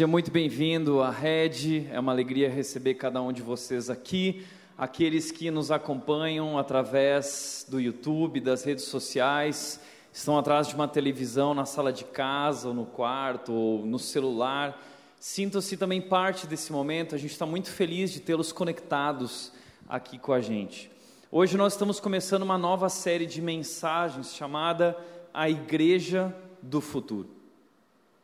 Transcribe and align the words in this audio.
Seja 0.00 0.08
muito 0.08 0.30
bem-vindo 0.30 1.02
à 1.02 1.10
Red, 1.10 1.86
é 1.92 2.00
uma 2.00 2.10
alegria 2.10 2.48
receber 2.48 2.94
cada 2.94 3.20
um 3.20 3.30
de 3.30 3.42
vocês 3.42 3.90
aqui, 3.90 4.46
aqueles 4.78 5.30
que 5.30 5.50
nos 5.50 5.70
acompanham 5.70 6.56
através 6.56 7.66
do 7.68 7.78
YouTube, 7.78 8.40
das 8.40 8.64
redes 8.64 8.84
sociais, 8.84 9.78
estão 10.10 10.38
atrás 10.38 10.68
de 10.68 10.74
uma 10.74 10.88
televisão 10.88 11.52
na 11.52 11.66
sala 11.66 11.92
de 11.92 12.04
casa, 12.04 12.68
ou 12.68 12.74
no 12.74 12.86
quarto, 12.86 13.52
ou 13.52 13.84
no 13.84 13.98
celular. 13.98 14.82
Sintam-se 15.18 15.76
também 15.76 16.00
parte 16.00 16.46
desse 16.46 16.72
momento, 16.72 17.14
a 17.14 17.18
gente 17.18 17.32
está 17.32 17.44
muito 17.44 17.70
feliz 17.70 18.10
de 18.10 18.20
tê-los 18.20 18.52
conectados 18.52 19.52
aqui 19.86 20.18
com 20.18 20.32
a 20.32 20.40
gente. 20.40 20.90
Hoje 21.30 21.58
nós 21.58 21.74
estamos 21.74 22.00
começando 22.00 22.40
uma 22.42 22.56
nova 22.56 22.88
série 22.88 23.26
de 23.26 23.42
mensagens 23.42 24.34
chamada 24.34 24.96
A 25.34 25.50
Igreja 25.50 26.34
do 26.62 26.80
Futuro. 26.80 27.39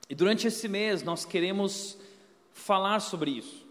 E 0.09 0.15
durante 0.15 0.47
esse 0.47 0.69
mês 0.69 1.03
nós 1.03 1.25
queremos 1.25 1.99
falar 2.53 3.01
sobre 3.01 3.33
isso, 3.33 3.67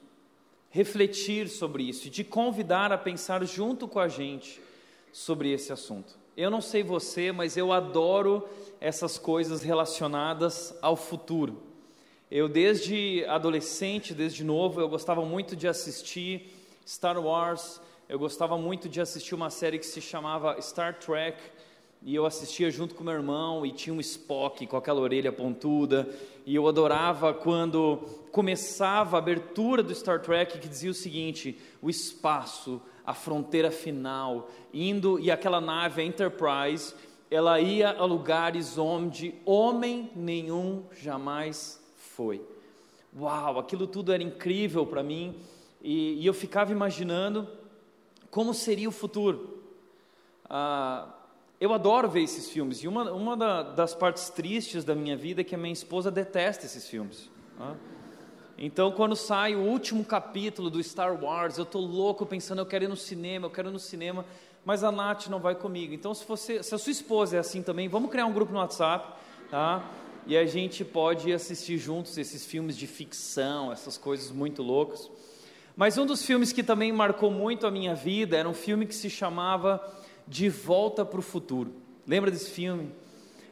refletir 0.70 1.48
sobre 1.48 1.84
isso 1.84 2.08
e 2.08 2.12
te 2.12 2.24
convidar 2.24 2.92
a 2.92 2.98
pensar 2.98 3.44
junto 3.46 3.88
com 3.88 4.00
a 4.00 4.08
gente 4.08 4.62
sobre 5.14 5.52
esse 5.52 5.72
assunto. 5.72 6.18
Eu 6.36 6.52
não 6.52 6.60
sei 6.60 6.84
você, 6.84 7.32
mas 7.32 7.56
eu 7.56 7.72
adoro 7.72 8.48
essas 8.82 9.18
coisas 9.18 9.62
relacionadas 9.62 10.78
ao 10.82 10.98
futuro. 10.98 11.64
Eu 12.30 12.50
desde 12.50 13.24
adolescente, 13.26 14.14
desde 14.14 14.44
novo, 14.44 14.82
eu 14.82 14.90
gostava 14.90 15.24
muito 15.24 15.56
de 15.56 15.68
assistir 15.68 16.52
Star 16.86 17.18
Wars, 17.18 17.80
eu 18.10 18.20
gostava 18.20 18.58
muito 18.58 18.90
de 18.90 19.00
assistir 19.00 19.34
uma 19.34 19.50
série 19.50 19.80
que 19.80 19.86
se 19.86 20.02
chamava 20.02 20.62
Star 20.62 21.00
Trek, 21.00 21.42
e 22.06 22.14
eu 22.14 22.24
assistia 22.24 22.70
junto 22.70 22.94
com 22.94 23.04
meu 23.04 23.16
irmão 23.16 23.66
e 23.66 23.72
tinha 23.72 23.92
um 23.92 24.00
Spock 24.00 24.68
com 24.68 24.78
aquela 24.78 25.02
orelha 25.02 25.32
pontuda, 25.32 26.08
e 26.46 26.54
eu 26.54 26.68
adorava 26.68 27.34
quando 27.34 27.98
começava 28.32 29.18
a 29.18 29.20
abertura 29.20 29.82
do 29.82 29.94
Star 29.94 30.22
Trek 30.22 30.60
que 30.60 30.70
dizia 30.70 30.92
o 30.92 30.94
seguinte: 30.94 31.60
o 31.82 31.90
espaço, 31.90 32.80
a 33.04 33.16
fronteira 33.16 33.72
final, 33.72 34.52
indo 34.72 35.20
e 35.20 35.32
aquela 35.32 35.60
nave 35.60 36.04
a 36.04 36.06
Enterprise, 36.06 36.94
ela 37.32 37.60
ia 37.60 37.90
a 37.90 38.06
lugares 38.06 38.78
onde 38.78 39.34
homem 39.44 40.12
nenhum 40.16 40.84
jamais 41.02 41.84
foi. 41.96 42.40
Uau, 43.18 43.58
aquilo 43.58 43.88
tudo 43.88 44.14
era 44.14 44.22
incrível 44.22 44.86
para 44.86 45.02
mim, 45.02 45.40
e, 45.82 46.22
e, 46.22 46.26
eu 46.26 46.36
ficava 46.36 46.72
imaginando 46.72 47.48
como 48.30 48.54
seria 48.54 48.90
o 48.90 48.92
futuro. 48.92 49.64
Ah, 50.48 51.15
eu 51.66 51.74
adoro 51.74 52.08
ver 52.08 52.22
esses 52.22 52.50
filmes, 52.50 52.84
e 52.84 52.88
uma, 52.88 53.12
uma 53.12 53.36
da, 53.36 53.64
das 53.64 53.96
partes 53.96 54.30
tristes 54.30 54.84
da 54.84 54.94
minha 54.94 55.18
vida 55.18 55.42
é 55.42 55.44
que 55.44 55.56
a 55.56 55.58
minha 55.58 55.74
esposa 55.74 56.12
detesta 56.12 56.66
esses 56.66 56.88
filmes. 56.88 57.30
Né? 57.60 57.76
Então, 58.58 58.92
quando 58.92 59.16
sai 59.16 59.56
o 59.56 59.60
último 59.60 60.06
capítulo 60.06 60.70
do 60.70 60.82
Star 60.82 61.22
Wars, 61.22 61.58
eu 61.58 61.64
estou 61.64 61.82
louco 61.82 62.26
pensando, 62.26 62.60
eu 62.60 62.66
quero 62.66 62.86
ir 62.86 62.88
no 62.88 62.96
cinema, 62.96 63.48
eu 63.48 63.50
quero 63.50 63.70
ir 63.70 63.72
no 63.72 63.80
cinema, 63.80 64.24
mas 64.64 64.84
a 64.84 64.92
Nath 64.92 65.28
não 65.28 65.40
vai 65.40 65.56
comigo. 65.56 65.94
Então, 65.94 66.14
se, 66.14 66.26
você, 66.26 66.62
se 66.62 66.74
a 66.74 66.78
sua 66.78 66.92
esposa 66.92 67.36
é 67.36 67.40
assim 67.40 67.62
também, 67.62 67.90
vamos 67.90 68.12
criar 68.12 68.28
um 68.28 68.34
grupo 68.34 68.54
no 68.54 68.60
WhatsApp, 68.60 69.14
tá? 69.50 69.84
E 70.28 70.38
a 70.38 70.46
gente 70.46 70.86
pode 70.86 71.34
assistir 71.34 71.78
juntos 71.78 72.18
esses 72.18 72.46
filmes 72.46 72.78
de 72.78 72.88
ficção, 72.88 73.72
essas 73.72 73.98
coisas 73.98 74.32
muito 74.32 74.64
loucas. 74.64 75.10
Mas 75.76 75.98
um 75.98 76.06
dos 76.06 76.26
filmes 76.26 76.54
que 76.54 76.64
também 76.64 76.92
marcou 76.92 77.30
muito 77.30 77.68
a 77.68 77.72
minha 77.72 77.94
vida 77.94 78.38
era 78.38 78.48
um 78.48 78.54
filme 78.54 78.86
que 78.86 78.96
se 78.96 79.10
chamava 79.10 79.82
de 80.28 80.50
Volta 80.50 81.06
para 81.06 81.20
o 81.20 81.24
Futuro. 81.24 81.72
Lembra 82.08 82.32
desse 82.32 82.52
filme? 82.52 82.90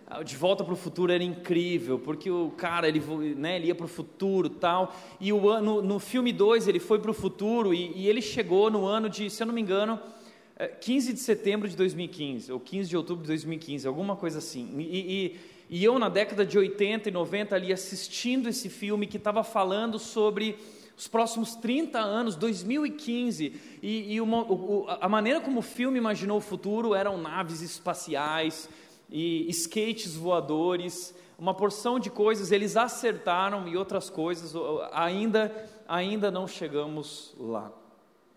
Ah, 0.07 0.22
de 0.22 0.35
Volta 0.35 0.63
para 0.63 0.73
o 0.73 0.78
Futuro 0.78 1.11
era 1.11 1.23
incrível, 1.23 1.97
porque 1.97 2.29
o 2.29 2.51
cara 2.51 2.88
ele, 2.88 3.00
né, 3.35 3.56
ele 3.56 3.67
ia 3.67 3.75
para 3.75 3.85
o 3.85 3.89
futuro 3.89 4.50
tal, 4.50 4.94
e 5.19 5.31
o 5.31 5.61
no, 5.61 5.81
no 5.81 6.00
filme 6.00 6.31
2 6.31 6.67
ele 6.67 6.79
foi 6.79 7.00
para 7.00 7.11
o 7.11 7.13
futuro 7.13 7.73
e, 7.73 7.91
e, 7.95 8.07
ele 8.07 8.22
chegou 8.22 8.69
no 8.69 8.85
ano 8.85 9.09
de, 9.09 9.29
se 9.29 9.41
eu 9.41 9.47
não 9.47 9.53
me 9.53 9.61
engano, 9.61 10.00
15 10.81 11.09
é, 11.09 11.13
de 11.13 11.19
setembro 11.19 11.67
de 11.67 11.75
2015, 11.75 12.51
ou 12.51 12.59
15 12.59 12.90
de 12.90 12.97
outubro 12.97 13.23
de 13.23 13.29
2015, 13.29 13.88
alguma 13.88 14.16
coisa 14.16 14.38
assim. 14.38 14.69
E, 14.78 14.81
e, 14.81 15.40
e 15.69 15.84
eu, 15.84 15.97
na 15.97 16.09
década 16.09 16.45
de 16.45 16.57
80 16.57 17.09
e 17.09 17.11
90, 17.11 17.55
ali 17.55 17.73
assistindo 17.73 18.47
esse 18.47 18.69
filme 18.69 19.07
que 19.07 19.17
estava 19.17 19.44
falando 19.44 19.97
sobre 19.97 20.57
os 20.95 21.07
próximos 21.07 21.55
30 21.55 21.99
anos, 21.99 22.35
2015, 22.35 23.59
e, 23.81 24.13
e 24.13 24.21
uma, 24.21 24.43
o, 24.43 24.85
a 24.87 25.09
maneira 25.09 25.41
como 25.41 25.59
o 25.59 25.63
filme 25.63 25.97
imaginou 25.97 26.37
o 26.37 26.41
futuro 26.41 26.93
eram 26.93 27.17
naves 27.17 27.61
espaciais 27.61 28.69
e 29.09 29.49
skates 29.49 30.15
voadores, 30.15 31.15
uma 31.37 31.53
porção 31.53 31.99
de 31.99 32.09
coisas, 32.09 32.51
eles 32.51 32.77
acertaram 32.77 33.67
e 33.67 33.75
outras 33.75 34.09
coisas, 34.09 34.53
ainda, 34.91 35.69
ainda 35.87 36.29
não 36.29 36.47
chegamos 36.47 37.33
lá. 37.39 37.71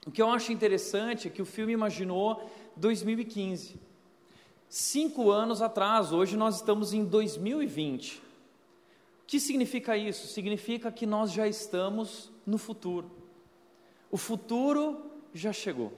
O 0.06 0.10
que 0.10 0.22
eu 0.22 0.30
acho 0.30 0.52
interessante 0.52 1.28
é 1.28 1.30
que 1.30 1.42
o 1.42 1.46
filme 1.46 1.72
imaginou 1.72 2.48
2015. 2.76 3.80
Cinco 4.68 5.30
anos 5.30 5.60
atrás, 5.60 6.12
hoje 6.12 6.36
nós 6.36 6.56
estamos 6.56 6.92
em 6.92 7.04
2020. 7.04 8.16
O 8.16 8.20
que 9.26 9.40
significa 9.40 9.96
isso? 9.96 10.26
Significa 10.28 10.90
que 10.90 11.06
nós 11.06 11.32
já 11.32 11.46
estamos 11.46 12.30
no 12.46 12.58
futuro. 12.58 13.10
O 14.10 14.16
futuro 14.16 15.10
já 15.34 15.52
chegou. 15.52 15.92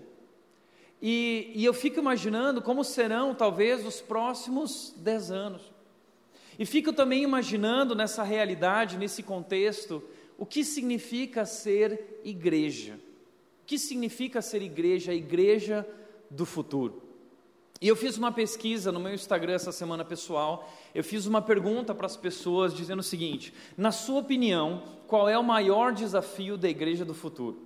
E, 1.00 1.53
e, 1.54 1.64
eu 1.64 1.72
fico 1.72 2.00
imaginando 2.00 2.60
como 2.60 2.82
serão, 2.82 3.34
talvez, 3.34 3.86
os 3.86 4.00
próximos 4.00 4.92
dez 4.97 5.31
anos. 5.31 5.62
E 6.58 6.66
fico 6.66 6.92
também 6.92 7.22
imaginando 7.22 7.94
nessa 7.94 8.25
realidade, 8.25 8.98
nesse 8.98 9.22
contexto, 9.22 10.03
o 10.37 10.44
que 10.44 10.64
significa 10.64 11.47
ser 11.47 12.20
igreja. 12.25 12.98
O 13.62 13.66
que 13.66 13.78
significa 13.78 14.42
ser 14.42 14.62
igreja, 14.62 15.12
a 15.12 15.14
igreja 15.14 15.87
do 16.28 16.44
futuro. 16.44 17.03
E 17.81 17.87
eu 17.87 17.94
fiz 17.94 18.19
uma 18.19 18.32
pesquisa 18.32 18.91
no 18.91 18.98
meu 18.98 19.14
Instagram 19.14 19.53
essa 19.53 19.70
semana 19.70 20.04
pessoal. 20.04 20.69
Eu 20.98 21.04
fiz 21.04 21.26
uma 21.26 21.41
pergunta 21.41 21.94
para 21.94 22.06
as 22.06 22.16
pessoas 22.16 22.75
dizendo 22.75 22.98
o 22.98 23.04
seguinte: 23.04 23.54
na 23.76 23.92
sua 23.92 24.19
opinião, 24.19 24.82
qual 25.06 25.28
é 25.28 25.38
o 25.38 25.44
maior 25.44 25.93
desafio 25.93 26.58
da 26.58 26.69
igreja 26.69 27.05
do 27.05 27.14
futuro? 27.14 27.56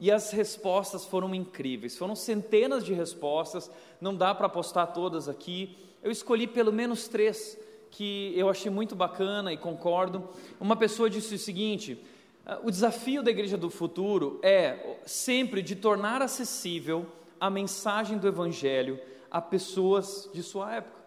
E 0.00 0.10
as 0.10 0.32
respostas 0.32 1.04
foram 1.04 1.32
incríveis. 1.32 1.96
Foram 1.96 2.16
centenas 2.16 2.84
de 2.84 2.92
respostas. 2.92 3.70
Não 4.00 4.16
dá 4.16 4.34
para 4.34 4.48
postar 4.48 4.88
todas 4.88 5.28
aqui. 5.28 5.78
Eu 6.02 6.10
escolhi 6.10 6.48
pelo 6.48 6.72
menos 6.72 7.06
três 7.06 7.56
que 7.88 8.32
eu 8.36 8.50
achei 8.50 8.68
muito 8.68 8.96
bacana 8.96 9.52
e 9.52 9.56
concordo. 9.56 10.28
Uma 10.58 10.74
pessoa 10.74 11.08
disse 11.08 11.36
o 11.36 11.38
seguinte: 11.38 12.04
ah, 12.44 12.58
o 12.64 12.70
desafio 12.72 13.22
da 13.22 13.30
igreja 13.30 13.56
do 13.56 13.70
futuro 13.70 14.40
é 14.42 14.96
sempre 15.06 15.62
de 15.62 15.76
tornar 15.76 16.20
acessível 16.20 17.06
a 17.38 17.48
mensagem 17.48 18.18
do 18.18 18.26
Evangelho 18.26 18.98
a 19.30 19.40
pessoas 19.40 20.28
de 20.34 20.42
sua 20.42 20.74
época. 20.74 20.97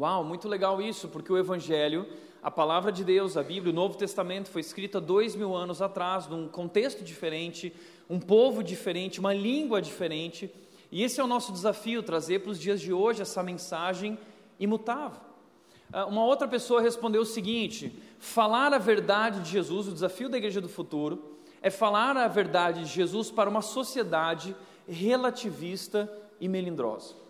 Uau, 0.00 0.22
muito 0.22 0.48
legal 0.48 0.80
isso, 0.80 1.08
porque 1.08 1.32
o 1.32 1.36
Evangelho, 1.36 2.06
a 2.40 2.52
palavra 2.52 2.92
de 2.92 3.02
Deus, 3.02 3.36
a 3.36 3.42
Bíblia, 3.42 3.72
o 3.72 3.74
Novo 3.74 3.98
Testamento 3.98 4.48
foi 4.48 4.60
escrita 4.60 5.00
dois 5.00 5.34
mil 5.34 5.56
anos 5.56 5.82
atrás, 5.82 6.28
num 6.28 6.46
contexto 6.46 7.02
diferente, 7.02 7.74
um 8.08 8.20
povo 8.20 8.62
diferente, 8.62 9.18
uma 9.18 9.34
língua 9.34 9.82
diferente, 9.82 10.54
e 10.92 11.02
esse 11.02 11.20
é 11.20 11.24
o 11.24 11.26
nosso 11.26 11.50
desafio, 11.50 12.00
trazer 12.00 12.38
para 12.38 12.52
os 12.52 12.60
dias 12.60 12.80
de 12.80 12.92
hoje 12.92 13.22
essa 13.22 13.42
mensagem 13.42 14.16
imutável. 14.60 15.20
Ah, 15.92 16.06
uma 16.06 16.24
outra 16.24 16.46
pessoa 16.46 16.80
respondeu 16.80 17.22
o 17.22 17.26
seguinte: 17.26 18.00
falar 18.20 18.72
a 18.72 18.78
verdade 18.78 19.40
de 19.40 19.50
Jesus, 19.50 19.88
o 19.88 19.92
desafio 19.92 20.28
da 20.28 20.38
igreja 20.38 20.60
do 20.60 20.68
futuro, 20.68 21.40
é 21.60 21.70
falar 21.70 22.16
a 22.16 22.28
verdade 22.28 22.84
de 22.84 22.88
Jesus 22.88 23.32
para 23.32 23.50
uma 23.50 23.62
sociedade 23.62 24.54
relativista 24.86 26.08
e 26.40 26.46
melindrosa. 26.46 27.27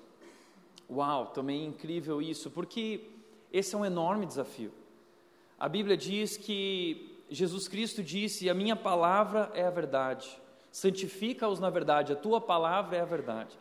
Uau, 0.90 1.26
também 1.26 1.62
é 1.62 1.66
incrível 1.66 2.22
isso, 2.22 2.50
porque 2.50 3.10
esse 3.52 3.74
é 3.74 3.78
um 3.78 3.84
enorme 3.84 4.26
desafio. 4.26 4.72
A 5.58 5.68
Bíblia 5.68 5.96
diz 5.96 6.36
que 6.36 7.22
Jesus 7.30 7.68
Cristo 7.68 8.02
disse: 8.02 8.48
A 8.48 8.54
minha 8.54 8.76
palavra 8.76 9.50
é 9.54 9.64
a 9.64 9.70
verdade, 9.70 10.28
santifica-os 10.70 11.60
na 11.60 11.68
verdade, 11.68 12.12
a 12.12 12.16
tua 12.16 12.40
palavra 12.40 12.96
é 12.96 13.00
a 13.00 13.04
verdade. 13.04 13.58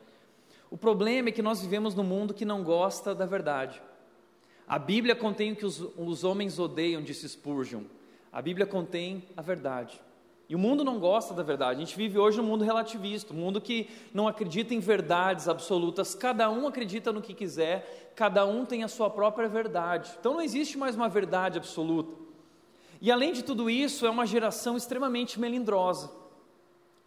O 0.69 0.77
problema 0.77 1.29
é 1.29 1.31
que 1.31 1.41
nós 1.41 1.61
vivemos 1.61 1.95
num 1.95 2.03
mundo 2.03 2.33
que 2.33 2.45
não 2.45 2.63
gosta 2.63 3.15
da 3.15 3.25
verdade. 3.25 3.81
A 4.67 4.77
Bíblia 4.77 5.15
contém 5.15 5.53
o 5.53 5.55
que 5.55 5.65
os, 5.65 5.79
os 5.97 6.23
homens 6.25 6.59
odeiam, 6.59 7.01
disse 7.01 7.27
Spurgeon. 7.27 7.83
A 8.31 8.41
Bíblia 8.41 8.65
contém 8.65 9.23
a 9.35 9.41
verdade. 9.41 9.99
E 10.49 10.55
o 10.55 10.59
mundo 10.59 10.83
não 10.83 10.97
gosta 10.97 11.33
da 11.33 11.43
verdade. 11.43 11.81
A 11.81 11.85
gente 11.85 11.97
vive 11.97 12.17
hoje 12.17 12.37
num 12.37 12.43
mundo 12.43 12.63
relativista, 12.63 13.33
um 13.33 13.37
mundo 13.37 13.59
que 13.59 13.89
não 14.13 14.27
acredita 14.27 14.73
em 14.73 14.79
verdades 14.79 15.49
absolutas. 15.49 16.15
Cada 16.15 16.49
um 16.49 16.67
acredita 16.67 17.11
no 17.11 17.21
que 17.21 17.33
quiser, 17.33 18.11
cada 18.15 18.45
um 18.45 18.65
tem 18.65 18.83
a 18.83 18.87
sua 18.87 19.09
própria 19.09 19.49
verdade. 19.49 20.11
Então 20.19 20.33
não 20.33 20.41
existe 20.41 20.77
mais 20.77 20.95
uma 20.95 21.09
verdade 21.09 21.57
absoluta. 21.57 22.15
E 23.01 23.11
além 23.11 23.33
de 23.33 23.43
tudo 23.43 23.69
isso, 23.69 24.05
é 24.05 24.09
uma 24.09 24.25
geração 24.25 24.77
extremamente 24.77 25.39
melindrosa, 25.39 26.09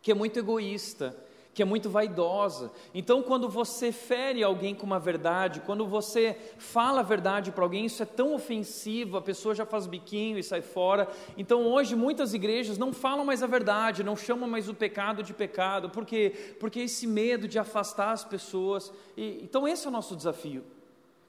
que 0.03 0.13
é 0.13 0.15
muito 0.15 0.39
egoísta, 0.39 1.17
que 1.53 1.63
é 1.63 1.65
muito 1.65 1.91
vaidosa. 1.91 2.71
Então, 2.95 3.23
quando 3.23 3.49
você 3.49 3.91
fere 3.91 4.43
alguém 4.43 4.75
com 4.75 4.87
uma 4.87 5.01
verdade, 5.01 5.61
quando 5.61 5.87
você 5.87 6.37
fala 6.59 7.01
a 7.01 7.03
verdade 7.03 7.51
para 7.51 7.65
alguém, 7.65 7.87
isso 7.87 8.03
é 8.03 8.07
tão 8.07 8.35
ofensivo, 8.35 9.17
a 9.17 9.23
pessoa 9.23 9.55
já 9.55 9.67
faz 9.67 9.87
biquinho 9.87 10.39
e 10.39 10.43
sai 10.43 10.63
fora. 10.63 11.09
Então, 11.37 11.67
hoje, 11.67 11.97
muitas 11.97 12.35
igrejas 12.35 12.79
não 12.79 12.93
falam 12.93 13.25
mais 13.25 13.43
a 13.43 13.47
verdade, 13.47 14.05
não 14.05 14.17
chamam 14.17 14.49
mais 14.49 14.69
o 14.69 14.75
pecado 14.75 15.23
de 15.23 15.33
pecado, 15.33 15.91
por 15.91 16.07
quê? 16.07 16.55
Porque 16.61 16.81
esse 16.81 17.07
medo 17.07 17.49
de 17.49 17.59
afastar 17.59 18.13
as 18.13 18.25
pessoas. 18.25 18.93
E, 19.17 19.41
então, 19.43 19.67
esse 19.67 19.87
é 19.87 19.89
o 19.89 19.93
nosso 19.93 20.15
desafio. 20.15 20.65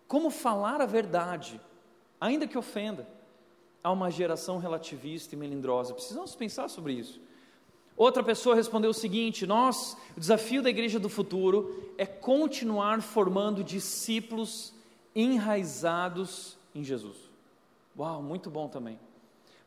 Como 0.07 0.29
falar 0.29 0.81
a 0.81 0.85
verdade, 0.85 1.59
ainda 2.19 2.47
que 2.47 2.57
ofenda, 2.57 3.07
a 3.83 3.91
uma 3.91 4.11
geração 4.11 4.57
relativista 4.59 5.35
e 5.35 5.37
melindrosa. 5.37 5.93
Precisamos 5.93 6.35
pensar 6.35 6.69
sobre 6.69 6.93
isso. 6.93 7.20
Outra 8.01 8.23
pessoa 8.23 8.55
respondeu 8.55 8.89
o 8.89 8.95
seguinte: 8.95 9.45
Nós, 9.45 9.95
o 10.17 10.19
desafio 10.19 10.63
da 10.63 10.71
igreja 10.71 10.99
do 10.99 11.07
futuro 11.07 11.93
é 11.99 12.05
continuar 12.07 12.99
formando 12.99 13.63
discípulos 13.63 14.73
enraizados 15.15 16.57
em 16.73 16.83
Jesus. 16.83 17.15
Uau, 17.95 18.23
muito 18.23 18.49
bom 18.49 18.67
também. 18.67 18.99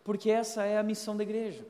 Porque 0.02 0.32
essa 0.32 0.64
é 0.64 0.76
a 0.76 0.82
missão 0.82 1.16
da 1.16 1.22
igreja. 1.22 1.64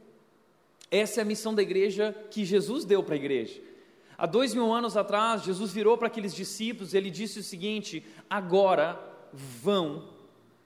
Essa 0.90 1.20
é 1.20 1.22
a 1.22 1.26
missão 1.26 1.54
da 1.54 1.60
igreja 1.60 2.16
que 2.30 2.46
Jesus 2.46 2.86
deu 2.86 3.02
para 3.02 3.14
a 3.14 3.18
igreja. 3.18 3.60
Há 4.16 4.24
dois 4.24 4.54
mil 4.54 4.72
anos 4.72 4.96
atrás, 4.96 5.42
Jesus 5.42 5.70
virou 5.70 5.98
para 5.98 6.06
aqueles 6.06 6.34
discípulos 6.34 6.94
e 6.94 6.96
ele 6.96 7.10
disse 7.10 7.40
o 7.40 7.44
seguinte: 7.44 8.02
agora 8.30 8.98
vão, 9.34 10.08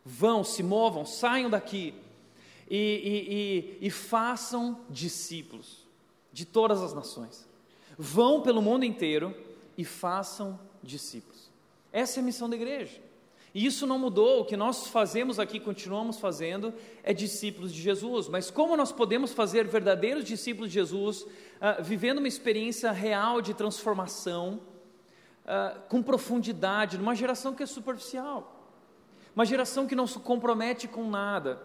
vão, 0.04 0.44
se 0.44 0.62
movam, 0.62 1.04
saiam 1.04 1.50
daqui 1.50 1.92
e, 2.70 2.76
e, 3.80 3.82
e, 3.82 3.86
e 3.88 3.90
façam 3.90 4.78
discípulos 4.88 5.87
de 6.38 6.44
todas 6.44 6.80
as 6.80 6.94
nações. 6.94 7.48
Vão 7.98 8.40
pelo 8.40 8.62
mundo 8.62 8.84
inteiro 8.84 9.34
e 9.76 9.84
façam 9.84 10.56
discípulos. 10.80 11.50
Essa 11.92 12.20
é 12.20 12.22
a 12.22 12.24
missão 12.24 12.48
da 12.48 12.54
igreja. 12.54 13.02
E 13.52 13.66
isso 13.66 13.88
não 13.88 13.98
mudou, 13.98 14.42
o 14.42 14.44
que 14.44 14.56
nós 14.56 14.86
fazemos 14.86 15.40
aqui, 15.40 15.58
continuamos 15.58 16.20
fazendo, 16.20 16.72
é 17.02 17.12
discípulos 17.12 17.74
de 17.74 17.82
Jesus. 17.82 18.28
Mas 18.28 18.52
como 18.52 18.76
nós 18.76 18.92
podemos 18.92 19.32
fazer 19.32 19.66
verdadeiros 19.66 20.22
discípulos 20.22 20.68
de 20.70 20.74
Jesus, 20.74 21.22
uh, 21.22 21.82
vivendo 21.82 22.18
uma 22.18 22.28
experiência 22.28 22.92
real 22.92 23.42
de 23.42 23.52
transformação, 23.52 24.60
uh, 25.44 25.80
com 25.88 26.00
profundidade, 26.00 26.96
numa 26.98 27.16
geração 27.16 27.52
que 27.52 27.64
é 27.64 27.66
superficial, 27.66 28.76
uma 29.34 29.44
geração 29.44 29.88
que 29.88 29.96
não 29.96 30.06
se 30.06 30.20
compromete 30.20 30.86
com 30.86 31.10
nada, 31.10 31.60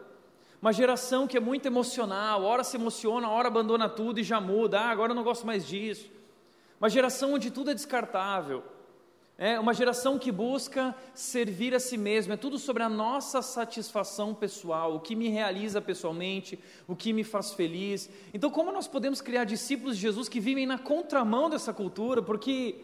uma 0.64 0.72
geração 0.72 1.28
que 1.28 1.36
é 1.36 1.42
muito 1.42 1.66
emocional, 1.66 2.42
hora 2.44 2.64
se 2.64 2.78
emociona, 2.78 3.28
hora 3.28 3.50
abandona 3.50 3.90
tudo 3.90 4.22
e 4.22 4.24
já 4.24 4.40
muda, 4.40 4.80
ah, 4.80 4.92
agora 4.92 5.12
eu 5.12 5.16
não 5.16 5.22
gosto 5.22 5.46
mais 5.46 5.68
disso. 5.68 6.10
Uma 6.80 6.90
geração 6.90 7.34
onde 7.34 7.52
tudo 7.52 7.72
é 7.72 7.74
descartável. 7.74 8.64
É 9.38 9.60
uma 9.60 9.74
geração 9.74 10.18
que 10.18 10.32
busca 10.32 10.96
servir 11.14 11.76
a 11.76 11.82
si 11.82 11.98
mesma, 11.98 12.36
é 12.36 12.38
tudo 12.38 12.58
sobre 12.58 12.82
a 12.82 12.88
nossa 12.88 13.42
satisfação 13.42 14.34
pessoal, 14.34 14.96
o 14.96 15.02
que 15.02 15.18
me 15.18 15.28
realiza 15.28 15.82
pessoalmente, 15.82 16.58
o 16.88 16.96
que 16.96 17.12
me 17.12 17.26
faz 17.26 17.52
feliz. 17.52 18.10
Então, 18.34 18.50
como 18.50 18.72
nós 18.72 18.88
podemos 18.88 19.20
criar 19.20 19.44
discípulos 19.44 19.98
de 19.98 20.02
Jesus 20.04 20.30
que 20.30 20.40
vivem 20.40 20.66
na 20.66 20.80
contramão 20.80 21.50
dessa 21.50 21.74
cultura? 21.74 22.22
Porque 22.22 22.78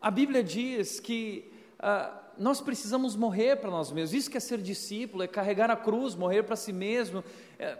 a 0.00 0.10
Bíblia 0.10 0.42
diz 0.42 1.00
que 1.00 1.52
ah, 1.78 2.23
nós 2.38 2.60
precisamos 2.60 3.16
morrer 3.16 3.56
para 3.56 3.70
nós 3.70 3.90
mesmos. 3.92 4.14
Isso 4.14 4.30
que 4.30 4.36
é 4.36 4.40
ser 4.40 4.58
discípulo, 4.60 5.22
é 5.22 5.28
carregar 5.28 5.70
a 5.70 5.76
cruz, 5.76 6.14
morrer 6.14 6.42
para 6.42 6.56
si 6.56 6.72
mesmo. 6.72 7.24
É, 7.58 7.78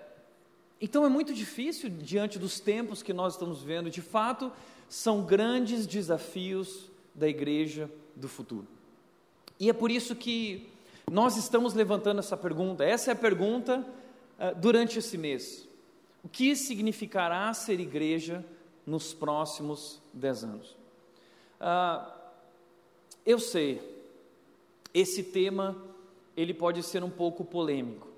então 0.81 1.05
é 1.05 1.09
muito 1.09 1.33
difícil 1.33 1.89
diante 1.89 2.39
dos 2.39 2.61
tempos 2.61 3.03
que 3.03 3.13
nós 3.13 3.35
estamos 3.35 3.61
vivendo. 3.61 3.91
De 3.91 4.03
fato, 4.03 4.53
são 4.89 5.23
grandes 5.23 5.87
desafios 5.87 6.91
da 7.15 7.29
igreja 7.29 7.91
do 8.15 8.29
futuro. 8.29 8.67
E 9.59 9.71
é 9.71 9.73
por 9.73 9.91
isso 9.91 10.15
que 10.15 10.69
nós 11.11 11.37
estamos 11.37 11.75
levantando 11.75 12.19
essa 12.19 12.37
pergunta. 12.37 12.85
Essa 12.85 13.11
é 13.11 13.13
a 13.13 13.17
pergunta 13.17 13.79
uh, 14.39 14.59
durante 14.59 14.99
esse 14.99 15.17
mês. 15.17 15.67
O 16.23 16.29
que 16.29 16.57
significará 16.57 17.53
ser 17.55 17.79
igreja 17.79 18.45
nos 18.87 19.15
próximos 19.15 20.01
dez 20.13 20.43
anos? 20.43 20.77
Uh, 21.61 22.13
eu 23.25 23.39
sei 23.39 23.94
esse 24.95 25.25
tema 25.25 25.77
ele 26.37 26.55
pode 26.55 26.83
ser 26.83 27.03
um 27.03 27.11
pouco 27.11 27.45
polêmico. 27.45 28.09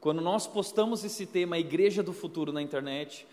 Quando 0.00 0.22
nós 0.22 0.46
postamos 0.46 1.04
esse 1.04 1.26
tema, 1.26 1.56
a 1.56 1.58
Igreja 1.58 2.02
do 2.02 2.12
Futuro, 2.12 2.52
na 2.52 2.62
internet, 2.62 3.26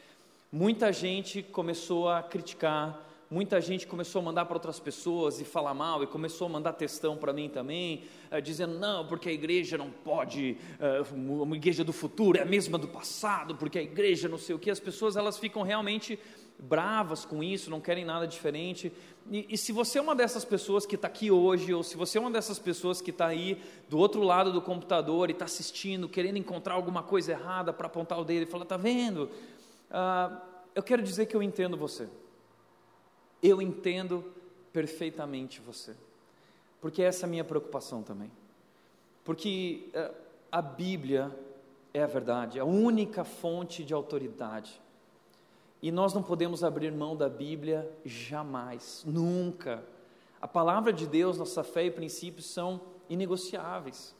muita 0.51 0.91
gente 0.91 1.41
começou 1.41 2.09
a 2.09 2.21
criticar, 2.21 3.07
muita 3.29 3.61
gente 3.61 3.87
começou 3.87 4.21
a 4.21 4.25
mandar 4.25 4.45
para 4.45 4.55
outras 4.57 4.79
pessoas 4.79 5.39
e 5.39 5.45
falar 5.45 5.73
mal, 5.73 6.03
e 6.03 6.07
começou 6.07 6.47
a 6.47 6.49
mandar 6.49 6.73
textão 6.73 7.15
para 7.15 7.31
mim 7.31 7.47
também, 7.47 8.03
uh, 8.31 8.41
dizendo: 8.41 8.77
não, 8.77 9.07
porque 9.07 9.29
a 9.29 9.31
igreja 9.31 9.77
não 9.77 9.89
pode, 9.89 10.57
uh, 10.79 11.15
uma 11.15 11.55
igreja 11.55 11.83
do 11.83 11.93
futuro 11.93 12.37
é 12.37 12.41
a 12.41 12.45
mesma 12.45 12.77
do 12.77 12.87
passado, 12.87 13.55
porque 13.55 13.79
a 13.79 13.83
igreja 13.83 14.27
não 14.27 14.37
sei 14.37 14.55
o 14.55 14.59
que. 14.59 14.69
As 14.69 14.79
pessoas 14.79 15.15
elas 15.15 15.37
ficam 15.37 15.61
realmente 15.61 16.19
bravas 16.59 17.23
com 17.23 17.43
isso, 17.43 17.69
não 17.69 17.79
querem 17.79 18.03
nada 18.03 18.27
diferente. 18.27 18.91
E, 19.29 19.45
e 19.49 19.57
se 19.57 19.71
você 19.71 19.99
é 19.99 20.01
uma 20.01 20.15
dessas 20.15 20.43
pessoas 20.43 20.85
que 20.85 20.95
está 20.95 21.07
aqui 21.07 21.29
hoje, 21.29 21.73
ou 21.73 21.83
se 21.83 21.95
você 21.95 22.17
é 22.17 22.21
uma 22.21 22.31
dessas 22.31 22.57
pessoas 22.57 23.01
que 23.01 23.11
está 23.11 23.27
aí 23.27 23.61
do 23.89 23.97
outro 23.97 24.21
lado 24.21 24.51
do 24.51 24.61
computador 24.61 25.29
e 25.29 25.33
está 25.33 25.45
assistindo, 25.45 26.09
querendo 26.09 26.37
encontrar 26.37 26.73
alguma 26.73 27.03
coisa 27.03 27.31
errada 27.31 27.71
para 27.71 27.87
apontar 27.87 28.19
o 28.19 28.25
dedo 28.25 28.43
e 28.43 28.45
falar, 28.45 28.63
está 28.63 28.77
vendo? 28.77 29.29
Ah, 29.91 30.41
eu 30.73 30.81
quero 30.81 31.03
dizer 31.03 31.27
que 31.27 31.35
eu 31.35 31.43
entendo 31.43 31.77
você. 31.77 32.09
Eu 33.41 33.61
entendo 33.61 34.25
perfeitamente 34.73 35.61
você. 35.61 35.95
Porque 36.81 37.01
essa 37.03 37.25
é 37.25 37.27
a 37.27 37.29
minha 37.29 37.43
preocupação 37.43 38.01
também. 38.01 38.31
Porque 39.23 39.89
ah, 39.93 40.11
a 40.51 40.61
Bíblia 40.61 41.35
é 41.93 42.01
a 42.01 42.07
verdade, 42.07 42.57
é 42.57 42.61
a 42.61 42.65
única 42.65 43.23
fonte 43.23 43.83
de 43.83 43.93
autoridade. 43.93 44.79
E 45.81 45.91
nós 45.91 46.13
não 46.13 46.23
podemos 46.23 46.63
abrir 46.63 46.91
mão 46.91 47.15
da 47.15 47.29
Bíblia 47.29 47.89
jamais, 48.03 49.03
nunca. 49.05 49.83
A 50.41 50.47
palavra 50.47 50.91
de 50.91 51.05
Deus, 51.05 51.37
nossa 51.37 51.63
fé 51.63 51.85
e 51.85 51.91
princípios 51.91 52.47
são 52.47 52.81
inegociáveis. 53.09 54.15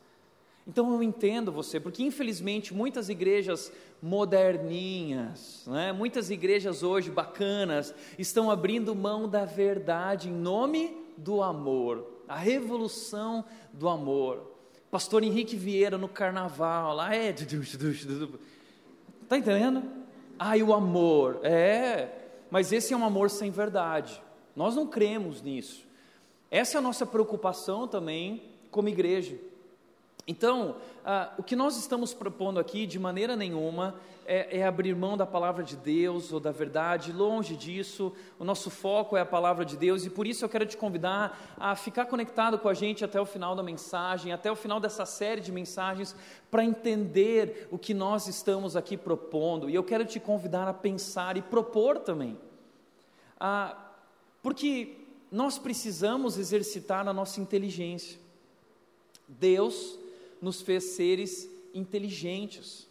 Então 0.67 0.91
eu 0.91 1.01
entendo 1.01 1.51
você, 1.51 1.79
porque 1.79 2.03
infelizmente 2.03 2.73
muitas 2.73 3.07
igrejas 3.07 3.71
moderninhas, 4.01 5.63
né, 5.65 5.93
muitas 5.93 6.29
igrejas 6.29 6.83
hoje 6.83 7.09
bacanas, 7.09 7.95
estão 8.19 8.51
abrindo 8.51 8.93
mão 8.93 9.29
da 9.29 9.45
verdade 9.45 10.27
em 10.27 10.33
nome 10.33 10.95
do 11.15 11.41
amor, 11.41 12.05
a 12.27 12.35
revolução 12.35 13.45
do 13.71 13.87
amor. 13.87 14.55
Pastor 14.91 15.23
Henrique 15.23 15.55
Vieira 15.55 15.97
no 15.97 16.09
carnaval, 16.09 16.95
lá 16.95 17.15
é. 17.15 17.29
Está 17.29 17.45
entendendo? 19.37 19.96
Ai, 20.39 20.61
o 20.61 20.73
amor. 20.73 21.39
É, 21.43 22.09
mas 22.49 22.71
esse 22.71 22.93
é 22.93 22.97
um 22.97 23.05
amor 23.05 23.29
sem 23.29 23.51
verdade. 23.51 24.21
Nós 24.55 24.75
não 24.75 24.87
cremos 24.87 25.41
nisso. 25.41 25.85
Essa 26.49 26.77
é 26.77 26.79
a 26.79 26.81
nossa 26.81 27.05
preocupação 27.05 27.87
também 27.87 28.43
como 28.71 28.89
igreja. 28.89 29.37
Então, 30.27 30.75
ah, 31.05 31.33
o 31.37 31.43
que 31.43 31.55
nós 31.55 31.77
estamos 31.77 32.13
propondo 32.13 32.59
aqui, 32.59 32.85
de 32.85 32.99
maneira 32.99 33.33
nenhuma, 33.33 33.95
é, 34.25 34.59
é, 34.59 34.65
abrir 34.65 34.93
mão 34.93 35.15
da 35.15 35.25
palavra 35.25 35.63
de 35.63 35.77
Deus 35.77 36.33
ou 36.33 36.39
da 36.41 36.51
verdade, 36.51 37.13
longe 37.13 37.55
disso. 37.55 38.13
O 38.37 38.43
nosso 38.43 38.69
foco 38.69 39.15
é 39.15 39.21
a 39.21 39.25
palavra 39.25 39.63
de 39.63 39.77
Deus 39.77 40.05
e 40.05 40.09
por 40.09 40.27
isso 40.27 40.43
eu 40.43 40.49
quero 40.49 40.65
te 40.65 40.75
convidar 40.75 41.55
a 41.57 41.77
ficar 41.77 42.07
conectado 42.07 42.59
com 42.59 42.67
a 42.67 42.73
gente 42.73 43.05
até 43.05 43.21
o 43.21 43.25
final 43.25 43.55
da 43.55 43.63
mensagem, 43.63 44.33
até 44.33 44.51
o 44.51 44.55
final 44.55 44.81
dessa 44.81 45.05
série 45.05 45.39
de 45.39 45.49
mensagens, 45.49 46.13
para 46.51 46.65
entender 46.65 47.69
o 47.71 47.77
que 47.77 47.93
nós 47.93 48.27
estamos 48.27 48.75
aqui 48.75 48.97
propondo. 48.97 49.69
E 49.69 49.75
eu 49.75 49.83
quero 49.83 50.03
te 50.03 50.19
convidar 50.19 50.67
a 50.67 50.73
pensar 50.73 51.37
e 51.37 51.41
propor 51.41 51.99
também. 51.99 52.37
Ah, 53.39 53.77
porque 54.43 54.97
nós 55.31 55.57
precisamos 55.57 56.37
exercitar 56.37 57.07
a 57.07 57.13
nossa 57.13 57.39
inteligência. 57.39 58.19
Deus 59.25 59.97
nos 60.41 60.61
fez 60.61 60.95
seres 60.95 61.49
inteligentes. 61.73 62.87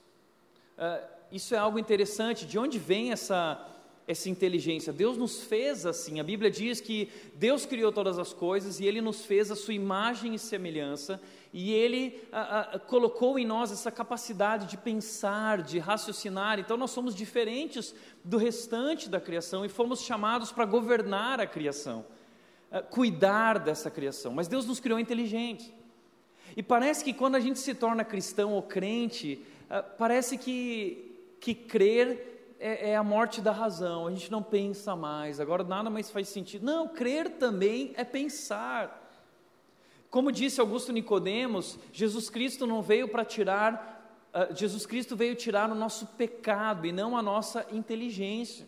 Uh, 0.76 1.16
isso 1.32 1.54
é 1.54 1.58
algo 1.58 1.78
interessante. 1.78 2.46
De 2.46 2.58
onde 2.58 2.78
vem 2.78 3.12
essa, 3.12 3.66
essa 4.06 4.28
inteligência? 4.28 4.92
Deus 4.92 5.16
nos 5.16 5.42
fez 5.42 5.84
assim. 5.84 6.20
A 6.20 6.24
Bíblia 6.24 6.50
diz 6.50 6.80
que 6.80 7.10
Deus 7.34 7.66
criou 7.66 7.90
todas 7.90 8.18
as 8.18 8.32
coisas 8.32 8.78
e 8.78 8.86
Ele 8.86 9.00
nos 9.00 9.24
fez 9.24 9.50
a 9.50 9.56
sua 9.56 9.74
imagem 9.74 10.34
e 10.34 10.38
semelhança, 10.38 11.20
e 11.52 11.72
Ele 11.72 12.22
uh, 12.32 12.76
uh, 12.76 12.80
colocou 12.80 13.38
em 13.38 13.46
nós 13.46 13.72
essa 13.72 13.90
capacidade 13.90 14.66
de 14.66 14.76
pensar, 14.76 15.62
de 15.62 15.78
raciocinar. 15.78 16.58
Então 16.58 16.76
nós 16.76 16.90
somos 16.90 17.14
diferentes 17.14 17.94
do 18.22 18.36
restante 18.36 19.08
da 19.08 19.20
criação 19.20 19.64
e 19.64 19.68
fomos 19.68 20.02
chamados 20.02 20.52
para 20.52 20.64
governar 20.64 21.40
a 21.40 21.46
criação, 21.46 22.04
cuidar 22.90 23.58
dessa 23.58 23.90
criação. 23.90 24.32
Mas 24.32 24.48
Deus 24.48 24.66
nos 24.66 24.80
criou 24.80 24.98
inteligentes. 24.98 25.72
E 26.56 26.62
parece 26.62 27.04
que 27.04 27.12
quando 27.12 27.34
a 27.34 27.40
gente 27.40 27.58
se 27.58 27.74
torna 27.74 28.02
cristão 28.02 28.54
ou 28.54 28.62
crente, 28.62 29.44
uh, 29.70 29.84
parece 29.98 30.38
que, 30.38 31.36
que 31.38 31.54
crer 31.54 32.54
é, 32.58 32.92
é, 32.92 32.96
a 32.96 33.04
morte 33.04 33.42
da 33.42 33.52
razão, 33.52 34.06
a 34.06 34.10
gente 34.10 34.30
não 34.32 34.42
pensa 34.42 34.96
mais, 34.96 35.38
agora 35.38 35.62
nada 35.62 35.90
mais 35.90 36.10
faz 36.10 36.28
sentido. 36.28 36.64
Não, 36.64 36.88
crer 36.88 37.32
também 37.32 37.92
é 37.94 38.04
pensar. 38.04 39.02
Como 40.08 40.32
disse 40.32 40.58
Augusto 40.58 40.92
Nicodemos, 40.92 41.78
Jesus 41.92 42.30
Cristo 42.30 42.66
não 42.66 42.80
veio 42.80 43.06
para 43.06 43.22
tirar, 43.22 44.26
uh, 44.32 44.56
Jesus 44.56 44.86
Cristo 44.86 45.14
veio 45.14 45.34
tirar 45.34 45.70
o 45.70 45.74
nosso 45.74 46.06
pecado 46.06 46.86
e 46.86 46.92
não 46.92 47.18
a 47.18 47.22
nossa 47.22 47.66
inteligência. 47.70 48.66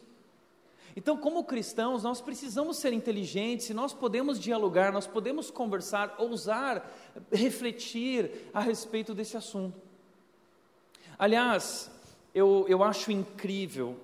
Então, 0.99 1.17
como 1.17 1.45
cristãos, 1.45 2.02
nós 2.02 2.21
precisamos 2.21 2.78
ser 2.78 2.93
inteligentes, 2.93 3.71
nós 3.71 3.93
podemos 3.95 4.37
dialogar, 4.37 4.90
nós 4.90 5.07
podemos 5.07 5.49
conversar, 5.49 6.17
ousar, 6.19 6.90
refletir 7.31 8.50
a 8.52 8.59
respeito 8.59 9.14
desse 9.14 9.37
assunto. 9.37 9.81
Aliás, 11.17 11.88
eu, 12.35 12.67
eu 12.69 12.83
acho 12.83 13.12
incrível 13.12 13.97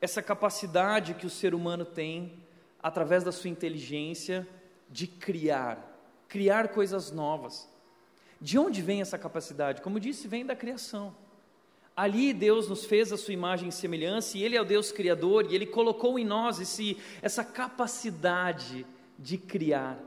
essa 0.00 0.22
capacidade 0.22 1.14
que 1.14 1.26
o 1.26 1.30
ser 1.30 1.52
humano 1.52 1.84
tem, 1.84 2.34
através 2.80 3.24
da 3.24 3.32
sua 3.32 3.50
inteligência, 3.50 4.46
de 4.88 5.08
criar, 5.08 5.98
criar 6.28 6.68
coisas 6.68 7.10
novas. 7.10 7.68
De 8.40 8.56
onde 8.56 8.80
vem 8.82 9.00
essa 9.00 9.18
capacidade? 9.18 9.82
Como 9.82 9.98
disse, 9.98 10.28
vem 10.28 10.46
da 10.46 10.54
criação. 10.54 11.12
Ali 11.96 12.34
Deus 12.34 12.68
nos 12.68 12.84
fez 12.84 13.10
a 13.10 13.16
sua 13.16 13.32
imagem 13.32 13.70
e 13.70 13.72
semelhança, 13.72 14.36
e 14.36 14.44
Ele 14.44 14.54
é 14.54 14.60
o 14.60 14.66
Deus 14.66 14.92
Criador, 14.92 15.46
e 15.50 15.54
Ele 15.54 15.64
colocou 15.64 16.18
em 16.18 16.26
nós 16.26 16.60
esse, 16.60 16.98
essa 17.22 17.42
capacidade 17.42 18.84
de 19.18 19.38
criar. 19.38 19.98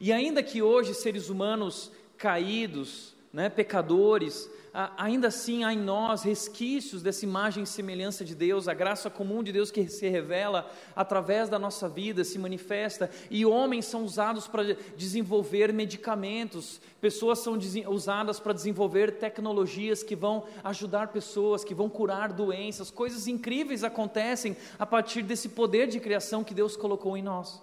E 0.00 0.12
ainda 0.12 0.40
que 0.40 0.62
hoje 0.62 0.94
seres 0.94 1.28
humanos 1.28 1.90
caídos, 2.16 3.16
né, 3.32 3.48
pecadores, 3.48 4.48
ainda 4.72 5.28
assim 5.28 5.64
há 5.64 5.72
em 5.72 5.78
nós 5.78 6.22
resquícios 6.22 7.02
dessa 7.02 7.24
imagem 7.24 7.64
e 7.64 7.66
semelhança 7.66 8.24
de 8.24 8.34
Deus, 8.34 8.68
a 8.68 8.74
graça 8.74 9.10
comum 9.10 9.42
de 9.42 9.52
Deus 9.52 9.70
que 9.70 9.88
se 9.88 10.08
revela 10.08 10.70
através 10.94 11.48
da 11.48 11.58
nossa 11.58 11.88
vida, 11.88 12.22
se 12.22 12.38
manifesta, 12.38 13.10
e 13.30 13.44
homens 13.44 13.86
são 13.86 14.04
usados 14.04 14.46
para 14.46 14.76
desenvolver 14.96 15.72
medicamentos, 15.72 16.80
pessoas 17.00 17.40
são 17.40 17.58
usadas 17.88 18.38
para 18.38 18.52
desenvolver 18.52 19.18
tecnologias 19.18 20.02
que 20.02 20.14
vão 20.14 20.44
ajudar 20.62 21.08
pessoas, 21.08 21.64
que 21.64 21.74
vão 21.74 21.88
curar 21.88 22.32
doenças, 22.32 22.90
coisas 22.90 23.26
incríveis 23.26 23.82
acontecem 23.82 24.56
a 24.78 24.86
partir 24.86 25.22
desse 25.22 25.48
poder 25.48 25.88
de 25.88 25.98
criação 25.98 26.44
que 26.44 26.54
Deus 26.54 26.76
colocou 26.76 27.16
em 27.16 27.22
nós. 27.22 27.60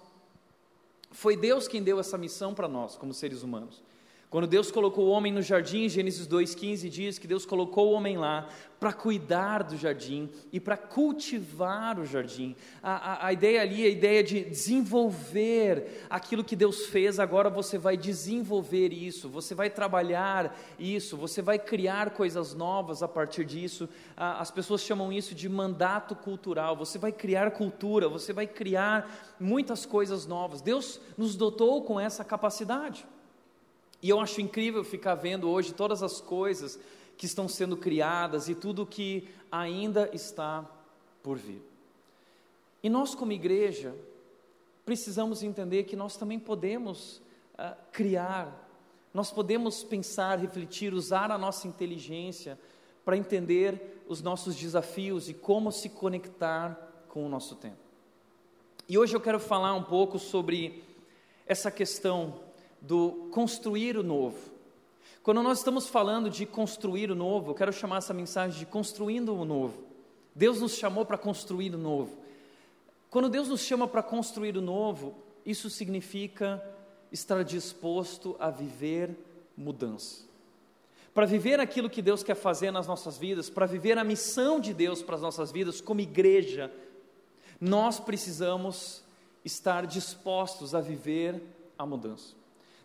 Foi 1.10 1.36
Deus 1.36 1.66
quem 1.66 1.82
deu 1.82 1.98
essa 1.98 2.18
missão 2.18 2.54
para 2.54 2.68
nós, 2.68 2.96
como 2.96 3.14
seres 3.14 3.42
humanos. 3.42 3.82
Quando 4.30 4.46
Deus 4.46 4.70
colocou 4.70 5.06
o 5.06 5.10
homem 5.10 5.32
no 5.32 5.40
jardim, 5.40 5.88
Gênesis 5.88 6.28
2,15 6.28 6.90
diz 6.90 7.18
que 7.18 7.26
Deus 7.26 7.46
colocou 7.46 7.88
o 7.88 7.92
homem 7.92 8.18
lá 8.18 8.46
para 8.78 8.92
cuidar 8.92 9.62
do 9.62 9.74
jardim 9.74 10.28
e 10.52 10.60
para 10.60 10.76
cultivar 10.76 11.98
o 11.98 12.04
jardim. 12.04 12.54
A, 12.82 12.92
a, 12.92 13.26
a, 13.28 13.32
ideia 13.32 13.62
ali 13.62 13.84
é 13.84 13.86
a 13.86 13.90
ideia 13.90 14.22
de 14.22 14.44
desenvolver 14.44 16.06
aquilo 16.10 16.44
que 16.44 16.54
Deus 16.54 16.86
fez, 16.88 17.18
agora 17.18 17.48
você 17.48 17.78
vai 17.78 17.96
desenvolver 17.96 18.92
isso, 18.92 19.30
você 19.30 19.54
vai 19.54 19.70
trabalhar 19.70 20.54
isso, 20.78 21.16
você 21.16 21.40
vai 21.40 21.58
criar 21.58 22.10
coisas 22.10 22.52
novas 22.52 23.02
a 23.02 23.08
partir 23.08 23.46
disso. 23.46 23.88
as 24.14 24.50
pessoas 24.50 24.82
chamam 24.82 25.10
isso 25.10 25.34
de 25.34 25.48
mandato 25.48 26.14
cultural. 26.14 26.76
Você 26.76 26.98
vai 26.98 27.12
criar 27.12 27.50
cultura, 27.52 28.10
você 28.10 28.34
vai 28.34 28.46
criar 28.46 29.34
muitas 29.40 29.86
coisas 29.86 30.26
novas. 30.26 30.60
Deus 30.60 31.00
nos 31.16 31.34
dotou 31.34 31.82
com 31.82 31.98
essa 31.98 32.22
capacidade. 32.22 33.06
E 34.02 34.08
eu 34.08 34.20
acho 34.20 34.40
incrível 34.40 34.84
ficar 34.84 35.14
vendo 35.14 35.48
hoje 35.50 35.74
todas 35.74 36.02
as 36.02 36.20
coisas 36.20 36.78
que 37.16 37.26
estão 37.26 37.48
sendo 37.48 37.76
criadas 37.76 38.48
e 38.48 38.54
tudo 38.54 38.86
que 38.86 39.28
ainda 39.50 40.08
está 40.12 40.64
por 41.22 41.36
vir. 41.36 41.60
E 42.82 42.88
nós, 42.88 43.14
como 43.14 43.32
igreja, 43.32 43.94
precisamos 44.84 45.42
entender 45.42 45.82
que 45.84 45.96
nós 45.96 46.16
também 46.16 46.38
podemos 46.38 47.20
uh, 47.54 47.76
criar, 47.90 48.68
nós 49.12 49.32
podemos 49.32 49.82
pensar, 49.82 50.38
refletir, 50.38 50.94
usar 50.94 51.32
a 51.32 51.38
nossa 51.38 51.66
inteligência 51.66 52.58
para 53.04 53.16
entender 53.16 54.02
os 54.06 54.22
nossos 54.22 54.54
desafios 54.54 55.28
e 55.28 55.34
como 55.34 55.72
se 55.72 55.88
conectar 55.88 56.78
com 57.08 57.26
o 57.26 57.28
nosso 57.28 57.56
tempo. 57.56 57.88
E 58.88 58.96
hoje 58.96 59.16
eu 59.16 59.20
quero 59.20 59.40
falar 59.40 59.74
um 59.74 59.82
pouco 59.82 60.18
sobre 60.18 60.84
essa 61.46 61.70
questão 61.70 62.40
do 62.80 63.28
construir 63.32 63.96
o 63.96 64.02
novo. 64.02 64.38
Quando 65.22 65.42
nós 65.42 65.58
estamos 65.58 65.88
falando 65.88 66.30
de 66.30 66.46
construir 66.46 67.10
o 67.10 67.14
novo, 67.14 67.50
eu 67.50 67.54
quero 67.54 67.72
chamar 67.72 67.98
essa 67.98 68.14
mensagem 68.14 68.58
de 68.58 68.66
construindo 68.66 69.34
o 69.34 69.44
novo. 69.44 69.82
Deus 70.34 70.60
nos 70.60 70.74
chamou 70.76 71.04
para 71.04 71.18
construir 71.18 71.74
o 71.74 71.78
novo. 71.78 72.16
Quando 73.10 73.28
Deus 73.28 73.48
nos 73.48 73.60
chama 73.60 73.88
para 73.88 74.02
construir 74.02 74.56
o 74.56 74.62
novo, 74.62 75.14
isso 75.44 75.68
significa 75.68 76.62
estar 77.10 77.42
disposto 77.42 78.36
a 78.38 78.50
viver 78.50 79.16
mudança. 79.56 80.26
Para 81.12 81.26
viver 81.26 81.58
aquilo 81.58 81.90
que 81.90 82.00
Deus 82.00 82.22
quer 82.22 82.36
fazer 82.36 82.70
nas 82.70 82.86
nossas 82.86 83.18
vidas, 83.18 83.50
para 83.50 83.66
viver 83.66 83.98
a 83.98 84.04
missão 84.04 84.60
de 84.60 84.72
Deus 84.72 85.02
para 85.02 85.16
as 85.16 85.22
nossas 85.22 85.50
vidas 85.50 85.80
como 85.80 86.00
igreja, 86.00 86.72
nós 87.60 87.98
precisamos 87.98 89.02
estar 89.44 89.86
dispostos 89.86 90.74
a 90.74 90.80
viver 90.80 91.42
a 91.76 91.84
mudança. 91.84 92.34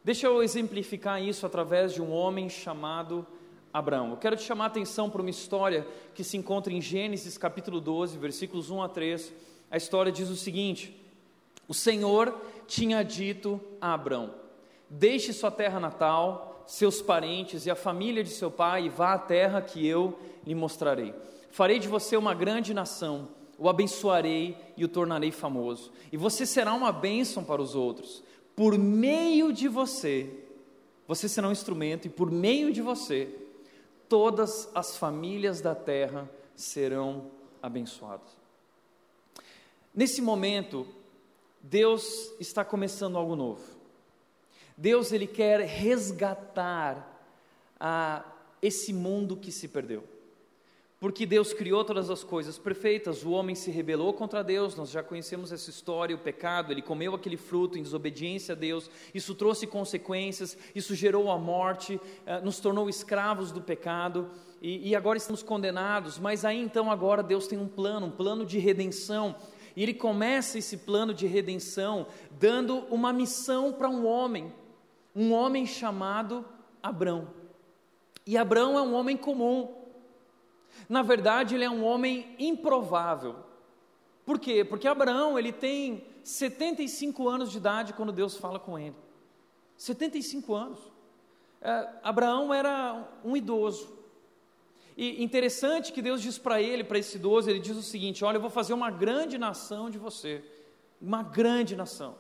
Deixa 0.05 0.27
eu 0.27 0.43
exemplificar 0.43 1.23
isso 1.23 1.45
através 1.45 1.93
de 1.93 2.01
um 2.01 2.11
homem 2.11 2.49
chamado 2.49 3.25
Abraão. 3.71 4.09
Eu 4.09 4.17
quero 4.17 4.35
te 4.35 4.43
chamar 4.43 4.65
a 4.65 4.67
atenção 4.67 5.09
para 5.09 5.21
uma 5.21 5.29
história 5.29 5.87
que 6.13 6.25
se 6.25 6.35
encontra 6.35 6.73
em 6.73 6.81
Gênesis 6.81 7.37
capítulo 7.37 7.79
12, 7.79 8.17
versículos 8.17 8.69
1 8.69 8.81
a 8.81 8.89
3. 8.89 9.33
A 9.71 9.77
história 9.77 10.11
diz 10.11 10.29
o 10.29 10.35
seguinte: 10.35 10.93
O 11.69 11.73
Senhor 11.73 12.37
tinha 12.67 13.01
dito 13.01 13.61
a 13.79 13.93
Abraão: 13.93 14.35
Deixe 14.89 15.31
sua 15.31 15.49
terra 15.49 15.79
natal, 15.79 16.65
seus 16.67 17.01
parentes 17.01 17.65
e 17.65 17.71
a 17.71 17.75
família 17.75 18.25
de 18.25 18.31
seu 18.31 18.51
pai 18.51 18.87
e 18.87 18.89
vá 18.89 19.13
à 19.13 19.17
terra 19.17 19.61
que 19.61 19.87
eu 19.87 20.19
lhe 20.45 20.53
mostrarei. 20.53 21.13
Farei 21.49 21.79
de 21.79 21.87
você 21.87 22.17
uma 22.17 22.33
grande 22.33 22.73
nação, 22.73 23.29
o 23.57 23.69
abençoarei 23.69 24.57
e 24.75 24.83
o 24.83 24.89
tornarei 24.89 25.31
famoso, 25.31 25.93
e 26.11 26.17
você 26.17 26.45
será 26.45 26.73
uma 26.73 26.91
bênção 26.91 27.41
para 27.41 27.61
os 27.61 27.73
outros 27.73 28.21
por 28.55 28.77
meio 28.77 29.51
de 29.51 29.67
você, 29.67 30.29
você 31.07 31.27
será 31.27 31.47
um 31.47 31.51
instrumento, 31.51 32.05
e 32.05 32.09
por 32.09 32.31
meio 32.31 32.71
de 32.71 32.81
você, 32.81 33.29
todas 34.07 34.69
as 34.75 34.95
famílias 34.95 35.61
da 35.61 35.73
terra 35.73 36.29
serão 36.55 37.31
abençoadas. 37.61 38.35
Nesse 39.93 40.21
momento, 40.21 40.87
Deus 41.61 42.31
está 42.39 42.65
começando 42.65 43.17
algo 43.17 43.35
novo. 43.35 43.61
Deus 44.75 45.11
ele 45.11 45.27
quer 45.27 45.61
resgatar 45.61 47.21
a, 47.79 48.25
esse 48.61 48.91
mundo 48.91 49.37
que 49.37 49.51
se 49.51 49.67
perdeu. 49.67 50.03
Porque 51.03 51.25
Deus 51.25 51.51
criou 51.51 51.83
todas 51.83 52.09
as 52.09 52.23
coisas 52.23 52.57
perfeitas, 52.57 53.25
o 53.25 53.31
homem 53.31 53.55
se 53.55 53.69
rebelou 53.69 54.13
contra 54.13 54.41
Deus, 54.41 54.73
nós 54.77 54.89
já 54.89 55.03
conhecemos 55.03 55.51
essa 55.51 55.69
história, 55.69 56.15
o 56.15 56.17
pecado, 56.19 56.71
ele 56.71 56.81
comeu 56.81 57.13
aquele 57.13 57.35
fruto 57.35 57.77
em 57.77 57.83
desobediência 57.83 58.53
a 58.53 58.55
Deus, 58.55 58.89
isso 59.13 59.35
trouxe 59.35 59.67
consequências, 59.67 60.57
isso 60.73 60.95
gerou 60.95 61.29
a 61.29 61.37
morte, 61.37 61.99
eh, 62.25 62.39
nos 62.39 62.61
tornou 62.61 62.87
escravos 62.87 63.51
do 63.51 63.61
pecado, 63.61 64.29
e, 64.61 64.91
e 64.91 64.95
agora 64.95 65.17
estamos 65.17 65.43
condenados, 65.43 66.17
mas 66.17 66.45
aí 66.45 66.57
então 66.57 66.89
agora 66.89 67.21
Deus 67.21 67.47
tem 67.47 67.59
um 67.59 67.67
plano, 67.67 68.05
um 68.05 68.11
plano 68.11 68.45
de 68.45 68.57
redenção, 68.57 69.35
e 69.75 69.83
ele 69.83 69.93
começa 69.93 70.57
esse 70.57 70.77
plano 70.77 71.13
de 71.13 71.27
redenção 71.27 72.07
dando 72.39 72.77
uma 72.89 73.11
missão 73.11 73.73
para 73.73 73.89
um 73.89 74.07
homem, 74.07 74.53
um 75.13 75.33
homem 75.33 75.65
chamado 75.65 76.45
Abrão. 76.81 77.27
E 78.25 78.37
Abrão 78.37 78.79
é 78.79 78.81
um 78.81 78.93
homem 78.93 79.17
comum, 79.17 79.82
na 80.87 81.01
verdade, 81.01 81.55
ele 81.55 81.63
é 81.63 81.69
um 81.69 81.83
homem 81.83 82.35
improvável. 82.39 83.35
Por 84.25 84.39
quê? 84.39 84.63
Porque 84.63 84.87
Abraão, 84.87 85.37
ele 85.37 85.51
tem 85.51 86.05
75 86.23 87.27
anos 87.27 87.51
de 87.51 87.57
idade 87.57 87.93
quando 87.93 88.11
Deus 88.11 88.37
fala 88.37 88.59
com 88.59 88.77
ele. 88.79 88.95
75 89.77 90.53
anos. 90.53 90.79
É, 91.61 91.89
Abraão 92.03 92.53
era 92.53 93.07
um 93.23 93.35
idoso. 93.35 93.91
E 94.95 95.23
interessante 95.23 95.91
que 95.91 96.01
Deus 96.01 96.21
diz 96.21 96.37
para 96.37 96.61
ele, 96.61 96.83
para 96.83 96.99
esse 96.99 97.17
idoso, 97.17 97.49
ele 97.49 97.59
diz 97.59 97.75
o 97.75 97.81
seguinte: 97.81 98.23
Olha, 98.23 98.37
eu 98.37 98.41
vou 98.41 98.49
fazer 98.49 98.73
uma 98.73 98.91
grande 98.91 99.37
nação 99.37 99.89
de 99.89 99.97
você. 99.97 100.43
Uma 101.01 101.23
grande 101.23 101.75
nação. 101.75 102.15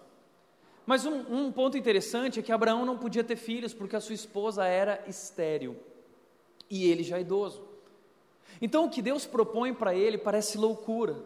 Mas 0.85 1.05
um, 1.05 1.23
um 1.29 1.51
ponto 1.51 1.77
interessante 1.77 2.39
é 2.39 2.43
que 2.43 2.51
Abraão 2.51 2.85
não 2.85 2.97
podia 2.97 3.23
ter 3.23 3.37
filhos 3.37 3.73
porque 3.73 3.95
a 3.95 4.01
sua 4.01 4.15
esposa 4.15 4.65
era 4.65 5.01
estéril. 5.07 5.77
E 6.69 6.85
ele 6.89 7.03
já 7.03 7.19
idoso. 7.19 7.72
Então 8.63 8.85
o 8.85 8.89
que 8.89 9.01
Deus 9.01 9.25
propõe 9.25 9.73
para 9.73 9.93
ele 9.93 10.17
parece 10.17 10.57
loucura, 10.57 11.17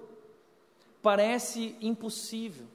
parece 1.03 1.75
impossível. 1.79 2.65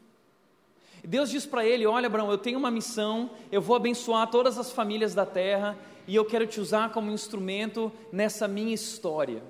Deus 1.03 1.31
diz 1.31 1.45
para 1.45 1.67
ele: 1.67 1.85
Olha, 1.85 2.07
Abraão, 2.07 2.31
eu 2.31 2.39
tenho 2.39 2.61
uma 2.61 2.71
missão, 2.71 3.29
eu 3.51 3.61
vou 3.61 3.75
abençoar 3.75 4.31
todas 4.31 4.57
as 4.59 4.71
famílias 4.71 5.15
da 5.15 5.27
terra 5.27 5.77
e 6.07 6.15
eu 6.15 6.25
quero 6.25 6.47
te 6.47 6.61
usar 6.61 6.93
como 6.93 7.11
instrumento 7.11 7.91
nessa 8.13 8.47
minha 8.47 8.73
história. 8.73 9.43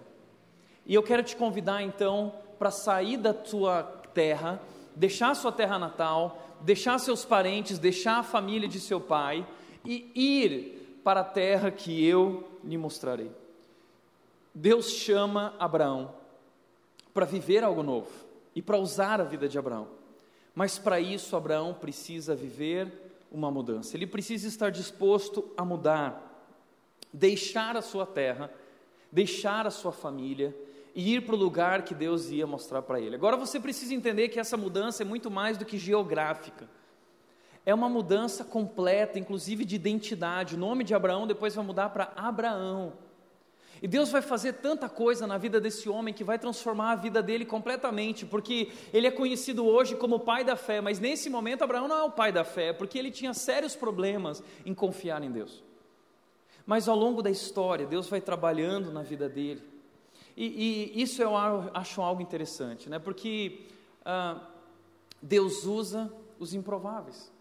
E 0.87 0.95
eu 0.95 1.03
quero 1.03 1.23
te 1.23 1.37
convidar 1.37 1.83
então 1.83 2.33
para 2.59 2.71
sair 2.71 3.19
da 3.19 3.35
tua 3.35 3.83
terra, 4.15 4.63
deixar 4.97 5.37
sua 5.37 5.53
terra 5.53 5.79
natal, 5.79 6.43
deixar 6.63 6.99
seus 6.99 7.23
parentes, 7.23 7.79
deixar 7.79 8.21
a 8.21 8.23
família 8.23 8.67
de 8.67 8.81
seu 8.81 8.99
pai 8.99 9.47
e 9.85 10.11
ir 10.15 11.01
para 11.05 11.21
a 11.21 11.25
terra 11.25 11.71
que 11.71 12.03
eu 12.03 12.49
lhe 12.65 12.79
mostrarei. 12.79 13.42
Deus 14.55 14.91
chama 14.91 15.55
Abraão 15.59 16.15
para 17.15 17.27
viver 17.27 17.65
algo 17.65 17.83
novo 17.83 18.11
e 18.55 18.61
para 18.61 18.79
usar 18.79 19.21
a 19.21 19.25
vida 19.25 19.49
de 19.49 19.59
Abraão. 19.59 19.89
Mas 20.55 20.79
para 20.79 21.01
isso, 21.01 21.35
Abraão 21.37 21.73
precisa 21.73 22.35
viver 22.35 22.93
uma 23.31 23.51
mudança. 23.51 23.97
Ele 23.97 24.07
precisa 24.07 24.47
estar 24.47 24.71
disposto 24.71 25.51
a 25.57 25.65
mudar, 25.65 26.47
deixar 27.13 27.77
a 27.77 27.83
sua 27.83 28.05
terra, 28.05 28.51
deixar 29.11 29.67
a 29.67 29.71
sua 29.71 29.93
família 29.93 30.55
e 30.95 31.15
ir 31.15 31.23
para 31.25 31.35
o 31.35 31.39
lugar 31.39 31.83
que 31.83 31.95
Deus 31.95 32.29
ia 32.29 32.47
mostrar 32.47 32.83
para 32.83 33.01
ele. 33.01 33.15
Agora 33.15 33.37
você 33.37 33.59
precisa 33.59 33.95
entender 33.95 34.29
que 34.29 34.39
essa 34.39 34.57
mudança 34.57 35.03
é 35.03 35.07
muito 35.07 35.31
mais 35.31 35.57
do 35.57 35.65
que 35.65 35.79
geográfica. 35.79 36.69
É 37.65 37.73
uma 37.73 37.89
mudança 37.89 38.45
completa, 38.45 39.19
inclusive 39.19 39.65
de 39.65 39.77
identidade. 39.77 40.57
O 40.57 40.59
nome 40.59 40.85
de 40.85 40.95
Abraão 40.95 41.27
depois 41.27 41.55
vai 41.55 41.65
mudar 41.65 41.89
para 41.91 42.13
Abraão. 42.17 42.93
E 43.83 43.89
Deus 43.89 44.13
vai 44.13 44.23
fazer 44.23 44.53
tanta 44.55 44.89
coisa 44.89 45.27
na 45.27 45.37
vida 45.37 45.61
desse 45.61 45.89
homem 45.89 46.15
que 46.15 46.23
vai 46.23 46.39
transformar 46.39 46.93
a 46.93 46.95
vida 46.95 47.21
dele 47.21 47.45
completamente, 47.45 48.25
porque 48.25 48.71
ele 48.93 49.09
é 49.09 49.11
conhecido 49.11 49.67
hoje 49.67 49.97
como 49.97 50.15
o 50.15 50.21
pai 50.21 50.45
da 50.45 50.55
fé, 50.55 50.81
mas 50.81 51.01
nesse 51.01 51.29
momento 51.29 51.65
Abraão 51.65 51.89
não 51.89 51.99
é 51.99 52.03
o 52.05 52.11
pai 52.13 52.31
da 52.31 52.45
fé, 52.45 52.73
porque 52.73 52.97
ele 52.97 53.11
tinha 53.11 53.35
sérios 53.35 53.75
problemas 53.75 54.41
em 54.65 54.73
confiar 54.73 55.21
em 55.25 55.33
Deus. 55.33 55.65
Mas 56.65 56.87
ao 56.87 56.97
longo 56.97 57.21
da 57.23 57.31
história, 57.31 57.85
Deus 57.85 58.09
vai 58.09 58.21
trabalhando 58.21 58.93
na 58.93 59.03
vida 59.03 59.29
dele. 59.29 59.61
E, 60.37 60.93
e 60.95 61.03
isso 61.03 61.21
eu 61.21 61.37
acho 61.75 62.01
algo 62.01 62.23
interessante, 62.23 62.89
né? 62.89 63.01
porque 63.01 63.67
ah, 64.05 64.41
Deus 65.21 65.65
usa 65.65 66.09
os 66.39 66.55
improváveis. 66.55 67.32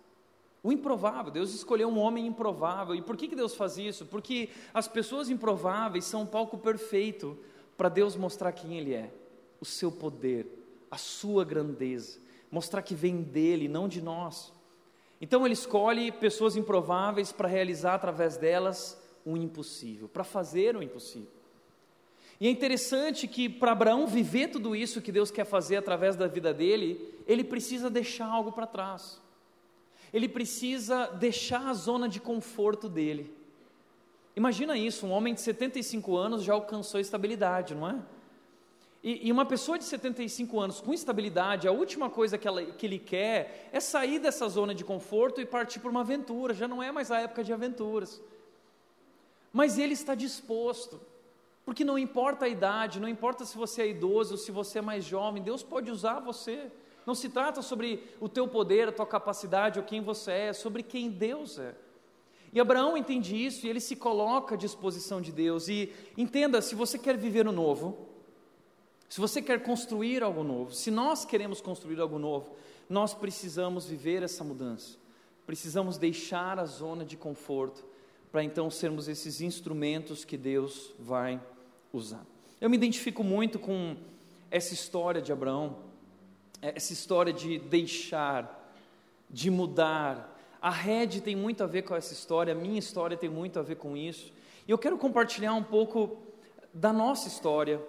O 0.64 0.72
improvável, 0.72 1.32
Deus 1.32 1.54
escolheu 1.54 1.90
um 1.90 1.98
homem 1.98 2.28
improvável. 2.28 2.94
E 2.94 3.02
por 3.02 3.18
que, 3.18 3.28
que 3.28 3.36
Deus 3.36 3.56
faz 3.56 3.78
isso? 3.78 4.06
Porque 4.06 4.50
as 4.74 4.88
pessoas 4.88 5.30
improváveis 5.30 6.06
são 6.06 6.22
um 6.22 6.26
palco 6.26 6.58
perfeito 6.58 7.38
para 7.76 7.90
Deus 7.90 8.16
mostrar 8.16 8.52
quem 8.52 8.78
Ele 8.78 8.94
é, 8.94 9.12
o 9.60 9.66
seu 9.66 9.92
poder, 9.92 10.46
a 10.92 10.98
sua 10.98 11.44
grandeza, 11.44 12.20
mostrar 12.52 12.84
que 12.84 12.94
vem 12.94 13.24
dele, 13.24 13.68
não 13.68 13.88
de 13.88 14.02
nós. 14.02 14.54
Então 15.20 15.46
Ele 15.46 15.56
escolhe 15.56 16.12
pessoas 16.12 16.56
improváveis 16.56 17.32
para 17.32 17.48
realizar 17.48 17.96
através 17.96 18.38
delas 18.38 19.02
o 19.26 19.36
impossível, 19.36 20.08
para 20.08 20.24
fazer 20.24 20.76
o 20.76 20.84
impossível. 20.84 21.42
E 22.40 22.48
é 22.48 22.52
interessante 22.52 23.28
que 23.28 23.50
para 23.50 23.72
Abraão 23.72 24.06
viver 24.06 24.50
tudo 24.50 24.76
isso 24.76 25.02
que 25.02 25.12
Deus 25.12 25.32
quer 25.32 25.46
fazer 25.46 25.78
através 25.78 26.16
da 26.16 26.28
vida 26.28 26.54
dele, 26.54 27.16
ele 27.28 27.44
precisa 27.44 27.90
deixar 27.90 28.26
algo 28.26 28.52
para 28.52 28.68
trás 28.68 29.21
ele 30.14 30.28
precisa 30.28 31.08
deixar 31.08 31.68
a 31.68 31.74
zona 31.74 32.08
de 32.10 32.20
conforto 32.20 32.90
dele. 32.90 33.34
Imagina 34.36 34.78
isso, 34.78 35.06
um 35.06 35.12
homem 35.12 35.34
de 35.34 35.42
75 35.42 36.16
anos 36.16 36.44
já 36.44 36.54
alcançou 36.54 37.00
estabilidade, 37.00 37.76
não 37.76 37.90
é? 37.90 38.00
E, 39.04 39.28
e, 39.28 39.32
uma 39.32 39.46
pessoa 39.46 39.80
de 39.80 39.84
75 39.84 40.60
anos 40.60 40.80
com 40.80 40.94
estabilidade, 40.94 41.68
a 41.68 41.72
última 41.72 42.08
coisa 42.08 42.38
que, 42.38 42.48
ela, 42.48 42.64
que 42.64 42.86
ele 42.86 43.00
quer 43.00 43.70
é 43.72 43.80
sair 43.80 44.20
dessa 44.20 44.48
zona 44.48 44.76
de 44.76 44.84
conforto 44.84 45.42
e 45.42 45.46
partir 45.46 45.80
para 45.80 45.90
uma 45.90 46.02
aventura, 46.02 46.54
já 46.54 46.68
não 46.68 46.84
é 46.84 46.92
mais 46.92 47.10
a 47.10 47.20
época 47.20 47.44
de 47.44 47.52
aventuras. 47.52 48.22
Mas 49.52 49.80
ele 49.80 49.94
está 49.94 50.14
disposto, 50.14 51.02
porque 51.66 51.84
não 51.84 51.98
importa 51.98 52.46
a 52.46 52.50
idade, 52.50 53.00
não 53.00 53.10
importa 53.10 53.44
se 53.44 53.58
você 53.58 53.82
é 53.82 53.88
idoso 53.88 54.34
ou 54.34 54.38
se 54.38 54.52
você 54.52 54.78
é 54.78 54.82
mais 54.84 55.04
jovem, 55.04 55.42
Deus 55.42 55.64
pode 55.64 55.90
usar 55.90 56.20
você. 56.20 56.72
Não 57.06 57.16
se 57.16 57.30
trata 57.30 57.62
sobre 57.62 58.04
o 58.20 58.30
teu 58.30 58.48
poder, 58.48 58.88
a 58.88 58.92
tua 58.92 59.06
capacidade 59.06 59.80
ou 59.80 59.86
quem 59.86 60.02
você 60.02 60.32
é, 60.32 60.48
é 60.48 60.54
sobre 60.54 60.84
quem 60.84 61.10
Deus 61.10 61.58
é. 61.58 61.76
E 62.54 62.60
Abraão 62.60 62.98
entende 62.98 63.36
isso 63.36 63.66
e 63.66 63.70
ele 63.70 63.80
se 63.80 63.96
coloca 63.96 64.56
à 64.56 64.58
disposição 64.58 65.22
de 65.22 65.32
Deus. 65.32 65.68
E 65.68 65.92
entenda: 66.18 66.62
se 66.62 66.76
você 66.76 67.00
quer 67.00 67.18
viver 67.18 67.48
o 67.48 67.52
novo, 67.52 67.98
se 69.10 69.20
você 69.20 69.42
quer 69.42 69.64
construir 69.64 70.22
algo 70.22 70.44
novo, 70.44 70.74
se 70.74 70.92
nós 70.92 71.26
queremos 71.26 71.62
construir 71.62 72.00
algo 72.00 72.20
novo, 72.20 72.56
nós 72.90 73.14
precisamos 73.14 73.86
viver 73.86 74.22
essa 74.22 74.44
mudança. 74.44 74.98
Precisamos 75.46 75.98
deixar 75.98 76.60
a 76.60 76.66
zona 76.66 77.04
de 77.04 77.18
conforto 77.18 77.84
para 78.32 78.44
então 78.44 78.70
sermos 78.70 79.08
esses 79.08 79.42
instrumentos 79.42 80.24
que 80.24 80.38
Deus 80.38 80.94
vai 80.98 81.42
usar. 81.92 82.26
Eu 82.60 82.70
me 82.70 82.78
identifico 82.78 83.24
muito 83.24 83.60
com 83.60 83.98
essa 84.50 84.74
história 84.74 85.22
de 85.22 85.32
Abraão 85.32 85.78
essa 86.62 86.94
história 86.94 87.34
de 87.34 87.58
deixar, 87.58 88.74
de 89.30 89.50
mudar. 89.50 90.38
A 90.62 90.70
rede 90.70 91.22
tem 91.22 91.36
muito 91.36 91.64
a 91.64 91.68
ver 91.68 91.82
com 91.82 91.96
essa 91.96 92.14
história, 92.14 92.54
a 92.54 92.56
minha 92.56 92.78
história 92.78 93.18
tem 93.18 93.30
muito 93.30 93.60
a 93.60 93.64
ver 93.64 93.76
com 93.76 93.98
isso. 93.98 94.32
E 94.68 94.72
eu 94.72 94.78
quero 94.78 94.98
compartilhar 94.98 95.54
um 95.54 95.64
pouco 95.64 96.18
da 96.74 96.94
nossa 96.94 97.28
história 97.28 97.82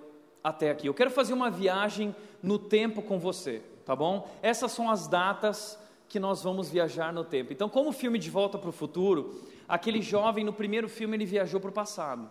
até 0.42 0.70
aqui. 0.70 0.86
Eu 0.86 0.94
quero 0.94 1.10
fazer 1.10 1.34
uma 1.34 1.50
viagem 1.50 2.14
no 2.42 2.58
tempo 2.58 3.02
com 3.02 3.18
você, 3.18 3.62
tá 3.84 3.94
bom? 3.94 4.28
Essas 4.42 4.72
são 4.72 4.90
as 4.90 5.06
datas 5.06 5.78
que 6.08 6.18
nós 6.18 6.42
vamos 6.42 6.68
viajar 6.68 7.12
no 7.12 7.24
tempo. 7.24 7.52
Então, 7.52 7.68
como 7.68 7.90
o 7.90 7.92
filme 7.92 8.18
De 8.18 8.30
Volta 8.30 8.58
para 8.58 8.68
o 8.68 8.72
Futuro, 8.72 9.40
aquele 9.68 10.02
jovem 10.02 10.44
no 10.44 10.52
primeiro 10.52 10.88
filme 10.88 11.16
ele 11.16 11.24
viajou 11.24 11.60
para 11.60 11.70
o 11.70 11.72
passado. 11.72 12.30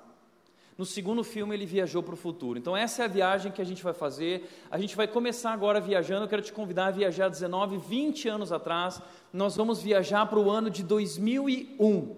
No 0.78 0.86
segundo 0.86 1.24
filme, 1.24 1.54
ele 1.54 1.66
viajou 1.66 2.02
para 2.02 2.14
o 2.14 2.18
futuro. 2.18 2.58
Então, 2.58 2.76
essa 2.76 3.04
é 3.04 3.06
a 3.06 3.08
viagem 3.08 3.52
que 3.52 3.62
a 3.62 3.66
gente 3.66 3.84
vai 3.84 3.94
fazer. 3.94 4.50
A 4.70 4.80
gente 4.80 4.96
vai 4.96 5.08
começar 5.08 5.52
agora 5.52 5.80
viajando. 5.80 6.26
Eu 6.26 6.30
quero 6.30 6.42
te 6.42 6.54
convidar 6.54 6.88
a 6.88 6.92
viajar 6.92 7.30
19, 7.30 7.78
20 7.78 8.30
anos 8.30 8.52
atrás. 8.52 9.02
Nós 9.32 9.56
vamos 9.56 9.82
viajar 9.82 10.26
para 10.26 10.40
o 10.40 10.50
ano 10.50 10.70
de 10.70 10.84
2001. 10.84 12.16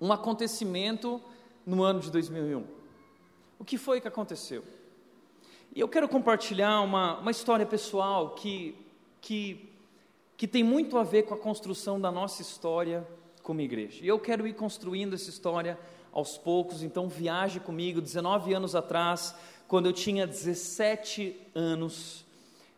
Um 0.00 0.12
acontecimento 0.12 1.20
no 1.66 1.82
ano 1.82 2.00
de 2.00 2.10
2001. 2.10 2.64
O 3.58 3.64
que 3.64 3.78
foi 3.78 4.00
que 4.00 4.08
aconteceu? 4.08 4.64
E 5.74 5.80
eu 5.80 5.88
quero 5.88 6.08
compartilhar 6.08 6.80
uma, 6.80 7.18
uma 7.18 7.30
história 7.30 7.66
pessoal 7.66 8.30
que, 8.30 8.76
que, 9.20 9.68
que 10.36 10.46
tem 10.46 10.62
muito 10.62 10.98
a 10.98 11.02
ver 11.02 11.24
com 11.24 11.34
a 11.34 11.38
construção 11.38 12.00
da 12.00 12.12
nossa 12.12 12.42
história 12.42 13.06
como 13.42 13.60
igreja. 13.60 14.04
E 14.04 14.08
eu 14.08 14.18
quero 14.18 14.46
ir 14.46 14.54
construindo 14.54 15.14
essa 15.14 15.30
história 15.30 15.78
aos 16.14 16.38
poucos, 16.38 16.84
então 16.84 17.08
viaje 17.08 17.58
comigo. 17.58 18.00
19 18.00 18.54
anos 18.54 18.76
atrás, 18.76 19.34
quando 19.66 19.86
eu 19.86 19.92
tinha 19.92 20.28
17 20.28 21.36
anos, 21.56 22.24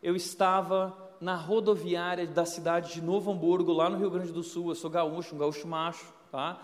eu 0.02 0.16
estava 0.16 0.96
na 1.20 1.36
rodoviária 1.36 2.26
da 2.26 2.46
cidade 2.46 2.94
de 2.94 3.02
Novo 3.02 3.30
Hamburgo, 3.30 3.74
lá 3.74 3.90
no 3.90 3.98
Rio 3.98 4.10
Grande 4.10 4.32
do 4.32 4.42
Sul. 4.42 4.70
Eu 4.70 4.74
sou 4.74 4.88
gaúcho, 4.88 5.34
um 5.34 5.38
gaúcho 5.38 5.68
macho, 5.68 6.06
tá? 6.32 6.58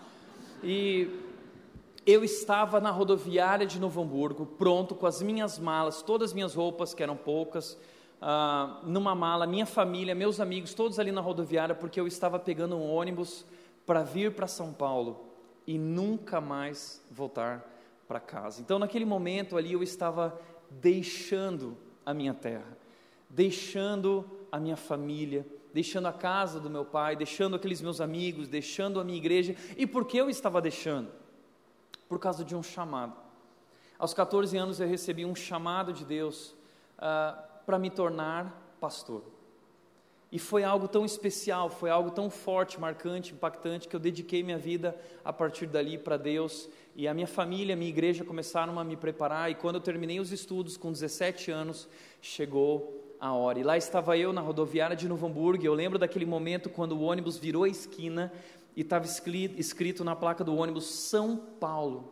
E 0.63 1.07
eu 2.07 2.23
estava 2.23 2.81
na 2.81 2.89
rodoviária 2.89 3.67
de 3.67 3.79
Novo 3.79 4.01
Hamburgo, 4.01 4.47
pronto, 4.57 4.95
com 4.95 5.05
as 5.05 5.21
minhas 5.21 5.59
malas, 5.59 6.01
todas 6.01 6.31
as 6.31 6.33
minhas 6.33 6.55
roupas, 6.55 6.91
que 6.91 7.03
eram 7.03 7.15
poucas, 7.15 7.77
uh, 8.19 8.83
numa 8.83 9.13
mala, 9.13 9.45
minha 9.45 9.67
família, 9.67 10.15
meus 10.15 10.39
amigos, 10.39 10.73
todos 10.73 10.97
ali 10.97 11.11
na 11.11 11.21
rodoviária, 11.21 11.75
porque 11.75 11.99
eu 11.99 12.07
estava 12.07 12.39
pegando 12.39 12.75
um 12.75 12.91
ônibus 12.91 13.45
para 13.85 14.01
vir 14.01 14.33
para 14.33 14.47
São 14.47 14.73
Paulo 14.73 15.32
e 15.65 15.77
nunca 15.77 16.41
mais 16.41 17.01
voltar 17.09 17.69
para 18.07 18.19
casa. 18.19 18.61
Então, 18.61 18.77
naquele 18.77 19.05
momento 19.05 19.57
ali, 19.57 19.73
eu 19.73 19.83
estava 19.83 20.39
deixando 20.69 21.77
a 22.05 22.13
minha 22.13 22.33
terra, 22.33 22.77
deixando 23.29 24.25
a 24.51 24.59
minha 24.59 24.75
família, 24.75 25.45
deixando 25.73 26.07
a 26.07 26.13
casa 26.13 26.59
do 26.59 26.69
meu 26.69 26.85
pai, 26.85 27.15
deixando 27.15 27.55
aqueles 27.55 27.81
meus 27.81 27.99
amigos, 27.99 28.47
deixando 28.47 28.99
a 28.99 29.03
minha 29.03 29.17
igreja. 29.17 29.55
E 29.75 29.87
por 29.87 30.05
que 30.05 30.17
eu 30.17 30.29
estava 30.29 30.61
deixando? 30.61 31.09
Por 32.07 32.19
causa 32.19 32.43
de 32.43 32.55
um 32.55 32.61
chamado. 32.61 33.15
Aos 33.97 34.13
14 34.13 34.55
anos 34.57 34.79
eu 34.79 34.87
recebi 34.87 35.25
um 35.25 35.35
chamado 35.35 35.93
de 35.93 36.05
Deus 36.05 36.53
uh, 36.97 37.41
para 37.65 37.79
me 37.79 37.89
tornar 37.89 38.75
pastor. 38.79 39.23
E 40.33 40.39
foi 40.39 40.63
algo 40.63 40.87
tão 40.87 41.05
especial, 41.05 41.69
foi 41.69 41.91
algo 41.91 42.09
tão 42.09 42.27
forte, 42.27 42.79
marcante, 42.79 43.33
impactante, 43.33 43.87
que 43.87 43.95
eu 43.95 43.99
dediquei 43.99 44.41
minha 44.41 44.57
vida 44.57 44.99
a 45.23 45.31
partir 45.31 45.67
dali 45.67 45.95
para 45.95 46.17
Deus. 46.17 46.67
E 46.95 47.07
a 47.07 47.13
minha 47.13 47.27
família, 47.27 47.75
a 47.75 47.77
minha 47.77 47.91
igreja 47.91 48.25
começaram 48.25 48.79
a 48.79 48.83
me 48.83 48.97
preparar. 48.97 49.51
E 49.51 49.53
quando 49.53 49.75
eu 49.75 49.81
terminei 49.81 50.19
os 50.19 50.31
estudos, 50.31 50.75
com 50.75 50.91
17 50.91 51.51
anos, 51.51 51.87
chegou 52.19 53.15
a 53.19 53.31
hora. 53.31 53.59
E 53.59 53.63
lá 53.63 53.77
estava 53.77 54.17
eu 54.17 54.33
na 54.33 54.41
rodoviária 54.41 54.95
de 54.95 55.07
Novo 55.07 55.27
Hamburgo. 55.27 55.63
Eu 55.63 55.75
lembro 55.75 55.99
daquele 55.99 56.25
momento 56.25 56.67
quando 56.67 56.93
o 56.93 57.03
ônibus 57.03 57.37
virou 57.37 57.65
a 57.65 57.69
esquina 57.69 58.33
e 58.75 58.81
estava 58.81 59.05
escrito 59.05 60.03
na 60.03 60.15
placa 60.15 60.43
do 60.43 60.55
ônibus 60.55 60.85
São 60.85 61.37
Paulo 61.37 62.11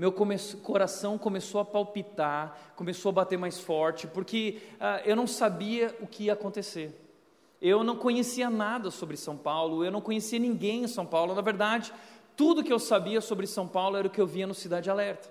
meu 0.00 0.14
coração 0.62 1.18
começou 1.18 1.60
a 1.60 1.64
palpitar, 1.64 2.72
começou 2.74 3.10
a 3.10 3.12
bater 3.12 3.36
mais 3.36 3.60
forte, 3.60 4.06
porque 4.06 4.62
uh, 4.76 5.06
eu 5.06 5.14
não 5.14 5.26
sabia 5.26 5.94
o 6.00 6.06
que 6.06 6.24
ia 6.24 6.32
acontecer. 6.32 6.99
Eu 7.60 7.84
não 7.84 7.96
conhecia 7.96 8.48
nada 8.48 8.90
sobre 8.90 9.16
São 9.16 9.36
Paulo, 9.36 9.84
eu 9.84 9.90
não 9.90 10.00
conhecia 10.00 10.38
ninguém 10.38 10.84
em 10.84 10.88
São 10.88 11.04
Paulo. 11.04 11.34
Na 11.34 11.42
verdade, 11.42 11.92
tudo 12.36 12.64
que 12.64 12.72
eu 12.72 12.78
sabia 12.78 13.20
sobre 13.20 13.46
São 13.46 13.68
Paulo 13.68 13.96
era 13.96 14.06
o 14.06 14.10
que 14.10 14.20
eu 14.20 14.26
via 14.26 14.46
no 14.46 14.54
Cidade 14.54 14.88
Alerta. 14.88 15.28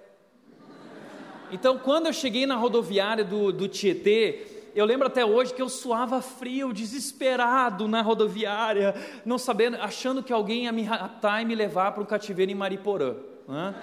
Então, 1.52 1.80
quando 1.80 2.06
eu 2.06 2.14
cheguei 2.14 2.46
na 2.46 2.56
rodoviária 2.56 3.24
do, 3.24 3.52
do 3.52 3.68
Tietê, 3.68 4.60
eu 4.76 4.86
lembro 4.86 5.08
até 5.08 5.26
hoje 5.26 5.54
que 5.54 5.62
eu 5.62 5.70
suava 5.70 6.22
frio, 6.22 6.72
desesperado 6.72 7.88
na 7.88 8.02
rodoviária, 8.02 8.94
não 9.26 9.38
sabendo, 9.38 9.78
achando 9.78 10.22
que 10.22 10.32
alguém 10.32 10.66
ia 10.66 10.72
me 10.72 10.84
raptar 10.84 11.42
e 11.42 11.46
me 11.46 11.56
levar 11.56 11.92
para 11.92 12.04
um 12.04 12.06
cativeiro 12.06 12.52
em 12.52 12.56
Mariporã. 12.56 13.16
Né? 13.48 13.76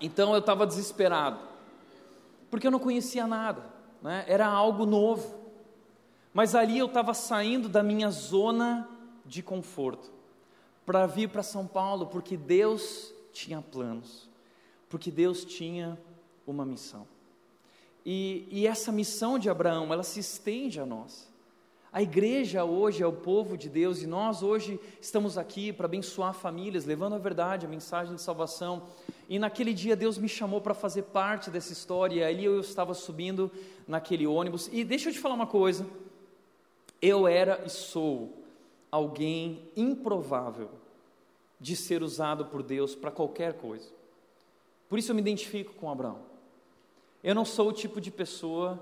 Então 0.00 0.34
eu 0.34 0.40
estava 0.40 0.66
desesperado, 0.66 1.38
porque 2.50 2.66
eu 2.66 2.70
não 2.70 2.78
conhecia 2.78 3.26
nada, 3.26 3.64
né? 4.02 4.24
era 4.28 4.46
algo 4.46 4.84
novo. 4.84 5.43
Mas 6.34 6.56
ali 6.56 6.76
eu 6.76 6.86
estava 6.86 7.14
saindo 7.14 7.68
da 7.68 7.80
minha 7.80 8.10
zona 8.10 8.88
de 9.24 9.40
conforto 9.40 10.12
para 10.84 11.06
vir 11.06 11.28
para 11.28 11.44
São 11.44 11.64
Paulo, 11.64 12.08
porque 12.08 12.36
Deus 12.36 13.14
tinha 13.32 13.62
planos, 13.62 14.28
porque 14.88 15.12
Deus 15.12 15.44
tinha 15.44 15.96
uma 16.44 16.66
missão. 16.66 17.06
E, 18.04 18.46
e 18.50 18.66
essa 18.66 18.90
missão 18.90 19.38
de 19.38 19.48
Abraão, 19.48 19.92
ela 19.92 20.02
se 20.02 20.18
estende 20.18 20.80
a 20.80 20.84
nós. 20.84 21.32
A 21.90 22.02
igreja 22.02 22.64
hoje 22.64 23.04
é 23.04 23.06
o 23.06 23.12
povo 23.12 23.56
de 23.56 23.68
Deus 23.68 24.02
e 24.02 24.06
nós 24.08 24.42
hoje 24.42 24.80
estamos 25.00 25.38
aqui 25.38 25.72
para 25.72 25.86
abençoar 25.86 26.34
famílias, 26.34 26.84
levando 26.84 27.14
a 27.14 27.18
verdade, 27.18 27.64
a 27.64 27.68
mensagem 27.68 28.16
de 28.16 28.20
salvação. 28.20 28.82
E 29.28 29.38
naquele 29.38 29.72
dia 29.72 29.94
Deus 29.94 30.18
me 30.18 30.28
chamou 30.28 30.60
para 30.60 30.74
fazer 30.74 31.02
parte 31.02 31.48
dessa 31.48 31.72
história, 31.72 32.16
e 32.16 32.24
ali 32.24 32.44
eu 32.44 32.58
estava 32.58 32.92
subindo 32.92 33.50
naquele 33.86 34.26
ônibus. 34.26 34.68
E 34.72 34.82
deixa 34.82 35.08
eu 35.08 35.12
te 35.12 35.20
falar 35.20 35.36
uma 35.36 35.46
coisa: 35.46 35.86
eu 37.04 37.28
era 37.28 37.62
e 37.66 37.68
sou 37.68 38.32
alguém 38.90 39.68
improvável 39.76 40.70
de 41.60 41.76
ser 41.76 42.02
usado 42.02 42.46
por 42.46 42.62
Deus 42.62 42.94
para 42.94 43.10
qualquer 43.10 43.54
coisa. 43.54 43.88
Por 44.88 44.98
isso 44.98 45.10
eu 45.10 45.14
me 45.14 45.20
identifico 45.20 45.74
com 45.74 45.90
Abraão. 45.90 46.18
Eu 47.22 47.34
não 47.34 47.44
sou 47.44 47.68
o 47.68 47.72
tipo 47.72 48.00
de 48.00 48.10
pessoa 48.10 48.78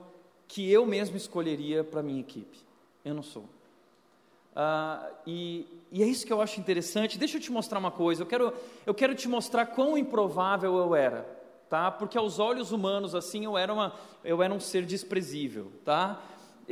que 0.46 0.70
eu 0.70 0.84
mesmo 0.84 1.16
escolheria 1.16 1.82
para 1.82 2.02
minha 2.02 2.20
equipe. 2.20 2.58
Eu 3.04 3.14
não 3.14 3.22
sou. 3.22 3.44
Ah, 4.54 5.08
e, 5.26 5.66
e, 5.90 6.02
é 6.02 6.06
isso 6.06 6.26
que 6.26 6.32
eu 6.32 6.40
acho 6.40 6.60
interessante. 6.60 7.18
Deixa 7.18 7.38
eu 7.38 7.40
te 7.40 7.50
mostrar 7.50 7.78
uma 7.78 7.90
coisa. 7.90 8.22
Eu 8.22 8.26
quero, 8.26 8.52
eu 8.84 8.94
quero 8.94 9.14
te 9.14 9.28
mostrar 9.28 9.66
quão 9.66 9.96
improvável 9.96 10.76
eu 10.76 10.94
era, 10.94 11.22
tá? 11.70 11.90
Porque 11.90 12.18
aos 12.18 12.38
olhos 12.38 12.70
humanos 12.70 13.14
assim 13.14 13.44
eu 13.44 13.56
era 13.56 13.72
uma, 13.72 13.94
eu 14.22 14.42
era 14.42 14.52
um 14.52 14.60
ser 14.60 14.84
desprezível, 14.84 15.72
tá? 15.84 16.22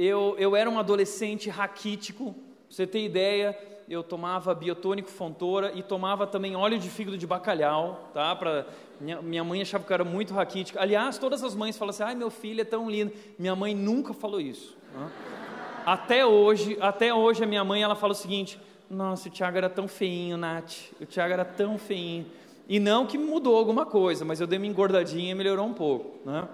Eu, 0.03 0.35
eu 0.39 0.57
era 0.57 0.71
um 0.71 0.79
adolescente 0.79 1.51
raquítico. 1.51 2.33
Pra 2.33 2.43
você 2.71 2.87
ter 2.87 3.05
ideia, 3.05 3.55
eu 3.87 4.03
tomava 4.03 4.55
biotônico 4.55 5.11
Fontoura 5.11 5.73
e 5.75 5.83
tomava 5.83 6.27
também 6.27 6.57
óleo 6.57 6.79
de 6.79 6.89
fígado 6.89 7.19
de 7.19 7.27
bacalhau, 7.27 8.09
tá? 8.15 8.35
Pra, 8.35 8.67
minha, 8.99 9.21
minha 9.21 9.45
mãe 9.45 9.61
achava 9.61 9.85
que 9.85 9.93
eu 9.93 9.95
era 9.95 10.05
muito 10.05 10.33
raquítico. 10.33 10.79
Aliás, 10.79 11.19
todas 11.19 11.45
as 11.45 11.55
mães 11.55 11.77
falam 11.77 11.91
assim: 11.91 12.03
ai, 12.03 12.15
meu 12.15 12.31
filho 12.31 12.63
é 12.63 12.65
tão 12.65 12.89
lindo. 12.89 13.13
Minha 13.39 13.55
mãe 13.55 13.75
nunca 13.75 14.15
falou 14.15 14.41
isso. 14.41 14.75
Né? 14.95 15.11
Até 15.85 16.25
hoje, 16.25 16.79
até 16.81 17.13
hoje 17.13 17.45
a 17.45 17.47
minha 17.47 17.63
mãe 17.63 17.83
ela 17.83 17.95
fala 17.95 18.13
o 18.13 18.17
seguinte: 18.17 18.59
nossa, 18.89 19.29
o 19.29 19.31
Tiago 19.31 19.59
era 19.59 19.69
tão 19.69 19.87
feinho, 19.87 20.39
Nath. 20.39 20.95
O 20.99 21.05
Tiago 21.05 21.35
era 21.35 21.45
tão 21.45 21.77
feinho. 21.77 22.25
E 22.67 22.81
não 22.81 23.05
que 23.05 23.19
mudou 23.19 23.55
alguma 23.55 23.85
coisa, 23.85 24.25
mas 24.25 24.41
eu 24.41 24.47
dei 24.47 24.59
uma 24.59 24.67
engordadinha 24.67 25.33
e 25.33 25.35
melhorou 25.35 25.67
um 25.67 25.75
pouco. 25.75 26.27
Né? 26.27 26.49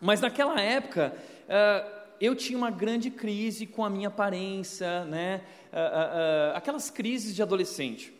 Mas 0.00 0.20
naquela 0.20 0.60
época, 0.60 1.14
uh, 1.44 2.03
eu 2.24 2.34
tinha 2.34 2.56
uma 2.56 2.70
grande 2.70 3.10
crise 3.10 3.66
com 3.66 3.84
a 3.84 3.90
minha 3.90 4.08
aparência, 4.08 5.04
né? 5.04 5.42
Uh, 5.72 5.76
uh, 5.76 6.56
aquelas 6.56 6.90
crises 6.90 7.34
de 7.34 7.42
adolescente. 7.42 8.12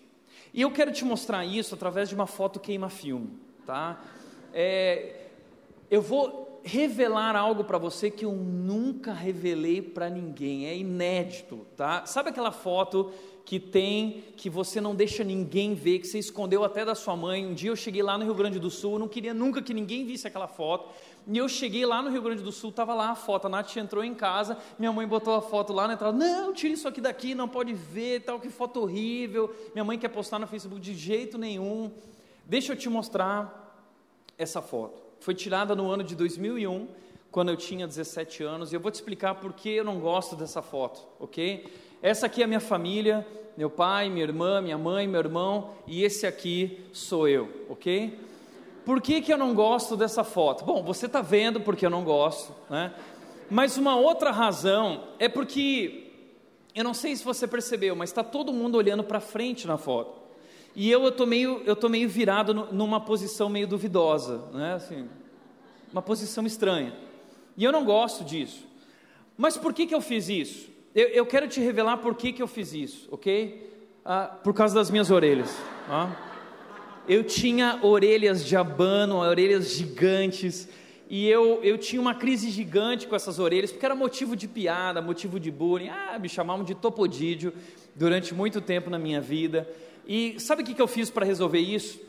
E 0.52 0.60
eu 0.60 0.70
quero 0.70 0.92
te 0.92 1.04
mostrar 1.04 1.44
isso 1.44 1.74
através 1.74 2.08
de 2.08 2.14
uma 2.14 2.26
foto 2.26 2.60
queima-filme, 2.60 3.30
tá? 3.66 4.00
É, 4.52 5.26
eu 5.90 6.00
vou 6.00 6.60
revelar 6.64 7.36
algo 7.36 7.64
para 7.64 7.76
você 7.76 8.10
que 8.10 8.24
eu 8.24 8.32
nunca 8.32 9.12
revelei 9.12 9.82
para 9.82 10.08
ninguém, 10.08 10.66
é 10.66 10.76
inédito, 10.76 11.66
tá? 11.76 12.06
Sabe 12.06 12.30
aquela 12.30 12.50
foto 12.52 13.12
que 13.44 13.60
tem, 13.60 14.24
que 14.36 14.48
você 14.48 14.80
não 14.80 14.94
deixa 14.94 15.22
ninguém 15.22 15.74
ver, 15.74 15.98
que 15.98 16.06
você 16.06 16.18
escondeu 16.18 16.64
até 16.64 16.84
da 16.84 16.94
sua 16.94 17.14
mãe. 17.14 17.46
Um 17.46 17.52
dia 17.52 17.70
eu 17.70 17.76
cheguei 17.76 18.02
lá 18.02 18.16
no 18.16 18.24
Rio 18.24 18.34
Grande 18.34 18.58
do 18.58 18.70
Sul, 18.70 18.98
não 18.98 19.06
queria 19.06 19.34
nunca 19.34 19.60
que 19.60 19.74
ninguém 19.74 20.06
visse 20.06 20.26
aquela 20.26 20.48
foto. 20.48 20.88
E 21.26 21.38
eu 21.38 21.48
cheguei 21.48 21.86
lá 21.86 22.02
no 22.02 22.10
Rio 22.10 22.20
Grande 22.20 22.42
do 22.42 22.52
Sul, 22.52 22.70
estava 22.70 22.92
lá 22.92 23.10
a 23.10 23.14
foto. 23.14 23.46
A 23.46 23.48
Nath 23.48 23.76
entrou 23.76 24.04
em 24.04 24.14
casa, 24.14 24.58
minha 24.78 24.92
mãe 24.92 25.06
botou 25.06 25.34
a 25.34 25.40
foto 25.40 25.72
lá 25.72 25.86
na 25.86 25.94
entrada. 25.94 26.16
Não, 26.16 26.52
tira 26.52 26.74
isso 26.74 26.86
aqui 26.86 27.00
daqui, 27.00 27.34
não 27.34 27.48
pode 27.48 27.72
ver, 27.72 28.20
tal, 28.20 28.38
que 28.38 28.50
foto 28.50 28.80
horrível. 28.80 29.54
Minha 29.72 29.84
mãe 29.84 29.98
quer 29.98 30.08
postar 30.08 30.38
no 30.38 30.46
Facebook 30.46 30.80
de 30.80 30.94
jeito 30.94 31.38
nenhum. 31.38 31.90
Deixa 32.44 32.72
eu 32.72 32.76
te 32.76 32.88
mostrar 32.90 33.64
essa 34.36 34.60
foto. 34.60 35.02
Foi 35.20 35.34
tirada 35.34 35.74
no 35.74 35.90
ano 35.90 36.04
de 36.04 36.14
2001, 36.14 36.88
quando 37.30 37.48
eu 37.48 37.56
tinha 37.56 37.86
17 37.86 38.42
anos, 38.42 38.72
e 38.72 38.76
eu 38.76 38.80
vou 38.80 38.90
te 38.90 38.96
explicar 38.96 39.36
por 39.36 39.54
que 39.54 39.70
eu 39.70 39.84
não 39.84 39.98
gosto 39.98 40.36
dessa 40.36 40.60
foto, 40.60 41.00
ok? 41.18 41.66
Essa 42.02 42.26
aqui 42.26 42.42
é 42.42 42.44
a 42.44 42.46
minha 42.46 42.60
família, 42.60 43.26
meu 43.56 43.70
pai, 43.70 44.10
minha 44.10 44.24
irmã, 44.24 44.60
minha 44.60 44.76
mãe, 44.76 45.08
meu 45.08 45.20
irmão, 45.20 45.70
e 45.86 46.02
esse 46.02 46.26
aqui 46.26 46.84
sou 46.92 47.26
eu, 47.26 47.48
ok? 47.68 48.18
Por 48.84 49.00
que, 49.00 49.22
que 49.22 49.32
eu 49.32 49.38
não 49.38 49.54
gosto 49.54 49.96
dessa 49.96 50.22
foto? 50.22 50.64
Bom, 50.64 50.82
você 50.82 51.06
está 51.06 51.22
vendo 51.22 51.60
porque 51.60 51.86
eu 51.86 51.90
não 51.90 52.04
gosto, 52.04 52.54
né? 52.68 52.92
Mas 53.50 53.76
uma 53.76 53.96
outra 53.96 54.30
razão 54.30 55.04
é 55.18 55.28
porque, 55.28 56.10
eu 56.74 56.84
não 56.84 56.92
sei 56.92 57.16
se 57.16 57.24
você 57.24 57.46
percebeu, 57.46 57.96
mas 57.96 58.10
está 58.10 58.22
todo 58.22 58.52
mundo 58.52 58.76
olhando 58.76 59.02
para 59.04 59.20
frente 59.20 59.66
na 59.66 59.78
foto. 59.78 60.20
E 60.76 60.90
eu 60.90 61.06
estou 61.08 61.26
meio, 61.26 61.62
eu 61.64 61.76
tô 61.76 61.88
meio 61.88 62.08
virado 62.08 62.52
numa 62.52 63.00
posição 63.00 63.48
meio 63.48 63.66
duvidosa, 63.66 64.42
né? 64.52 64.74
Assim, 64.74 65.08
uma 65.92 66.02
posição 66.02 66.44
estranha. 66.44 66.94
E 67.56 67.64
eu 67.64 67.70
não 67.70 67.84
gosto 67.84 68.24
disso. 68.24 68.66
Mas 69.36 69.56
por 69.56 69.72
que, 69.72 69.86
que 69.86 69.94
eu 69.94 70.00
fiz 70.00 70.28
isso? 70.28 70.68
Eu, 70.94 71.08
eu 71.08 71.26
quero 71.26 71.48
te 71.48 71.60
revelar 71.60 71.98
por 71.98 72.14
que, 72.14 72.32
que 72.32 72.42
eu 72.42 72.46
fiz 72.46 72.72
isso, 72.72 73.08
ok? 73.10 73.72
Ah, 74.04 74.26
por 74.42 74.52
causa 74.52 74.74
das 74.74 74.90
minhas 74.90 75.10
orelhas. 75.10 75.56
Ah. 75.88 76.33
Eu 77.06 77.22
tinha 77.22 77.80
orelhas 77.82 78.44
de 78.44 78.56
abano, 78.56 79.16
orelhas 79.16 79.72
gigantes, 79.72 80.66
e 81.08 81.28
eu, 81.28 81.62
eu 81.62 81.76
tinha 81.76 82.00
uma 82.00 82.14
crise 82.14 82.48
gigante 82.50 83.06
com 83.06 83.14
essas 83.14 83.38
orelhas, 83.38 83.70
porque 83.70 83.84
era 83.84 83.94
motivo 83.94 84.34
de 84.34 84.48
piada, 84.48 85.02
motivo 85.02 85.38
de 85.38 85.50
bullying. 85.50 85.88
Ah, 85.88 86.18
me 86.18 86.30
chamavam 86.30 86.64
de 86.64 86.74
topodídio 86.74 87.52
durante 87.94 88.32
muito 88.32 88.58
tempo 88.58 88.88
na 88.88 88.98
minha 88.98 89.20
vida. 89.20 89.68
E 90.08 90.40
sabe 90.40 90.62
o 90.62 90.64
que, 90.64 90.72
que 90.72 90.80
eu 90.80 90.88
fiz 90.88 91.10
para 91.10 91.26
resolver 91.26 91.58
isso? 91.58 92.00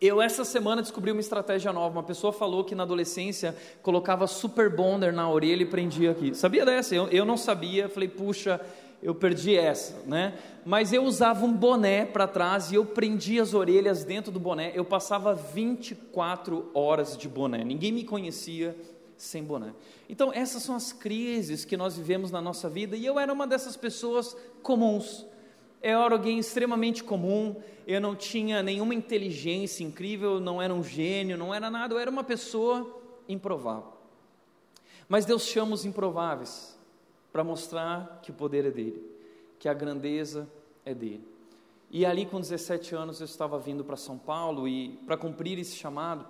Eu, 0.00 0.20
essa 0.20 0.44
semana, 0.44 0.82
descobri 0.82 1.12
uma 1.12 1.20
estratégia 1.20 1.72
nova. 1.72 1.96
Uma 1.96 2.02
pessoa 2.02 2.32
falou 2.32 2.64
que 2.64 2.74
na 2.74 2.82
adolescência 2.82 3.56
colocava 3.82 4.26
super 4.26 4.68
bonder 4.68 5.12
na 5.12 5.30
orelha 5.30 5.62
e 5.62 5.66
prendia 5.66 6.10
aqui. 6.10 6.34
Sabia 6.34 6.64
dessa? 6.64 6.94
Eu, 6.94 7.08
eu 7.08 7.24
não 7.24 7.36
sabia. 7.36 7.88
Falei, 7.88 8.08
puxa, 8.08 8.60
eu 9.02 9.14
perdi 9.14 9.56
essa, 9.56 10.02
né? 10.06 10.38
Mas 10.64 10.92
eu 10.92 11.04
usava 11.04 11.44
um 11.44 11.52
boné 11.52 12.04
para 12.04 12.26
trás 12.26 12.72
e 12.72 12.74
eu 12.74 12.84
prendia 12.84 13.42
as 13.42 13.54
orelhas 13.54 14.04
dentro 14.04 14.30
do 14.30 14.40
boné. 14.40 14.72
Eu 14.74 14.84
passava 14.84 15.34
24 15.34 16.70
horas 16.74 17.16
de 17.16 17.28
boné. 17.28 17.64
Ninguém 17.64 17.92
me 17.92 18.04
conhecia 18.04 18.76
sem 19.16 19.42
boné. 19.42 19.72
Então, 20.08 20.32
essas 20.32 20.62
são 20.62 20.74
as 20.74 20.92
crises 20.92 21.64
que 21.64 21.76
nós 21.76 21.96
vivemos 21.96 22.30
na 22.30 22.40
nossa 22.40 22.68
vida 22.68 22.96
e 22.96 23.04
eu 23.04 23.18
era 23.18 23.32
uma 23.32 23.46
dessas 23.46 23.76
pessoas 23.76 24.36
comuns 24.62 25.26
eu 25.82 26.02
era 26.02 26.14
alguém 26.14 26.38
extremamente 26.38 27.04
comum, 27.04 27.56
eu 27.86 28.00
não 28.00 28.16
tinha 28.16 28.62
nenhuma 28.62 28.94
inteligência 28.94 29.84
incrível, 29.84 30.40
não 30.40 30.60
era 30.60 30.74
um 30.74 30.82
gênio, 30.82 31.38
não 31.38 31.54
era 31.54 31.70
nada, 31.70 31.94
eu 31.94 31.98
era 31.98 32.10
uma 32.10 32.24
pessoa 32.24 33.00
improvável. 33.28 33.92
Mas 35.08 35.24
Deus 35.24 35.44
chama 35.44 35.74
os 35.74 35.84
improváveis 35.84 36.77
para 37.32 37.44
mostrar 37.44 38.20
que 38.22 38.30
o 38.30 38.34
poder 38.34 38.64
é 38.64 38.70
dele, 38.70 39.02
que 39.58 39.68
a 39.68 39.74
grandeza 39.74 40.48
é 40.84 40.94
dele. 40.94 41.26
E 41.90 42.04
ali 42.04 42.26
com 42.26 42.40
17 42.40 42.94
anos 42.94 43.20
eu 43.20 43.24
estava 43.24 43.58
vindo 43.58 43.84
para 43.84 43.96
São 43.96 44.18
Paulo 44.18 44.68
e 44.68 44.90
para 45.06 45.16
cumprir 45.16 45.58
esse 45.58 45.76
chamado 45.76 46.26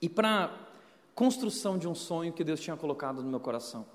e 0.00 0.08
para 0.08 0.54
construção 1.14 1.78
de 1.78 1.88
um 1.88 1.94
sonho 1.94 2.32
que 2.32 2.44
Deus 2.44 2.60
tinha 2.60 2.76
colocado 2.76 3.22
no 3.22 3.28
meu 3.28 3.40
coração. 3.40 3.86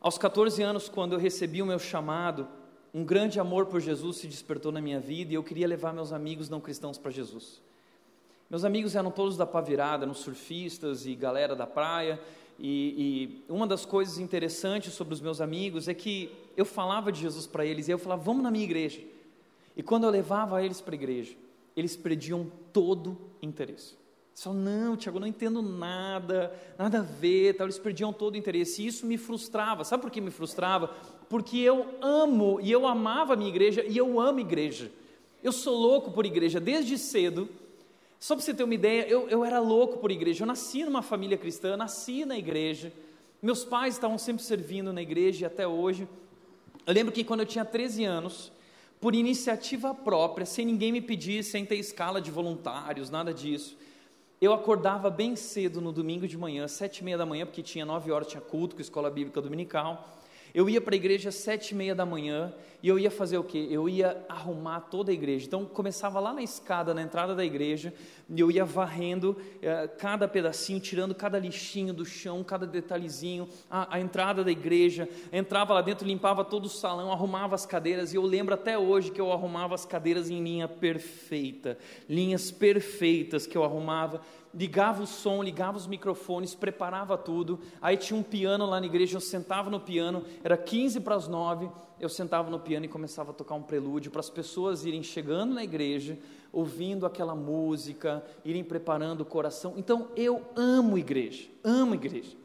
Aos 0.00 0.16
14 0.16 0.62
anos, 0.62 0.88
quando 0.88 1.12
eu 1.12 1.18
recebi 1.18 1.60
o 1.60 1.66
meu 1.66 1.78
chamado, 1.78 2.48
um 2.92 3.04
grande 3.04 3.38
amor 3.38 3.66
por 3.66 3.80
Jesus 3.80 4.16
se 4.16 4.26
despertou 4.26 4.72
na 4.72 4.80
minha 4.80 4.98
vida 4.98 5.32
e 5.32 5.34
eu 5.34 5.44
queria 5.44 5.68
levar 5.68 5.92
meus 5.92 6.12
amigos 6.12 6.48
não 6.48 6.60
cristãos 6.60 6.98
para 6.98 7.10
Jesus. 7.10 7.60
Meus 8.48 8.64
amigos 8.64 8.96
eram 8.96 9.12
todos 9.12 9.36
da 9.36 9.46
pá 9.46 9.60
virada, 9.60 10.04
eram 10.04 10.14
surfistas 10.14 11.06
e 11.06 11.14
galera 11.14 11.54
da 11.54 11.66
praia. 11.66 12.20
E, 12.60 13.42
e, 13.48 13.52
uma 13.52 13.66
das 13.66 13.86
coisas 13.86 14.18
interessantes 14.18 14.92
sobre 14.92 15.14
os 15.14 15.20
meus 15.20 15.40
amigos 15.40 15.88
é 15.88 15.94
que 15.94 16.30
eu 16.56 16.64
falava 16.64 17.10
de 17.10 17.20
Jesus 17.20 17.46
para 17.46 17.64
eles 17.64 17.88
e 17.88 17.90
eu 17.90 17.98
falava, 17.98 18.22
vamos 18.22 18.42
na 18.42 18.50
minha 18.50 18.64
igreja. 18.64 19.00
E 19.76 19.82
quando 19.82 20.04
eu 20.04 20.10
levava 20.10 20.62
eles 20.62 20.80
para 20.80 20.94
a 20.94 20.96
igreja, 20.96 21.34
eles 21.74 21.96
perdiam 21.96 22.46
todo 22.72 23.16
interesse. 23.40 23.98
Eles 24.32 24.42
falavam, 24.44 24.62
não, 24.62 24.96
Tiago, 24.96 25.18
não 25.18 25.26
entendo 25.26 25.62
nada, 25.62 26.54
nada 26.78 26.98
a 26.98 27.02
ver, 27.02 27.54
tal. 27.56 27.66
eles 27.66 27.78
perdiam 27.78 28.12
todo 28.12 28.36
interesse. 28.36 28.82
E 28.82 28.86
isso 28.86 29.06
me 29.06 29.16
frustrava. 29.16 29.82
Sabe 29.82 30.02
por 30.02 30.10
que 30.10 30.20
me 30.20 30.30
frustrava? 30.30 30.94
porque 31.30 31.58
eu 31.58 31.86
amo 32.02 32.58
e 32.60 32.72
eu 32.72 32.84
amava 32.88 33.34
a 33.34 33.36
minha 33.36 33.48
igreja 33.48 33.84
e 33.86 33.96
eu 33.96 34.18
amo 34.18 34.40
igreja. 34.40 34.90
Eu 35.42 35.52
sou 35.52 35.78
louco 35.78 36.10
por 36.10 36.26
igreja 36.26 36.58
desde 36.58 36.98
cedo. 36.98 37.48
Só 38.20 38.36
para 38.36 38.44
você 38.44 38.52
ter 38.52 38.62
uma 38.62 38.74
ideia, 38.74 39.08
eu, 39.08 39.30
eu 39.30 39.42
era 39.42 39.58
louco 39.58 39.96
por 39.96 40.10
igreja. 40.10 40.42
Eu 40.42 40.46
nasci 40.46 40.84
numa 40.84 41.00
família 41.00 41.38
cristã, 41.38 41.74
nasci 41.74 42.26
na 42.26 42.36
igreja. 42.36 42.92
Meus 43.40 43.64
pais 43.64 43.94
estavam 43.94 44.18
sempre 44.18 44.42
servindo 44.42 44.92
na 44.92 45.00
igreja 45.00 45.44
e 45.44 45.46
até 45.46 45.66
hoje. 45.66 46.06
Eu 46.86 46.92
lembro 46.92 47.12
que 47.12 47.24
quando 47.24 47.40
eu 47.40 47.46
tinha 47.46 47.64
13 47.64 48.04
anos, 48.04 48.52
por 49.00 49.14
iniciativa 49.14 49.94
própria, 49.94 50.44
sem 50.44 50.66
ninguém 50.66 50.92
me 50.92 51.00
pedir, 51.00 51.42
sem 51.42 51.64
ter 51.64 51.76
escala 51.76 52.20
de 52.20 52.30
voluntários, 52.30 53.08
nada 53.08 53.32
disso, 53.32 53.78
eu 54.38 54.52
acordava 54.52 55.08
bem 55.08 55.34
cedo 55.34 55.80
no 55.80 55.90
domingo 55.90 56.28
de 56.28 56.36
manhã, 56.36 56.68
sete 56.68 56.98
e 56.98 57.04
meia 57.04 57.16
da 57.16 57.24
manhã, 57.24 57.46
porque 57.46 57.62
tinha 57.62 57.86
nove 57.86 58.12
horas, 58.12 58.28
tinha 58.28 58.42
culto 58.42 58.74
com 58.74 58.82
escola 58.82 59.10
bíblica 59.10 59.40
dominical. 59.40 60.18
Eu 60.54 60.68
ia 60.68 60.80
para 60.80 60.94
a 60.94 60.96
igreja 60.96 61.30
às 61.30 61.36
sete 61.36 61.70
e 61.70 61.74
meia 61.74 61.94
da 61.94 62.04
manhã 62.04 62.52
e 62.82 62.88
eu 62.88 62.98
ia 62.98 63.10
fazer 63.10 63.38
o 63.38 63.44
quê? 63.44 63.68
Eu 63.70 63.88
ia 63.88 64.24
arrumar 64.28 64.80
toda 64.80 65.10
a 65.10 65.14
igreja. 65.14 65.46
Então 65.46 65.64
começava 65.64 66.18
lá 66.18 66.32
na 66.32 66.42
escada, 66.42 66.94
na 66.94 67.02
entrada 67.02 67.34
da 67.34 67.44
igreja, 67.44 67.92
e 68.28 68.40
eu 68.40 68.50
ia 68.50 68.64
varrendo 68.64 69.36
eh, 69.60 69.88
cada 69.98 70.26
pedacinho, 70.26 70.80
tirando 70.80 71.14
cada 71.14 71.38
lixinho 71.38 71.92
do 71.92 72.04
chão, 72.04 72.42
cada 72.42 72.66
detalhezinho, 72.66 73.48
a, 73.70 73.96
a, 73.96 74.00
entrada 74.00 74.42
da 74.42 74.50
igreja. 74.50 75.08
Entrava 75.32 75.74
lá 75.74 75.82
dentro, 75.82 76.06
limpava 76.06 76.44
todo 76.44 76.66
o 76.66 76.70
salão, 76.70 77.12
arrumava 77.12 77.54
as 77.54 77.66
cadeiras. 77.66 78.12
E 78.12 78.16
eu 78.16 78.22
lembro 78.22 78.54
até 78.54 78.78
hoje 78.78 79.10
que 79.10 79.20
eu 79.20 79.32
arrumava 79.32 79.74
as 79.74 79.84
cadeiras 79.84 80.30
em 80.30 80.42
linha 80.42 80.68
perfeita, 80.68 81.76
linhas 82.08 82.50
perfeitas 82.50 83.46
que 83.46 83.56
eu 83.56 83.64
arrumava 83.64 84.20
ligava 84.52 85.02
o 85.02 85.06
som, 85.06 85.42
ligava 85.42 85.76
os 85.76 85.86
microfones, 85.86 86.54
preparava 86.54 87.16
tudo. 87.16 87.60
Aí 87.80 87.96
tinha 87.96 88.18
um 88.18 88.22
piano 88.22 88.66
lá 88.66 88.80
na 88.80 88.86
igreja, 88.86 89.16
eu 89.16 89.20
sentava 89.20 89.70
no 89.70 89.80
piano, 89.80 90.24
era 90.42 90.56
15 90.56 91.00
para 91.00 91.14
as 91.14 91.28
9, 91.28 91.70
eu 92.00 92.08
sentava 92.08 92.50
no 92.50 92.58
piano 92.58 92.86
e 92.86 92.88
começava 92.88 93.30
a 93.30 93.34
tocar 93.34 93.54
um 93.54 93.62
prelúdio 93.62 94.10
para 94.10 94.20
as 94.20 94.30
pessoas 94.30 94.84
irem 94.84 95.02
chegando 95.02 95.54
na 95.54 95.62
igreja, 95.62 96.18
ouvindo 96.52 97.06
aquela 97.06 97.34
música, 97.34 98.24
irem 98.44 98.64
preparando 98.64 99.20
o 99.20 99.24
coração. 99.24 99.74
Então 99.76 100.08
eu 100.16 100.42
amo 100.56 100.98
igreja, 100.98 101.46
amo 101.62 101.94
igreja. 101.94 102.36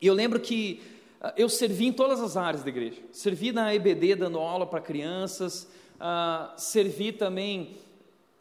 E 0.00 0.06
eu 0.06 0.14
lembro 0.14 0.40
que 0.40 0.80
uh, 1.20 1.30
eu 1.36 1.48
servi 1.48 1.86
em 1.86 1.92
todas 1.92 2.20
as 2.20 2.36
áreas 2.36 2.62
da 2.62 2.70
igreja. 2.70 3.00
Servi 3.12 3.52
na 3.52 3.74
EBD 3.74 4.16
dando 4.16 4.38
aula 4.38 4.66
para 4.66 4.80
crianças, 4.80 5.68
uh, 6.00 6.58
servi 6.58 7.12
também 7.12 7.76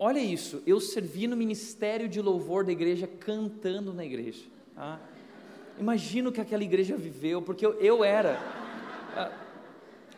Olha 0.01 0.19
isso, 0.19 0.63
eu 0.65 0.79
servi 0.79 1.27
no 1.27 1.35
ministério 1.35 2.07
de 2.07 2.21
louvor 2.21 2.63
da 2.63 2.71
igreja 2.71 3.05
cantando 3.05 3.93
na 3.93 4.05
igreja. 4.05 4.45
Tá? 4.73 4.97
Imagino 5.77 6.31
que 6.31 6.39
aquela 6.39 6.63
igreja 6.63 6.95
viveu, 6.95 7.41
porque 7.41 7.65
eu, 7.65 7.73
eu 7.81 8.01
era. 8.01 8.39
Ah, 9.13 9.29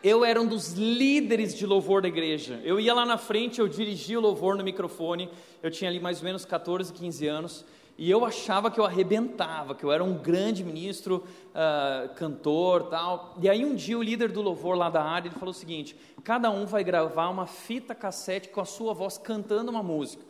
eu 0.02 0.24
era 0.24 0.40
um 0.40 0.46
dos 0.46 0.72
líderes 0.72 1.54
de 1.54 1.64
louvor 1.64 2.02
da 2.02 2.08
igreja. 2.08 2.60
Eu 2.64 2.80
ia 2.80 2.92
lá 2.92 3.06
na 3.06 3.16
frente, 3.16 3.60
eu 3.60 3.68
dirigia 3.68 4.18
o 4.18 4.22
louvor 4.22 4.56
no 4.56 4.64
microfone. 4.64 5.28
Eu 5.62 5.70
tinha 5.70 5.88
ali 5.88 6.00
mais 6.00 6.18
ou 6.18 6.24
menos 6.24 6.44
14, 6.44 6.92
15 6.92 7.26
anos. 7.26 7.64
E 7.96 8.10
eu 8.10 8.24
achava 8.24 8.70
que 8.70 8.80
eu 8.80 8.84
arrebentava, 8.84 9.74
que 9.74 9.84
eu 9.84 9.92
era 9.92 10.02
um 10.02 10.14
grande 10.14 10.64
ministro, 10.64 11.24
uh, 11.50 12.12
cantor, 12.14 12.84
tal. 12.84 13.36
E 13.40 13.48
aí 13.48 13.64
um 13.64 13.74
dia 13.74 13.98
o 13.98 14.02
líder 14.02 14.32
do 14.32 14.40
louvor 14.40 14.76
lá 14.76 14.90
da 14.90 15.02
área 15.04 15.28
ele 15.28 15.36
falou 15.36 15.50
o 15.50 15.54
seguinte: 15.54 15.96
cada 16.24 16.50
um 16.50 16.66
vai 16.66 16.82
gravar 16.82 17.28
uma 17.28 17.46
fita 17.46 17.94
cassete 17.94 18.48
com 18.48 18.60
a 18.60 18.64
sua 18.64 18.94
voz 18.94 19.18
cantando 19.18 19.70
uma 19.70 19.82
música. 19.82 20.24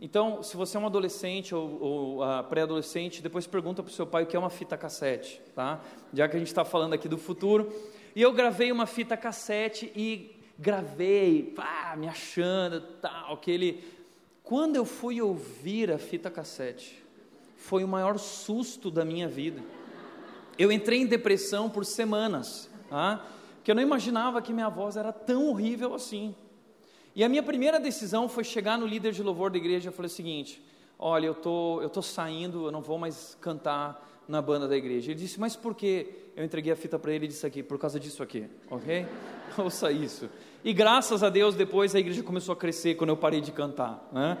Então, 0.00 0.42
se 0.42 0.56
você 0.56 0.76
é 0.76 0.80
um 0.80 0.86
adolescente 0.86 1.54
ou, 1.54 1.80
ou 1.80 2.22
uh, 2.22 2.44
pré-adolescente, 2.44 3.22
depois 3.22 3.46
pergunta 3.46 3.82
para 3.82 3.90
o 3.90 3.92
seu 3.92 4.06
pai 4.06 4.24
o 4.24 4.26
que 4.26 4.36
é 4.36 4.38
uma 4.38 4.50
fita 4.50 4.76
cassete, 4.76 5.40
tá? 5.54 5.80
Já 6.12 6.28
que 6.28 6.36
a 6.36 6.38
gente 6.38 6.48
está 6.48 6.64
falando 6.64 6.92
aqui 6.92 7.08
do 7.08 7.16
futuro. 7.16 7.72
E 8.14 8.22
eu 8.22 8.32
gravei 8.32 8.70
uma 8.70 8.86
fita 8.86 9.16
cassete 9.16 9.90
e 9.96 10.36
gravei, 10.58 11.52
pá, 11.56 11.94
me 11.96 12.08
achando, 12.08 12.80
tal, 13.00 13.34
aquele 13.34 13.82
quando 14.42 14.76
eu 14.76 14.84
fui 14.84 15.22
ouvir 15.22 15.90
a 15.90 15.98
fita 15.98 16.30
cassete, 16.30 17.02
foi 17.56 17.84
o 17.84 17.88
maior 17.88 18.18
susto 18.18 18.90
da 18.90 19.04
minha 19.04 19.28
vida. 19.28 19.62
Eu 20.58 20.70
entrei 20.70 21.00
em 21.00 21.06
depressão 21.06 21.70
por 21.70 21.84
semanas, 21.86 22.68
tá? 22.90 23.24
que 23.62 23.70
eu 23.70 23.74
não 23.74 23.82
imaginava 23.82 24.42
que 24.42 24.52
minha 24.52 24.68
voz 24.68 24.96
era 24.96 25.12
tão 25.12 25.48
horrível 25.48 25.94
assim. 25.94 26.34
E 27.14 27.22
a 27.22 27.28
minha 27.28 27.42
primeira 27.42 27.78
decisão 27.78 28.28
foi 28.28 28.42
chegar 28.42 28.76
no 28.76 28.86
líder 28.86 29.12
de 29.12 29.22
louvor 29.22 29.50
da 29.50 29.58
igreja 29.58 29.90
e 29.90 29.92
falei 29.92 30.08
o 30.08 30.12
seguinte: 30.12 30.62
olha, 30.98 31.26
eu 31.26 31.34
tô, 31.34 31.80
eu 31.80 31.88
tô 31.88 32.02
saindo, 32.02 32.66
eu 32.66 32.72
não 32.72 32.82
vou 32.82 32.98
mais 32.98 33.36
cantar 33.40 34.11
na 34.28 34.40
banda 34.40 34.68
da 34.68 34.76
igreja. 34.76 35.10
Ele 35.10 35.20
disse, 35.20 35.38
mas 35.38 35.56
por 35.56 35.74
quê? 35.74 36.06
Eu 36.36 36.44
entreguei 36.44 36.72
a 36.72 36.76
fita 36.76 36.98
para 36.98 37.12
ele 37.12 37.26
e 37.26 37.28
disse 37.28 37.46
aqui, 37.46 37.62
por 37.62 37.78
causa 37.78 38.00
disso 38.00 38.22
aqui, 38.22 38.46
ok? 38.70 39.06
Ouça 39.58 39.90
isso. 39.92 40.28
E 40.64 40.72
graças 40.72 41.22
a 41.22 41.28
Deus 41.28 41.54
depois 41.54 41.94
a 41.94 42.00
igreja 42.00 42.22
começou 42.22 42.52
a 42.52 42.56
crescer 42.56 42.94
quando 42.94 43.10
eu 43.10 43.16
parei 43.16 43.40
de 43.40 43.52
cantar. 43.52 44.08
Né? 44.12 44.38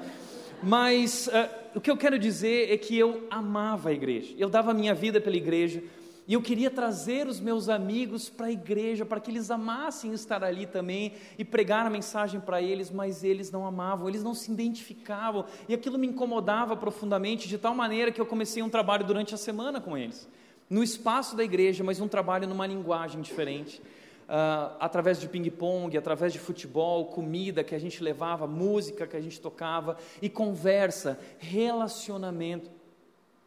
Mas 0.62 1.26
uh, 1.26 1.78
o 1.78 1.80
que 1.80 1.90
eu 1.90 1.96
quero 1.96 2.18
dizer 2.18 2.72
é 2.72 2.76
que 2.76 2.96
eu 2.96 3.26
amava 3.30 3.88
a 3.88 3.92
igreja, 3.92 4.34
eu 4.38 4.48
dava 4.48 4.70
a 4.70 4.74
minha 4.74 4.94
vida 4.94 5.20
pela 5.20 5.36
igreja, 5.36 5.82
e 6.26 6.34
eu 6.34 6.42
queria 6.42 6.70
trazer 6.70 7.26
os 7.26 7.40
meus 7.40 7.68
amigos 7.68 8.30
para 8.30 8.46
a 8.46 8.52
igreja, 8.52 9.04
para 9.04 9.18
que 9.18 9.30
eles 9.30 9.50
amassem 9.50 10.12
estar 10.12 10.44
ali 10.44 10.66
também 10.66 11.14
e 11.36 11.44
pregar 11.44 11.84
a 11.84 11.90
mensagem 11.90 12.40
para 12.40 12.62
eles, 12.62 12.90
mas 12.90 13.24
eles 13.24 13.50
não 13.50 13.66
amavam, 13.66 14.08
eles 14.08 14.22
não 14.22 14.34
se 14.34 14.52
identificavam, 14.52 15.44
e 15.68 15.74
aquilo 15.74 15.98
me 15.98 16.06
incomodava 16.06 16.76
profundamente, 16.76 17.48
de 17.48 17.58
tal 17.58 17.74
maneira 17.74 18.12
que 18.12 18.20
eu 18.20 18.26
comecei 18.26 18.62
um 18.62 18.68
trabalho 18.68 19.04
durante 19.04 19.34
a 19.34 19.38
semana 19.38 19.80
com 19.80 19.98
eles, 19.98 20.28
no 20.70 20.82
espaço 20.82 21.36
da 21.36 21.42
igreja, 21.42 21.82
mas 21.82 22.00
um 22.00 22.08
trabalho 22.08 22.46
numa 22.46 22.66
linguagem 22.66 23.20
diferente. 23.20 23.82
Uh, 24.22 24.78
através 24.80 25.20
de 25.20 25.28
ping-pong, 25.28 25.98
através 25.98 26.32
de 26.32 26.38
futebol, 26.38 27.06
comida 27.06 27.62
que 27.62 27.74
a 27.74 27.78
gente 27.78 28.02
levava, 28.02 28.46
música 28.46 29.06
que 29.06 29.16
a 29.16 29.20
gente 29.20 29.38
tocava 29.38 29.98
e 30.22 30.30
conversa, 30.30 31.18
relacionamento. 31.38 32.70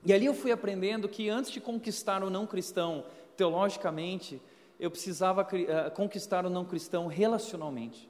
E 0.05 0.13
ali 0.13 0.25
eu 0.25 0.33
fui 0.33 0.51
aprendendo 0.51 1.09
que 1.09 1.29
antes 1.29 1.51
de 1.51 1.59
conquistar 1.59 2.23
o 2.23 2.29
não 2.29 2.45
cristão 2.45 3.05
teologicamente, 3.35 4.39
eu 4.79 4.91
precisava 4.91 5.41
uh, 5.41 5.91
conquistar 5.95 6.45
o 6.45 6.49
não 6.49 6.63
cristão 6.63 7.07
relacionalmente 7.07 8.09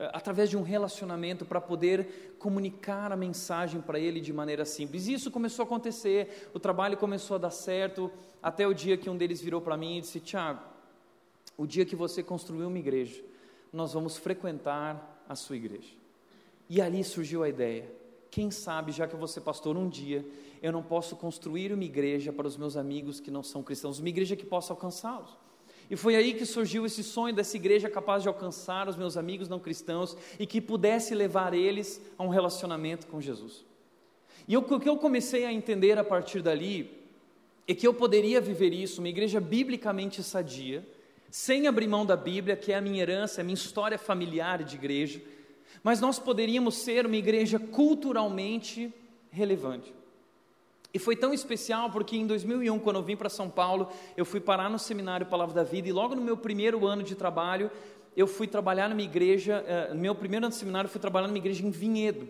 ah, 0.00 0.10
através 0.14 0.48
de 0.48 0.56
um 0.56 0.62
relacionamento 0.62 1.44
para 1.44 1.60
poder 1.60 2.34
comunicar 2.38 3.12
a 3.12 3.16
mensagem 3.16 3.82
para 3.82 4.00
ele 4.00 4.18
de 4.18 4.32
maneira 4.32 4.64
simples. 4.64 5.06
E 5.06 5.12
isso 5.12 5.30
começou 5.30 5.62
a 5.62 5.66
acontecer, 5.66 6.50
o 6.54 6.58
trabalho 6.58 6.96
começou 6.96 7.34
a 7.34 7.38
dar 7.38 7.50
certo, 7.50 8.10
até 8.42 8.66
o 8.66 8.72
dia 8.72 8.96
que 8.96 9.10
um 9.10 9.16
deles 9.16 9.42
virou 9.42 9.60
para 9.60 9.76
mim 9.76 9.98
e 9.98 10.00
disse: 10.00 10.18
Tiago, 10.18 10.62
o 11.56 11.66
dia 11.66 11.84
que 11.84 11.94
você 11.94 12.22
construir 12.22 12.64
uma 12.64 12.78
igreja, 12.78 13.22
nós 13.70 13.92
vamos 13.92 14.16
frequentar 14.16 15.22
a 15.28 15.34
sua 15.34 15.56
igreja. 15.56 15.92
E 16.68 16.80
ali 16.80 17.04
surgiu 17.04 17.42
a 17.42 17.48
ideia: 17.48 17.86
quem 18.30 18.50
sabe, 18.50 18.92
já 18.92 19.06
que 19.06 19.14
vou 19.14 19.28
ser 19.28 19.42
pastor 19.42 19.76
um 19.76 19.86
dia, 19.86 20.24
eu 20.62 20.72
não 20.72 20.82
posso 20.82 21.16
construir 21.16 21.72
uma 21.72 21.84
igreja 21.84 22.32
para 22.32 22.46
os 22.46 22.56
meus 22.56 22.76
amigos 22.76 23.20
que 23.20 23.30
não 23.30 23.42
são 23.42 23.62
cristãos, 23.62 23.98
uma 23.98 24.08
igreja 24.08 24.36
que 24.36 24.44
possa 24.44 24.72
alcançá-los. 24.72 25.36
E 25.90 25.96
foi 25.96 26.14
aí 26.14 26.34
que 26.34 26.46
surgiu 26.46 26.86
esse 26.86 27.02
sonho 27.02 27.34
dessa 27.34 27.56
igreja 27.56 27.90
capaz 27.90 28.22
de 28.22 28.28
alcançar 28.28 28.88
os 28.88 28.96
meus 28.96 29.16
amigos 29.16 29.48
não 29.48 29.58
cristãos 29.58 30.16
e 30.38 30.46
que 30.46 30.60
pudesse 30.60 31.14
levar 31.14 31.52
eles 31.52 32.00
a 32.16 32.22
um 32.22 32.28
relacionamento 32.28 33.08
com 33.08 33.20
Jesus. 33.20 33.64
E 34.46 34.56
o 34.56 34.62
que 34.62 34.88
eu 34.88 34.96
comecei 34.96 35.44
a 35.44 35.52
entender 35.52 35.98
a 35.98 36.04
partir 36.04 36.42
dali 36.42 36.96
é 37.66 37.74
que 37.74 37.86
eu 37.86 37.94
poderia 37.94 38.40
viver 38.40 38.72
isso, 38.72 39.00
uma 39.00 39.08
igreja 39.08 39.40
biblicamente 39.40 40.22
sadia, 40.22 40.86
sem 41.30 41.66
abrir 41.66 41.88
mão 41.88 42.04
da 42.04 42.16
Bíblia, 42.16 42.56
que 42.56 42.72
é 42.72 42.76
a 42.76 42.80
minha 42.80 43.02
herança, 43.02 43.40
a 43.40 43.44
minha 43.44 43.54
história 43.54 43.98
familiar 43.98 44.62
de 44.62 44.76
igreja, 44.76 45.20
mas 45.82 46.00
nós 46.00 46.18
poderíamos 46.18 46.76
ser 46.76 47.06
uma 47.06 47.16
igreja 47.16 47.58
culturalmente 47.58 48.92
relevante. 49.30 49.92
E 50.92 50.98
foi 50.98 51.14
tão 51.14 51.32
especial 51.32 51.90
porque 51.90 52.16
em 52.16 52.26
2001, 52.26 52.78
quando 52.80 52.96
eu 52.96 53.02
vim 53.02 53.16
para 53.16 53.28
São 53.28 53.48
Paulo, 53.48 53.88
eu 54.16 54.24
fui 54.24 54.40
parar 54.40 54.68
no 54.68 54.78
seminário 54.78 55.26
Palavra 55.26 55.54
da 55.54 55.62
Vida 55.62 55.88
e 55.88 55.92
logo 55.92 56.14
no 56.14 56.22
meu 56.22 56.36
primeiro 56.36 56.86
ano 56.86 57.02
de 57.02 57.14
trabalho, 57.14 57.70
eu 58.16 58.26
fui 58.26 58.46
trabalhar 58.46 58.88
numa 58.88 59.02
igreja, 59.02 59.64
uh, 59.64 59.94
no 59.94 60.00
meu 60.00 60.14
primeiro 60.14 60.46
ano 60.46 60.52
de 60.52 60.58
seminário, 60.58 60.88
eu 60.88 60.90
fui 60.90 61.00
trabalhar 61.00 61.28
numa 61.28 61.38
igreja 61.38 61.64
em 61.64 61.70
Vinhedo. 61.70 62.28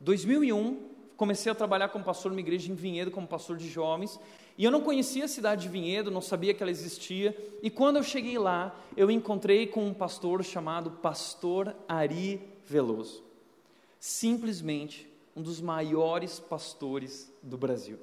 2001, 0.00 0.80
comecei 1.16 1.52
a 1.52 1.54
trabalhar 1.54 1.88
como 1.90 2.04
pastor 2.04 2.30
numa 2.30 2.40
igreja 2.40 2.72
em 2.72 2.74
Vinhedo, 2.74 3.10
como 3.10 3.26
pastor 3.26 3.56
de 3.58 3.68
jovens, 3.68 4.18
e 4.56 4.64
eu 4.64 4.70
não 4.70 4.80
conhecia 4.80 5.24
a 5.24 5.28
cidade 5.28 5.62
de 5.62 5.68
Vinhedo, 5.68 6.10
não 6.10 6.20
sabia 6.20 6.54
que 6.54 6.62
ela 6.62 6.70
existia. 6.70 7.36
E 7.62 7.68
quando 7.68 7.96
eu 7.96 8.02
cheguei 8.02 8.38
lá, 8.38 8.74
eu 8.96 9.10
encontrei 9.10 9.66
com 9.66 9.84
um 9.84 9.92
pastor 9.92 10.42
chamado 10.44 10.90
Pastor 10.90 11.74
Ari 11.88 12.40
Veloso. 12.64 13.22
Simplesmente 13.98 15.12
um 15.36 15.42
dos 15.42 15.60
maiores 15.60 16.38
pastores 16.38 17.32
do 17.42 17.56
Brasil. 17.56 17.98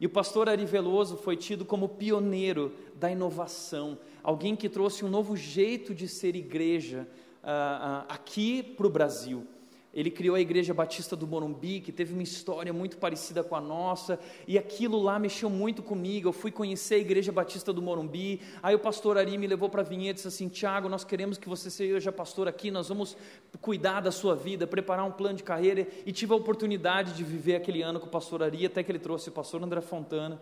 E 0.00 0.06
o 0.06 0.10
pastor 0.10 0.48
Ari 0.48 0.64
Veloso 0.64 1.16
foi 1.16 1.36
tido 1.36 1.64
como 1.64 1.88
pioneiro 1.88 2.72
da 2.96 3.10
inovação, 3.10 3.98
alguém 4.22 4.56
que 4.56 4.68
trouxe 4.68 5.04
um 5.04 5.08
novo 5.08 5.36
jeito 5.36 5.94
de 5.94 6.08
ser 6.08 6.34
igreja 6.34 7.06
uh, 7.42 7.46
uh, 7.46 8.06
aqui 8.08 8.62
para 8.62 8.86
o 8.86 8.90
Brasil. 8.90 9.46
Ele 9.94 10.10
criou 10.10 10.34
a 10.34 10.40
Igreja 10.40 10.72
Batista 10.72 11.14
do 11.14 11.26
Morumbi, 11.26 11.80
que 11.80 11.92
teve 11.92 12.14
uma 12.14 12.22
história 12.22 12.72
muito 12.72 12.96
parecida 12.96 13.44
com 13.44 13.54
a 13.54 13.60
nossa, 13.60 14.18
e 14.48 14.56
aquilo 14.56 15.02
lá 15.02 15.18
mexeu 15.18 15.50
muito 15.50 15.82
comigo. 15.82 16.28
Eu 16.28 16.32
fui 16.32 16.50
conhecer 16.50 16.94
a 16.94 16.98
Igreja 16.98 17.30
Batista 17.30 17.74
do 17.74 17.82
Morumbi. 17.82 18.40
Aí 18.62 18.74
o 18.74 18.78
pastor 18.78 19.18
Ari 19.18 19.36
me 19.36 19.46
levou 19.46 19.68
para 19.68 19.82
a 19.82 19.84
vinheta 19.84 20.12
e 20.12 20.14
disse 20.14 20.28
assim: 20.28 20.48
Tiago, 20.48 20.88
nós 20.88 21.04
queremos 21.04 21.36
que 21.36 21.46
você 21.46 21.70
seja 21.70 22.10
pastor 22.10 22.48
aqui, 22.48 22.70
nós 22.70 22.88
vamos 22.88 23.16
cuidar 23.60 24.00
da 24.00 24.10
sua 24.10 24.34
vida, 24.34 24.66
preparar 24.66 25.04
um 25.04 25.12
plano 25.12 25.36
de 25.36 25.42
carreira. 25.42 25.86
E 26.06 26.12
tive 26.12 26.32
a 26.32 26.36
oportunidade 26.36 27.12
de 27.12 27.22
viver 27.22 27.56
aquele 27.56 27.82
ano 27.82 28.00
com 28.00 28.06
o 28.06 28.10
pastor 28.10 28.42
Ari, 28.42 28.64
até 28.64 28.82
que 28.82 28.90
ele 28.90 28.98
trouxe 28.98 29.28
o 29.28 29.32
pastor 29.32 29.62
André 29.62 29.82
Fontana, 29.82 30.40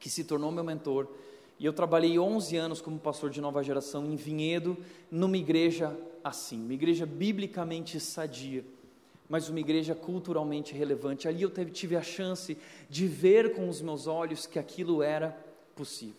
que 0.00 0.10
se 0.10 0.24
tornou 0.24 0.50
meu 0.50 0.64
mentor. 0.64 1.06
E 1.58 1.64
eu 1.66 1.72
trabalhei 1.72 2.18
11 2.18 2.56
anos 2.56 2.80
como 2.80 2.98
pastor 2.98 3.30
de 3.30 3.40
nova 3.40 3.62
geração 3.62 4.04
em 4.06 4.16
Vinhedo, 4.16 4.76
numa 5.10 5.36
igreja 5.36 5.96
assim, 6.22 6.62
uma 6.62 6.72
igreja 6.72 7.04
biblicamente 7.06 8.00
sadia, 8.00 8.64
mas 9.28 9.48
uma 9.48 9.60
igreja 9.60 9.94
culturalmente 9.94 10.74
relevante. 10.74 11.28
Ali 11.28 11.42
eu 11.42 11.50
tive 11.70 11.96
a 11.96 12.02
chance 12.02 12.56
de 12.88 13.06
ver 13.06 13.54
com 13.54 13.68
os 13.68 13.80
meus 13.80 14.06
olhos 14.06 14.46
que 14.46 14.58
aquilo 14.58 15.02
era 15.02 15.36
possível. 15.76 16.16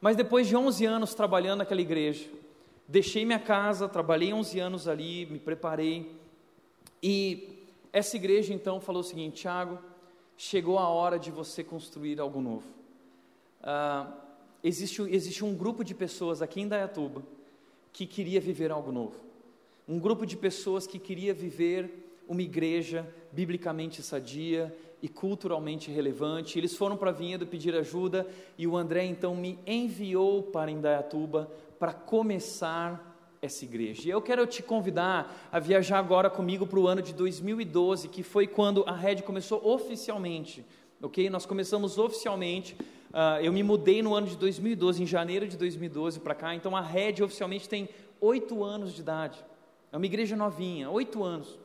Mas 0.00 0.16
depois 0.16 0.46
de 0.46 0.56
11 0.56 0.84
anos 0.84 1.14
trabalhando 1.14 1.58
naquela 1.58 1.80
igreja, 1.80 2.28
deixei 2.86 3.24
minha 3.24 3.38
casa, 3.38 3.88
trabalhei 3.88 4.32
11 4.32 4.58
anos 4.60 4.88
ali, 4.88 5.24
me 5.26 5.38
preparei, 5.38 6.14
e 7.02 7.58
essa 7.92 8.16
igreja 8.16 8.52
então 8.52 8.80
falou 8.80 9.00
o 9.00 9.04
seguinte: 9.04 9.42
Tiago, 9.42 9.78
chegou 10.36 10.78
a 10.78 10.88
hora 10.88 11.18
de 11.18 11.30
você 11.30 11.62
construir 11.62 12.18
algo 12.18 12.40
novo. 12.40 12.66
Ah, 13.62 14.23
existe, 14.64 15.02
existe 15.02 15.44
um 15.44 15.54
grupo 15.54 15.84
de 15.84 15.94
pessoas 15.94 16.40
aqui 16.40 16.62
em 16.62 16.66
Dayatuba 16.66 17.22
que 17.92 18.06
queria 18.06 18.40
viver 18.40 18.72
algo 18.72 18.90
novo. 18.90 19.20
Um 19.86 20.00
grupo 20.00 20.24
de 20.24 20.36
pessoas 20.36 20.86
que 20.86 20.98
queria 20.98 21.34
viver 21.34 22.22
uma 22.26 22.42
igreja 22.42 23.06
biblicamente 23.30 24.02
sadia 24.02 24.74
e 25.02 25.08
culturalmente 25.08 25.90
relevante. 25.90 26.58
Eles 26.58 26.74
foram 26.74 26.96
para 26.96 27.10
a 27.10 27.12
Vinhedo 27.12 27.46
pedir 27.46 27.74
ajuda 27.76 28.26
e 28.56 28.66
o 28.66 28.76
André 28.76 29.04
então 29.04 29.36
me 29.36 29.58
enviou 29.66 30.42
para 30.42 30.70
Indaiatuba 30.70 31.50
para 31.78 31.92
começar 31.92 33.12
essa 33.42 33.64
igreja. 33.64 34.08
E 34.08 34.10
eu 34.10 34.22
quero 34.22 34.46
te 34.46 34.62
convidar 34.62 35.50
a 35.52 35.58
viajar 35.60 35.98
agora 35.98 36.30
comigo 36.30 36.66
para 36.66 36.78
o 36.78 36.88
ano 36.88 37.02
de 37.02 37.12
2012, 37.12 38.08
que 38.08 38.22
foi 38.22 38.46
quando 38.46 38.82
a 38.86 38.92
Red 38.92 39.16
começou 39.16 39.60
oficialmente. 39.62 40.64
Ok? 41.02 41.28
Nós 41.28 41.44
começamos 41.44 41.98
oficialmente 41.98 42.74
Uh, 43.14 43.38
eu 43.40 43.52
me 43.52 43.62
mudei 43.62 44.02
no 44.02 44.12
ano 44.12 44.26
de 44.26 44.36
2012, 44.36 45.00
em 45.00 45.06
janeiro 45.06 45.46
de 45.46 45.56
2012 45.56 46.18
para 46.18 46.34
cá, 46.34 46.52
então 46.52 46.76
a 46.76 46.80
Red 46.80 47.22
oficialmente 47.22 47.68
tem 47.68 47.88
oito 48.20 48.64
anos 48.64 48.92
de 48.92 49.02
idade. 49.02 49.38
É 49.92 49.96
uma 49.96 50.04
igreja 50.04 50.34
novinha, 50.34 50.90
oito 50.90 51.22
anos. 51.22 51.56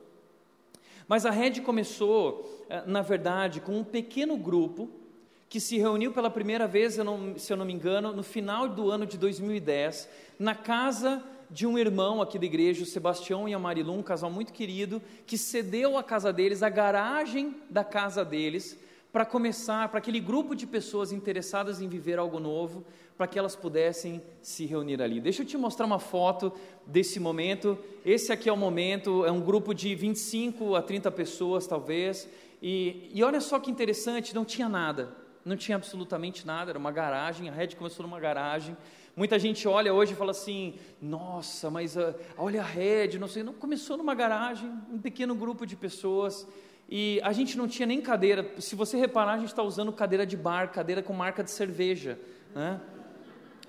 Mas 1.08 1.26
a 1.26 1.32
Red 1.32 1.62
começou, 1.62 2.66
uh, 2.70 2.88
na 2.88 3.02
verdade, 3.02 3.62
com 3.62 3.80
um 3.80 3.84
pequeno 3.84 4.38
grupo 4.38 4.92
que 5.50 5.60
se 5.60 5.76
reuniu 5.80 6.14
pela 6.14 6.30
primeira 6.30 6.68
vez, 6.68 7.00
eu 7.00 7.04
não, 7.04 7.36
se 7.36 7.52
eu 7.52 7.58
não 7.58 7.66
me 7.66 7.74
engano, 7.74 8.14
no 8.14 8.22
final 8.22 8.70
do 8.70 8.92
ano 8.92 9.08
de 9.08 9.18
2010, 9.18 10.08
na 10.38 10.54
casa 10.54 11.24
de 11.50 11.66
um 11.66 11.80
irmão 11.80 12.22
aqui 12.22 12.38
da 12.38 12.46
igreja, 12.46 12.84
o 12.84 12.86
Sebastião 12.86 13.50
e 13.50 13.56
a 13.56 13.58
Marilu, 13.58 13.94
um 13.94 14.04
casal 14.04 14.30
muito 14.30 14.54
querido, 14.54 15.02
que 15.26 15.36
cedeu 15.36 15.98
a 15.98 16.04
casa 16.04 16.32
deles, 16.32 16.62
a 16.62 16.70
garagem 16.70 17.56
da 17.68 17.84
casa 17.84 18.24
deles, 18.24 18.78
para 19.12 19.26
começar, 19.26 19.90
para 19.90 19.98
aquele 19.98 20.20
grupo 20.20 20.56
de 20.56 20.68
pessoas 20.68 21.12
interessadas 21.12 21.82
em 21.82 21.88
viver 21.88 22.20
algo 22.20 22.40
novo, 22.40 22.86
para 23.18 23.28
que 23.28 23.40
elas 23.40 23.56
pudessem 23.56 24.22
se 24.42 24.66
reunir 24.66 25.02
ali. 25.02 25.20
Deixa 25.20 25.42
eu 25.42 25.46
te 25.46 25.58
mostrar 25.58 25.86
uma 25.86 26.00
foto 26.00 26.54
desse 26.86 27.20
momento. 27.20 27.78
Esse 28.06 28.32
aqui 28.32 28.48
é 28.48 28.54
o 28.54 28.58
momento, 28.58 29.26
é 29.26 29.32
um 29.32 29.42
grupo 29.42 29.74
de 29.74 29.96
25 29.96 30.76
a 30.76 30.82
30 30.82 31.12
pessoas, 31.12 31.66
talvez. 31.66 32.30
E, 32.62 33.10
e 33.14 33.24
olha 33.24 33.42
só 33.42 33.60
que 33.60 33.72
interessante, 33.72 34.36
não 34.36 34.46
tinha 34.46 34.70
nada, 34.70 35.12
não 35.44 35.58
tinha 35.58 35.76
absolutamente 35.76 36.46
nada, 36.46 36.72
era 36.72 36.80
uma 36.80 36.92
garagem, 36.92 37.50
a 37.50 37.52
Red 37.52 37.70
começou 37.70 38.06
numa 38.06 38.20
garagem. 38.20 38.78
Muita 39.16 39.40
gente 39.40 39.68
olha 39.68 39.94
hoje 39.94 40.14
e 40.14 40.16
fala 40.16 40.32
assim: 40.32 40.76
nossa, 41.02 41.70
mas 41.70 41.98
uh, 41.98 42.14
olha 42.38 42.62
a 42.62 42.66
Red, 42.66 43.18
não 43.18 43.28
sei, 43.28 43.44
não 43.44 43.54
começou 43.54 43.98
numa 43.98 44.14
garagem, 44.14 44.72
um 44.90 45.00
pequeno 45.00 45.34
grupo 45.36 45.66
de 45.66 45.76
pessoas. 45.76 46.48
E 46.92 47.22
a 47.24 47.32
gente 47.32 47.56
não 47.56 47.68
tinha 47.68 47.86
nem 47.86 48.02
cadeira. 48.02 48.52
Se 48.58 48.76
você 48.76 48.98
reparar, 48.98 49.34
a 49.34 49.38
gente 49.38 49.50
está 49.50 49.62
usando 49.62 49.94
cadeira 49.94 50.26
de 50.26 50.36
bar, 50.36 50.72
cadeira 50.72 51.04
com 51.04 51.14
marca 51.14 51.44
de 51.44 51.52
cerveja. 51.52 52.18
Né? 52.56 52.82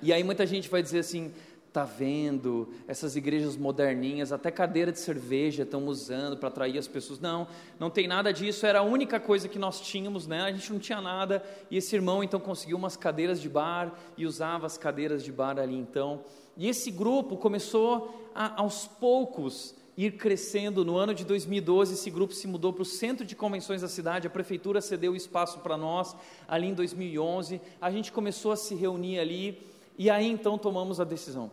E 0.01 0.11
aí 0.11 0.25
muita 0.25 0.47
gente 0.47 0.71
vai 0.71 0.83
dizer 0.83 1.01
assim: 1.01 1.31
tá 1.71 1.85
vendo 1.85 2.69
essas 2.89 3.17
igrejas 3.17 3.59
moderninhas, 3.59 4.33
até 4.33 4.51
cadeira 4.51 4.91
de 4.91 4.99
cerveja 4.99 5.65
estão 5.65 5.87
usando 5.87 6.39
para 6.39 6.49
atrair 6.49 6.79
as 6.79 6.89
pessoas. 6.89 7.21
Não, 7.21 7.47
não 7.79 7.91
tem 7.91 8.09
nada 8.09 8.33
disso. 8.33 8.65
Era 8.65 8.79
a 8.79 8.83
única 8.83 9.21
coisa 9.21 9.49
que 9.49 9.59
nós 9.59 9.83
tínhamos, 9.83 10.27
né? 10.27 10.41
A 10.41 10.53
gente 10.53 10.73
não 10.73 10.81
tinha 10.81 11.03
nada. 11.03 11.45
E 11.71 11.77
esse 11.77 11.95
irmão 11.95 12.25
então 12.25 12.41
conseguiu 12.41 12.79
umas 12.79 12.97
cadeiras 12.97 13.39
de 13.39 13.51
bar 13.51 13.93
e 14.17 14.25
usava 14.25 14.65
as 14.65 14.79
cadeiras 14.79 15.23
de 15.23 15.31
bar 15.31 15.59
ali 15.59 15.77
então. 15.77 16.25
E 16.57 16.69
esse 16.69 16.91
grupo 16.91 17.37
começou 17.37 18.31
a, 18.35 18.63
aos 18.63 18.87
poucos 18.87 19.75
ir 19.97 20.13
crescendo. 20.13 20.85
No 20.85 20.97
ano 20.97 21.15
de 21.15 21.25
2012, 21.25 21.95
esse 21.95 22.11
grupo 22.11 22.35
se 22.35 22.47
mudou 22.47 22.73
para 22.73 22.83
o 22.83 22.87
centro 22.87 23.25
de 23.25 23.37
convenções 23.37 23.83
da 23.83 23.89
cidade, 23.89 24.27
a 24.27 24.31
prefeitura 24.31 24.81
cedeu 24.81 25.13
o 25.13 25.17
espaço 25.17 25.59
para 25.61 25.77
nós, 25.77 26.17
ali 26.49 26.69
em 26.69 26.75
2011. 26.75 27.61
A 27.81 27.91
gente 27.91 28.13
começou 28.13 28.53
a 28.53 28.57
se 28.57 28.75
reunir 28.75 29.19
ali 29.19 29.59
e 29.99 30.09
aí 30.09 30.27
então 30.27 30.57
tomamos 30.57 31.01
a 31.01 31.05
decisão. 31.05 31.51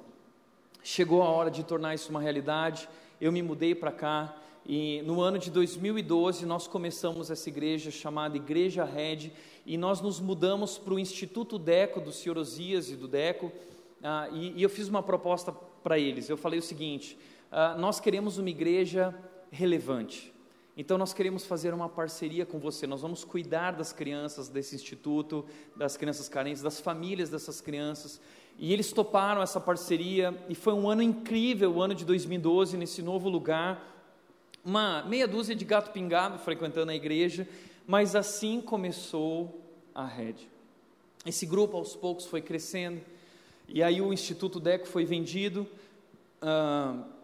Chegou 0.84 1.22
a 1.22 1.30
hora 1.30 1.52
de 1.52 1.64
tornar 1.64 1.96
isso 1.96 2.10
uma 2.10 2.22
realidade. 2.22 2.88
Eu 3.20 3.32
me 3.32 3.42
mudei 3.42 3.76
para 3.76 3.92
cá 3.92 4.36
e 4.66 5.02
no 5.04 5.22
ano 5.22 5.38
de 5.38 5.50
2012 5.50 6.46
nós 6.46 6.68
começamos 6.68 7.32
essa 7.32 7.50
igreja 7.50 7.90
chamada 7.90 8.36
Igreja 8.36 8.84
Red 8.84 9.32
e 9.66 9.78
nós 9.78 10.02
nos 10.02 10.20
mudamos 10.20 10.78
para 10.78 10.94
o 10.94 11.00
Instituto 11.00 11.58
Deco 11.58 12.00
do 12.00 12.12
Senhor 12.12 12.38
Osias 12.38 12.90
e 12.90 12.96
do 12.96 13.08
Deco. 13.08 13.52
Ah, 14.04 14.30
e, 14.32 14.54
e 14.58 14.64
eu 14.64 14.70
fiz 14.70 14.88
uma 14.88 15.04
proposta 15.04 15.52
para 15.84 15.98
eles. 15.98 16.30
Eu 16.30 16.38
falei 16.38 16.60
o 16.60 16.64
seguinte: 16.64 17.18
uh, 17.52 17.80
nós 17.80 18.00
queremos 18.00 18.38
uma 18.38 18.50
igreja 18.50 19.14
relevante. 19.52 20.34
Então, 20.80 20.96
nós 20.96 21.12
queremos 21.12 21.44
fazer 21.44 21.74
uma 21.74 21.90
parceria 21.90 22.46
com 22.46 22.60
você. 22.60 22.86
Nós 22.86 23.02
vamos 23.02 23.24
cuidar 23.24 23.72
das 23.72 23.92
crianças 23.92 24.48
desse 24.48 24.76
instituto, 24.76 25.44
das 25.76 25.98
crianças 25.98 26.30
carentes, 26.30 26.62
das 26.62 26.80
famílias 26.80 27.32
dessas 27.32 27.60
crianças. 27.60 28.22
E 28.60 28.72
eles 28.72 28.92
toparam 28.92 29.42
essa 29.42 29.60
parceria, 29.60 30.36
e 30.48 30.54
foi 30.54 30.74
um 30.74 30.88
ano 30.88 31.02
incrível, 31.02 31.74
o 31.74 31.82
ano 31.82 31.96
de 31.96 32.06
2012, 32.06 32.78
nesse 32.78 33.02
novo 33.02 33.28
lugar. 33.28 33.96
Uma 34.64 35.02
meia 35.04 35.28
dúzia 35.28 35.56
de 35.56 35.66
gato 35.66 35.92
pingado 35.92 36.38
frequentando 36.38 36.92
a 36.92 36.96
igreja, 36.96 37.48
mas 37.88 38.16
assim 38.16 38.62
começou 38.62 39.60
a 39.96 40.06
rede. 40.06 40.48
Esse 41.26 41.48
grupo 41.48 41.76
aos 41.76 41.96
poucos 41.96 42.26
foi 42.26 42.42
crescendo, 42.42 43.02
e 43.68 43.82
aí 43.82 44.00
o 44.00 44.14
Instituto 44.14 44.60
Deco 44.60 44.88
foi 44.88 45.06
vendido. 45.06 45.68
Uh, 46.40 47.17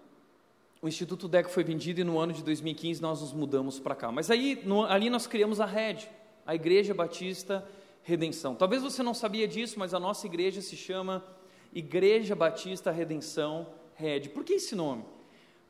o 0.84 0.88
Instituto 0.90 1.30
Deco 1.30 1.50
foi 1.50 1.64
vendido 1.64 2.02
e 2.02 2.04
no 2.04 2.20
ano 2.20 2.34
de 2.34 2.44
2015 2.44 3.02
nós 3.02 3.22
nos 3.22 3.32
mudamos 3.32 3.80
para 3.80 3.96
cá. 3.96 4.12
Mas 4.12 4.30
aí, 4.30 4.62
no, 4.66 4.84
ali 4.84 5.10
nós 5.10 5.26
criamos 5.26 5.62
a 5.62 5.66
RED, 5.66 6.10
a 6.46 6.54
Igreja 6.54 6.94
Batista 6.94 7.66
Redenção. 8.02 8.54
Talvez 8.54 8.84
você 8.84 9.02
não 9.02 9.14
sabia 9.14 9.48
disso, 9.48 9.80
mas 9.80 9.94
a 9.94 10.00
nossa 10.00 10.28
igreja 10.28 10.62
se 10.62 10.76
chama 10.76 11.24
Igreja 11.74 12.36
Batista 12.36 12.92
Redenção 12.92 13.66
RED. 13.96 14.28
Por 14.32 14.44
que 14.44 14.56
esse 14.56 14.76
nome? 14.76 15.06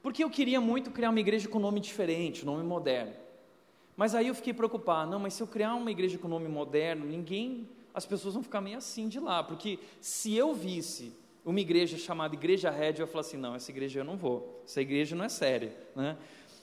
Porque 0.01 0.24
eu 0.24 0.32
queria 0.32 0.59
muito 0.59 0.89
criar 0.89 1.11
uma 1.11 1.20
igreja 1.20 1.47
com 1.47 1.59
nome 1.59 1.80
diferente, 1.80 2.43
nome 2.43 2.64
moderno. 2.64 3.14
Mas 3.95 4.16
aí 4.16 4.30
eu 4.30 4.34
fiquei 4.34 4.51
preocupado, 4.51 5.11
não, 5.11 5.20
mas 5.20 5.36
se 5.36 5.43
eu 5.43 5.47
criar 5.47 5.76
uma 5.76 5.91
igreja 5.91 6.18
com 6.18 6.28
nome 6.28 6.47
moderno, 6.47 7.05
ninguém, 7.05 7.70
as 7.93 8.03
pessoas 8.03 8.34
vão 8.34 8.41
ficar 8.41 8.61
meio 8.61 8.80
assim 8.80 9.07
de 9.07 9.20
lá, 9.20 9.43
porque 9.43 9.78
se 10.01 10.36
eu 10.36 10.55
visse 10.55 11.14
uma 11.45 11.59
igreja 11.59 11.97
chamada 11.97 12.35
Igreja 12.35 12.69
Red, 12.69 12.95
eu 12.99 13.07
falei 13.07 13.21
assim, 13.21 13.37
não, 13.37 13.55
essa 13.55 13.69
igreja 13.69 13.99
eu 13.99 14.03
não 14.03 14.15
vou, 14.15 14.61
essa 14.65 14.81
igreja 14.81 15.15
não 15.15 15.25
é 15.25 15.29
séria, 15.29 15.75
né? 15.95 16.17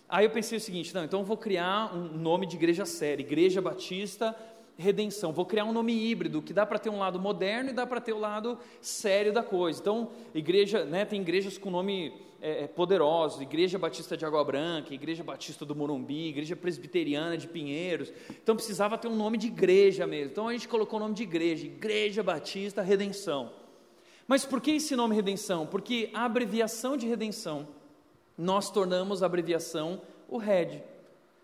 Aí 0.09 0.25
eu 0.25 0.31
pensei 0.31 0.59
o 0.59 0.61
seguinte, 0.61 0.93
não, 0.95 1.05
então 1.05 1.21
eu 1.21 1.25
vou 1.25 1.37
criar 1.37 1.95
um 1.95 2.19
nome 2.19 2.45
de 2.47 2.57
igreja 2.57 2.85
séria, 2.85 3.23
Igreja 3.23 3.61
Batista 3.61 4.35
Redenção, 4.77 5.33
vou 5.33 5.45
criar 5.45 5.65
um 5.65 5.73
nome 5.73 5.93
híbrido, 5.93 6.41
que 6.41 6.53
dá 6.53 6.65
para 6.65 6.79
ter 6.79 6.89
um 6.89 6.99
lado 6.99 7.21
moderno 7.21 7.71
e 7.71 7.73
dá 7.73 7.87
para 7.87 8.01
ter 8.01 8.13
o 8.13 8.19
lado 8.19 8.59
sério 8.81 9.33
da 9.33 9.43
coisa, 9.43 9.81
então, 9.81 10.11
igreja, 10.35 10.85
né, 10.85 11.05
tem 11.05 11.21
igrejas 11.21 11.59
com 11.59 11.71
nome 11.71 12.13
é, 12.41 12.65
é, 12.65 12.67
poderoso, 12.67 13.43
Igreja 13.43 13.79
Batista 13.79 14.17
de 14.17 14.25
Água 14.25 14.43
Branca, 14.43 14.95
Igreja 14.95 15.23
Batista 15.23 15.67
do 15.67 15.77
Morumbi, 15.77 16.29
Igreja 16.29 16.57
Presbiteriana 16.57 17.37
de 17.37 17.47
Pinheiros, 17.47 18.11
então 18.43 18.57
precisava 18.57 18.97
ter 18.97 19.09
um 19.09 19.15
nome 19.15 19.37
de 19.37 19.49
igreja 19.49 20.07
mesmo, 20.07 20.33
então 20.33 20.49
a 20.49 20.53
gente 20.53 20.67
colocou 20.67 20.99
o 20.99 21.03
nome 21.03 21.15
de 21.15 21.23
igreja, 21.23 21.67
Igreja 21.67 22.23
Batista 22.23 22.81
Redenção, 22.81 23.53
mas 24.31 24.45
por 24.45 24.61
que 24.61 24.71
esse 24.71 24.95
nome 24.95 25.17
redenção? 25.17 25.67
Porque 25.67 26.09
a 26.15 26.25
abreviação 26.25 26.97
de 26.97 27.05
redenção, 27.05 27.67
nós 28.39 28.71
tornamos 28.71 29.25
a 29.25 29.27
abreviação 29.27 30.03
o 30.29 30.39
RED. 30.39 30.85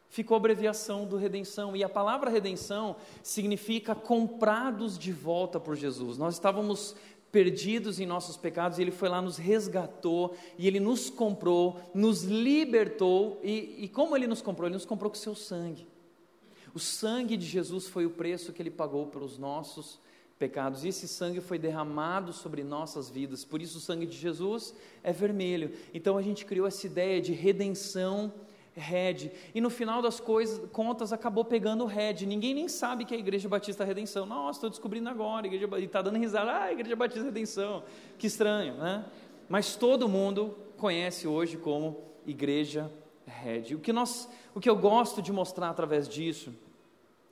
Ficou 0.08 0.36
a 0.36 0.38
abreviação 0.38 1.04
do 1.04 1.16
redenção, 1.16 1.74
e 1.74 1.82
a 1.82 1.88
palavra 1.88 2.30
redenção 2.30 2.94
significa 3.24 3.92
comprados 3.92 4.96
de 4.96 5.10
volta 5.10 5.58
por 5.58 5.74
Jesus. 5.74 6.16
Nós 6.16 6.34
estávamos 6.34 6.94
perdidos 7.32 7.98
em 7.98 8.06
nossos 8.06 8.36
pecados, 8.36 8.78
e 8.78 8.82
Ele 8.82 8.92
foi 8.92 9.08
lá, 9.08 9.20
nos 9.20 9.36
resgatou, 9.36 10.36
e 10.56 10.68
Ele 10.68 10.78
nos 10.78 11.10
comprou, 11.10 11.80
nos 11.92 12.22
libertou, 12.22 13.40
e, 13.42 13.78
e 13.78 13.88
como 13.88 14.16
Ele 14.16 14.28
nos 14.28 14.40
comprou? 14.40 14.68
Ele 14.68 14.74
nos 14.74 14.86
comprou 14.86 15.10
com 15.10 15.16
o 15.16 15.20
seu 15.20 15.34
sangue. 15.34 15.88
O 16.72 16.78
sangue 16.78 17.36
de 17.36 17.46
Jesus 17.46 17.88
foi 17.88 18.06
o 18.06 18.10
preço 18.10 18.52
que 18.52 18.62
Ele 18.62 18.70
pagou 18.70 19.06
pelos 19.08 19.38
nossos 19.38 19.98
pecados, 20.38 20.84
e 20.84 20.88
esse 20.88 21.08
sangue 21.08 21.40
foi 21.40 21.58
derramado 21.58 22.32
sobre 22.32 22.62
nossas 22.62 23.08
vidas, 23.08 23.44
por 23.44 23.62
isso 23.62 23.78
o 23.78 23.80
sangue 23.80 24.06
de 24.06 24.16
Jesus 24.16 24.74
é 25.02 25.12
vermelho. 25.12 25.72
Então 25.94 26.16
a 26.18 26.22
gente 26.22 26.44
criou 26.44 26.66
essa 26.66 26.86
ideia 26.86 27.20
de 27.20 27.32
redenção 27.32 28.32
Red. 28.78 29.30
E 29.54 29.60
no 29.60 29.70
final 29.70 30.02
das 30.02 30.20
coisas, 30.20 30.68
contas, 30.70 31.10
acabou 31.12 31.44
pegando 31.44 31.84
o 31.84 31.86
Red. 31.86 32.26
Ninguém 32.26 32.52
nem 32.52 32.68
sabe 32.68 33.06
que 33.06 33.14
é 33.14 33.16
a 33.16 33.20
Igreja 33.20 33.48
Batista 33.48 33.84
Redenção. 33.84 34.26
Nossa, 34.26 34.58
estou 34.58 34.70
descobrindo 34.70 35.08
agora. 35.08 35.46
Igreja, 35.46 35.66
e 35.78 35.84
está 35.84 36.02
dando 36.02 36.18
risada. 36.18 36.52
Ah, 36.52 36.72
Igreja 36.72 36.94
Batista 36.94 37.24
Redenção. 37.24 37.82
Que 38.18 38.26
estranho, 38.26 38.74
né? 38.74 39.06
Mas 39.48 39.76
todo 39.76 40.06
mundo 40.06 40.54
conhece 40.76 41.26
hoje 41.26 41.56
como 41.56 42.02
Igreja 42.26 42.92
Red. 43.26 43.74
O 43.74 43.78
que, 43.78 43.94
nós, 43.94 44.28
o 44.54 44.60
que 44.60 44.68
eu 44.68 44.76
gosto 44.76 45.22
de 45.22 45.32
mostrar 45.32 45.70
através 45.70 46.06
disso 46.06 46.52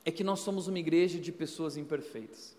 é 0.05 0.11
que 0.11 0.25
nós 0.25 0.41
somos 0.41 0.67
uma 0.67 0.79
igreja 0.79 1.19
de 1.19 1.31
pessoas 1.31 1.77
imperfeitas. 1.77 2.57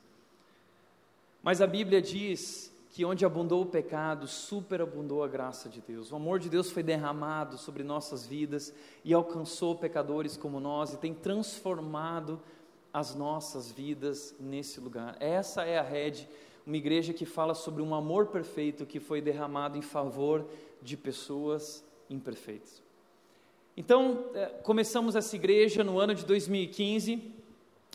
Mas 1.45 1.61
a 1.61 1.67
Bíblia 1.67 2.01
diz 2.01 2.73
que 2.89 3.05
onde 3.05 3.23
abundou 3.23 3.61
o 3.61 3.67
pecado, 3.67 4.27
superabundou 4.27 5.23
a 5.23 5.27
graça 5.27 5.69
de 5.69 5.79
Deus. 5.79 6.11
O 6.11 6.15
amor 6.15 6.39
de 6.39 6.49
Deus 6.49 6.71
foi 6.71 6.81
derramado 6.81 7.55
sobre 7.55 7.83
nossas 7.83 8.25
vidas 8.25 8.73
e 9.03 9.13
alcançou 9.13 9.75
pecadores 9.75 10.35
como 10.35 10.59
nós 10.59 10.93
e 10.93 10.97
tem 10.97 11.13
transformado 11.13 12.41
as 12.91 13.13
nossas 13.13 13.71
vidas 13.71 14.33
nesse 14.39 14.79
lugar. 14.79 15.17
Essa 15.19 15.63
é 15.65 15.77
a 15.77 15.83
rede, 15.83 16.27
uma 16.65 16.77
igreja 16.77 17.13
que 17.13 17.27
fala 17.27 17.53
sobre 17.53 17.83
um 17.83 17.93
amor 17.93 18.25
perfeito 18.25 18.83
que 18.83 18.99
foi 18.99 19.21
derramado 19.21 19.77
em 19.77 19.83
favor 19.83 20.43
de 20.81 20.97
pessoas 20.97 21.85
imperfeitas. 22.09 22.81
Então, 23.77 24.31
é, 24.33 24.47
começamos 24.63 25.15
essa 25.15 25.35
igreja 25.35 25.83
no 25.83 25.99
ano 25.99 26.15
de 26.15 26.25
2015 26.25 27.35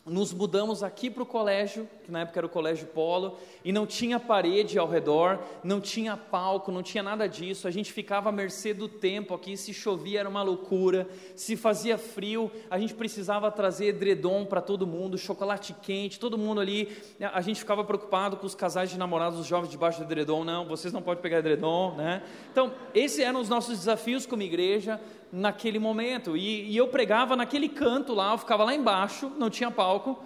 nos 0.05 0.33
mudamos 0.33 0.81
aqui 0.81 1.09
para 1.09 1.23
o 1.23 1.25
colégio, 1.25 1.87
que 2.03 2.11
na 2.11 2.21
época 2.21 2.39
era 2.39 2.45
o 2.45 2.49
Colégio 2.49 2.87
Polo, 2.87 3.37
e 3.63 3.71
não 3.71 3.85
tinha 3.85 4.19
parede 4.19 4.77
ao 4.77 4.87
redor, 4.87 5.39
não 5.63 5.79
tinha 5.79 6.17
palco, 6.17 6.71
não 6.71 6.83
tinha 6.83 7.03
nada 7.03 7.27
disso. 7.27 7.67
A 7.67 7.71
gente 7.71 7.91
ficava 7.91 8.29
à 8.29 8.31
mercê 8.31 8.73
do 8.73 8.87
tempo 8.87 9.33
aqui, 9.33 9.55
se 9.55 9.73
chovia 9.73 10.19
era 10.19 10.29
uma 10.29 10.41
loucura, 10.41 11.07
se 11.35 11.55
fazia 11.55 11.97
frio, 11.97 12.51
a 12.69 12.77
gente 12.79 12.93
precisava 12.93 13.51
trazer 13.51 13.87
edredom 13.87 14.45
para 14.45 14.61
todo 14.61 14.85
mundo, 14.87 15.17
chocolate 15.17 15.73
quente, 15.81 16.19
todo 16.19 16.37
mundo 16.37 16.61
ali. 16.61 16.89
A 17.33 17.41
gente 17.41 17.59
ficava 17.59 17.83
preocupado 17.83 18.37
com 18.37 18.45
os 18.45 18.55
casais 18.55 18.89
de 18.89 18.97
namorados, 18.97 19.39
os 19.39 19.47
jovens 19.47 19.69
debaixo 19.69 19.99
do 19.99 20.05
edredom, 20.05 20.43
não, 20.43 20.65
vocês 20.65 20.93
não 20.93 21.01
podem 21.01 21.21
pegar 21.21 21.39
edredom, 21.39 21.95
né? 21.95 22.23
Então, 22.51 22.73
esses 22.93 23.19
eram 23.19 23.39
os 23.39 23.49
nossos 23.49 23.77
desafios 23.77 24.25
como 24.25 24.41
igreja 24.41 24.99
naquele 25.31 25.79
momento. 25.79 26.35
E, 26.35 26.69
e, 26.69 26.77
eu 26.77 26.87
pregava 26.87 27.35
naquele 27.35 27.69
canto 27.69 28.13
lá, 28.13 28.33
eu 28.33 28.37
ficava 28.37 28.63
lá 28.63 28.75
embaixo, 28.75 29.31
não 29.37 29.49
tinha 29.49 29.71
palco, 29.71 30.21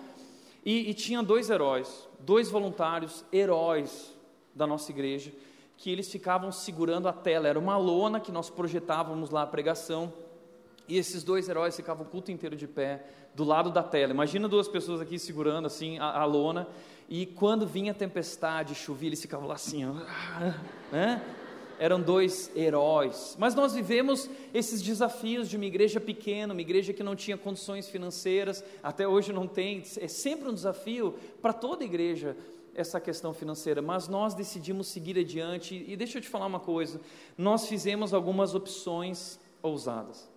e, 0.65 0.89
e 0.89 0.93
tinha 0.95 1.21
dois 1.21 1.49
heróis, 1.51 2.09
dois 2.19 2.49
voluntários 2.49 3.23
heróis 3.31 4.13
da 4.53 4.65
nossa 4.65 4.91
igreja, 4.91 5.31
que 5.77 5.91
eles 5.91 6.11
ficavam 6.11 6.51
segurando 6.51 7.07
a 7.07 7.13
tela. 7.13 7.47
Era 7.47 7.59
uma 7.59 7.77
lona 7.77 8.19
que 8.19 8.31
nós 8.31 8.49
projetávamos 8.49 9.29
lá 9.29 9.43
a 9.43 9.47
pregação. 9.47 10.11
E 10.87 10.97
esses 10.97 11.23
dois 11.23 11.47
heróis 11.47 11.75
ficavam 11.75 12.05
o 12.05 12.09
culto 12.09 12.31
inteiro 12.31 12.55
de 12.55 12.67
pé, 12.67 13.05
do 13.35 13.43
lado 13.43 13.69
da 13.69 13.83
tela. 13.83 14.11
Imagina 14.11 14.47
duas 14.47 14.67
pessoas 14.67 15.01
aqui 15.01 15.19
segurando 15.19 15.65
assim 15.67 15.99
a, 15.99 16.21
a 16.21 16.25
lona, 16.25 16.67
e 17.07 17.25
quando 17.25 17.67
vinha 17.67 17.93
tempestade, 17.93 18.73
chovia, 18.73 19.09
eles 19.09 19.21
ficavam 19.21 19.47
lá 19.47 19.55
assim, 19.55 19.85
ó, 19.85 19.93
né? 20.91 21.21
Eram 21.79 22.01
dois 22.01 22.51
heróis. 22.55 23.35
Mas 23.39 23.55
nós 23.55 23.73
vivemos 23.73 24.29
esses 24.53 24.81
desafios 24.81 25.49
de 25.49 25.55
uma 25.55 25.65
igreja 25.65 25.99
pequena, 25.99 26.53
uma 26.53 26.61
igreja 26.61 26.93
que 26.93 27.03
não 27.03 27.15
tinha 27.15 27.37
condições 27.37 27.89
financeiras, 27.89 28.63
até 28.81 29.07
hoje 29.07 29.33
não 29.33 29.47
tem, 29.47 29.83
é 29.99 30.07
sempre 30.07 30.49
um 30.49 30.53
desafio 30.53 31.15
para 31.41 31.53
toda 31.53 31.83
igreja 31.83 32.35
essa 32.75 32.99
questão 32.99 33.33
financeira, 33.33 33.81
mas 33.81 34.07
nós 34.09 34.33
decidimos 34.33 34.87
seguir 34.87 35.17
adiante 35.17 35.85
e 35.87 35.95
deixa 35.95 36.17
eu 36.17 36.21
te 36.21 36.27
falar 36.27 36.45
uma 36.45 36.59
coisa, 36.59 36.99
nós 37.37 37.67
fizemos 37.67 38.13
algumas 38.13 38.53
opções 38.53 39.39
ousadas. 39.63 40.29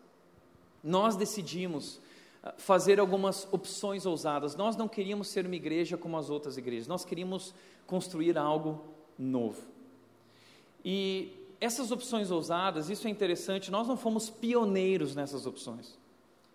Nós 0.82 1.16
decidimos 1.16 2.01
ah, 2.43 2.55
fazer 2.57 3.01
algumas 3.01 3.47
opções 3.53 4.07
ousadas. 4.07 4.55
Nós 4.55 4.76
não 4.76 4.86
queríamos 4.86 5.28
ser 5.28 5.45
uma 5.45 5.57
igreja 5.57 5.97
como 5.97 6.16
as 6.16 6.30
outras 6.30 6.57
igrejas. 6.57 6.86
Nós 6.86 7.05
queríamos 7.05 7.53
construir 7.86 8.39
algo 8.39 8.84
novo. 9.18 9.61
E 10.85 11.33
essas 11.61 11.91
opções 11.91 12.31
ousadas, 12.31 12.89
isso 12.89 13.07
é 13.07 13.11
interessante, 13.11 13.70
nós 13.70 13.87
não 13.89 13.97
fomos 13.97 14.31
pioneiros 14.31 15.14
nessas 15.14 15.47
opções. 15.47 15.99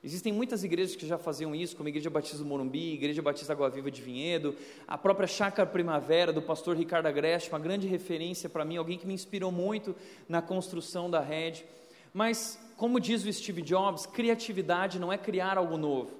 Existem 0.03 0.33
muitas 0.33 0.65
igrejas 0.65 0.97
que 0.97 1.07
já 1.07 1.17
faziam 1.17 1.55
isso, 1.55 1.77
como 1.77 1.87
a 1.87 1.89
Igreja 1.89 2.09
Batista 2.09 2.37
do 2.37 2.45
Morumbi, 2.45 2.93
Igreja 2.93 3.21
Batista 3.21 3.53
Água 3.53 3.69
Viva 3.69 3.89
de 3.89 4.01
Vinhedo, 4.01 4.53
a 4.85 4.97
própria 4.97 5.27
Chácara 5.27 5.67
Primavera 5.67 6.33
do 6.33 6.41
pastor 6.41 6.75
Ricardo 6.75 7.05
Agreste, 7.05 7.49
uma 7.49 7.59
grande 7.59 7.87
referência 7.87 8.49
para 8.49 8.65
mim, 8.65 8.75
alguém 8.75 8.97
que 8.97 9.07
me 9.07 9.13
inspirou 9.13 9.49
muito 9.49 9.95
na 10.27 10.41
construção 10.41 11.09
da 11.09 11.21
rede. 11.21 11.65
Mas, 12.13 12.59
como 12.75 12.99
diz 12.99 13.23
o 13.23 13.31
Steve 13.31 13.61
Jobs, 13.61 14.05
criatividade 14.05 14.99
não 14.99 15.11
é 15.11 15.17
criar 15.17 15.57
algo 15.57 15.77
novo. 15.77 16.11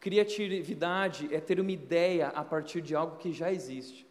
Criatividade 0.00 1.32
é 1.32 1.38
ter 1.40 1.60
uma 1.60 1.70
ideia 1.70 2.28
a 2.28 2.44
partir 2.44 2.80
de 2.80 2.96
algo 2.96 3.16
que 3.16 3.32
já 3.32 3.52
existe. 3.52 4.04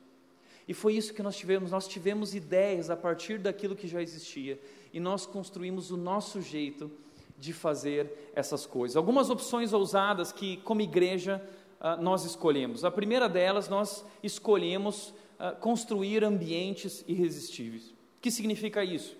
E 0.67 0.73
foi 0.73 0.93
isso 0.93 1.13
que 1.13 1.23
nós 1.23 1.35
tivemos. 1.35 1.71
Nós 1.71 1.87
tivemos 1.87 2.33
ideias 2.33 2.89
a 2.89 2.95
partir 2.95 3.37
daquilo 3.37 3.75
que 3.75 3.87
já 3.87 4.01
existia. 4.01 4.59
E 4.93 4.99
nós 4.99 5.25
construímos 5.25 5.91
o 5.91 5.97
nosso 5.97 6.41
jeito 6.41 6.89
de 7.37 7.51
fazer 7.51 8.31
essas 8.33 8.65
coisas. 8.65 8.95
Algumas 8.95 9.29
opções 9.29 9.73
ousadas 9.73 10.31
que, 10.31 10.57
como 10.57 10.81
igreja, 10.81 11.41
ah, 11.79 11.97
nós 11.97 12.23
escolhemos. 12.23 12.85
A 12.85 12.91
primeira 12.91 13.27
delas, 13.27 13.67
nós 13.67 14.05
escolhemos 14.21 15.13
ah, 15.37 15.51
construir 15.51 16.23
ambientes 16.23 17.03
irresistíveis. 17.07 17.87
O 17.89 18.21
que 18.21 18.31
significa 18.31 18.83
isso? 18.83 19.17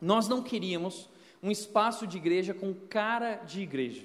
Nós 0.00 0.26
não 0.26 0.42
queríamos 0.42 1.08
um 1.42 1.50
espaço 1.50 2.06
de 2.06 2.16
igreja 2.16 2.52
com 2.52 2.74
cara 2.74 3.36
de 3.36 3.60
igreja. 3.60 4.02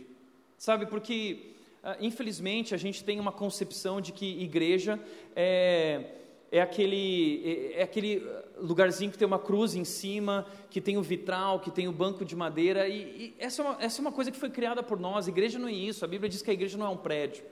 Sabe, 0.58 0.86
porque, 0.86 1.56
ah, 1.82 1.98
infelizmente, 2.00 2.76
a 2.76 2.78
gente 2.78 3.04
tem 3.04 3.20
uma 3.20 3.32
concepção 3.32 4.00
de 4.00 4.12
que 4.12 4.40
igreja 4.44 5.00
é 5.36 6.21
é 6.52 6.62
aquele, 6.62 7.42
é, 7.74 7.80
é 7.80 7.84
aquele 7.84 8.28
lugarzinho 8.58 9.10
que 9.10 9.18
tem 9.18 9.26
uma 9.26 9.40
cruz 9.40 9.74
em 9.74 9.86
cima, 9.86 10.46
que 10.70 10.82
tem 10.82 10.98
o 10.98 11.02
vitral, 11.02 11.62
que 11.62 11.72
tem 11.72 11.88
o 11.88 11.94
banco 11.94 12.26
de 12.26 12.36
madeira, 12.36 12.88
e, 12.90 13.00
e 13.00 13.36
essa, 13.40 13.62
é 13.62 13.66
uma, 13.66 13.82
essa 13.82 14.00
é 14.00 14.02
uma 14.02 14.12
coisa 14.12 14.30
que 14.30 14.38
foi 14.38 14.50
criada 14.50 14.84
por 14.84 15.00
nós, 15.00 15.28
a 15.28 15.30
igreja 15.30 15.58
não 15.58 15.70
é 15.70 15.72
isso, 15.72 16.04
a 16.04 16.08
Bíblia 16.08 16.30
diz 16.30 16.42
que 16.42 16.52
a 16.52 16.54
igreja 16.54 16.78
não 16.78 16.86
é 16.86 16.90
um 16.90 16.98
prédio, 16.98 17.44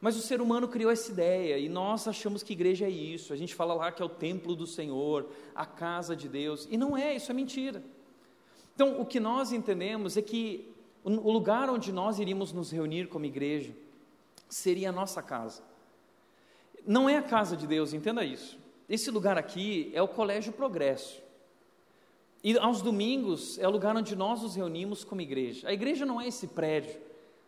mas 0.00 0.16
o 0.16 0.20
ser 0.20 0.40
humano 0.40 0.66
criou 0.66 0.90
essa 0.90 1.12
ideia, 1.12 1.56
e 1.56 1.68
nós 1.68 2.08
achamos 2.08 2.42
que 2.42 2.52
igreja 2.52 2.84
é 2.84 2.90
isso, 2.90 3.32
a 3.32 3.36
gente 3.36 3.54
fala 3.54 3.74
lá 3.74 3.92
que 3.92 4.02
é 4.02 4.04
o 4.04 4.08
templo 4.08 4.56
do 4.56 4.66
Senhor, 4.66 5.30
a 5.54 5.64
casa 5.64 6.16
de 6.16 6.28
Deus, 6.28 6.66
e 6.68 6.76
não 6.76 6.96
é, 6.96 7.14
isso 7.14 7.30
é 7.30 7.34
mentira. 7.34 7.80
Então, 8.74 9.00
o 9.00 9.06
que 9.06 9.20
nós 9.20 9.52
entendemos 9.52 10.16
é 10.16 10.22
que 10.22 10.68
o 11.04 11.30
lugar 11.30 11.70
onde 11.70 11.92
nós 11.92 12.18
iríamos 12.18 12.52
nos 12.52 12.70
reunir 12.70 13.08
como 13.08 13.24
igreja 13.24 13.72
seria 14.48 14.88
a 14.88 14.92
nossa 14.92 15.22
casa 15.22 15.69
não 16.86 17.08
é 17.08 17.16
a 17.16 17.22
casa 17.22 17.56
de 17.56 17.66
Deus, 17.66 17.92
entenda 17.92 18.24
isso. 18.24 18.58
Esse 18.88 19.10
lugar 19.10 19.38
aqui 19.38 19.90
é 19.94 20.02
o 20.02 20.08
Colégio 20.08 20.52
Progresso. 20.52 21.22
E 22.42 22.56
aos 22.58 22.80
domingos 22.80 23.58
é 23.58 23.68
o 23.68 23.70
lugar 23.70 23.96
onde 23.96 24.16
nós 24.16 24.42
nos 24.42 24.56
reunimos 24.56 25.04
como 25.04 25.20
igreja. 25.20 25.68
A 25.68 25.72
igreja 25.72 26.06
não 26.06 26.20
é 26.20 26.26
esse 26.26 26.46
prédio. 26.46 26.98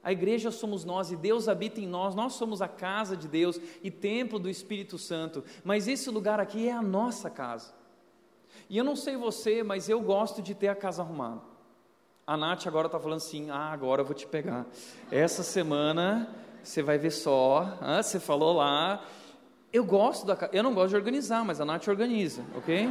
A 0.04 0.12
igreja 0.12 0.50
somos 0.50 0.84
nós 0.84 1.10
e 1.10 1.16
Deus 1.16 1.48
habita 1.48 1.80
em 1.80 1.86
nós. 1.86 2.14
Nós 2.14 2.34
somos 2.34 2.60
a 2.60 2.68
casa 2.68 3.16
de 3.16 3.26
Deus 3.26 3.58
e 3.82 3.90
templo 3.90 4.38
do 4.38 4.50
Espírito 4.50 4.98
Santo. 4.98 5.42
Mas 5.64 5.88
esse 5.88 6.10
lugar 6.10 6.38
aqui 6.40 6.68
é 6.68 6.72
a 6.72 6.82
nossa 6.82 7.30
casa. 7.30 7.72
E 8.68 8.76
eu 8.76 8.84
não 8.84 8.96
sei 8.96 9.16
você, 9.16 9.62
mas 9.62 9.88
eu 9.88 10.00
gosto 10.00 10.42
de 10.42 10.54
ter 10.54 10.68
a 10.68 10.74
casa 10.74 11.02
arrumada. 11.02 11.40
A 12.26 12.36
Nath 12.36 12.66
agora 12.66 12.86
está 12.86 13.00
falando 13.00 13.18
assim: 13.18 13.50
ah, 13.50 13.72
agora 13.72 14.02
eu 14.02 14.06
vou 14.06 14.14
te 14.14 14.26
pegar. 14.26 14.66
Essa 15.10 15.42
semana 15.42 16.28
você 16.62 16.82
vai 16.82 16.98
ver 16.98 17.10
só. 17.10 17.78
Ah, 17.80 18.02
você 18.02 18.20
falou 18.20 18.54
lá 18.54 19.04
eu 19.72 19.84
gosto 19.84 20.26
da 20.26 20.36
eu 20.52 20.62
não 20.62 20.74
gosto 20.74 20.90
de 20.90 20.96
organizar, 20.96 21.44
mas 21.44 21.60
a 21.60 21.64
Nath 21.64 21.88
organiza, 21.88 22.42
ok? 22.54 22.90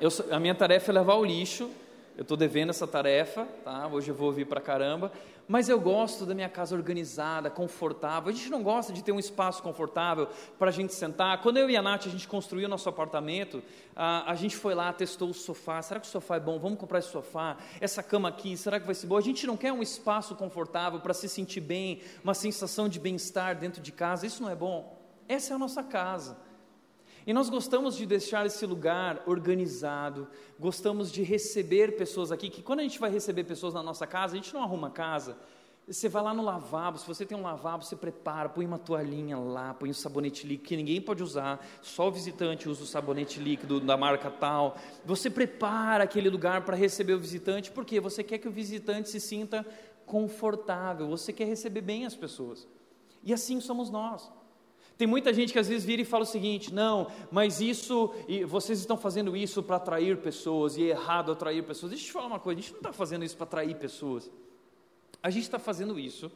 Eu, 0.00 0.08
a 0.30 0.40
minha 0.40 0.54
tarefa 0.54 0.90
é 0.90 0.94
levar 0.94 1.14
o 1.14 1.24
lixo. 1.24 1.70
Eu 2.16 2.22
estou 2.22 2.36
devendo 2.36 2.70
essa 2.70 2.86
tarefa, 2.86 3.46
tá? 3.64 3.86
Hoje 3.86 4.10
eu 4.10 4.14
vou 4.14 4.32
vir 4.32 4.46
para 4.46 4.60
caramba. 4.60 5.12
Mas 5.46 5.68
eu 5.68 5.80
gosto 5.80 6.26
da 6.26 6.34
minha 6.34 6.48
casa 6.48 6.74
organizada, 6.76 7.48
confortável. 7.48 8.28
A 8.28 8.32
gente 8.32 8.50
não 8.50 8.62
gosta 8.62 8.92
de 8.92 9.02
ter 9.02 9.12
um 9.12 9.18
espaço 9.18 9.62
confortável 9.62 10.28
para 10.58 10.68
a 10.68 10.72
gente 10.72 10.92
sentar. 10.94 11.40
Quando 11.40 11.56
eu 11.56 11.70
e 11.70 11.76
a 11.76 11.82
Nath 11.82 12.06
a 12.06 12.10
gente 12.10 12.28
construiu 12.28 12.68
nosso 12.68 12.88
apartamento, 12.88 13.62
a, 13.94 14.30
a 14.30 14.34
gente 14.34 14.56
foi 14.56 14.74
lá, 14.74 14.92
testou 14.92 15.30
o 15.30 15.34
sofá. 15.34 15.80
Será 15.80 15.98
que 15.98 16.06
o 16.06 16.10
sofá 16.10 16.36
é 16.36 16.40
bom? 16.40 16.58
Vamos 16.58 16.78
comprar 16.78 16.98
esse 16.98 17.08
sofá. 17.08 17.56
Essa 17.80 18.02
cama 18.02 18.28
aqui, 18.28 18.56
será 18.56 18.78
que 18.78 18.86
vai 18.86 18.94
ser 18.94 19.06
boa? 19.06 19.20
A 19.20 19.24
gente 19.24 19.46
não 19.46 19.56
quer 19.56 19.72
um 19.72 19.82
espaço 19.82 20.34
confortável 20.34 21.00
para 21.00 21.14
se 21.14 21.28
sentir 21.28 21.60
bem, 21.60 22.00
uma 22.22 22.34
sensação 22.34 22.88
de 22.88 22.98
bem-estar 22.98 23.58
dentro 23.58 23.80
de 23.80 23.92
casa. 23.92 24.26
Isso 24.26 24.42
não 24.42 24.50
é 24.50 24.54
bom. 24.54 24.99
Essa 25.30 25.52
é 25.52 25.54
a 25.54 25.58
nossa 25.60 25.84
casa. 25.84 26.36
E 27.24 27.32
nós 27.32 27.48
gostamos 27.48 27.96
de 27.96 28.04
deixar 28.04 28.46
esse 28.46 28.66
lugar 28.66 29.22
organizado, 29.26 30.26
gostamos 30.58 31.12
de 31.12 31.22
receber 31.22 31.96
pessoas 31.96 32.32
aqui, 32.32 32.50
que 32.50 32.60
quando 32.62 32.80
a 32.80 32.82
gente 32.82 32.98
vai 32.98 33.12
receber 33.12 33.44
pessoas 33.44 33.72
na 33.72 33.80
nossa 33.80 34.08
casa, 34.08 34.32
a 34.32 34.36
gente 34.36 34.52
não 34.52 34.60
arruma 34.60 34.90
casa, 34.90 35.38
você 35.86 36.08
vai 36.08 36.20
lá 36.20 36.34
no 36.34 36.42
lavabo, 36.42 36.98
se 36.98 37.06
você 37.06 37.24
tem 37.24 37.38
um 37.38 37.42
lavabo, 37.42 37.84
você 37.84 37.94
prepara, 37.94 38.48
põe 38.48 38.66
uma 38.66 38.78
toalhinha 38.78 39.38
lá, 39.38 39.72
põe 39.72 39.90
um 39.90 39.94
sabonete 39.94 40.44
líquido 40.48 40.68
que 40.68 40.76
ninguém 40.76 41.00
pode 41.00 41.22
usar, 41.22 41.64
só 41.80 42.08
o 42.08 42.10
visitante 42.10 42.68
usa 42.68 42.82
o 42.82 42.86
sabonete 42.86 43.38
líquido 43.38 43.78
da 43.78 43.96
marca 43.96 44.32
tal. 44.32 44.76
Você 45.04 45.30
prepara 45.30 46.02
aquele 46.02 46.28
lugar 46.28 46.64
para 46.64 46.76
receber 46.76 47.14
o 47.14 47.20
visitante, 47.20 47.70
porque 47.70 48.00
você 48.00 48.24
quer 48.24 48.38
que 48.38 48.48
o 48.48 48.52
visitante 48.52 49.08
se 49.08 49.20
sinta 49.20 49.64
confortável, 50.04 51.06
você 51.06 51.32
quer 51.32 51.44
receber 51.44 51.82
bem 51.82 52.04
as 52.04 52.16
pessoas. 52.16 52.66
E 53.22 53.32
assim 53.32 53.60
somos 53.60 53.90
nós. 53.90 54.39
Tem 55.00 55.06
muita 55.06 55.32
gente 55.32 55.50
que 55.50 55.58
às 55.58 55.66
vezes 55.66 55.82
vira 55.82 56.02
e 56.02 56.04
fala 56.04 56.24
o 56.24 56.26
seguinte: 56.26 56.74
não, 56.74 57.06
mas 57.30 57.58
isso, 57.58 58.12
e 58.28 58.44
vocês 58.44 58.78
estão 58.78 58.98
fazendo 58.98 59.34
isso 59.34 59.62
para 59.62 59.76
atrair 59.76 60.18
pessoas, 60.18 60.76
e 60.76 60.82
é 60.82 60.88
errado 60.88 61.32
atrair 61.32 61.62
pessoas. 61.64 61.92
Deixa 61.92 62.04
eu 62.04 62.08
te 62.08 62.12
falar 62.12 62.26
uma 62.26 62.38
coisa: 62.38 62.58
a 62.58 62.62
gente 62.62 62.72
não 62.72 62.80
está 62.80 62.92
fazendo 62.92 63.24
isso 63.24 63.34
para 63.34 63.44
atrair 63.44 63.74
pessoas. 63.78 64.30
A 65.22 65.30
gente 65.30 65.44
está 65.44 65.58
fazendo 65.58 65.98
isso 65.98 66.30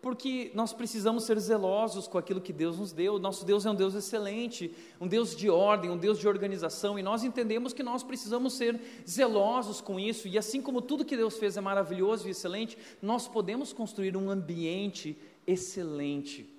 porque 0.00 0.52
nós 0.54 0.72
precisamos 0.72 1.24
ser 1.24 1.36
zelosos 1.40 2.06
com 2.06 2.16
aquilo 2.16 2.40
que 2.40 2.52
Deus 2.52 2.78
nos 2.78 2.92
deu. 2.92 3.18
Nosso 3.18 3.44
Deus 3.44 3.66
é 3.66 3.70
um 3.72 3.74
Deus 3.74 3.92
excelente, 3.92 4.72
um 5.00 5.08
Deus 5.08 5.34
de 5.34 5.50
ordem, 5.50 5.90
um 5.90 5.98
Deus 5.98 6.16
de 6.16 6.28
organização, 6.28 6.96
e 6.96 7.02
nós 7.02 7.24
entendemos 7.24 7.72
que 7.72 7.82
nós 7.82 8.04
precisamos 8.04 8.52
ser 8.52 8.80
zelosos 9.04 9.80
com 9.80 9.98
isso. 9.98 10.28
E 10.28 10.38
assim 10.38 10.62
como 10.62 10.80
tudo 10.80 11.04
que 11.04 11.16
Deus 11.16 11.36
fez 11.38 11.56
é 11.56 11.60
maravilhoso 11.60 12.28
e 12.28 12.30
excelente, 12.30 12.78
nós 13.02 13.26
podemos 13.26 13.72
construir 13.72 14.16
um 14.16 14.30
ambiente 14.30 15.18
excelente 15.44 16.54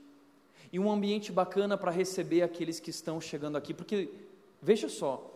e 0.72 0.80
um 0.80 0.92
ambiente 0.92 1.32
bacana 1.32 1.78
para 1.78 1.92
receber 1.92 2.42
aqueles 2.42 2.80
que 2.80 2.90
estão 2.90 3.22
chegando 3.22 3.58
aqui, 3.58 3.74
porque 3.74 4.10
veja 4.62 4.90
só, 4.90 5.34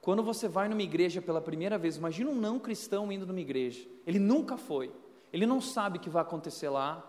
quando 0.00 0.22
você 0.22 0.48
vai 0.48 0.68
numa 0.68 0.82
igreja 0.82 1.20
pela 1.20 1.40
primeira 1.40 1.76
vez, 1.76 1.96
imagina 1.96 2.30
um 2.30 2.34
não 2.34 2.58
cristão 2.58 3.12
indo 3.12 3.26
numa 3.26 3.40
igreja, 3.40 3.86
ele 4.06 4.18
nunca 4.18 4.56
foi. 4.56 4.90
Ele 5.32 5.46
não 5.46 5.60
sabe 5.60 5.98
o 5.98 6.00
que 6.00 6.10
vai 6.10 6.22
acontecer 6.22 6.68
lá. 6.68 7.06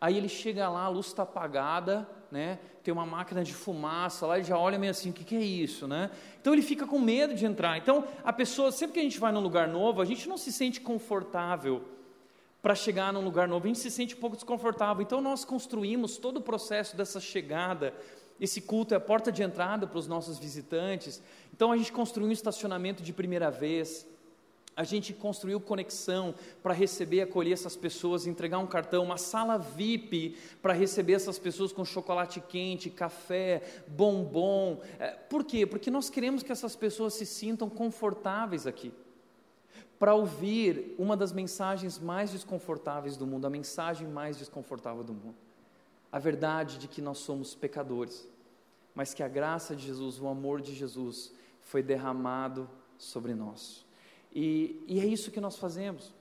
Aí 0.00 0.16
ele 0.16 0.28
chega 0.28 0.68
lá, 0.68 0.84
a 0.84 0.88
luz 0.88 1.06
está 1.06 1.22
apagada, 1.22 2.08
né? 2.30 2.58
Tem 2.82 2.92
uma 2.92 3.06
máquina 3.06 3.42
de 3.42 3.54
fumaça 3.54 4.26
lá, 4.26 4.36
ele 4.36 4.46
já 4.46 4.58
olha 4.58 4.78
meio 4.78 4.90
assim, 4.90 5.10
o 5.10 5.12
que, 5.12 5.24
que 5.24 5.34
é 5.34 5.42
isso, 5.42 5.88
né? 5.88 6.10
Então 6.40 6.52
ele 6.52 6.62
fica 6.62 6.86
com 6.86 6.98
medo 6.98 7.34
de 7.34 7.46
entrar. 7.46 7.78
Então 7.78 8.04
a 8.22 8.32
pessoa, 8.32 8.70
sempre 8.70 8.94
que 8.94 9.00
a 9.00 9.02
gente 9.02 9.18
vai 9.18 9.32
num 9.32 9.40
lugar 9.40 9.66
novo, 9.66 10.02
a 10.02 10.04
gente 10.04 10.28
não 10.28 10.36
se 10.36 10.52
sente 10.52 10.80
confortável 10.80 11.82
para 12.64 12.74
chegar 12.74 13.12
num 13.12 13.20
lugar 13.20 13.46
novo, 13.46 13.66
a 13.66 13.68
gente 13.68 13.78
se 13.78 13.90
sente 13.90 14.14
um 14.14 14.18
pouco 14.18 14.36
desconfortável. 14.36 15.02
Então 15.02 15.20
nós 15.20 15.44
construímos 15.44 16.16
todo 16.16 16.38
o 16.38 16.40
processo 16.40 16.96
dessa 16.96 17.20
chegada. 17.20 17.92
Esse 18.40 18.62
culto 18.62 18.94
é 18.94 18.96
a 18.96 19.00
porta 19.00 19.30
de 19.30 19.42
entrada 19.42 19.86
para 19.86 19.98
os 19.98 20.08
nossos 20.08 20.38
visitantes. 20.38 21.20
Então 21.52 21.70
a 21.70 21.76
gente 21.76 21.92
construiu 21.92 22.26
um 22.26 22.32
estacionamento 22.32 23.02
de 23.02 23.12
primeira 23.12 23.50
vez 23.50 24.06
a 24.76 24.82
gente 24.82 25.12
construiu 25.12 25.60
conexão 25.60 26.34
para 26.60 26.74
receber 26.74 27.20
acolher 27.20 27.52
essas 27.52 27.76
pessoas, 27.76 28.26
entregar 28.26 28.58
um 28.58 28.66
cartão, 28.66 29.04
uma 29.04 29.16
sala 29.16 29.56
VIP 29.56 30.36
para 30.60 30.72
receber 30.72 31.12
essas 31.12 31.38
pessoas 31.38 31.72
com 31.72 31.84
chocolate 31.84 32.40
quente, 32.40 32.90
café, 32.90 33.62
bombom. 33.86 34.80
É, 34.98 35.12
por 35.12 35.44
quê? 35.44 35.64
Porque 35.64 35.92
nós 35.92 36.10
queremos 36.10 36.42
que 36.42 36.50
essas 36.50 36.74
pessoas 36.74 37.14
se 37.14 37.24
sintam 37.24 37.70
confortáveis 37.70 38.66
aqui. 38.66 38.92
Para 40.04 40.14
ouvir 40.14 40.94
uma 40.98 41.16
das 41.16 41.32
mensagens 41.32 41.98
mais 41.98 42.30
desconfortáveis 42.30 43.16
do 43.16 43.26
mundo, 43.26 43.46
a 43.46 43.48
mensagem 43.48 44.06
mais 44.06 44.36
desconfortável 44.36 45.02
do 45.02 45.14
mundo. 45.14 45.34
A 46.12 46.18
verdade 46.18 46.76
de 46.76 46.86
que 46.86 47.00
nós 47.00 47.16
somos 47.16 47.54
pecadores, 47.54 48.28
mas 48.94 49.14
que 49.14 49.22
a 49.22 49.28
graça 49.28 49.74
de 49.74 49.86
Jesus, 49.86 50.20
o 50.20 50.28
amor 50.28 50.60
de 50.60 50.74
Jesus, 50.74 51.32
foi 51.58 51.82
derramado 51.82 52.68
sobre 52.98 53.34
nós. 53.34 53.82
E, 54.30 54.84
e 54.86 55.00
é 55.00 55.06
isso 55.06 55.30
que 55.30 55.40
nós 55.40 55.56
fazemos. 55.56 56.12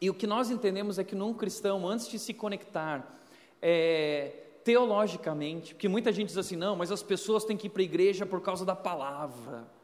E 0.00 0.10
o 0.10 0.14
que 0.14 0.26
nós 0.26 0.50
entendemos 0.50 0.98
é 0.98 1.04
que 1.04 1.14
num 1.14 1.32
cristão, 1.32 1.86
antes 1.86 2.08
de 2.08 2.18
se 2.18 2.34
conectar 2.34 3.16
é, 3.62 4.42
teologicamente, 4.64 5.72
porque 5.72 5.86
muita 5.86 6.10
gente 6.10 6.30
diz 6.30 6.36
assim, 6.36 6.56
não, 6.56 6.74
mas 6.74 6.90
as 6.90 7.04
pessoas 7.04 7.44
têm 7.44 7.56
que 7.56 7.68
ir 7.68 7.70
para 7.70 7.82
a 7.82 7.84
igreja 7.84 8.26
por 8.26 8.40
causa 8.40 8.64
da 8.64 8.74
palavra. 8.74 9.77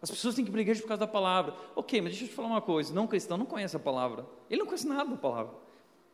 As 0.00 0.10
pessoas 0.10 0.34
têm 0.34 0.44
que 0.44 0.50
ir 0.50 0.52
para 0.52 0.60
a 0.60 0.62
igreja 0.62 0.80
por 0.80 0.88
causa 0.88 1.00
da 1.00 1.06
palavra. 1.06 1.54
Ok, 1.74 2.00
mas 2.00 2.10
deixa 2.10 2.24
eu 2.24 2.28
te 2.28 2.34
falar 2.34 2.48
uma 2.48 2.60
coisa: 2.60 2.94
não 2.94 3.06
cristão 3.06 3.36
não 3.36 3.46
conhece 3.46 3.76
a 3.76 3.80
palavra. 3.80 4.26
Ele 4.48 4.60
não 4.60 4.66
conhece 4.66 4.86
nada 4.86 5.10
da 5.10 5.16
palavra. 5.16 5.52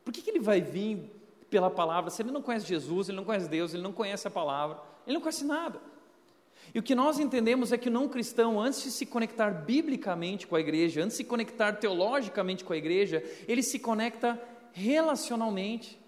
Por 0.05 0.13
que, 0.13 0.23
que 0.23 0.31
ele 0.31 0.41
vai 0.41 0.61
vir 0.61 1.11
pela 1.51 1.71
palavra 1.71 2.11
se 2.11 2.23
ele 2.23 2.31
não 2.31 2.43
conhece 2.43 2.67
Jesus, 2.67 3.09
ele 3.09 3.17
não 3.17 3.25
conhece 3.25 3.49
Deus, 3.49 3.75
ele 3.75 3.83
não 3.83 3.93
conhece 3.93 4.27
a 4.27 4.31
palavra, 4.31 4.79
ele 5.07 5.15
não 5.15 5.21
conhece 5.21 5.45
nada? 5.45 5.81
E 6.73 6.79
o 6.79 6.83
que 6.83 6.95
nós 6.95 7.19
entendemos 7.19 7.73
é 7.73 7.79
que 7.79 7.89
o 7.89 7.93
não 7.93 8.09
cristão, 8.09 8.61
antes 8.61 8.83
de 8.83 8.91
se 8.91 9.07
conectar 9.07 9.51
biblicamente 9.51 10.47
com 10.47 10.57
a 10.57 10.61
igreja, 10.61 11.03
antes 11.03 11.17
de 11.17 11.23
se 11.23 11.25
conectar 11.25 11.75
teologicamente 11.75 12.65
com 12.65 12.73
a 12.73 12.77
igreja, 12.77 13.23
ele 13.47 13.63
se 13.63 13.79
conecta 13.79 14.41
relacionalmente. 14.73 15.99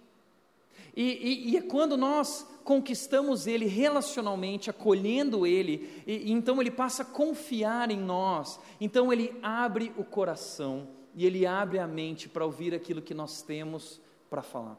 E, 0.96 1.02
e, 1.02 1.50
e 1.50 1.56
é 1.58 1.62
quando 1.62 1.96
nós 1.96 2.46
conquistamos 2.64 3.46
ele 3.46 3.66
relacionalmente, 3.66 4.70
acolhendo 4.70 5.46
ele, 5.46 6.02
e, 6.06 6.30
e 6.30 6.32
então 6.32 6.60
ele 6.60 6.70
passa 6.70 7.02
a 7.02 7.06
confiar 7.06 7.90
em 7.90 7.98
nós, 7.98 8.58
então 8.80 9.12
ele 9.12 9.38
abre 9.42 9.92
o 9.96 10.02
coração 10.02 10.88
e 11.14 11.26
ele 11.26 11.46
abre 11.46 11.78
a 11.78 11.86
mente 11.86 12.28
para 12.28 12.44
ouvir 12.44 12.74
aquilo 12.74 13.02
que 13.02 13.14
nós 13.14 13.42
temos 13.42 14.00
para 14.30 14.42
falar. 14.42 14.78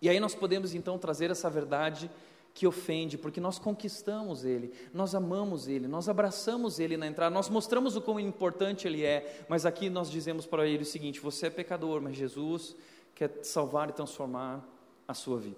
E 0.00 0.08
aí 0.08 0.18
nós 0.18 0.34
podemos 0.34 0.74
então 0.74 0.98
trazer 0.98 1.30
essa 1.30 1.48
verdade 1.48 2.10
que 2.52 2.66
ofende, 2.66 3.18
porque 3.18 3.38
nós 3.38 3.58
conquistamos 3.58 4.42
Ele, 4.42 4.72
nós 4.92 5.14
amamos 5.14 5.68
Ele, 5.68 5.86
nós 5.86 6.08
abraçamos 6.08 6.80
Ele 6.80 6.96
na 6.96 7.06
entrada, 7.06 7.34
nós 7.34 7.50
mostramos 7.50 7.96
o 7.96 8.00
quão 8.00 8.18
importante 8.18 8.88
Ele 8.88 9.04
é, 9.04 9.44
mas 9.46 9.66
aqui 9.66 9.90
nós 9.90 10.10
dizemos 10.10 10.46
para 10.46 10.66
Ele 10.66 10.82
o 10.82 10.86
seguinte: 10.86 11.20
você 11.20 11.48
é 11.48 11.50
pecador, 11.50 12.00
mas 12.00 12.16
Jesus 12.16 12.74
quer 13.14 13.40
salvar 13.42 13.90
e 13.90 13.92
transformar 13.92 14.66
a 15.06 15.14
sua 15.14 15.38
vida. 15.38 15.56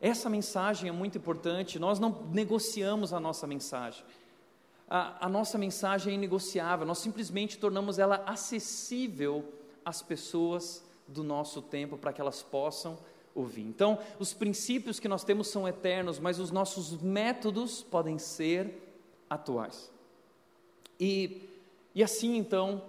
Essa 0.00 0.28
mensagem 0.28 0.88
é 0.88 0.92
muito 0.92 1.16
importante, 1.16 1.78
nós 1.78 1.98
não 1.98 2.26
negociamos 2.30 3.12
a 3.12 3.20
nossa 3.20 3.46
mensagem. 3.46 4.04
A, 4.88 5.26
a 5.26 5.28
nossa 5.28 5.56
mensagem 5.56 6.12
é 6.12 6.16
inegociável, 6.16 6.86
nós 6.86 6.98
simplesmente 6.98 7.58
tornamos 7.58 7.98
ela 7.98 8.22
acessível 8.26 9.44
às 9.84 10.02
pessoas 10.02 10.84
do 11.08 11.22
nosso 11.22 11.62
tempo 11.62 11.96
para 11.96 12.12
que 12.12 12.20
elas 12.20 12.42
possam 12.42 12.98
ouvir. 13.34 13.62
Então, 13.62 13.98
os 14.18 14.32
princípios 14.32 15.00
que 15.00 15.08
nós 15.08 15.24
temos 15.24 15.48
são 15.48 15.66
eternos, 15.66 16.18
mas 16.18 16.38
os 16.38 16.50
nossos 16.50 17.00
métodos 17.00 17.82
podem 17.82 18.18
ser 18.18 18.82
atuais. 19.28 19.90
E, 21.00 21.48
e 21.94 22.02
assim, 22.02 22.36
então, 22.36 22.82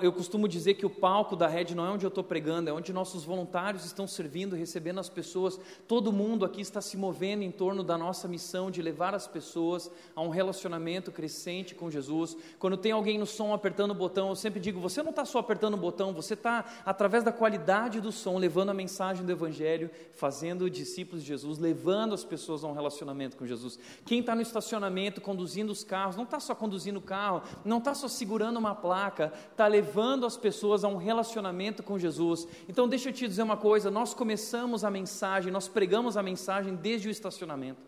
eu 0.00 0.12
costumo 0.12 0.46
dizer 0.46 0.74
que 0.74 0.86
o 0.86 0.90
palco 0.90 1.34
da 1.34 1.48
rede 1.48 1.74
não 1.74 1.84
é 1.84 1.90
onde 1.90 2.06
eu 2.06 2.08
estou 2.08 2.22
pregando, 2.22 2.70
é 2.70 2.72
onde 2.72 2.92
nossos 2.92 3.24
voluntários 3.24 3.84
estão 3.84 4.06
servindo, 4.06 4.54
recebendo 4.54 5.00
as 5.00 5.08
pessoas. 5.08 5.58
Todo 5.88 6.12
mundo 6.12 6.44
aqui 6.44 6.60
está 6.60 6.80
se 6.80 6.96
movendo 6.96 7.42
em 7.42 7.50
torno 7.50 7.82
da 7.82 7.98
nossa 7.98 8.28
missão 8.28 8.70
de 8.70 8.80
levar 8.80 9.16
as 9.16 9.26
pessoas 9.26 9.90
a 10.14 10.20
um 10.20 10.28
relacionamento 10.28 11.10
crescente 11.10 11.74
com 11.74 11.90
Jesus. 11.90 12.36
Quando 12.60 12.76
tem 12.76 12.92
alguém 12.92 13.18
no 13.18 13.26
som 13.26 13.52
apertando 13.52 13.90
o 13.90 13.94
botão, 13.94 14.28
eu 14.28 14.36
sempre 14.36 14.60
digo: 14.60 14.78
você 14.78 15.02
não 15.02 15.10
está 15.10 15.24
só 15.24 15.40
apertando 15.40 15.74
o 15.74 15.78
botão, 15.78 16.12
você 16.12 16.34
está, 16.34 16.64
através 16.86 17.24
da 17.24 17.32
qualidade 17.32 18.00
do 18.00 18.12
som, 18.12 18.38
levando 18.38 18.70
a 18.70 18.74
mensagem 18.74 19.26
do 19.26 19.32
Evangelho, 19.32 19.90
fazendo 20.12 20.70
discípulos 20.70 21.22
de 21.22 21.28
Jesus, 21.28 21.58
levando 21.58 22.14
as 22.14 22.24
pessoas 22.24 22.62
a 22.62 22.68
um 22.68 22.74
relacionamento 22.74 23.36
com 23.36 23.44
Jesus. 23.44 23.76
Quem 24.06 24.20
está 24.20 24.36
no 24.36 24.42
estacionamento, 24.42 25.20
conduzindo 25.20 25.72
os 25.72 25.82
carros, 25.82 26.14
não 26.14 26.24
está 26.24 26.38
só 26.38 26.54
conduzindo 26.54 27.00
o 27.00 27.02
carro, 27.02 27.42
não 27.64 27.78
está 27.78 27.92
só 27.92 28.06
segurando 28.06 28.56
uma 28.58 28.74
placa, 28.74 29.31
está 29.50 29.66
levando 29.66 30.26
as 30.26 30.36
pessoas 30.36 30.84
a 30.84 30.88
um 30.88 30.96
relacionamento 30.96 31.82
com 31.82 31.98
Jesus. 31.98 32.46
Então, 32.68 32.88
deixa 32.88 33.08
eu 33.08 33.12
te 33.12 33.26
dizer 33.26 33.42
uma 33.42 33.56
coisa: 33.56 33.90
nós 33.90 34.14
começamos 34.14 34.84
a 34.84 34.90
mensagem, 34.90 35.52
nós 35.52 35.68
pregamos 35.68 36.16
a 36.16 36.22
mensagem 36.22 36.74
desde 36.74 37.08
o 37.08 37.10
estacionamento. 37.10 37.80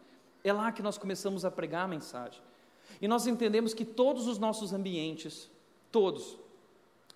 É 0.42 0.53
lá 0.53 0.70
que 0.72 0.82
nós 0.82 0.99
começamos 0.99 1.45
a 1.45 1.51
pregar 1.51 1.84
a 1.84 1.88
mensagem. 1.88 2.40
E 3.01 3.09
nós 3.09 3.26
entendemos 3.26 3.74
que 3.74 3.84
todos 3.84 4.26
os 4.26 4.38
nossos 4.38 4.72
ambientes, 4.72 5.51
todos, 5.90 6.36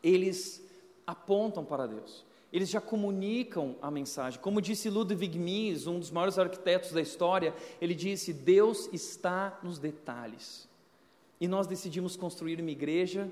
eles 0.02 0.64
apontam 1.06 1.64
para 1.64 1.86
Deus. 1.86 2.24
Eles 2.52 2.70
já 2.70 2.80
comunicam 2.80 3.76
a 3.82 3.90
mensagem. 3.90 4.40
Como 4.40 4.62
disse 4.62 4.88
Ludwig 4.88 5.38
Mies, 5.38 5.86
um 5.86 5.98
dos 5.98 6.10
maiores 6.10 6.38
arquitetos 6.38 6.92
da 6.92 7.00
história, 7.00 7.54
ele 7.80 7.94
disse: 7.94 8.32
Deus 8.32 8.88
está 8.92 9.58
nos 9.62 9.78
detalhes. 9.78 10.66
E 11.40 11.46
nós 11.46 11.66
decidimos 11.66 12.16
construir 12.16 12.60
uma 12.60 12.70
igreja 12.70 13.30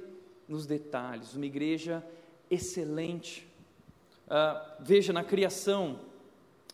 nos 0.49 0.67
detalhes, 0.67 1.35
uma 1.35 1.47
igreja 1.47 2.05
excelente. 2.51 3.47
Uh, 4.27 4.61
veja, 4.81 5.13
na 5.13 5.25
criação, 5.25 6.01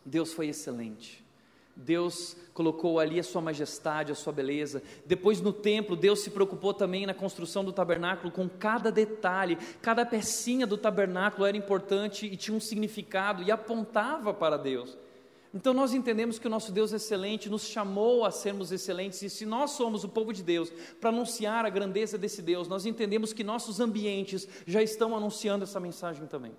Deus 0.05 0.33
foi 0.33 0.49
excelente. 0.49 1.23
Deus 1.75 2.37
colocou 2.53 3.01
ali 3.01 3.19
a 3.19 3.23
sua 3.23 3.41
majestade, 3.41 4.13
a 4.13 4.15
sua 4.15 4.33
beleza. 4.33 4.83
Depois 5.07 5.41
no 5.41 5.53
templo, 5.53 5.97
Deus 5.97 6.21
se 6.21 6.31
preocupou 6.31 6.75
também 6.75 7.07
na 7.07 7.15
construção 7.15 7.65
do 7.65 7.73
tabernáculo 7.73 8.31
com 8.31 8.49
cada 8.49 8.93
detalhe, 8.93 9.57
cada 9.81 10.05
pecinha 10.05 10.67
do 10.67 10.77
tabernáculo 10.77 11.47
era 11.47 11.57
importante 11.57 12.27
e 12.27 12.37
tinha 12.37 12.57
um 12.57 12.61
significado 12.61 13.43
e 13.43 13.51
apontava 13.51 14.35
para 14.35 14.59
Deus. 14.59 14.97
Então 15.55 15.75
nós 15.75 15.93
entendemos 15.93 16.39
que 16.39 16.47
o 16.47 16.51
nosso 16.51 16.73
Deus 16.73 16.93
excelente 16.93 17.51
nos 17.51 17.67
chamou 17.67 18.25
a 18.25 18.31
sermos 18.31 18.73
excelentes, 18.73 19.21
e 19.23 19.29
se 19.29 19.45
nós 19.45 19.73
somos 19.73 20.03
o 20.03 20.09
povo 20.09 20.33
de 20.33 20.43
Deus 20.43 20.73
para 21.01 21.11
anunciar 21.11 21.67
a 21.67 21.71
grandeza 21.71 22.17
desse 22.17 22.41
Deus, 22.41 22.69
nós 22.69 22.87
entendemos 22.87 23.33
que 23.33 23.45
nossos 23.45 23.79
ambientes 23.79 24.49
já 24.67 24.83
estão 24.83 25.15
anunciando 25.15 25.65
essa 25.65 25.79
mensagem 25.79 26.27
também. 26.27 26.53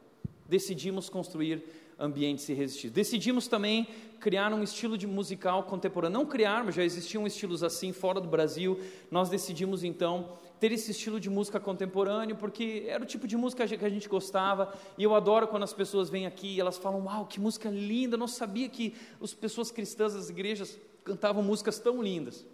Decidimos 0.48 1.10
construir 1.10 1.64
ambientes 1.98 2.48
irresistíveis. 2.50 2.94
Decidimos 2.94 3.48
também 3.48 3.88
criar 4.20 4.54
um 4.54 4.62
estilo 4.62 4.98
de 4.98 5.08
musical 5.08 5.64
contemporâneo. 5.64 6.20
Não 6.20 6.26
criar, 6.26 6.64
mas 6.64 6.76
já 6.76 6.84
existiam 6.84 7.26
estilos 7.26 7.64
assim 7.64 7.92
fora 7.92 8.20
do 8.20 8.28
Brasil. 8.28 8.80
Nós 9.10 9.30
decidimos 9.30 9.84
então 9.84 10.38
ter 10.64 10.72
esse 10.72 10.92
estilo 10.92 11.20
de 11.20 11.30
música 11.30 11.60
contemporâneo, 11.60 12.38
porque 12.38 12.86
era 12.88 13.04
o 13.04 13.06
tipo 13.06 13.28
de 13.28 13.36
música 13.36 13.68
que 13.68 13.84
a 13.84 13.90
gente 13.90 14.08
gostava, 14.08 14.74
e 14.98 15.04
eu 15.04 15.14
adoro 15.14 15.46
quando 15.46 15.64
as 15.64 15.74
pessoas 15.74 16.10
vêm 16.10 16.26
aqui 16.26 16.56
e 16.56 16.60
elas 16.62 16.78
falam: 16.78 17.04
Uau, 17.04 17.26
que 17.26 17.38
música 17.38 17.70
linda! 17.70 18.16
Eu 18.16 18.20
não 18.20 18.30
sabia 18.30 18.70
que 18.70 18.96
as 19.22 19.34
pessoas 19.34 19.72
cristãs 19.72 20.14
das 20.14 20.30
igrejas 20.30 20.80
cantavam 21.04 21.44
músicas 21.44 21.80
tão 21.80 22.02
lindas. 22.02 22.46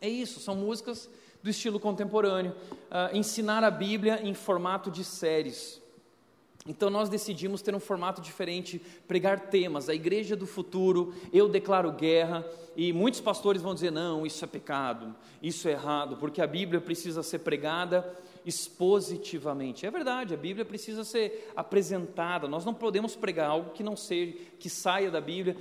É 0.00 0.08
isso, 0.08 0.40
são 0.40 0.56
músicas 0.56 1.08
do 1.40 1.48
estilo 1.48 1.78
contemporâneo. 1.78 2.50
Uh, 2.50 3.16
ensinar 3.16 3.62
a 3.62 3.70
Bíblia 3.70 4.20
em 4.24 4.34
formato 4.34 4.90
de 4.90 5.04
séries. 5.04 5.79
Então 6.66 6.90
nós 6.90 7.08
decidimos 7.08 7.62
ter 7.62 7.74
um 7.74 7.80
formato 7.80 8.20
diferente, 8.20 8.80
pregar 9.08 9.48
temas, 9.48 9.88
a 9.88 9.94
igreja 9.94 10.36
do 10.36 10.46
futuro, 10.46 11.14
eu 11.32 11.48
declaro 11.48 11.90
guerra, 11.92 12.44
e 12.76 12.92
muitos 12.92 13.20
pastores 13.20 13.62
vão 13.62 13.72
dizer: 13.72 13.90
não, 13.90 14.26
isso 14.26 14.44
é 14.44 14.48
pecado, 14.48 15.14
isso 15.42 15.68
é 15.68 15.72
errado, 15.72 16.18
porque 16.18 16.42
a 16.42 16.46
Bíblia 16.46 16.80
precisa 16.80 17.22
ser 17.22 17.38
pregada 17.38 18.18
expositivamente. 18.44 19.86
É 19.86 19.90
verdade, 19.90 20.34
a 20.34 20.36
Bíblia 20.36 20.64
precisa 20.64 21.02
ser 21.02 21.50
apresentada. 21.56 22.46
Nós 22.46 22.64
não 22.64 22.74
podemos 22.74 23.16
pregar 23.16 23.50
algo 23.50 23.70
que 23.70 23.82
não 23.82 23.96
seja, 23.96 24.36
que 24.58 24.68
saia 24.68 25.10
da 25.10 25.20
Bíblia. 25.20 25.56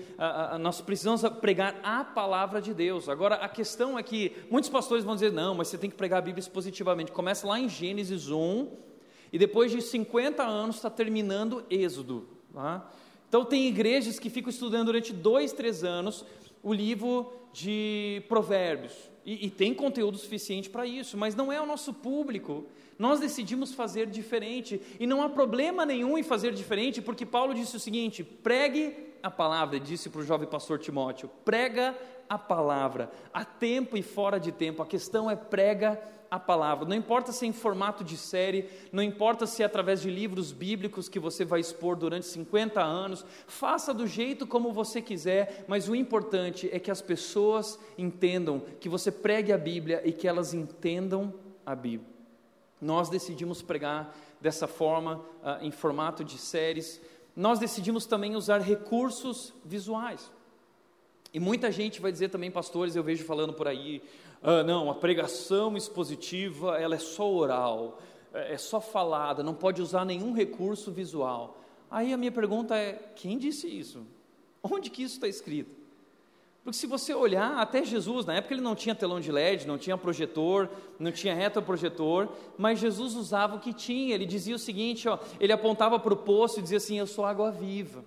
nós 0.60 0.82
precisamos 0.82 1.22
pregar 1.39 1.80
a 1.82 2.04
palavra 2.04 2.62
de 2.62 2.74
Deus. 2.74 3.08
Agora, 3.08 3.36
a 3.36 3.47
questão 3.47 3.97
é 3.97 4.04
que 4.04 4.36
muitos 4.52 4.70
pastores 4.70 5.06
vão 5.06 5.14
dizer: 5.14 5.32
não, 5.32 5.56
mas 5.56 5.70
você 5.70 5.78
tem 5.78 5.89
que 5.89 5.95
pregar 5.95 6.20
a 6.20 6.22
Bíblia 6.22 6.41
expositivamente. 6.41 7.12
Começa 7.12 7.47
lá 7.47 7.58
em 7.58 7.70
Gênesis 7.70 8.30
1 8.30 8.89
e 9.32 9.38
depois 9.38 9.72
de 9.72 9.82
50 9.82 10.44
anos 10.44 10.78
está 10.78 10.90
terminando 10.90 11.64
Êxodo. 11.70 12.28
Tá? 12.54 12.90
Então 13.28 13.46
tem 13.46 13.68
igrejas 13.68 14.20
que 14.20 14.30
ficam 14.30 14.50
estudando 14.50 14.88
durante 14.88 15.14
dois, 15.14 15.54
três 15.54 15.84
anos 15.84 16.26
o 16.64 16.74
livro 16.74 17.32
de 17.54 18.24
Provérbios. 18.28 18.94
E, 19.26 19.46
e 19.46 19.50
tem 19.50 19.74
conteúdo 19.74 20.18
suficiente 20.18 20.70
para 20.70 20.86
isso, 20.86 21.18
mas 21.18 21.36
não 21.36 21.52
é 21.52 21.62
o 21.62 21.66
nosso 21.66 21.94
público. 21.94 22.66
Nós 22.98 23.20
decidimos 23.20 23.74
fazer 23.74 24.08
diferente. 24.08 24.82
E 25.00 25.06
não 25.06 25.22
há 25.22 25.30
problema 25.30 25.86
nenhum 25.86 26.18
em 26.18 26.24
fazer 26.24 26.54
diferente, 26.54 27.02
porque 27.02 27.26
Paulo 27.26 27.54
disse 27.54 27.76
o 27.76 27.80
seguinte: 27.80 28.24
pregue 28.24 28.96
a 29.22 29.30
palavra, 29.30 29.80
disse 29.80 30.10
para 30.10 30.22
o 30.22 30.26
jovem 30.26 30.48
pastor 30.48 30.80
Timóteo, 30.80 31.30
prega 31.46 31.98
a 32.28 32.38
palavra, 32.38 33.12
a 33.34 33.44
tempo 33.44 33.98
e 33.98 34.02
fora 34.02 34.40
de 34.40 34.52
tempo. 34.52 34.82
A 34.82 34.86
questão 34.86 35.30
é 35.30 35.36
prega 35.36 35.94
a 35.94 36.18
palavra. 36.38 36.86
Não 36.86 36.96
importa 36.96 37.32
se 37.32 37.46
é 37.46 37.48
em 37.48 37.54
formato 37.54 38.04
de 38.04 38.18
série, 38.18 38.70
não 38.92 39.02
importa 39.02 39.48
se 39.48 39.64
é 39.64 39.66
através 39.66 40.02
de 40.02 40.10
livros 40.12 40.52
bíblicos 40.52 41.08
que 41.08 41.18
você 41.18 41.46
vai 41.46 41.62
expor 41.62 41.96
durante 41.96 42.28
50 42.28 42.80
anos, 42.82 43.26
faça 43.48 43.94
do 43.94 44.06
jeito 44.06 44.46
como 44.46 44.74
você 44.74 45.02
quiser, 45.02 45.66
mas 45.68 45.88
o 45.88 45.96
importante 45.96 46.70
é 46.72 46.78
que 46.78 46.92
as 46.92 47.02
pessoas 47.02 47.80
entendam, 47.98 48.62
que 48.80 48.90
você 48.90 49.12
pregue 49.12 49.54
a 49.54 49.58
Bíblia 49.58 50.02
e 50.06 50.12
que 50.12 50.28
elas 50.28 50.54
entendam 50.54 51.34
a 51.66 51.74
Bíblia. 51.74 52.10
Nós 52.82 53.10
decidimos 53.10 53.62
pregar 53.62 54.16
dessa 54.40 54.68
forma, 54.68 55.18
uh, 55.44 55.62
em 55.62 55.72
formato 55.72 56.24
de 56.24 56.38
séries. 56.38 57.02
Nós 57.36 57.60
decidimos 57.60 58.06
também 58.06 58.36
usar 58.36 58.60
recursos 58.60 59.54
visuais. 59.66 60.32
E 61.34 61.40
muita 61.40 61.72
gente 61.72 62.02
vai 62.02 62.12
dizer 62.12 62.30
também, 62.30 62.50
pastores, 62.50 62.96
eu 62.96 63.04
vejo 63.04 63.24
falando 63.24 63.54
por 63.54 63.68
aí, 63.68 64.02
ah, 64.42 64.64
não, 64.64 64.90
a 64.90 64.96
pregação 64.96 65.76
expositiva 65.76 66.80
ela 66.80 66.96
é 66.96 67.00
só 67.00 67.30
oral, 67.30 68.00
é, 68.34 68.54
é 68.54 68.58
só 68.58 68.80
falada, 68.80 69.44
não 69.44 69.54
pode 69.54 69.82
usar 69.82 70.06
nenhum 70.06 70.34
recurso 70.34 70.92
visual. 70.92 71.58
Aí 71.92 72.14
a 72.14 72.18
minha 72.18 72.32
pergunta 72.32 72.76
é: 72.76 72.94
quem 73.16 73.38
disse 73.38 73.68
isso? 73.68 74.06
Onde 74.64 74.90
que 74.90 75.04
isso 75.04 75.16
está 75.16 75.28
escrito? 75.28 75.78
Porque 76.64 76.78
se 76.78 76.88
você 76.88 77.14
olhar, 77.14 77.58
até 77.58 77.84
Jesus, 77.84 78.26
na 78.26 78.36
época 78.36 78.54
ele 78.54 78.62
não 78.62 78.76
tinha 78.76 78.94
telão 78.94 79.20
de 79.20 79.32
LED, 79.32 79.66
não 79.66 79.78
tinha 79.78 79.98
projetor, 79.98 80.70
não 81.00 81.12
tinha 81.12 81.34
retroprojetor, 81.34 82.30
mas 82.58 82.80
Jesus 82.80 83.16
usava 83.16 83.56
o 83.56 83.60
que 83.60 83.74
tinha. 83.74 84.14
Ele 84.14 84.26
dizia 84.26 84.56
o 84.56 84.60
seguinte: 84.60 85.08
ó, 85.10 85.18
ele 85.40 85.52
apontava 85.52 86.00
para 86.00 86.14
o 86.14 86.18
poço 86.18 86.60
e 86.60 86.62
dizia 86.62 86.78
assim: 86.78 86.98
Eu 86.98 87.08
sou 87.08 87.26
água 87.26 87.52
viva. 87.52 88.06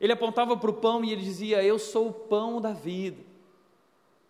Ele 0.00 0.12
apontava 0.12 0.56
para 0.56 0.70
o 0.70 0.74
pão 0.74 1.04
e 1.04 1.12
ele 1.12 1.22
dizia: 1.22 1.62
Eu 1.62 1.78
sou 1.78 2.08
o 2.08 2.12
pão 2.12 2.60
da 2.60 2.72
vida. 2.72 3.33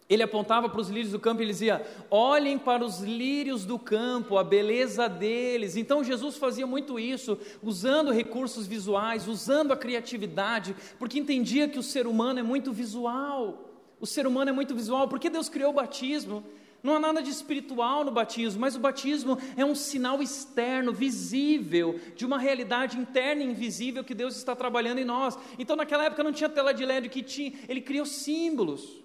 Ele 0.09 0.23
apontava 0.23 0.69
para 0.69 0.81
os 0.81 0.91
lírios 0.91 1.13
do 1.13 1.19
campo 1.19 1.43
e 1.43 1.47
dizia: 1.47 1.85
Olhem 2.11 2.59
para 2.59 2.85
os 2.85 3.01
lírios 3.01 3.65
do 3.65 3.79
campo, 3.79 4.37
a 4.37 4.45
beleza 4.45 5.09
deles. 5.09 5.77
Então 5.77 6.05
Jesus 6.05 6.37
fazia 6.37 6.67
muito 6.67 6.99
isso, 6.99 7.39
usando 7.63 8.13
recursos 8.13 8.67
visuais, 8.67 9.27
usando 9.27 9.73
a 9.73 9.77
criatividade, 9.77 10.77
porque 10.99 11.19
entendia 11.19 11.69
que 11.69 11.79
o 11.79 11.83
ser 11.83 12.07
humano 12.07 12.39
é 12.39 12.43
muito 12.43 12.71
visual. 12.71 13.71
O 13.99 14.07
ser 14.07 14.27
humano 14.27 14.51
é 14.51 14.53
muito 14.53 14.75
visual, 14.75 15.09
porque 15.09 15.31
Deus 15.31 15.49
criou 15.49 15.71
o 15.71 15.75
batismo. 15.75 16.45
Não 16.83 16.97
há 16.97 17.01
nada 17.01 17.23
de 17.23 17.31
espiritual 17.31 18.05
no 18.05 18.11
batismo, 18.11 18.61
mas 18.61 18.77
o 18.77 18.81
batismo 18.81 19.39
é 19.57 19.65
um 19.65 19.75
sinal 19.75 20.23
externo, 20.23 20.93
visível, 20.93 21.99
de 22.15 22.27
uma 22.27 22.39
realidade 22.39 22.99
interna 22.99 23.43
e 23.43 23.47
invisível 23.47 24.05
que 24.05 24.15
Deus 24.15 24.37
está 24.37 24.55
trabalhando 24.55 24.99
em 24.99 25.05
nós. 25.05 25.39
Então, 25.59 25.77
naquela 25.77 26.05
época 26.05 26.23
não 26.23 26.31
tinha 26.31 26.51
tela 26.51 26.75
de 26.75 26.85
LED, 26.85 27.09
que 27.09 27.23
tinha, 27.23 27.55
ele 27.71 27.81
criou 27.81 28.05
símbolos. 28.05 29.04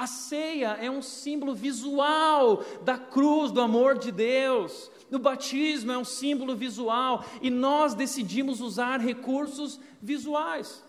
A 0.00 0.06
ceia 0.06 0.78
é 0.80 0.90
um 0.90 1.02
símbolo 1.02 1.54
visual 1.54 2.64
da 2.80 2.96
cruz, 2.96 3.52
do 3.52 3.60
amor 3.60 3.98
de 3.98 4.10
Deus. 4.10 4.90
O 5.12 5.18
batismo 5.18 5.92
é 5.92 5.98
um 5.98 6.06
símbolo 6.06 6.56
visual 6.56 7.22
e 7.42 7.50
nós 7.50 7.92
decidimos 7.92 8.62
usar 8.62 8.98
recursos 8.98 9.78
visuais. 10.00 10.82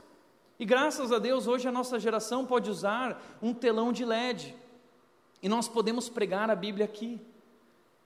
E 0.57 0.64
graças 0.64 1.12
a 1.12 1.20
Deus, 1.20 1.45
hoje 1.45 1.68
a 1.68 1.74
nossa 1.74 1.99
geração 1.99 2.45
pode 2.45 2.70
usar 2.70 3.22
um 3.41 3.53
telão 3.53 3.91
de 3.91 4.05
LED. 4.05 4.55
E 5.43 5.49
nós 5.49 5.68
podemos 5.68 6.07
pregar 6.07 6.49
a 6.49 6.55
Bíblia 6.55 6.86
aqui. 6.86 7.20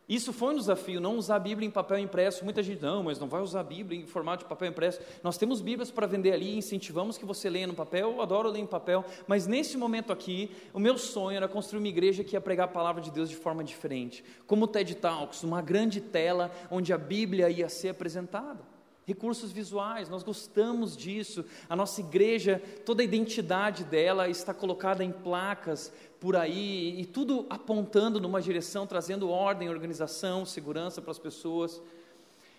Isso 0.08 0.32
foi 0.32 0.54
um 0.54 0.58
desafio, 0.58 1.02
não 1.02 1.18
usar 1.18 1.38
a 1.38 1.40
Bíblia 1.40 1.68
em 1.68 1.72
papel 1.72 1.98
impresso. 1.98 2.44
Muita 2.44 2.62
gente, 2.62 2.82
não, 2.82 3.04
mas 3.04 3.20
não 3.20 3.28
vai 3.28 3.42
usar 3.42 3.62
a 3.62 3.64
Bíblia 3.64 4.00
em 4.00 4.06
formato 4.06 4.44
de 4.44 4.50
papel 4.50 4.70
impresso. 4.70 5.00
Nós 5.24 5.36
temos 5.38 5.62
Bíblias 5.62 5.90
para 5.90 6.06
vender 6.06 6.32
ali, 6.32 6.56
incentivamos 6.56 7.18
que 7.18 7.26
você 7.26 7.50
leia 7.50 7.66
no 7.66 7.74
papel. 7.74 8.12
Eu 8.12 8.22
adoro 8.22 8.50
ler 8.50 8.60
em 8.60 8.68
papel, 8.68 9.04
mas 9.28 9.48
nesse 9.48 9.78
momento 9.78 10.14
aqui, 10.14 10.52
o 10.74 10.80
meu 10.80 10.98
sonho 10.98 11.38
era 11.38 11.48
construir 11.48 11.80
uma 11.80 11.88
igreja 11.88 12.24
que 12.24 12.36
ia 12.36 12.42
pregar 12.42 12.66
a 12.66 12.72
palavra 12.72 13.02
de 13.02 13.10
Deus 13.10 13.30
de 13.30 13.36
forma 13.36 13.64
diferente. 13.64 14.24
Como 14.46 14.66
o 14.66 14.68
TED 14.68 14.96
Talks, 14.96 15.42
uma 15.42 15.62
grande 15.62 16.00
tela 16.00 16.52
onde 16.70 16.94
a 16.94 16.98
Bíblia 16.98 17.50
ia 17.50 17.68
ser 17.68 17.90
apresentada. 17.90 18.75
Recursos 19.06 19.52
visuais, 19.52 20.10
nós 20.10 20.24
gostamos 20.24 20.98
disso. 20.98 21.46
A 21.70 21.76
nossa 21.76 22.02
igreja, 22.02 22.62
toda 22.84 23.04
a 23.04 23.06
identidade 23.06 23.84
dela 23.84 24.28
está 24.28 24.52
colocada 24.52 25.04
em 25.04 25.12
placas 25.12 25.94
por 26.20 26.36
aí 26.36 27.00
e 27.00 27.06
tudo 27.06 27.46
apontando 27.48 28.20
numa 28.20 28.42
direção, 28.42 28.88
trazendo 28.88 29.30
ordem, 29.30 29.70
organização, 29.70 30.44
segurança 30.44 31.04
para 31.04 31.12
as 31.12 31.20
pessoas. 31.20 31.80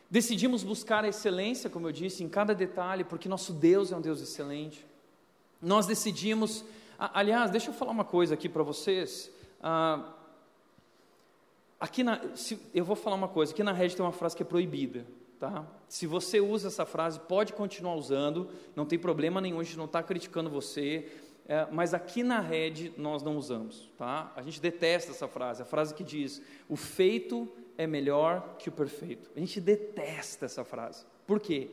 Decidimos 0.08 0.62
buscar 0.62 1.04
a 1.04 1.08
excelência, 1.08 1.68
como 1.68 1.88
eu 1.88 1.92
disse, 1.92 2.22
em 2.22 2.28
cada 2.28 2.54
detalhe, 2.54 3.02
porque 3.02 3.28
nosso 3.28 3.52
Deus 3.52 3.90
é 3.90 3.96
um 3.96 4.00
Deus 4.00 4.20
excelente. 4.20 4.86
Nós 5.60 5.84
decidimos, 5.84 6.64
aliás, 6.96 7.50
deixa 7.50 7.70
eu 7.70 7.74
falar 7.74 7.90
uma 7.90 8.04
coisa 8.04 8.34
aqui 8.34 8.48
para 8.48 8.62
vocês. 8.62 9.28
Ah, 9.60 10.12
aqui 11.80 12.04
na, 12.04 12.20
se, 12.36 12.56
eu 12.72 12.84
vou 12.84 12.94
falar 12.94 13.16
uma 13.16 13.26
coisa. 13.26 13.52
Aqui 13.52 13.64
na 13.64 13.72
rede 13.72 13.96
tem 13.96 14.04
uma 14.04 14.12
frase 14.12 14.36
que 14.36 14.44
é 14.44 14.46
proibida. 14.46 15.04
Tá? 15.40 15.66
Se 15.88 16.06
você 16.06 16.40
usa 16.40 16.68
essa 16.68 16.84
frase, 16.84 17.20
pode 17.20 17.52
continuar 17.52 17.94
usando, 17.94 18.48
não 18.74 18.84
tem 18.84 18.98
problema 18.98 19.40
nenhum, 19.40 19.60
a 19.60 19.64
gente 19.64 19.78
não 19.78 19.84
está 19.84 20.02
criticando 20.02 20.50
você, 20.50 21.08
é, 21.48 21.66
mas 21.70 21.94
aqui 21.94 22.22
na 22.22 22.40
rede 22.40 22.92
nós 22.96 23.22
não 23.22 23.36
usamos. 23.36 23.88
Tá? 23.96 24.32
A 24.34 24.42
gente 24.42 24.60
detesta 24.60 25.12
essa 25.12 25.28
frase, 25.28 25.62
a 25.62 25.64
frase 25.64 25.94
que 25.94 26.02
diz: 26.02 26.42
o 26.68 26.76
feito 26.76 27.48
é 27.78 27.86
melhor 27.86 28.56
que 28.58 28.68
o 28.68 28.72
perfeito. 28.72 29.30
A 29.36 29.38
gente 29.38 29.60
detesta 29.60 30.46
essa 30.46 30.64
frase. 30.64 31.04
Por 31.26 31.38
quê? 31.40 31.70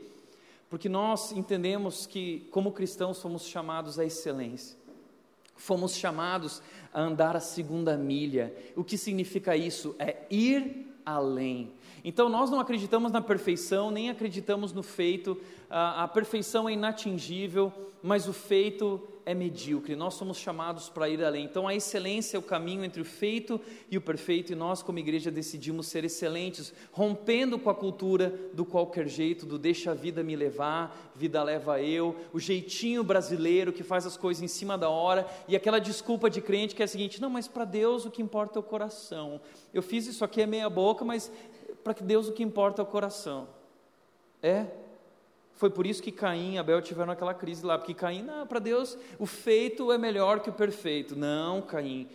Porque 0.70 0.90
nós 0.90 1.32
entendemos 1.32 2.06
que, 2.06 2.48
como 2.52 2.72
cristãos, 2.72 3.22
fomos 3.22 3.48
chamados 3.48 4.00
à 4.00 4.06
excelência. 4.06 4.78
Fomos 5.56 5.96
chamados 5.96 6.62
a 6.92 7.02
andar 7.02 7.36
a 7.36 7.40
segunda 7.40 7.96
milha. 7.96 8.54
O 8.76 8.84
que 8.84 8.98
significa 8.98 9.56
isso? 9.56 9.96
É 10.00 10.26
ir 10.30 10.93
além. 11.06 11.72
Então 12.04 12.30
nós 12.30 12.50
não 12.50 12.60
acreditamos 12.60 13.12
na 13.12 13.22
perfeição, 13.22 13.92
nem 13.92 14.10
acreditamos 14.10 14.74
no 14.74 14.84
feito, 14.84 15.40
a, 15.70 16.04
a 16.04 16.08
perfeição 16.08 16.68
é 16.68 16.74
inatingível, 16.74 17.72
mas 18.04 18.28
o 18.28 18.34
feito 18.34 19.02
é 19.26 19.34
medíocre. 19.34 19.96
Nós 19.96 20.16
somos 20.16 20.38
chamados 20.38 20.90
para 20.90 21.08
ir 21.08 21.24
além. 21.24 21.46
Então, 21.46 21.68
a 21.68 21.74
excelência 21.74 22.36
é 22.36 22.40
o 22.40 22.44
caminho 22.44 22.84
entre 22.84 23.02
o 23.02 23.06
feito 23.06 23.62
e 23.90 23.98
o 23.98 24.02
perfeito, 24.02 24.52
e 24.52 24.56
nós, 24.56 24.84
como 24.84 25.00
igreja, 25.00 25.32
decidimos 25.32 25.88
ser 25.88 26.04
excelentes, 26.04 26.74
rompendo 26.92 27.58
com 27.58 27.70
a 27.70 27.74
cultura 27.74 28.38
do 28.54 28.66
qualquer 28.66 29.08
jeito, 29.08 29.46
do 29.46 29.58
deixa 29.58 29.92
a 29.92 29.94
vida 29.94 30.22
me 30.22 30.36
levar, 30.36 31.14
vida 31.16 31.42
leva 31.42 31.82
eu, 31.82 32.14
o 32.34 32.40
jeitinho 32.40 33.06
brasileiro 33.06 33.72
que 33.72 33.84
faz 33.84 34.06
as 34.06 34.18
coisas 34.18 34.44
em 34.44 34.50
cima 34.50 34.78
da 34.78 34.90
hora, 34.90 35.26
e 35.48 35.56
aquela 35.56 35.80
desculpa 35.80 36.30
de 36.30 36.42
crente 36.42 36.76
que 36.76 36.82
é 36.82 36.86
a 36.86 36.90
seguinte: 36.90 37.22
não, 37.22 37.30
mas 37.30 37.48
para 37.48 37.64
Deus 37.64 38.06
o 38.06 38.12
que 38.12 38.22
importa 38.22 38.60
é 38.60 38.62
o 38.62 38.64
coração. 38.64 39.40
Eu 39.74 39.82
fiz 39.82 40.08
isso 40.08 40.26
aqui 40.26 40.42
é 40.42 40.46
meia-boca, 40.46 41.06
mas 41.06 41.32
para 41.84 41.94
Deus 41.94 42.28
o 42.28 42.34
que 42.34 42.44
importa 42.44 42.82
é 42.82 42.84
o 42.84 42.86
coração. 42.86 43.48
É, 44.42 44.66
foi 45.56 45.70
por 45.70 45.86
isso 45.86 46.02
que 46.02 46.12
Caim 46.12 46.56
e 46.56 46.58
Abel 46.58 46.82
tiveram 46.82 47.14
aquela 47.14 47.34
crise 47.34 47.66
lá, 47.66 47.78
porque 47.78 47.94
Caim, 47.94 48.26
para 48.50 48.60
Deus, 48.60 48.98
o 49.20 49.26
feito 49.26 49.92
é 49.92 49.98
melhor 49.98 50.40
que 50.40 50.50
o 50.50 50.54
perfeito. 50.54 51.16
Não, 51.16 51.62
Caim, 51.62 52.08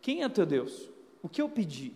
quem 0.00 0.22
é 0.22 0.28
teu 0.28 0.46
Deus? 0.46 0.88
O 1.22 1.28
que 1.28 1.42
eu 1.42 1.48
pedi? 1.48 1.92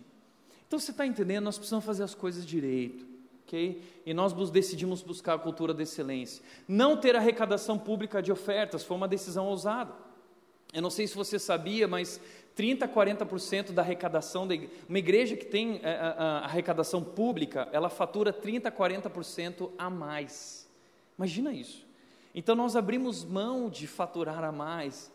Então 0.67 0.79
você 0.79 0.91
está 0.91 1.05
entendendo? 1.05 1.45
Nós 1.45 1.57
precisamos 1.57 1.85
fazer 1.85 2.03
as 2.03 2.15
coisas 2.15 2.45
direito, 2.45 3.05
ok? 3.45 3.81
E 4.05 4.13
nós 4.13 4.33
decidimos 4.49 5.01
buscar 5.01 5.35
a 5.35 5.39
cultura 5.39 5.73
da 5.73 5.83
excelência. 5.83 6.43
Não 6.67 6.97
ter 6.97 7.15
arrecadação 7.15 7.77
pública 7.77 8.21
de 8.21 8.31
ofertas 8.31 8.83
foi 8.83 8.97
uma 8.97 9.07
decisão 9.07 9.47
ousada. 9.47 9.93
Eu 10.73 10.81
não 10.81 10.89
sei 10.89 11.05
se 11.05 11.15
você 11.15 11.37
sabia, 11.37 11.87
mas 11.87 12.19
30 12.55 12.85
a 12.85 12.87
40% 12.87 13.71
da 13.71 13.81
arrecadação, 13.81 14.47
de, 14.47 14.69
uma 14.89 14.97
igreja 14.97 15.35
que 15.35 15.45
tem 15.45 15.79
a, 15.83 15.89
a, 15.89 16.39
a 16.39 16.45
arrecadação 16.45 17.03
pública, 17.03 17.69
ela 17.71 17.89
fatura 17.89 18.33
30 18.33 18.69
a 18.69 18.71
40% 18.71 19.71
a 19.77 19.89
mais. 19.89 20.62
Imagina 21.17 21.53
isso. 21.53 21.85
Então 22.33 22.55
nós 22.55 22.75
abrimos 22.75 23.23
mão 23.23 23.69
de 23.69 23.85
faturar 23.85 24.43
a 24.43 24.51
mais, 24.51 25.11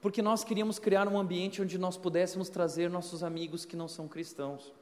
porque 0.00 0.22
nós 0.22 0.44
queríamos 0.44 0.78
criar 0.78 1.08
um 1.08 1.18
ambiente 1.18 1.60
onde 1.60 1.76
nós 1.78 1.96
pudéssemos 1.96 2.48
trazer 2.48 2.88
nossos 2.88 3.22
amigos 3.22 3.64
que 3.64 3.76
não 3.76 3.88
são 3.88 4.06
cristãos. 4.06 4.72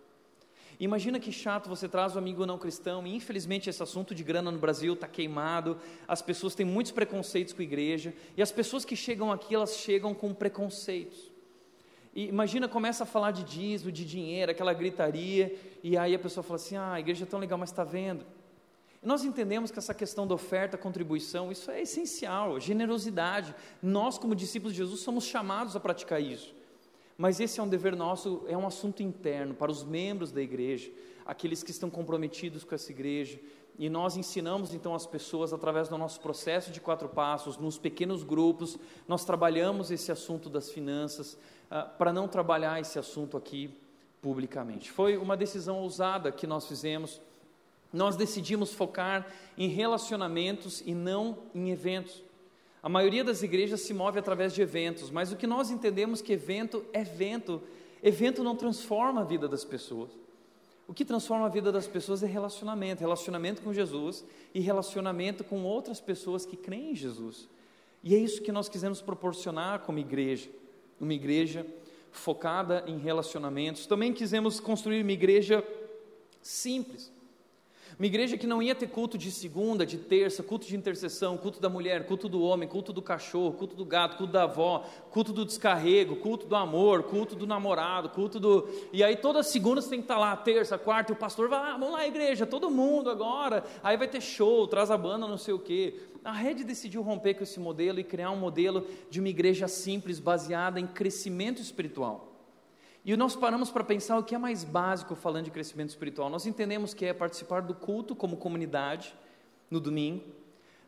Imagina 0.81 1.19
que 1.19 1.33
chato 1.33 1.69
você 1.69 1.89
traz 1.89 2.15
um 2.15 2.19
amigo 2.19 2.47
não 2.47 2.57
cristão, 2.57 3.05
e 3.05 3.17
infelizmente 3.17 3.69
esse 3.69 3.83
assunto 3.83 4.15
de 4.15 4.23
grana 4.23 4.53
no 4.53 4.59
Brasil 4.59 4.95
está 4.95 5.09
queimado, 5.09 5.77
as 6.07 6.23
pessoas 6.23 6.55
têm 6.55 6.65
muitos 6.65 6.93
preconceitos 6.93 7.53
com 7.53 7.61
a 7.63 7.65
igreja, 7.65 8.15
e 8.37 8.43
as 8.43 8.53
pessoas 8.53 8.85
que 8.85 8.95
chegam 8.95 9.33
aqui, 9.33 9.57
elas 9.57 9.77
chegam 9.77 10.15
com 10.15 10.33
preconceitos. 10.33 11.33
E 12.15 12.27
imagina, 12.29 12.69
começa 12.69 13.03
a 13.03 13.07
falar 13.07 13.33
de 13.33 13.43
dízimo, 13.43 13.91
de 13.91 14.05
dinheiro, 14.05 14.53
aquela 14.53 14.73
gritaria, 14.73 15.57
e 15.83 15.97
aí 15.97 16.15
a 16.15 16.19
pessoa 16.19 16.45
fala 16.45 16.57
assim: 16.57 16.77
ah, 16.77 16.93
a 16.93 17.01
igreja 17.01 17.25
é 17.25 17.27
tão 17.27 17.41
legal, 17.41 17.59
mas 17.59 17.71
está 17.71 17.83
vendo? 17.83 18.25
Nós 19.03 19.25
entendemos 19.25 19.71
que 19.71 19.79
essa 19.79 19.95
questão 19.95 20.27
da 20.27 20.35
oferta, 20.35 20.77
contribuição, 20.77 21.53
isso 21.53 21.71
é 21.71 21.83
essencial, 21.83 22.59
generosidade. 22.59 23.55
Nós, 23.81 24.19
como 24.19 24.35
discípulos 24.35 24.73
de 24.73 24.79
Jesus, 24.79 25.01
somos 25.01 25.25
chamados 25.25 25.77
a 25.77 25.81
praticar 25.81 26.21
isso. 26.21 26.55
Mas 27.17 27.41
esse 27.41 27.59
é 27.61 27.63
um 27.63 27.69
dever 27.69 27.97
nosso, 27.97 28.45
é 28.47 28.57
um 28.57 28.67
assunto 28.67 29.03
interno 29.03 29.55
para 29.55 29.71
os 29.71 29.85
membros 29.85 30.33
da 30.33 30.41
igreja, 30.41 30.91
aqueles 31.25 31.63
que 31.63 31.71
estão 31.71 31.91
comprometidos 31.91 32.65
com 32.65 32.75
essa 32.75 32.91
igreja. 32.91 33.39
E 33.79 33.89
nós 33.89 34.17
ensinamos 34.17 34.75
então 34.75 34.95
as 34.95 35.07
pessoas 35.07 35.53
através 35.53 35.89
do 35.89 35.97
nosso 35.97 36.21
processo 36.21 36.73
de 36.73 36.81
quatro 36.81 37.09
passos, 37.09 37.57
nos 37.57 37.79
pequenos 37.79 38.25
grupos, 38.25 38.77
nós 39.07 39.25
trabalhamos 39.25 39.93
esse 39.93 40.11
assunto 40.11 40.51
das 40.51 40.71
finanças, 40.71 41.39
ah, 41.71 41.83
para 41.83 42.13
não 42.13 42.27
trabalhar 42.27 42.81
esse 42.81 42.99
assunto 42.99 43.37
aqui 43.37 43.77
publicamente. 44.21 44.91
Foi 44.91 45.17
uma 45.17 45.37
decisão 45.37 45.79
ousada 45.79 46.33
que 46.33 46.47
nós 46.47 46.67
fizemos 46.67 47.21
nós 47.93 48.17
decidimos 48.17 48.73
focar 48.73 49.27
em 49.57 49.69
relacionamentos 49.69 50.83
e 50.85 50.95
não 50.95 51.39
em 51.55 51.71
eventos. 51.71 52.23
A 52.83 52.89
maioria 52.89 53.25
das 53.25 53.43
igrejas 53.43 53.81
se 53.81 53.93
move 53.93 54.19
através 54.19 54.55
de 54.55 54.63
eventos, 54.63 55.11
mas 55.11 55.33
o 55.33 55.37
que 55.37 55.47
nós 55.47 55.71
entendemos 55.71 56.23
que 56.23 56.33
evento 56.33 56.85
é 56.93 57.01
evento. 57.01 57.63
Evento 58.03 58.45
não 58.45 58.55
transforma 58.55 59.23
a 59.23 59.25
vida 59.25 59.49
das 59.49 59.65
pessoas. 59.65 60.11
O 60.87 60.95
que 60.95 61.05
transforma 61.05 61.47
a 61.47 61.51
vida 61.51 61.71
das 61.71 61.87
pessoas 61.87 62.23
é 62.23 62.27
relacionamento, 62.27 63.01
relacionamento 63.01 63.61
com 63.61 63.75
Jesus 63.75 64.25
e 64.55 64.61
relacionamento 64.61 65.45
com 65.45 65.63
outras 65.65 66.01
pessoas 66.01 66.47
que 66.47 66.57
creem 66.57 66.93
em 66.93 66.95
Jesus. 66.95 67.49
E 68.03 68.15
é 68.15 68.19
isso 68.19 68.41
que 68.41 68.53
nós 68.53 68.69
quisemos 68.69 69.03
proporcionar 69.03 69.81
como 69.81 69.99
igreja, 69.99 70.49
uma 71.01 71.13
igreja 71.13 71.67
focada 72.11 72.85
em 72.87 72.97
relacionamentos. 72.99 73.87
Também 73.87 74.13
quisemos 74.13 74.61
construir 74.61 75.03
uma 75.03 75.13
igreja 75.13 75.63
simples. 76.41 77.13
Uma 77.99 78.07
igreja 78.07 78.39
que 78.39 78.47
não 78.47 78.63
ia 78.63 78.77
ter 78.77 78.87
culto 78.87 79.19
de 79.19 79.29
segunda, 79.29 79.85
de 79.85 79.99
terça, 79.99 80.41
culto 80.41 80.65
de 80.65 80.77
intercessão, 80.77 81.37
culto 81.37 81.61
da 81.61 81.69
mulher, 81.69 82.07
culto 82.07 82.29
do 82.29 82.41
homem, 82.41 82.69
culto 82.69 82.93
do 82.93 83.03
cachorro, 83.03 83.55
culto 83.55 83.75
do 83.75 83.85
gato, 83.85 84.17
culto 84.17 84.33
da 84.33 84.45
avó, 84.45 84.85
culto 85.11 85.33
do 85.33 85.45
descarrego, 85.45 86.15
culto 86.15 86.47
do 86.47 86.55
amor, 86.55 87.03
culto 87.03 87.35
do 87.35 87.45
namorado, 87.45 88.11
culto 88.11 88.39
do. 88.39 88.69
E 88.93 89.03
aí 89.03 89.17
toda 89.17 89.43
segunda 89.43 89.83
você 89.83 89.91
tem 89.91 89.99
que 89.99 90.05
estar 90.05 90.17
lá, 90.17 90.37
terça, 90.37 90.79
quarta, 90.79 91.11
e 91.11 91.15
o 91.15 91.19
pastor 91.19 91.49
vai, 91.49 91.59
ah, 91.59 91.77
vamos 91.77 91.95
lá, 91.95 92.07
igreja, 92.07 92.47
todo 92.47 92.71
mundo 92.71 93.11
agora. 93.11 93.65
Aí 93.83 93.97
vai 93.97 94.07
ter 94.07 94.21
show, 94.21 94.69
traz 94.69 94.93
a 94.93 94.97
banda, 94.97 95.27
não 95.27 95.37
sei 95.37 95.55
o 95.55 95.59
quê. 95.59 95.97
A 96.25 96.31
rede 96.31 96.63
decidiu 96.63 97.03
romper 97.03 97.35
com 97.35 97.43
esse 97.43 97.59
modelo 97.59 97.99
e 97.99 98.05
criar 98.05 98.31
um 98.31 98.37
modelo 98.37 98.87
de 99.11 99.19
uma 99.19 99.29
igreja 99.29 99.67
simples, 99.67 100.21
baseada 100.21 100.79
em 100.79 100.87
crescimento 100.87 101.61
espiritual. 101.61 102.28
E 103.05 103.17
nós 103.17 103.35
paramos 103.35 103.71
para 103.71 103.85
pensar 103.85 104.19
o 104.19 104.23
que 104.23 104.35
é 104.35 104.39
mais 104.39 104.65
básico 104.65 105.15
falando 105.15 105.45
de 105.45 105.51
crescimento 105.51 105.91
espiritual. 105.91 106.29
Nós 106.29 106.47
entendemos 106.47 106.93
que 106.93 107.07
é 107.07 107.13
participar 107.13 107.63
do 107.63 107.75
culto 107.75 108.15
como 108.15 108.37
comunidade 108.37 109.15
no 109.71 109.81
domingo. 109.81 110.25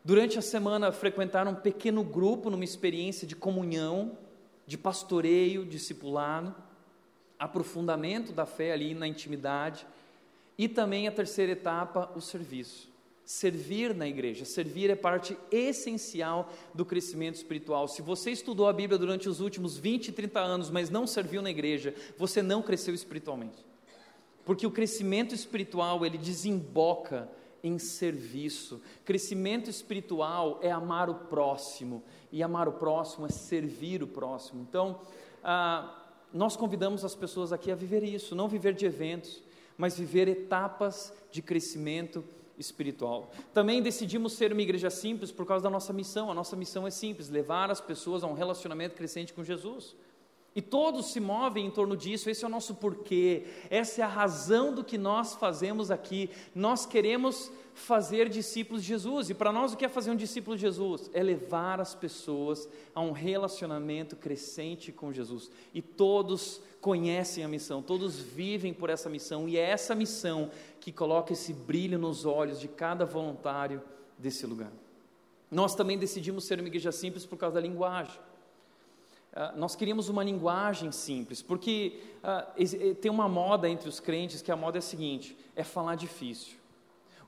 Durante 0.03 0.37
a 0.37 0.41
semana, 0.41 0.91
frequentar 0.91 1.47
um 1.47 1.55
pequeno 1.55 2.03
grupo 2.03 2.49
numa 2.49 2.63
experiência 2.63 3.25
de 3.25 3.35
comunhão, 3.35 4.17
de 4.67 4.77
pastoreio, 4.77 5.65
discipulado, 5.65 6.53
aprofundamento 7.39 8.31
da 8.31 8.45
fé 8.45 8.71
ali 8.71 8.93
na 8.93 9.07
intimidade. 9.07 9.85
E 10.57 10.67
também 10.67 11.07
a 11.07 11.11
terceira 11.11 11.53
etapa, 11.53 12.11
o 12.15 12.21
serviço 12.21 12.90
servir 13.31 13.95
na 13.95 14.05
igreja. 14.05 14.43
Servir 14.43 14.89
é 14.89 14.95
parte 14.95 15.37
essencial 15.49 16.51
do 16.73 16.83
crescimento 16.83 17.35
espiritual. 17.35 17.87
Se 17.87 18.01
você 18.01 18.29
estudou 18.29 18.67
a 18.67 18.73
Bíblia 18.73 18.99
durante 18.99 19.29
os 19.29 19.39
últimos 19.39 19.77
20, 19.77 20.11
30 20.11 20.39
anos, 20.41 20.69
mas 20.69 20.89
não 20.89 21.07
serviu 21.07 21.41
na 21.41 21.49
igreja, 21.49 21.95
você 22.17 22.41
não 22.41 22.61
cresceu 22.61 22.93
espiritualmente. 22.93 23.65
Porque 24.43 24.67
o 24.67 24.71
crescimento 24.71 25.33
espiritual, 25.33 26.05
ele 26.05 26.17
desemboca 26.17 27.29
em 27.63 27.79
serviço. 27.79 28.81
Crescimento 29.05 29.69
espiritual 29.69 30.59
é 30.61 30.69
amar 30.69 31.09
o 31.09 31.15
próximo, 31.15 32.03
e 32.33 32.43
amar 32.43 32.67
o 32.67 32.73
próximo 32.73 33.25
é 33.25 33.29
servir 33.29 34.03
o 34.03 34.07
próximo. 34.07 34.61
Então, 34.69 34.99
ah, 35.41 35.97
nós 36.33 36.57
convidamos 36.57 37.05
as 37.05 37.15
pessoas 37.15 37.53
aqui 37.53 37.71
a 37.71 37.75
viver 37.75 38.03
isso, 38.03 38.35
não 38.35 38.49
viver 38.49 38.73
de 38.73 38.85
eventos, 38.85 39.41
mas 39.77 39.97
viver 39.97 40.27
etapas 40.27 41.13
de 41.31 41.41
crescimento 41.41 42.19
espiritual 42.19 42.40
espiritual. 42.57 43.31
Também 43.53 43.81
decidimos 43.81 44.33
ser 44.33 44.51
uma 44.51 44.61
igreja 44.61 44.89
simples 44.89 45.31
por 45.31 45.45
causa 45.45 45.63
da 45.63 45.69
nossa 45.69 45.93
missão. 45.93 46.31
A 46.31 46.33
nossa 46.33 46.55
missão 46.55 46.85
é 46.85 46.91
simples: 46.91 47.29
levar 47.29 47.69
as 47.71 47.81
pessoas 47.81 48.23
a 48.23 48.27
um 48.27 48.33
relacionamento 48.33 48.95
crescente 48.95 49.33
com 49.33 49.43
Jesus. 49.43 49.95
E 50.53 50.61
todos 50.61 51.13
se 51.13 51.19
movem 51.19 51.65
em 51.65 51.71
torno 51.71 51.95
disso, 51.95 52.29
esse 52.29 52.43
é 52.43 52.47
o 52.47 52.51
nosso 52.51 52.75
porquê, 52.75 53.45
essa 53.69 54.01
é 54.01 54.03
a 54.03 54.07
razão 54.07 54.73
do 54.73 54.83
que 54.83 54.97
nós 54.97 55.33
fazemos 55.33 55.89
aqui. 55.89 56.29
Nós 56.53 56.85
queremos 56.85 57.49
fazer 57.73 58.27
discípulos 58.27 58.81
de 58.81 58.89
Jesus, 58.89 59.29
e 59.29 59.33
para 59.33 59.53
nós 59.53 59.71
o 59.71 59.77
que 59.77 59.85
é 59.85 59.89
fazer 59.89 60.11
um 60.11 60.15
discípulo 60.15 60.57
de 60.57 60.61
Jesus? 60.63 61.09
É 61.13 61.23
levar 61.23 61.79
as 61.79 61.95
pessoas 61.95 62.67
a 62.93 62.99
um 62.99 63.13
relacionamento 63.13 64.17
crescente 64.17 64.91
com 64.91 65.13
Jesus. 65.13 65.49
E 65.73 65.81
todos 65.81 66.61
conhecem 66.81 67.45
a 67.45 67.47
missão, 67.47 67.81
todos 67.81 68.19
vivem 68.19 68.73
por 68.73 68.89
essa 68.89 69.09
missão, 69.09 69.47
e 69.47 69.57
é 69.57 69.61
essa 69.61 69.95
missão 69.95 70.51
que 70.81 70.91
coloca 70.91 71.31
esse 71.31 71.53
brilho 71.53 71.97
nos 71.97 72.25
olhos 72.25 72.59
de 72.59 72.67
cada 72.67 73.05
voluntário 73.05 73.81
desse 74.17 74.45
lugar. 74.45 74.71
Nós 75.49 75.75
também 75.75 75.97
decidimos 75.97 76.43
ser 76.43 76.59
uma 76.59 76.67
igreja 76.67 76.91
simples 76.91 77.25
por 77.25 77.37
causa 77.37 77.55
da 77.55 77.61
linguagem. 77.61 78.19
Uh, 79.33 79.57
nós 79.57 79.75
queríamos 79.75 80.09
uma 80.09 80.23
linguagem 80.23 80.91
simples, 80.91 81.41
porque 81.41 82.01
uh, 82.17 82.95
tem 82.95 83.09
uma 83.09 83.29
moda 83.29 83.69
entre 83.69 83.87
os 83.87 83.99
crentes 83.99 84.41
que 84.41 84.51
a 84.51 84.55
moda 84.57 84.77
é 84.77 84.79
a 84.79 84.81
seguinte: 84.81 85.37
é 85.55 85.63
falar 85.63 85.95
difícil. 85.95 86.61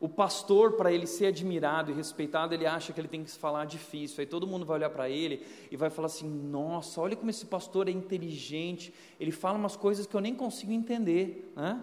O 0.04 0.10
pastor, 0.10 0.74
para 0.74 0.92
ele 0.92 1.08
ser 1.08 1.28
admirado 1.28 1.90
e 1.90 1.94
respeitado, 1.94 2.54
ele 2.54 2.66
acha 2.66 2.92
que 2.92 3.00
ele 3.00 3.08
tem 3.08 3.24
que 3.24 3.32
falar 3.32 3.64
difícil. 3.64 4.20
Aí 4.20 4.26
todo 4.26 4.46
mundo 4.46 4.66
vai 4.66 4.76
olhar 4.76 4.90
para 4.90 5.10
ele 5.10 5.46
e 5.72 5.78
vai 5.78 5.90
falar 5.90 6.08
assim: 6.08 6.28
Nossa, 6.28 7.00
olha 7.00 7.16
como 7.16 7.30
esse 7.30 7.46
pastor 7.46 7.88
é 7.88 7.92
inteligente. 7.92 8.94
Ele 9.18 9.32
fala 9.32 9.58
umas 9.58 9.78
coisas 9.78 10.06
que 10.06 10.14
eu 10.14 10.20
nem 10.20 10.36
consigo 10.36 10.74
entender. 10.74 11.54
Né? 11.56 11.82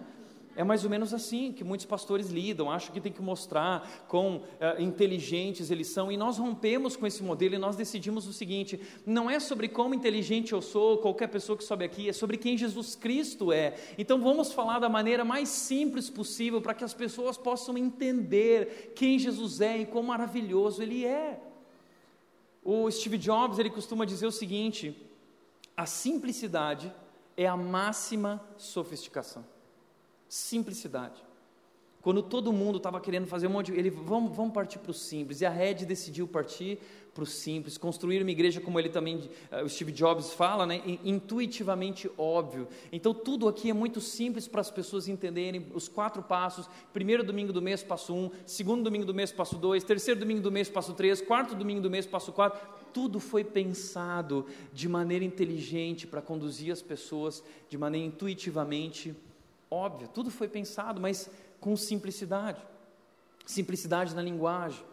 É 0.55 0.63
mais 0.63 0.83
ou 0.83 0.89
menos 0.89 1.13
assim 1.13 1.53
que 1.53 1.63
muitos 1.63 1.85
pastores 1.85 2.29
lidam, 2.29 2.69
acham 2.69 2.93
que 2.93 2.99
tem 2.99 3.11
que 3.11 3.21
mostrar 3.21 4.05
quão 4.09 4.43
é, 4.59 4.81
inteligentes 4.81 5.71
eles 5.71 5.87
são, 5.87 6.11
e 6.11 6.17
nós 6.17 6.37
rompemos 6.37 6.97
com 6.97 7.07
esse 7.07 7.23
modelo 7.23 7.55
e 7.55 7.57
nós 7.57 7.77
decidimos 7.77 8.27
o 8.27 8.33
seguinte: 8.33 8.79
não 9.05 9.29
é 9.29 9.39
sobre 9.39 9.69
como 9.69 9.95
inteligente 9.95 10.51
eu 10.51 10.61
sou, 10.61 10.97
qualquer 10.97 11.27
pessoa 11.27 11.57
que 11.57 11.63
sobe 11.63 11.85
aqui, 11.85 12.09
é 12.09 12.13
sobre 12.13 12.35
quem 12.35 12.57
Jesus 12.57 12.95
Cristo 12.95 13.53
é. 13.53 13.75
Então 13.97 14.19
vamos 14.19 14.51
falar 14.51 14.79
da 14.79 14.89
maneira 14.89 15.23
mais 15.23 15.47
simples 15.47 16.09
possível 16.09 16.61
para 16.61 16.73
que 16.73 16.83
as 16.83 16.93
pessoas 16.93 17.37
possam 17.37 17.77
entender 17.77 18.91
quem 18.93 19.17
Jesus 19.17 19.61
é 19.61 19.77
e 19.77 19.85
quão 19.85 20.03
maravilhoso 20.03 20.81
Ele 20.81 21.05
é. 21.05 21.39
O 22.63 22.91
Steve 22.91 23.17
Jobs 23.17 23.57
ele 23.57 23.69
costuma 23.69 24.03
dizer 24.03 24.27
o 24.27 24.31
seguinte: 24.31 24.95
a 25.77 25.85
simplicidade 25.85 26.93
é 27.37 27.47
a 27.47 27.55
máxima 27.55 28.43
sofisticação 28.57 29.43
simplicidade. 30.31 31.21
Quando 32.01 32.23
todo 32.23 32.53
mundo 32.53 32.77
estava 32.77 33.01
querendo 33.01 33.27
fazer 33.27 33.47
um 33.47 33.51
monte 33.51 33.69
de. 33.69 33.77
Ele, 33.77 33.89
vamos, 33.89 34.35
vamos 34.35 34.53
partir 34.53 34.79
para 34.79 34.91
o 34.91 34.93
simples. 34.93 35.41
E 35.41 35.45
a 35.45 35.49
Red 35.49 35.85
decidiu 35.85 36.25
partir 36.25 36.79
para 37.13 37.23
o 37.23 37.27
simples, 37.27 37.77
construir 37.77 38.21
uma 38.21 38.31
igreja, 38.31 38.61
como 38.61 38.79
ele 38.79 38.87
também, 38.87 39.17
uh, 39.51 39.65
o 39.65 39.69
Steve 39.69 39.91
Jobs 39.91 40.31
fala, 40.31 40.65
né, 40.65 40.81
intuitivamente 41.03 42.09
óbvio. 42.17 42.69
Então, 42.93 43.13
tudo 43.13 43.49
aqui 43.49 43.69
é 43.69 43.73
muito 43.73 43.99
simples 43.99 44.47
para 44.47 44.61
as 44.61 44.71
pessoas 44.71 45.09
entenderem 45.09 45.67
os 45.73 45.89
quatro 45.89 46.23
passos: 46.23 46.69
primeiro 46.93 47.25
domingo 47.25 47.51
do 47.51 47.61
mês, 47.61 47.83
passo 47.83 48.15
um, 48.15 48.31
segundo 48.45 48.83
domingo 48.83 49.05
do 49.05 49.13
mês, 49.13 49.33
passo 49.33 49.57
dois, 49.57 49.83
terceiro 49.83 50.17
domingo 50.17 50.41
do 50.41 50.51
mês, 50.51 50.69
passo 50.69 50.93
três, 50.93 51.21
quarto 51.21 51.55
domingo 51.55 51.81
do 51.81 51.89
mês, 51.89 52.05
passo 52.05 52.31
quatro. 52.31 52.57
Tudo 52.93 53.19
foi 53.19 53.43
pensado 53.43 54.45
de 54.71 54.87
maneira 54.87 55.25
inteligente 55.25 56.07
para 56.07 56.21
conduzir 56.21 56.71
as 56.71 56.81
pessoas 56.81 57.43
de 57.67 57.77
maneira 57.77 58.07
intuitivamente 58.07 59.09
óbvia, 59.09 59.30
tudo 60.13 60.29
foi 60.29 60.47
pensado, 60.47 60.99
mas 60.99 61.29
com 61.59 61.75
simplicidade. 61.75 62.61
Simplicidade 63.45 64.13
na 64.13 64.21
linguagem. 64.21 64.83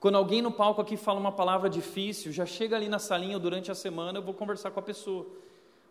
Quando 0.00 0.16
alguém 0.16 0.42
no 0.42 0.50
palco 0.50 0.80
aqui 0.80 0.96
fala 0.96 1.20
uma 1.20 1.30
palavra 1.30 1.70
difícil, 1.70 2.32
já 2.32 2.44
chega 2.44 2.74
ali 2.74 2.88
na 2.88 2.98
salinha 2.98 3.38
durante 3.38 3.70
a 3.70 3.74
semana, 3.74 4.18
eu 4.18 4.22
vou 4.22 4.34
conversar 4.34 4.70
com 4.70 4.80
a 4.80 4.82
pessoa. 4.82 5.26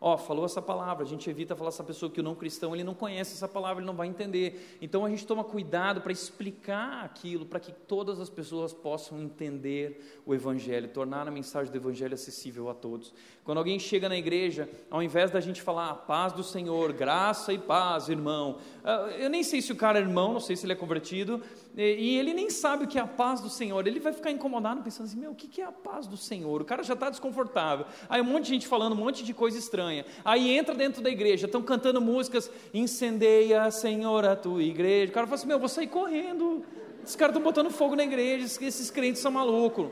Ó, 0.03 0.17
falou 0.17 0.45
essa 0.45 0.63
palavra, 0.63 1.05
a 1.05 1.07
gente 1.07 1.29
evita 1.29 1.55
falar 1.55 1.69
essa 1.69 1.83
pessoa 1.83 2.11
que 2.11 2.19
o 2.19 2.23
não 2.23 2.33
cristão, 2.33 2.73
ele 2.73 2.83
não 2.83 2.95
conhece 2.95 3.35
essa 3.35 3.47
palavra, 3.47 3.83
ele 3.83 3.85
não 3.85 3.95
vai 3.95 4.07
entender. 4.07 4.79
Então 4.81 5.05
a 5.05 5.09
gente 5.11 5.27
toma 5.27 5.43
cuidado 5.43 6.01
para 6.01 6.11
explicar 6.11 7.05
aquilo, 7.05 7.45
para 7.45 7.59
que 7.59 7.71
todas 7.71 8.19
as 8.19 8.27
pessoas 8.27 8.73
possam 8.73 9.21
entender 9.21 10.21
o 10.25 10.33
evangelho, 10.33 10.87
tornar 10.87 11.27
a 11.27 11.31
mensagem 11.31 11.71
do 11.71 11.77
evangelho 11.77 12.15
acessível 12.15 12.67
a 12.67 12.73
todos. 12.73 13.13
Quando 13.43 13.59
alguém 13.59 13.77
chega 13.77 14.09
na 14.09 14.17
igreja, 14.17 14.67
ao 14.89 15.03
invés 15.03 15.29
da 15.29 15.39
gente 15.39 15.61
falar 15.61 15.91
a 15.91 15.95
paz 15.95 16.33
do 16.33 16.43
Senhor, 16.43 16.91
graça 16.93 17.53
e 17.53 17.59
paz, 17.59 18.09
irmão. 18.09 18.57
Ah, 18.83 19.09
eu 19.17 19.29
nem 19.29 19.43
sei 19.43 19.61
se 19.61 19.71
o 19.71 19.75
cara 19.75 19.99
é 19.99 20.01
irmão, 20.01 20.33
não 20.33 20.39
sei 20.39 20.55
se 20.55 20.65
ele 20.65 20.73
é 20.73 20.75
convertido, 20.75 21.41
e 21.77 22.17
ele 22.17 22.33
nem 22.33 22.49
sabe 22.49 22.85
o 22.85 22.87
que 22.87 22.97
é 22.97 23.01
a 23.01 23.07
paz 23.07 23.39
do 23.39 23.49
Senhor. 23.49 23.85
Ele 23.87 23.99
vai 23.99 24.11
ficar 24.11 24.31
incomodado 24.31 24.81
pensando 24.81 25.05
assim: 25.05 25.19
meu, 25.19 25.31
o 25.31 25.35
que 25.35 25.61
é 25.61 25.65
a 25.65 25.71
paz 25.71 26.07
do 26.07 26.17
Senhor? 26.17 26.61
O 26.61 26.65
cara 26.65 26.83
já 26.83 26.93
está 26.93 27.09
desconfortável. 27.09 27.85
Aí 28.09 28.21
um 28.21 28.25
monte 28.25 28.45
de 28.45 28.49
gente 28.49 28.67
falando 28.67 28.93
um 28.93 28.97
monte 28.97 29.23
de 29.23 29.33
coisa 29.33 29.57
estranha. 29.57 30.05
Aí 30.25 30.49
entra 30.49 30.73
dentro 30.73 31.01
da 31.01 31.09
igreja, 31.09 31.45
estão 31.45 31.61
cantando 31.61 32.01
músicas, 32.01 32.49
incendeia, 32.73 33.69
Senhor, 33.71 34.25
a 34.25 34.35
tua 34.35 34.63
igreja. 34.63 35.11
O 35.11 35.13
cara 35.13 35.27
fala 35.27 35.35
assim: 35.35 35.47
meu, 35.47 35.59
vou 35.59 35.69
sair 35.69 35.87
correndo. 35.87 36.63
Esses 37.03 37.15
caras 37.15 37.35
estão 37.35 37.43
botando 37.43 37.71
fogo 37.71 37.95
na 37.95 38.03
igreja, 38.03 38.45
esses 38.45 38.91
crentes 38.91 39.21
são 39.21 39.31
malucos. 39.31 39.89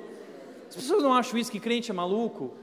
As 0.67 0.75
pessoas 0.75 1.01
não 1.01 1.13
acham 1.13 1.39
isso 1.39 1.51
que 1.51 1.59
crente 1.59 1.89
é 1.89 1.93
maluco? 1.93 2.53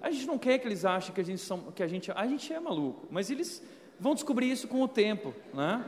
A 0.00 0.10
gente 0.10 0.26
não 0.26 0.38
quer 0.38 0.58
que 0.58 0.66
eles 0.66 0.84
achem 0.84 1.14
que 1.14 1.20
a 1.20 1.24
gente, 1.24 1.40
são, 1.40 1.60
que 1.72 1.82
a 1.82 1.86
gente, 1.86 2.10
a 2.10 2.26
gente 2.26 2.52
é 2.52 2.58
maluco, 2.58 3.06
mas 3.10 3.30
eles 3.30 3.62
vão 4.00 4.14
descobrir 4.14 4.50
isso 4.50 4.68
com 4.68 4.82
o 4.82 4.88
tempo, 4.88 5.34
né? 5.52 5.84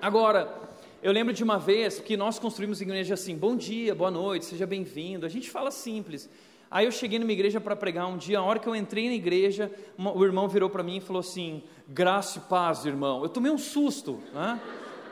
Agora, 0.00 0.66
eu 1.02 1.12
lembro 1.12 1.32
de 1.32 1.42
uma 1.42 1.58
vez 1.58 1.98
que 1.98 2.16
nós 2.16 2.38
construímos 2.38 2.80
igreja 2.80 3.14
assim: 3.14 3.36
bom 3.36 3.56
dia, 3.56 3.94
boa 3.94 4.10
noite, 4.10 4.44
seja 4.44 4.66
bem-vindo. 4.66 5.24
A 5.24 5.28
gente 5.28 5.50
fala 5.50 5.70
simples. 5.70 6.28
Aí 6.70 6.84
eu 6.84 6.90
cheguei 6.90 7.18
numa 7.18 7.32
igreja 7.32 7.60
para 7.60 7.76
pregar 7.76 8.06
um 8.08 8.16
dia, 8.16 8.38
a 8.38 8.42
hora 8.42 8.58
que 8.58 8.68
eu 8.68 8.74
entrei 8.74 9.08
na 9.08 9.14
igreja, 9.14 9.70
o 9.96 10.24
irmão 10.24 10.48
virou 10.48 10.68
para 10.68 10.82
mim 10.82 10.96
e 10.96 11.00
falou 11.00 11.20
assim: 11.20 11.62
graça 11.88 12.38
e 12.38 12.42
paz, 12.42 12.84
irmão. 12.84 13.22
Eu 13.22 13.28
tomei 13.28 13.50
um 13.50 13.58
susto, 13.58 14.20
né? 14.34 14.60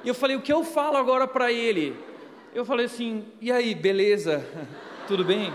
E 0.02 0.08
eu 0.08 0.14
falei: 0.14 0.36
o 0.36 0.42
que 0.42 0.52
eu 0.52 0.64
falo 0.64 0.96
agora 0.96 1.26
para 1.26 1.52
ele? 1.52 1.96
Eu 2.54 2.64
falei 2.64 2.86
assim: 2.86 3.24
e 3.40 3.50
aí, 3.50 3.74
beleza? 3.74 4.44
Tudo 5.06 5.24
bem? 5.24 5.52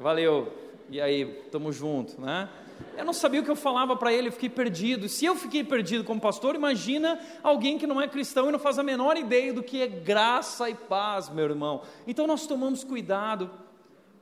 Valeu. 0.00 0.52
E 0.90 1.00
aí, 1.00 1.24
tamo 1.50 1.72
junto, 1.72 2.20
né? 2.20 2.48
Eu 2.96 3.04
não 3.04 3.12
sabia 3.12 3.40
o 3.40 3.44
que 3.44 3.50
eu 3.50 3.56
falava 3.56 3.94
para 3.96 4.12
ele, 4.12 4.28
eu 4.28 4.32
fiquei 4.32 4.48
perdido. 4.48 5.08
Se 5.08 5.24
eu 5.24 5.36
fiquei 5.36 5.62
perdido 5.62 6.02
como 6.02 6.20
pastor, 6.20 6.54
imagina 6.54 7.20
alguém 7.42 7.78
que 7.78 7.86
não 7.86 8.00
é 8.00 8.08
cristão 8.08 8.48
e 8.48 8.52
não 8.52 8.58
faz 8.58 8.78
a 8.78 8.82
menor 8.82 9.16
ideia 9.16 9.52
do 9.52 9.62
que 9.62 9.82
é 9.82 9.86
graça 9.86 10.68
e 10.70 10.74
paz, 10.74 11.28
meu 11.28 11.44
irmão. 11.44 11.82
Então 12.06 12.26
nós 12.26 12.46
tomamos 12.46 12.82
cuidado 12.82 13.50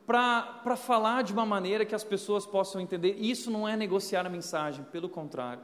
para 0.07 0.77
falar 0.77 1.23
de 1.23 1.33
uma 1.33 1.47
maneira 1.47 1.85
que 1.85 1.95
as 1.95 2.05
pessoas 2.05 2.45
possam 2.45 2.81
entender. 2.81 3.17
Isso 3.19 3.51
não 3.51 3.67
é 3.67 3.77
negociar 3.77 4.27
a 4.27 4.29
mensagem, 4.29 4.85
pelo 4.85 5.09
contrário. 5.09 5.63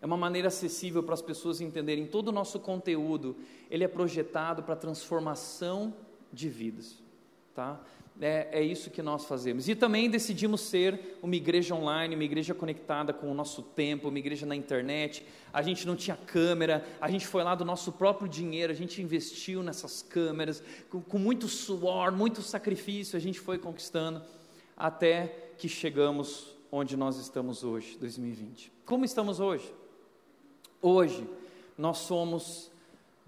É 0.00 0.06
uma 0.06 0.16
maneira 0.16 0.48
acessível 0.48 1.02
para 1.02 1.14
as 1.14 1.22
pessoas 1.22 1.60
entenderem. 1.60 2.06
Todo 2.06 2.28
o 2.28 2.32
nosso 2.32 2.58
conteúdo, 2.58 3.36
ele 3.70 3.84
é 3.84 3.88
projetado 3.88 4.62
para 4.62 4.74
transformação 4.74 5.94
de 6.32 6.48
vidas, 6.48 7.00
tá? 7.54 7.80
É, 8.20 8.48
é 8.52 8.62
isso 8.62 8.90
que 8.90 9.02
nós 9.02 9.24
fazemos. 9.24 9.68
E 9.68 9.74
também 9.74 10.10
decidimos 10.10 10.60
ser 10.60 11.18
uma 11.22 11.34
igreja 11.34 11.74
online, 11.74 12.14
uma 12.14 12.24
igreja 12.24 12.54
conectada 12.54 13.12
com 13.12 13.30
o 13.30 13.34
nosso 13.34 13.62
tempo, 13.62 14.08
uma 14.08 14.18
igreja 14.18 14.44
na 14.44 14.54
internet. 14.54 15.24
A 15.52 15.62
gente 15.62 15.86
não 15.86 15.96
tinha 15.96 16.16
câmera, 16.16 16.84
a 17.00 17.10
gente 17.10 17.26
foi 17.26 17.42
lá 17.42 17.54
do 17.54 17.64
nosso 17.64 17.92
próprio 17.92 18.28
dinheiro, 18.28 18.72
a 18.72 18.76
gente 18.76 19.00
investiu 19.00 19.62
nessas 19.62 20.02
câmeras, 20.02 20.62
com, 20.90 21.00
com 21.00 21.18
muito 21.18 21.48
suor, 21.48 22.12
muito 22.12 22.42
sacrifício, 22.42 23.16
a 23.16 23.20
gente 23.20 23.40
foi 23.40 23.58
conquistando 23.58 24.22
até 24.76 25.52
que 25.58 25.68
chegamos 25.68 26.54
onde 26.70 26.96
nós 26.96 27.18
estamos 27.18 27.64
hoje, 27.64 27.96
2020. 27.98 28.72
Como 28.84 29.04
estamos 29.04 29.40
hoje? 29.40 29.72
Hoje, 30.80 31.26
nós 31.78 31.98
somos 31.98 32.70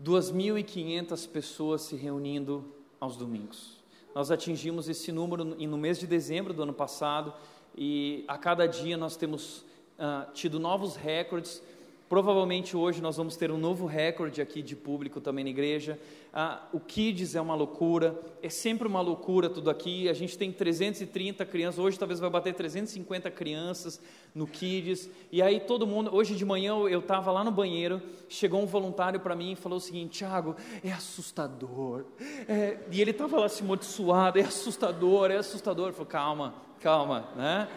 2.500 0.03 1.29
pessoas 1.29 1.83
se 1.83 1.95
reunindo 1.95 2.65
aos 2.99 3.17
domingos 3.17 3.84
nós 4.15 4.31
atingimos 4.31 4.89
esse 4.89 5.11
número 5.11 5.45
no 5.45 5.77
mês 5.77 5.99
de 5.99 6.07
dezembro 6.07 6.55
do 6.55 6.63
ano 6.63 6.73
passado 6.73 7.35
e 7.77 8.25
a 8.29 8.39
cada 8.39 8.67
dia 8.67 8.97
nós 8.97 9.17
temos 9.17 9.65
uh, 9.99 10.33
tido 10.33 10.61
novos 10.61 10.95
recordes. 10.95 11.61
Provavelmente 12.09 12.77
hoje 12.77 13.01
nós 13.01 13.17
vamos 13.17 13.35
ter 13.35 13.51
um 13.51 13.57
novo 13.57 13.87
recorde 13.87 14.43
aqui 14.43 14.63
de 14.63 14.77
público 14.77 15.21
também 15.21 15.43
na 15.43 15.51
igreja. 15.51 15.99
Ah, 16.33 16.63
o 16.73 16.79
Kids 16.79 17.35
é 17.35 17.41
uma 17.41 17.55
loucura, 17.55 18.21
é 18.43 18.51
sempre 18.51 18.87
uma 18.87 19.01
loucura 19.01 19.49
tudo 19.49 19.71
aqui. 19.71 20.09
A 20.09 20.13
gente 20.13 20.37
tem 20.37 20.53
330 20.53 21.47
crianças, 21.47 21.79
hoje 21.79 21.99
talvez 21.99 22.21
vai 22.21 22.29
bater 22.29 22.53
350 22.53 23.31
crianças 23.31 24.01
no 24.35 24.47
Kids. 24.47 25.09
E 25.33 25.41
aí 25.41 25.61
todo 25.61 25.87
mundo, 25.87 26.15
hoje 26.15 26.37
de 26.37 26.45
manhã 26.45 26.75
eu 26.89 27.01
estava 27.01 27.33
lá 27.33 27.43
no 27.43 27.51
banheiro, 27.51 28.03
chegou 28.29 28.63
um 28.63 28.67
voluntário 28.67 29.19
para 29.21 29.35
mim 29.35 29.53
e 29.53 29.57
falou 29.57 29.79
o 29.79 29.81
seguinte: 29.81 30.19
Tiago, 30.19 30.57
é 30.85 30.93
assustador. 30.93 32.05
É, 32.47 32.81
e 32.91 33.01
ele 33.01 33.13
estava 33.13 33.39
lá 33.39 33.47
assim, 33.47 33.65
muito 33.65 33.87
suado, 33.87 34.39
é 34.39 34.43
assustador, 34.43 35.31
é 35.31 35.37
assustador. 35.37 35.89
Eu 35.89 35.95
falei, 35.95 36.11
calma, 36.11 36.55
calma, 36.81 37.29
né? 37.35 37.69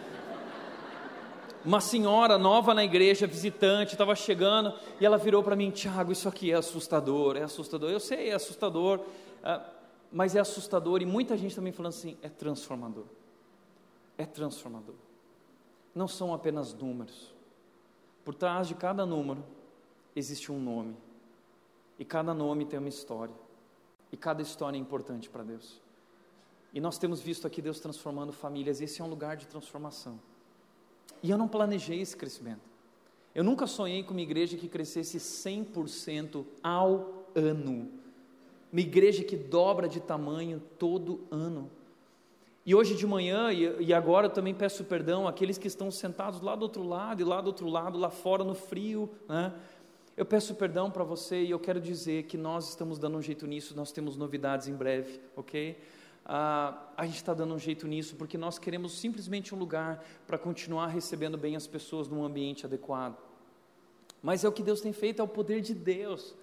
Uma 1.64 1.80
senhora 1.80 2.38
nova 2.38 2.72
na 2.72 2.84
igreja, 2.84 3.26
visitante, 3.26 3.92
estava 3.92 4.14
chegando 4.14 4.72
e 5.00 5.06
ela 5.06 5.18
virou 5.18 5.42
para 5.42 5.56
mim: 5.56 5.70
Tiago, 5.70 6.12
isso 6.12 6.28
aqui 6.28 6.50
é 6.52 6.54
assustador, 6.54 7.36
é 7.36 7.42
assustador. 7.42 7.90
Eu 7.90 8.00
sei, 8.00 8.30
é 8.30 8.34
assustador, 8.34 9.00
ah, 9.42 9.64
mas 10.12 10.34
é 10.34 10.40
assustador 10.40 11.02
e 11.02 11.06
muita 11.06 11.36
gente 11.36 11.54
também 11.54 11.72
falando 11.72 11.92
assim: 11.92 12.16
é 12.22 12.28
transformador. 12.28 13.04
É 14.16 14.24
transformador. 14.24 14.94
Não 15.94 16.08
são 16.08 16.32
apenas 16.34 16.74
números. 16.74 17.34
Por 18.24 18.34
trás 18.34 18.68
de 18.68 18.74
cada 18.74 19.06
número 19.06 19.42
existe 20.14 20.50
um 20.52 20.60
nome, 20.60 20.96
e 21.98 22.04
cada 22.04 22.34
nome 22.34 22.64
tem 22.64 22.78
uma 22.78 22.88
história, 22.88 23.34
e 24.12 24.16
cada 24.16 24.42
história 24.42 24.76
é 24.76 24.80
importante 24.80 25.30
para 25.30 25.42
Deus. 25.42 25.80
E 26.72 26.80
nós 26.80 26.98
temos 26.98 27.20
visto 27.20 27.46
aqui 27.46 27.62
Deus 27.62 27.80
transformando 27.80 28.32
famílias, 28.32 28.80
esse 28.80 29.00
é 29.00 29.04
um 29.04 29.08
lugar 29.08 29.36
de 29.36 29.46
transformação. 29.46 30.20
E 31.22 31.30
eu 31.30 31.38
não 31.38 31.48
planejei 31.48 32.00
esse 32.00 32.16
crescimento. 32.16 32.60
Eu 33.34 33.44
nunca 33.44 33.66
sonhei 33.66 34.02
com 34.02 34.12
uma 34.12 34.20
igreja 34.20 34.56
que 34.56 34.68
crescesse 34.68 35.18
100% 35.18 36.44
ao 36.62 37.26
ano. 37.34 37.88
Uma 38.72 38.80
igreja 38.80 39.22
que 39.24 39.36
dobra 39.36 39.88
de 39.88 40.00
tamanho 40.00 40.62
todo 40.78 41.20
ano. 41.30 41.70
E 42.66 42.74
hoje 42.74 42.94
de 42.94 43.06
manhã, 43.06 43.50
e 43.52 43.94
agora 43.94 44.26
eu 44.26 44.30
também 44.30 44.54
peço 44.54 44.84
perdão 44.84 45.26
àqueles 45.26 45.56
que 45.56 45.66
estão 45.66 45.90
sentados 45.90 46.42
lá 46.42 46.54
do 46.54 46.62
outro 46.62 46.82
lado 46.82 47.22
e 47.22 47.24
lá 47.24 47.40
do 47.40 47.46
outro 47.46 47.66
lado, 47.66 47.98
lá 47.98 48.10
fora 48.10 48.44
no 48.44 48.54
frio, 48.54 49.08
né? 49.26 49.54
Eu 50.14 50.26
peço 50.26 50.54
perdão 50.54 50.90
para 50.90 51.04
você 51.04 51.44
e 51.44 51.50
eu 51.50 51.60
quero 51.60 51.80
dizer 51.80 52.24
que 52.24 52.36
nós 52.36 52.68
estamos 52.70 52.98
dando 52.98 53.16
um 53.16 53.22
jeito 53.22 53.46
nisso, 53.46 53.74
nós 53.76 53.92
temos 53.92 54.16
novidades 54.16 54.66
em 54.66 54.74
breve, 54.74 55.20
ok? 55.36 55.78
Ah, 56.28 56.90
a 56.94 57.06
gente 57.06 57.16
está 57.16 57.32
dando 57.32 57.54
um 57.54 57.58
jeito 57.58 57.88
nisso, 57.88 58.14
porque 58.14 58.36
nós 58.36 58.58
queremos 58.58 58.92
simplesmente 58.92 59.54
um 59.54 59.58
lugar 59.58 60.04
para 60.26 60.36
continuar 60.36 60.88
recebendo 60.88 61.38
bem 61.38 61.56
as 61.56 61.66
pessoas 61.66 62.06
num 62.06 62.22
ambiente 62.22 62.66
adequado. 62.66 63.16
Mas 64.22 64.44
é 64.44 64.48
o 64.48 64.52
que 64.52 64.62
Deus 64.62 64.82
tem 64.82 64.92
feito, 64.92 65.20
é 65.20 65.24
o 65.24 65.28
poder 65.28 65.62
de 65.62 65.72
Deus. 65.72 66.34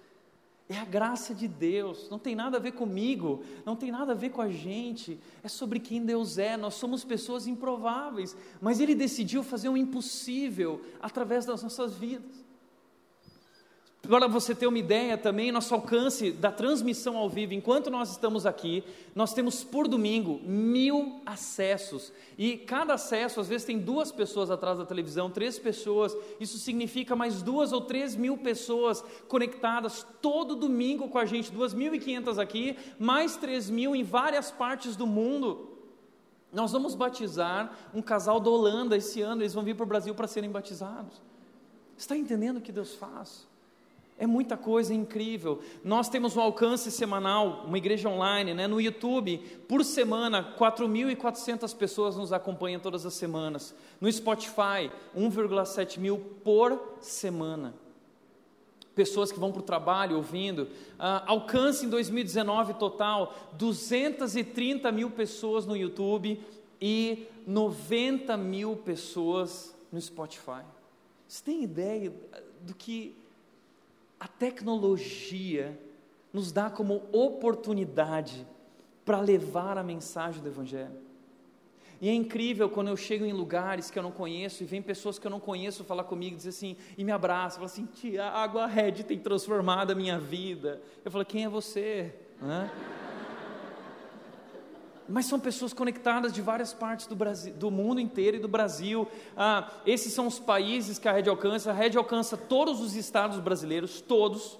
É 0.68 0.76
a 0.76 0.84
graça 0.84 1.32
de 1.32 1.46
Deus, 1.46 2.10
não 2.10 2.18
tem 2.18 2.34
nada 2.34 2.56
a 2.56 2.60
ver 2.60 2.72
comigo, 2.72 3.44
não 3.64 3.76
tem 3.76 3.92
nada 3.92 4.10
a 4.10 4.16
ver 4.16 4.30
com 4.30 4.42
a 4.42 4.50
gente, 4.50 5.16
é 5.44 5.48
sobre 5.48 5.78
quem 5.78 6.04
Deus 6.04 6.38
é. 6.38 6.56
Nós 6.56 6.74
somos 6.74 7.04
pessoas 7.04 7.46
improváveis, 7.46 8.36
mas 8.60 8.80
Ele 8.80 8.96
decidiu 8.96 9.44
fazer 9.44 9.68
o 9.68 9.76
impossível 9.76 10.80
através 11.00 11.46
das 11.46 11.62
nossas 11.62 11.94
vidas. 11.94 12.45
Para 14.08 14.28
você 14.28 14.54
ter 14.54 14.66
uma 14.66 14.78
ideia 14.78 15.18
também, 15.18 15.50
nosso 15.50 15.74
alcance 15.74 16.30
da 16.30 16.52
transmissão 16.52 17.16
ao 17.16 17.28
vivo, 17.28 17.54
enquanto 17.54 17.90
nós 17.90 18.10
estamos 18.10 18.46
aqui, 18.46 18.84
nós 19.14 19.34
temos 19.34 19.64
por 19.64 19.88
domingo 19.88 20.40
mil 20.44 21.20
acessos. 21.26 22.12
E 22.38 22.56
cada 22.56 22.94
acesso, 22.94 23.40
às 23.40 23.48
vezes, 23.48 23.66
tem 23.66 23.78
duas 23.78 24.12
pessoas 24.12 24.50
atrás 24.50 24.78
da 24.78 24.84
televisão, 24.84 25.30
três 25.30 25.58
pessoas. 25.58 26.16
Isso 26.38 26.58
significa 26.58 27.16
mais 27.16 27.42
duas 27.42 27.72
ou 27.72 27.80
três 27.80 28.14
mil 28.14 28.38
pessoas 28.38 29.02
conectadas 29.28 30.06
todo 30.22 30.54
domingo 30.54 31.08
com 31.08 31.18
a 31.18 31.24
gente, 31.24 31.50
duas 31.50 31.74
mil 31.74 31.94
e 31.94 31.98
quinhentas 31.98 32.38
aqui, 32.38 32.76
mais 32.98 33.36
três 33.36 33.68
mil 33.68 33.96
em 33.96 34.04
várias 34.04 34.50
partes 34.50 34.94
do 34.94 35.06
mundo. 35.06 35.70
Nós 36.52 36.70
vamos 36.70 36.94
batizar 36.94 37.76
um 37.92 38.00
casal 38.00 38.38
da 38.38 38.50
Holanda 38.50 38.96
esse 38.96 39.20
ano, 39.20 39.42
eles 39.42 39.52
vão 39.52 39.64
vir 39.64 39.74
para 39.74 39.84
o 39.84 39.88
Brasil 39.88 40.14
para 40.14 40.28
serem 40.28 40.50
batizados. 40.50 41.20
Está 41.96 42.16
entendendo 42.16 42.58
o 42.58 42.60
que 42.60 42.70
Deus 42.70 42.94
faz? 42.94 43.46
É 44.18 44.26
muita 44.26 44.56
coisa 44.56 44.94
incrível. 44.94 45.60
Nós 45.84 46.08
temos 46.08 46.36
um 46.36 46.40
alcance 46.40 46.90
semanal, 46.90 47.64
uma 47.66 47.76
igreja 47.76 48.08
online, 48.08 48.54
né? 48.54 48.66
no 48.66 48.80
YouTube, 48.80 49.38
por 49.68 49.84
semana, 49.84 50.54
4.400 50.58 51.76
pessoas 51.76 52.16
nos 52.16 52.32
acompanham 52.32 52.80
todas 52.80 53.04
as 53.04 53.12
semanas. 53.12 53.74
No 54.00 54.10
Spotify, 54.10 54.90
1,7 55.14 55.98
mil 55.98 56.18
por 56.42 56.96
semana. 57.00 57.74
Pessoas 58.94 59.30
que 59.30 59.38
vão 59.38 59.52
para 59.52 59.60
o 59.60 59.64
trabalho 59.64 60.16
ouvindo. 60.16 60.62
Uh, 60.62 61.22
alcance 61.26 61.84
em 61.84 61.90
2019 61.90 62.74
total, 62.74 63.34
230 63.52 64.90
mil 64.92 65.10
pessoas 65.10 65.66
no 65.66 65.76
YouTube 65.76 66.40
e 66.80 67.26
90 67.46 68.34
mil 68.38 68.76
pessoas 68.76 69.76
no 69.92 70.00
Spotify. 70.00 70.62
Você 71.28 71.44
tem 71.44 71.62
ideia 71.62 72.10
do 72.62 72.74
que 72.74 73.14
a 74.18 74.26
tecnologia 74.26 75.78
nos 76.32 76.52
dá 76.52 76.70
como 76.70 77.02
oportunidade 77.12 78.46
para 79.04 79.20
levar 79.20 79.78
a 79.78 79.82
mensagem 79.82 80.42
do 80.42 80.48
Evangelho. 80.48 81.06
E 82.00 82.08
é 82.08 82.12
incrível 82.12 82.68
quando 82.68 82.88
eu 82.88 82.96
chego 82.96 83.24
em 83.24 83.32
lugares 83.32 83.90
que 83.90 83.98
eu 83.98 84.02
não 84.02 84.12
conheço 84.12 84.62
e 84.62 84.66
vem 84.66 84.82
pessoas 84.82 85.18
que 85.18 85.26
eu 85.26 85.30
não 85.30 85.40
conheço 85.40 85.82
falar 85.82 86.04
comigo 86.04 86.36
dizer 86.36 86.50
assim, 86.50 86.76
e 86.96 87.02
me 87.02 87.10
abraçam, 87.12 87.60
falam 87.60 87.66
assim, 87.66 87.86
Tiago, 87.86 88.58
a 88.58 88.66
Red 88.66 89.04
tem 89.04 89.18
transformado 89.18 89.92
a 89.92 89.94
minha 89.94 90.18
vida. 90.18 90.82
Eu 91.04 91.10
falo, 91.10 91.24
quem 91.24 91.44
é 91.44 91.48
você? 91.48 92.14
Mas 95.08 95.26
são 95.26 95.38
pessoas 95.38 95.72
conectadas 95.72 96.32
de 96.32 96.42
várias 96.42 96.72
partes 96.72 97.06
do, 97.06 97.14
Brasil, 97.14 97.52
do 97.54 97.70
mundo 97.70 98.00
inteiro 98.00 98.36
e 98.36 98.40
do 98.40 98.48
Brasil. 98.48 99.06
Ah, 99.36 99.70
esses 99.86 100.12
são 100.12 100.26
os 100.26 100.38
países 100.38 100.98
que 100.98 101.08
a 101.08 101.12
rede 101.12 101.28
alcança. 101.28 101.70
A 101.70 101.74
rede 101.74 101.96
alcança 101.96 102.36
todos 102.36 102.80
os 102.80 102.94
estados 102.94 103.38
brasileiros, 103.38 104.00
todos. 104.00 104.58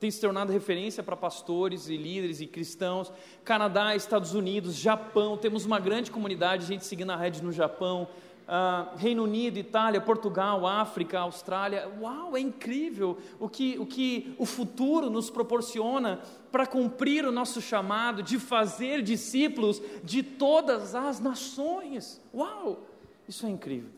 Tem 0.00 0.10
se 0.10 0.20
tornado 0.20 0.52
referência 0.52 1.02
para 1.02 1.16
pastores 1.16 1.88
e 1.88 1.96
líderes 1.96 2.40
e 2.40 2.46
cristãos. 2.46 3.12
Canadá, 3.44 3.94
Estados 3.94 4.34
Unidos, 4.34 4.74
Japão. 4.74 5.36
Temos 5.36 5.64
uma 5.64 5.78
grande 5.78 6.10
comunidade, 6.10 6.66
gente 6.66 6.84
seguindo 6.84 7.10
a 7.10 7.16
rede 7.16 7.42
no 7.42 7.52
Japão. 7.52 8.08
Uh, 8.44 8.96
Reino 8.96 9.24
Unido, 9.24 9.58
Itália, 9.58 10.00
Portugal, 10.00 10.66
África, 10.66 11.18
Austrália. 11.20 11.90
Uau, 11.98 12.36
é 12.36 12.40
incrível 12.40 13.18
o 13.40 13.48
que 13.48 13.78
o, 13.78 13.86
que 13.86 14.34
o 14.38 14.44
futuro 14.44 15.08
nos 15.08 15.30
proporciona 15.30 16.20
para 16.52 16.66
cumprir 16.66 17.24
o 17.24 17.32
nosso 17.32 17.62
chamado 17.62 18.22
de 18.22 18.38
fazer 18.38 19.02
discípulos 19.02 19.80
de 20.02 20.22
todas 20.22 20.94
as 20.94 21.20
nações. 21.20 22.20
Uau, 22.34 22.82
isso 23.26 23.46
é 23.46 23.48
incrível. 23.48 23.90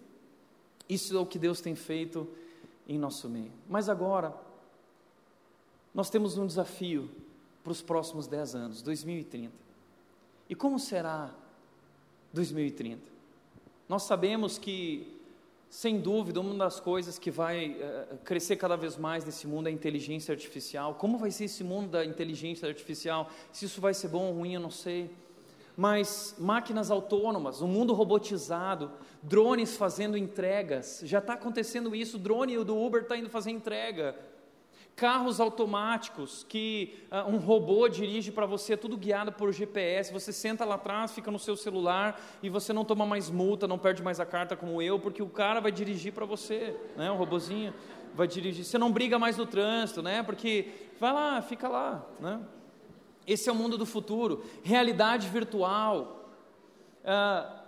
Isso 0.89 1.17
é 1.17 1.21
o 1.21 1.27
que 1.27 1.39
Deus 1.39 1.61
tem 1.61 1.75
feito 1.75 2.29
em 2.87 2.97
nosso 2.97 3.29
meio. 3.29 3.53
Mas 3.69 3.89
agora, 3.89 4.33
nós 5.93 6.09
temos 6.09 6.39
um 6.39 6.47
desafio 6.47 7.11
para 7.65 7.73
os 7.73 7.83
próximos 7.83 8.29
10 8.29 8.55
anos, 8.55 8.83
2030. 8.83 9.53
E 10.49 10.55
como 10.55 10.79
será 10.79 11.35
2030? 12.33 13.16
Nós 13.89 14.03
sabemos 14.03 14.59
que, 14.59 15.21
sem 15.71 16.01
dúvida, 16.01 16.41
uma 16.41 16.55
das 16.55 16.81
coisas 16.81 17.19
que 17.19 17.31
vai 17.31 17.71
uh, 17.71 18.19
crescer 18.25 18.57
cada 18.57 18.77
vez 18.77 18.97
mais 18.97 19.25
nesse 19.25 19.47
mundo 19.47 19.69
é 19.69 19.71
a 19.71 19.73
inteligência 19.73 20.33
artificial. 20.33 20.95
Como 20.95 21.19
vai 21.19 21.31
ser 21.31 21.45
esse 21.45 21.63
mundo 21.63 21.91
da 21.91 22.05
inteligência 22.05 22.69
artificial? 22.69 23.31
Se 23.53 23.65
isso 23.65 23.81
vai 23.81 23.95
ser 23.95 24.09
bom 24.09 24.27
ou 24.27 24.35
ruim, 24.35 24.55
eu 24.55 24.61
não 24.61 24.71
sei. 24.71 25.11
Mas 25.77 26.35
máquinas 26.39 26.91
autônomas, 26.91 27.61
um 27.61 27.69
mundo 27.69 27.93
robotizado, 27.93 28.91
drones 29.23 29.77
fazendo 29.77 30.17
entregas, 30.17 31.03
já 31.05 31.19
está 31.19 31.35
acontecendo 31.35 31.95
isso. 31.95 32.17
O 32.17 32.21
drone 32.21 32.57
do 32.65 32.77
Uber 32.77 33.03
está 33.03 33.17
indo 33.17 33.29
fazer 33.29 33.51
entrega 33.51 34.17
carros 34.97 35.41
automáticos 35.41 36.45
que 36.49 37.05
uh, 37.13 37.31
um 37.31 37.37
robô 37.37 37.87
dirige 37.87 38.33
para 38.33 38.47
você, 38.47 38.79
tudo 38.79 38.97
guiado 38.97 39.31
por 39.31 39.53
GPS. 39.53 40.11
Você 40.11 40.33
senta 40.33 40.65
lá 40.65 40.77
atrás, 40.77 41.13
fica 41.13 41.31
no 41.31 41.39
seu 41.39 41.55
celular 41.55 42.19
e 42.43 42.49
você 42.49 42.73
não 42.73 42.83
toma 42.83 43.05
mais 43.05 43.29
multa, 43.29 43.69
não 43.69 43.79
perde 43.79 44.03
mais 44.03 44.19
a 44.19 44.25
carta 44.25 44.57
como 44.57 44.81
eu, 44.81 44.99
porque 44.99 45.23
o 45.23 45.29
cara 45.29 45.61
vai 45.61 45.71
dirigir 45.71 46.15
para 46.15 46.25
você, 46.25 46.75
né? 46.97 47.11
O 47.11 47.15
robozinho 47.15 47.75
vai 48.15 48.27
dirigir. 48.27 48.65
Você 48.65 48.79
não 48.79 48.91
briga 48.91 49.19
mais 49.19 49.37
no 49.37 49.45
trânsito, 49.45 50.03
né? 50.03 50.23
Porque 50.23 50.73
vai 50.99 51.13
lá, 51.13 51.43
fica 51.43 51.69
lá, 51.69 52.07
né? 52.19 52.41
Esse 53.27 53.51
é 53.51 53.53
o 53.53 53.57
mundo 53.57 53.77
do 53.77 53.85
futuro, 53.85 54.45
realidade 54.63 55.29
virtual. 55.29 56.31
Uh, 57.05 57.66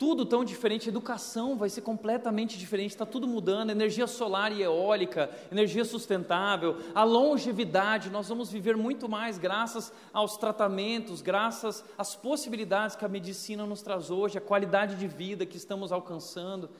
tudo 0.00 0.24
tão 0.24 0.42
diferente, 0.42 0.88
a 0.88 0.92
educação 0.92 1.58
vai 1.58 1.68
ser 1.68 1.82
completamente 1.82 2.56
diferente, 2.56 2.92
está 2.92 3.04
tudo 3.04 3.28
mudando, 3.28 3.68
energia 3.68 4.06
solar 4.06 4.50
e 4.50 4.62
eólica, 4.62 5.30
energia 5.52 5.84
sustentável, 5.84 6.78
a 6.94 7.04
longevidade, 7.04 8.08
nós 8.08 8.26
vamos 8.26 8.50
viver 8.50 8.78
muito 8.78 9.10
mais 9.10 9.36
graças 9.36 9.92
aos 10.10 10.38
tratamentos, 10.38 11.20
graças 11.20 11.84
às 11.98 12.16
possibilidades 12.16 12.96
que 12.96 13.04
a 13.04 13.08
medicina 13.08 13.66
nos 13.66 13.82
traz 13.82 14.10
hoje, 14.10 14.38
a 14.38 14.40
qualidade 14.40 14.96
de 14.96 15.06
vida 15.06 15.44
que 15.44 15.58
estamos 15.58 15.92
alcançando. 15.92 16.70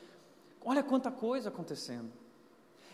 Olha 0.64 0.82
quanta 0.82 1.10
coisa 1.10 1.50
acontecendo. 1.50 2.10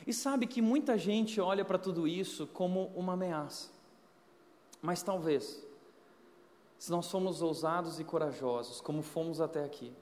E 0.04 0.12
sabe 0.12 0.48
que 0.48 0.60
muita 0.60 0.98
gente 0.98 1.40
olha 1.40 1.64
para 1.64 1.78
tudo 1.78 2.08
isso 2.08 2.48
como 2.48 2.90
uma 2.96 3.12
ameaça. 3.12 3.70
Mas 4.82 5.04
talvez, 5.04 5.64
se 6.80 6.90
nós 6.90 7.06
somos 7.06 7.42
ousados 7.42 8.00
e 8.00 8.04
corajosos, 8.04 8.80
como 8.80 9.02
fomos 9.02 9.40
até 9.40 9.64
aqui, 9.64 9.94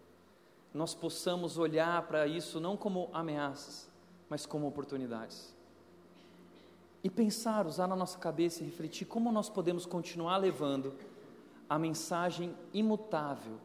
nós 0.75 0.93
possamos 0.93 1.57
olhar 1.57 2.03
para 2.03 2.27
isso 2.27 2.59
não 2.59 2.77
como 2.77 3.09
ameaças, 3.13 3.89
mas 4.29 4.45
como 4.45 4.67
oportunidades. 4.67 5.55
E 7.03 7.09
pensar, 7.09 7.67
usar 7.67 7.87
na 7.87 7.95
nossa 7.95 8.19
cabeça 8.19 8.63
e 8.63 8.67
refletir 8.67 9.07
como 9.07 9.31
nós 9.31 9.49
podemos 9.49 9.87
continuar 9.87 10.37
levando 10.39 10.93
a 11.71 11.79
mensagem 11.79 12.55
imutável 12.73 13.59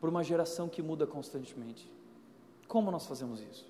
para 0.00 0.10
uma 0.10 0.24
geração 0.24 0.68
que 0.68 0.82
muda 0.82 1.06
constantemente. 1.06 1.88
Como 2.66 2.90
nós 2.90 3.06
fazemos 3.06 3.40
isso? 3.40 3.66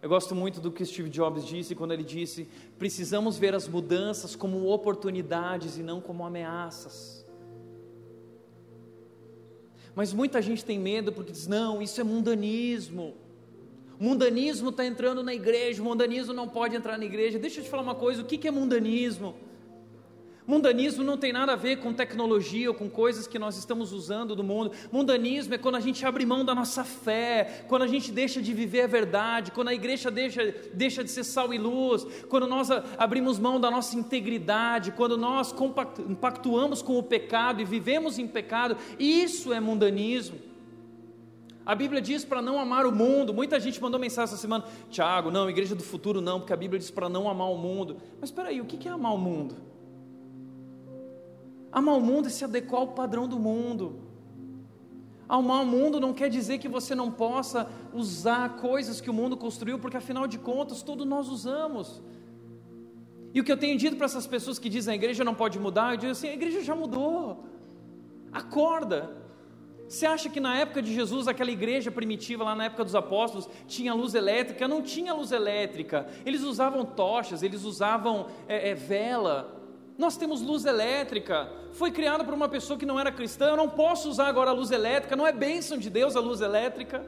Eu 0.00 0.08
gosto 0.08 0.34
muito 0.34 0.60
do 0.60 0.70
que 0.70 0.84
Steve 0.84 1.08
Jobs 1.08 1.44
disse 1.44 1.74
quando 1.74 1.92
ele 1.92 2.04
disse: 2.04 2.48
precisamos 2.78 3.38
ver 3.38 3.54
as 3.54 3.66
mudanças 3.66 4.36
como 4.36 4.70
oportunidades 4.70 5.78
e 5.78 5.82
não 5.82 6.00
como 6.00 6.24
ameaças. 6.24 7.23
Mas 9.94 10.12
muita 10.12 10.42
gente 10.42 10.64
tem 10.64 10.78
medo 10.78 11.12
porque 11.12 11.32
diz: 11.32 11.46
não, 11.46 11.80
isso 11.80 12.00
é 12.00 12.04
mundanismo. 12.04 13.14
O 13.98 14.04
mundanismo 14.04 14.70
está 14.70 14.84
entrando 14.84 15.22
na 15.22 15.32
igreja, 15.32 15.80
o 15.80 15.84
mundanismo 15.84 16.32
não 16.32 16.48
pode 16.48 16.74
entrar 16.74 16.98
na 16.98 17.04
igreja. 17.04 17.38
Deixa 17.38 17.60
eu 17.60 17.64
te 17.64 17.70
falar 17.70 17.82
uma 17.82 17.94
coisa: 17.94 18.22
o 18.22 18.24
que 18.24 18.46
é 18.46 18.50
mundanismo? 18.50 19.34
Mundanismo 20.46 21.02
não 21.02 21.16
tem 21.16 21.32
nada 21.32 21.54
a 21.54 21.56
ver 21.56 21.76
com 21.76 21.90
tecnologia 21.92 22.68
ou 22.68 22.74
com 22.74 22.90
coisas 22.90 23.26
que 23.26 23.38
nós 23.38 23.56
estamos 23.56 23.92
usando 23.92 24.36
do 24.36 24.44
mundo. 24.44 24.72
Mundanismo 24.92 25.54
é 25.54 25.58
quando 25.58 25.76
a 25.76 25.80
gente 25.80 26.04
abre 26.04 26.26
mão 26.26 26.44
da 26.44 26.54
nossa 26.54 26.84
fé, 26.84 27.64
quando 27.66 27.82
a 27.82 27.86
gente 27.86 28.12
deixa 28.12 28.42
de 28.42 28.52
viver 28.52 28.82
a 28.82 28.86
verdade, 28.86 29.52
quando 29.52 29.68
a 29.68 29.74
igreja 29.74 30.10
deixa, 30.10 30.54
deixa 30.74 31.02
de 31.02 31.10
ser 31.10 31.24
sal 31.24 31.54
e 31.54 31.56
luz, 31.58 32.04
quando 32.28 32.46
nós 32.46 32.68
abrimos 32.98 33.38
mão 33.38 33.58
da 33.58 33.70
nossa 33.70 33.96
integridade, 33.96 34.92
quando 34.92 35.16
nós 35.16 35.50
compactuamos 35.50 36.82
com 36.82 36.98
o 36.98 37.02
pecado 37.02 37.62
e 37.62 37.64
vivemos 37.64 38.18
em 38.18 38.26
pecado. 38.26 38.76
Isso 38.98 39.50
é 39.50 39.58
mundanismo. 39.60 40.38
A 41.64 41.74
Bíblia 41.74 42.02
diz 42.02 42.22
para 42.22 42.42
não 42.42 42.60
amar 42.60 42.84
o 42.84 42.92
mundo. 42.92 43.32
Muita 43.32 43.58
gente 43.58 43.80
mandou 43.80 43.98
mensagem 43.98 44.24
essa 44.24 44.36
semana: 44.36 44.64
Tiago, 44.90 45.30
não, 45.30 45.48
igreja 45.48 45.74
do 45.74 45.82
futuro 45.82 46.20
não, 46.20 46.38
porque 46.38 46.52
a 46.52 46.56
Bíblia 46.56 46.78
diz 46.78 46.90
para 46.90 47.08
não 47.08 47.30
amar 47.30 47.50
o 47.50 47.56
mundo. 47.56 47.96
Mas 48.20 48.28
espera 48.28 48.50
aí, 48.50 48.60
o 48.60 48.66
que 48.66 48.86
é 48.86 48.90
amar 48.90 49.14
o 49.14 49.18
mundo? 49.18 49.72
Amar 51.74 51.96
o 51.96 52.00
mundo 52.00 52.28
é 52.28 52.30
se 52.30 52.44
adequar 52.44 52.82
ao 52.82 52.88
padrão 53.00 53.26
do 53.26 53.36
mundo. 53.36 53.98
Amar 55.28 55.62
o 55.62 55.66
mundo 55.66 55.98
não 55.98 56.12
quer 56.14 56.30
dizer 56.30 56.58
que 56.58 56.68
você 56.68 56.94
não 56.94 57.10
possa 57.10 57.68
usar 57.92 58.56
coisas 58.60 59.00
que 59.00 59.10
o 59.10 59.12
mundo 59.12 59.36
construiu, 59.36 59.80
porque 59.80 59.96
afinal 59.96 60.28
de 60.28 60.38
contas, 60.38 60.82
todos 60.82 61.04
nós 61.04 61.28
usamos. 61.28 62.00
E 63.34 63.40
o 63.40 63.44
que 63.44 63.50
eu 63.50 63.56
tenho 63.56 63.76
dito 63.76 63.96
para 63.96 64.06
essas 64.06 64.24
pessoas 64.24 64.56
que 64.56 64.68
dizem 64.68 64.92
a 64.92 64.94
igreja 64.94 65.24
não 65.24 65.34
pode 65.34 65.58
mudar, 65.58 65.94
eu 65.94 65.96
digo 65.96 66.12
assim: 66.12 66.28
a 66.28 66.34
igreja 66.34 66.62
já 66.62 66.76
mudou. 66.76 67.44
Acorda. 68.30 69.24
Você 69.88 70.06
acha 70.06 70.30
que 70.30 70.38
na 70.38 70.56
época 70.56 70.80
de 70.80 70.94
Jesus, 70.94 71.26
aquela 71.26 71.50
igreja 71.50 71.90
primitiva, 71.90 72.44
lá 72.44 72.54
na 72.54 72.66
época 72.66 72.84
dos 72.84 72.94
apóstolos, 72.94 73.50
tinha 73.66 73.92
luz 73.92 74.14
elétrica? 74.14 74.68
Não 74.68 74.80
tinha 74.80 75.12
luz 75.12 75.32
elétrica. 75.32 76.06
Eles 76.24 76.42
usavam 76.42 76.84
tochas, 76.84 77.42
eles 77.42 77.64
usavam 77.64 78.28
é, 78.46 78.70
é, 78.70 78.74
vela. 78.74 79.63
Nós 79.96 80.16
temos 80.16 80.42
luz 80.42 80.64
elétrica. 80.64 81.50
Foi 81.72 81.90
criada 81.90 82.24
por 82.24 82.34
uma 82.34 82.48
pessoa 82.48 82.78
que 82.78 82.86
não 82.86 82.98
era 82.98 83.12
cristã. 83.12 83.46
Eu 83.46 83.56
não 83.56 83.68
posso 83.68 84.08
usar 84.08 84.26
agora 84.26 84.50
a 84.50 84.52
luz 84.52 84.70
elétrica. 84.70 85.14
Não 85.14 85.26
é 85.26 85.32
bênção 85.32 85.78
de 85.78 85.88
Deus 85.88 86.16
a 86.16 86.20
luz 86.20 86.40
elétrica. 86.40 87.06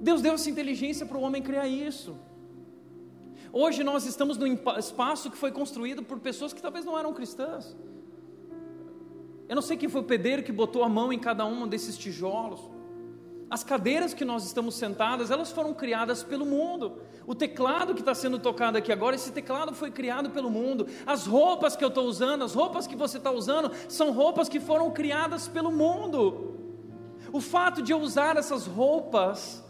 Deus 0.00 0.20
deu 0.20 0.34
essa 0.34 0.50
inteligência 0.50 1.06
para 1.06 1.16
o 1.16 1.22
homem 1.22 1.40
criar 1.40 1.68
isso. 1.68 2.16
Hoje 3.52 3.84
nós 3.84 4.04
estamos 4.04 4.36
num 4.36 4.58
espaço 4.76 5.30
que 5.30 5.36
foi 5.36 5.52
construído 5.52 6.02
por 6.02 6.18
pessoas 6.18 6.52
que 6.52 6.60
talvez 6.60 6.84
não 6.84 6.98
eram 6.98 7.14
cristãs. 7.14 7.76
Eu 9.48 9.54
não 9.54 9.62
sei 9.62 9.76
quem 9.76 9.88
foi 9.88 10.00
o 10.00 10.04
pedreiro 10.04 10.42
que 10.42 10.50
botou 10.50 10.82
a 10.82 10.88
mão 10.88 11.12
em 11.12 11.18
cada 11.18 11.46
um 11.46 11.68
desses 11.68 11.96
tijolos. 11.96 12.73
As 13.54 13.62
cadeiras 13.62 14.12
que 14.12 14.24
nós 14.24 14.44
estamos 14.44 14.74
sentadas, 14.74 15.30
elas 15.30 15.52
foram 15.52 15.72
criadas 15.72 16.24
pelo 16.24 16.44
mundo. 16.44 16.98
O 17.24 17.36
teclado 17.36 17.94
que 17.94 18.00
está 18.00 18.12
sendo 18.12 18.36
tocado 18.36 18.78
aqui 18.78 18.90
agora, 18.90 19.14
esse 19.14 19.30
teclado 19.30 19.72
foi 19.72 19.92
criado 19.92 20.30
pelo 20.30 20.50
mundo. 20.50 20.88
As 21.06 21.24
roupas 21.24 21.76
que 21.76 21.84
eu 21.84 21.88
estou 21.88 22.04
usando, 22.04 22.42
as 22.42 22.52
roupas 22.52 22.88
que 22.88 22.96
você 22.96 23.16
está 23.18 23.30
usando, 23.30 23.70
são 23.88 24.10
roupas 24.10 24.48
que 24.48 24.58
foram 24.58 24.90
criadas 24.90 25.46
pelo 25.46 25.70
mundo. 25.70 26.56
O 27.32 27.40
fato 27.40 27.80
de 27.80 27.92
eu 27.92 28.00
usar 28.00 28.36
essas 28.36 28.66
roupas, 28.66 29.62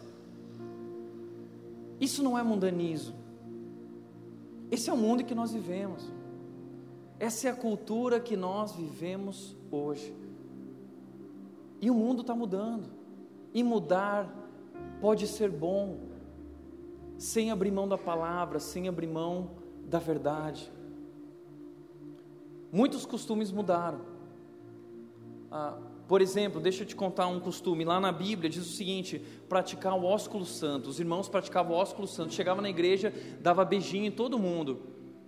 isso 2.01 2.23
não 2.23 2.39
é 2.39 2.43
mundanismo. 2.43 3.15
Esse 4.71 4.89
é 4.89 4.95
o 4.95 4.97
mundo 4.97 5.25
que 5.25 5.35
nós 5.35 5.53
vivemos. 5.53 6.11
Essa 7.21 7.49
é 7.49 7.51
a 7.51 7.55
cultura 7.55 8.19
que 8.19 8.35
nós 8.35 8.73
vivemos 8.73 9.55
hoje. 9.71 10.17
E 11.83 11.91
o 11.91 11.95
mundo 11.95 12.23
está 12.23 12.35
mudando. 12.35 12.94
E 13.55 13.63
mudar 13.63 14.29
pode 15.01 15.27
ser 15.29 15.49
bom, 15.49 16.01
sem 17.17 17.51
abrir 17.51 17.71
mão 17.71 17.89
da 17.89 17.97
palavra, 17.97 18.59
sem 18.59 18.89
abrir 18.89 19.07
mão 19.07 19.53
da 19.87 19.99
verdade. 19.99 20.71
Muitos 22.73 23.07
costumes 23.07 23.53
mudaram. 23.53 24.01
Ah, 25.51 25.79
por 26.09 26.21
exemplo, 26.21 26.61
deixa 26.61 26.83
eu 26.83 26.87
te 26.87 26.97
contar 26.97 27.29
um 27.29 27.39
costume. 27.39 27.85
Lá 27.85 28.01
na 28.01 28.11
Bíblia 28.11 28.51
diz 28.51 28.67
o 28.67 28.77
seguinte: 28.77 29.25
praticar 29.49 29.95
o 29.95 30.05
ósculo 30.05 30.45
santo. 30.45 30.91
Os 30.91 30.99
irmãos 30.99 31.29
praticavam 31.29 31.73
o 31.73 31.79
ósculo 31.79 32.09
santo. 32.09 32.35
Chegava 32.35 32.61
na 32.61 32.69
igreja, 32.69 33.13
dava 33.41 33.65
beijinho 33.65 34.07
em 34.07 34.11
todo 34.11 34.39
mundo. 34.39 34.83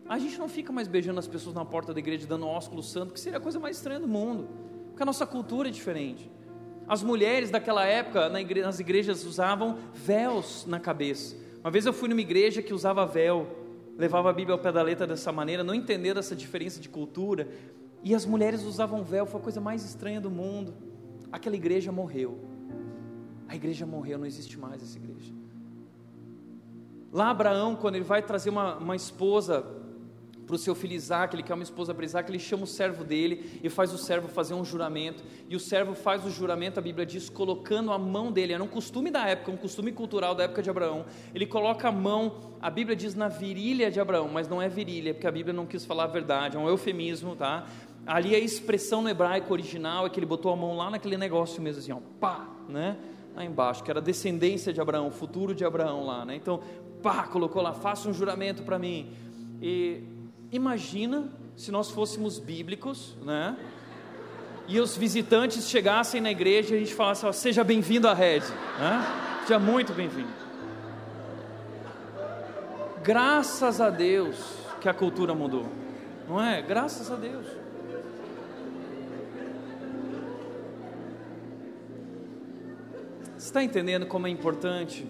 A 0.09 0.19
gente 0.19 0.39
não 0.39 0.49
fica 0.49 0.73
mais 0.73 0.87
beijando 0.87 1.19
as 1.19 1.27
pessoas 1.27 1.55
na 1.55 1.65
porta 1.65 1.93
da 1.95 1.99
igreja 1.99 2.27
dando 2.27 2.47
ósculo 2.47 2.83
santo, 2.83 3.15
que 3.15 3.21
seria 3.21 3.39
a 3.39 3.41
coisa 3.41 3.59
mais 3.59 3.77
estranha 3.77 3.99
do 3.99 4.07
mundo, 4.07 4.49
porque 4.89 5.03
a 5.03 5.07
nossa 5.07 5.27
cultura 5.27 5.69
é 5.69 5.73
diferente. 5.73 6.31
As 6.89 7.03
mulheres 7.03 7.51
daquela 7.51 7.85
época 7.85 8.29
nas 8.29 8.79
igrejas 8.79 9.25
usavam 9.25 9.79
véus 9.93 10.65
na 10.67 10.79
cabeça. 10.79 11.37
Uma 11.61 11.71
vez 11.71 11.85
eu 11.85 11.93
fui 11.93 12.09
numa 12.09 12.21
igreja 12.21 12.63
que 12.63 12.73
usava 12.73 13.05
véu, 13.05 13.47
levava 13.99 14.31
a 14.31 14.33
Bíblia 14.33 14.55
ao 14.55 14.59
pé 14.59 14.71
da 14.71 14.83
letra 14.83 15.07
dessa 15.07 15.33
maneira, 15.33 15.65
não 15.65 15.75
entendendo 15.75 16.19
essa 16.19 16.37
diferença 16.37 16.79
de 16.79 16.89
cultura, 16.89 17.49
e 18.05 18.15
as 18.15 18.25
mulheres 18.25 18.63
usavam 18.63 19.03
véu, 19.03 19.27
foi 19.27 19.41
a 19.41 19.43
coisa 19.43 19.61
mais 19.61 19.85
estranha 19.85 20.21
do 20.21 20.31
mundo. 20.31 20.75
Aquela 21.33 21.57
igreja 21.57 21.91
morreu. 21.91 22.39
A 23.49 23.57
igreja 23.57 23.85
morreu, 23.85 24.19
não 24.19 24.27
existe 24.27 24.57
mais 24.59 24.81
essa 24.81 24.97
igreja. 24.97 25.33
Lá 27.13 27.31
Abraão, 27.31 27.75
quando 27.75 27.97
ele 27.97 28.05
vai 28.05 28.23
trazer 28.23 28.51
uma, 28.51 28.77
uma 28.77 28.95
esposa 28.95 29.67
para 30.47 30.55
o 30.55 30.59
seu 30.59 30.75
filho 30.75 30.95
Isaac, 30.95 31.35
ele 31.35 31.43
quer 31.43 31.55
uma 31.55 31.63
esposa 31.63 31.93
para 31.93 32.05
Isaac, 32.05 32.31
ele 32.31 32.39
chama 32.39 32.63
o 32.63 32.67
servo 32.67 33.03
dele 33.03 33.61
e 33.63 33.69
faz 33.69 33.93
o 33.93 33.99
servo 33.99 34.29
fazer 34.29 34.55
um 34.55 34.65
juramento. 34.65 35.25
E 35.49 35.57
o 35.57 35.61
servo 35.61 35.95
faz 35.95 36.25
o 36.25 36.31
juramento, 36.31 36.79
a 36.79 36.83
Bíblia 36.83 37.05
diz, 37.05 37.29
colocando 37.29 37.91
a 37.93 37.99
mão 37.99 38.31
dele, 38.31 38.53
era 38.53 38.63
um 38.63 38.69
costume 38.69 39.11
da 39.11 39.27
época, 39.27 39.51
um 39.51 39.57
costume 39.57 39.91
cultural 39.91 40.35
da 40.35 40.45
época 40.45 40.63
de 40.63 40.71
Abraão. 40.71 41.05
Ele 41.35 41.47
coloca 41.47 41.89
a 41.89 41.93
mão, 41.93 42.55
a 42.63 42.71
Bíblia 42.71 42.95
diz 42.95 43.15
na 43.15 43.27
virilha 43.27 43.91
de 43.91 43.99
Abraão, 43.99 44.29
mas 44.29 44.49
não 44.49 44.63
é 44.63 44.69
virilha, 44.69 45.13
porque 45.13 45.27
a 45.27 45.33
Bíblia 45.33 45.53
não 45.53 45.67
quis 45.67 45.85
falar 45.85 46.05
a 46.05 46.09
verdade, 46.09 46.57
é 46.57 46.61
um 46.61 46.69
eufemismo, 46.69 47.35
tá? 47.35 47.67
Ali 48.07 48.37
a 48.37 48.39
expressão 48.39 49.03
no 49.03 49.09
hebraico 49.09 49.53
original 49.53 50.07
é 50.07 50.11
que 50.11 50.21
ele 50.21 50.27
botou 50.27 50.53
a 50.53 50.57
mão 50.57 50.77
lá 50.77 50.91
naquele 50.91 51.17
negócio 51.17 51.61
mesmo, 51.61 51.81
assim, 51.81 51.93
ó, 51.93 51.99
pá, 52.21 52.49
né? 52.69 52.97
Lá 53.35 53.45
embaixo, 53.45 53.83
que 53.83 53.91
era 53.91 54.01
descendência 54.01 54.73
de 54.73 54.81
Abraão, 54.81 55.11
futuro 55.11 55.53
de 55.53 55.65
Abraão 55.65 56.07
lá, 56.07 56.25
né? 56.25 56.37
Então, 56.37 56.61
pá, 57.03 57.25
colocou 57.27 57.61
lá, 57.61 57.73
faça 57.73 58.09
um 58.09 58.15
juramento 58.15 58.63
para 58.63 58.79
mim. 58.79 59.11
E 59.61 60.05
Imagina 60.53 61.29
se 61.57 61.71
nós 61.71 61.91
fôssemos 61.91 62.39
bíblicos, 62.39 63.17
né? 63.25 63.57
E 64.69 64.81
os 64.81 64.97
visitantes 64.97 65.69
chegassem 65.69 66.21
na 66.21 66.31
igreja 66.31 66.75
e 66.75 66.77
a 66.77 66.81
gente 66.81 66.95
falasse: 66.95 67.25
ó, 67.25 67.33
seja 67.33 67.65
bem-vindo 67.65 68.09
à 68.09 68.15
rede, 68.15 68.47
né? 68.79 69.05
Seja 69.43 69.59
muito 69.59 69.93
bem-vindo. 69.93 70.47
Graças 73.03 73.81
a 73.81 73.91
Deus 73.91 74.37
que 74.81 74.89
a 74.89 74.95
cultura 74.95 75.35
mudou, 75.35 75.67
não 76.29 76.43
é? 76.43 76.61
Graças 76.63 77.11
a 77.11 77.17
Deus. 77.17 77.47
Você 83.37 83.51
está 83.51 83.63
entendendo 83.63 84.07
como 84.07 84.27
é 84.27 84.31
importante? 84.31 85.07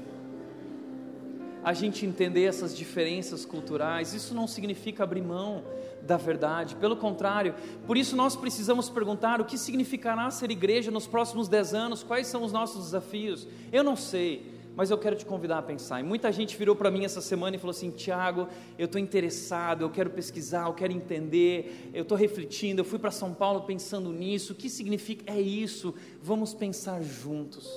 A 1.66 1.72
gente 1.72 2.06
entender 2.06 2.44
essas 2.44 2.76
diferenças 2.76 3.44
culturais, 3.44 4.14
isso 4.14 4.32
não 4.32 4.46
significa 4.46 5.02
abrir 5.02 5.20
mão 5.20 5.64
da 6.00 6.16
verdade, 6.16 6.76
pelo 6.76 6.94
contrário, 6.94 7.56
por 7.88 7.96
isso 7.96 8.14
nós 8.14 8.36
precisamos 8.36 8.88
perguntar 8.88 9.40
o 9.40 9.44
que 9.44 9.58
significará 9.58 10.30
ser 10.30 10.52
igreja 10.52 10.92
nos 10.92 11.08
próximos 11.08 11.48
dez 11.48 11.74
anos, 11.74 12.04
quais 12.04 12.28
são 12.28 12.44
os 12.44 12.52
nossos 12.52 12.84
desafios. 12.84 13.48
Eu 13.72 13.82
não 13.82 13.96
sei, 13.96 14.46
mas 14.76 14.92
eu 14.92 14.98
quero 14.98 15.16
te 15.16 15.26
convidar 15.26 15.58
a 15.58 15.62
pensar. 15.62 15.98
E 15.98 16.04
muita 16.04 16.30
gente 16.30 16.56
virou 16.56 16.76
para 16.76 16.88
mim 16.88 17.04
essa 17.04 17.20
semana 17.20 17.56
e 17.56 17.58
falou 17.58 17.72
assim: 17.72 17.90
Tiago, 17.90 18.46
eu 18.78 18.84
estou 18.84 19.00
interessado, 19.00 19.82
eu 19.82 19.90
quero 19.90 20.10
pesquisar, 20.10 20.68
eu 20.68 20.72
quero 20.72 20.92
entender, 20.92 21.90
eu 21.92 22.02
estou 22.02 22.16
refletindo. 22.16 22.82
Eu 22.82 22.84
fui 22.84 23.00
para 23.00 23.10
São 23.10 23.34
Paulo 23.34 23.62
pensando 23.62 24.12
nisso. 24.12 24.52
O 24.52 24.56
que 24.56 24.70
significa? 24.70 25.32
É 25.32 25.40
isso. 25.40 25.92
Vamos 26.22 26.54
pensar 26.54 27.02
juntos, 27.02 27.68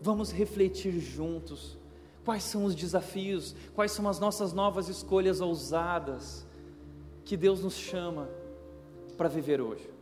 vamos 0.00 0.32
refletir 0.32 0.98
juntos. 0.98 1.83
Quais 2.24 2.44
são 2.44 2.64
os 2.64 2.74
desafios? 2.74 3.54
Quais 3.74 3.92
são 3.92 4.08
as 4.08 4.18
nossas 4.18 4.52
novas 4.52 4.88
escolhas 4.88 5.40
ousadas 5.40 6.46
que 7.24 7.36
Deus 7.36 7.60
nos 7.60 7.74
chama 7.74 8.28
para 9.16 9.28
viver 9.28 9.60
hoje? 9.60 9.94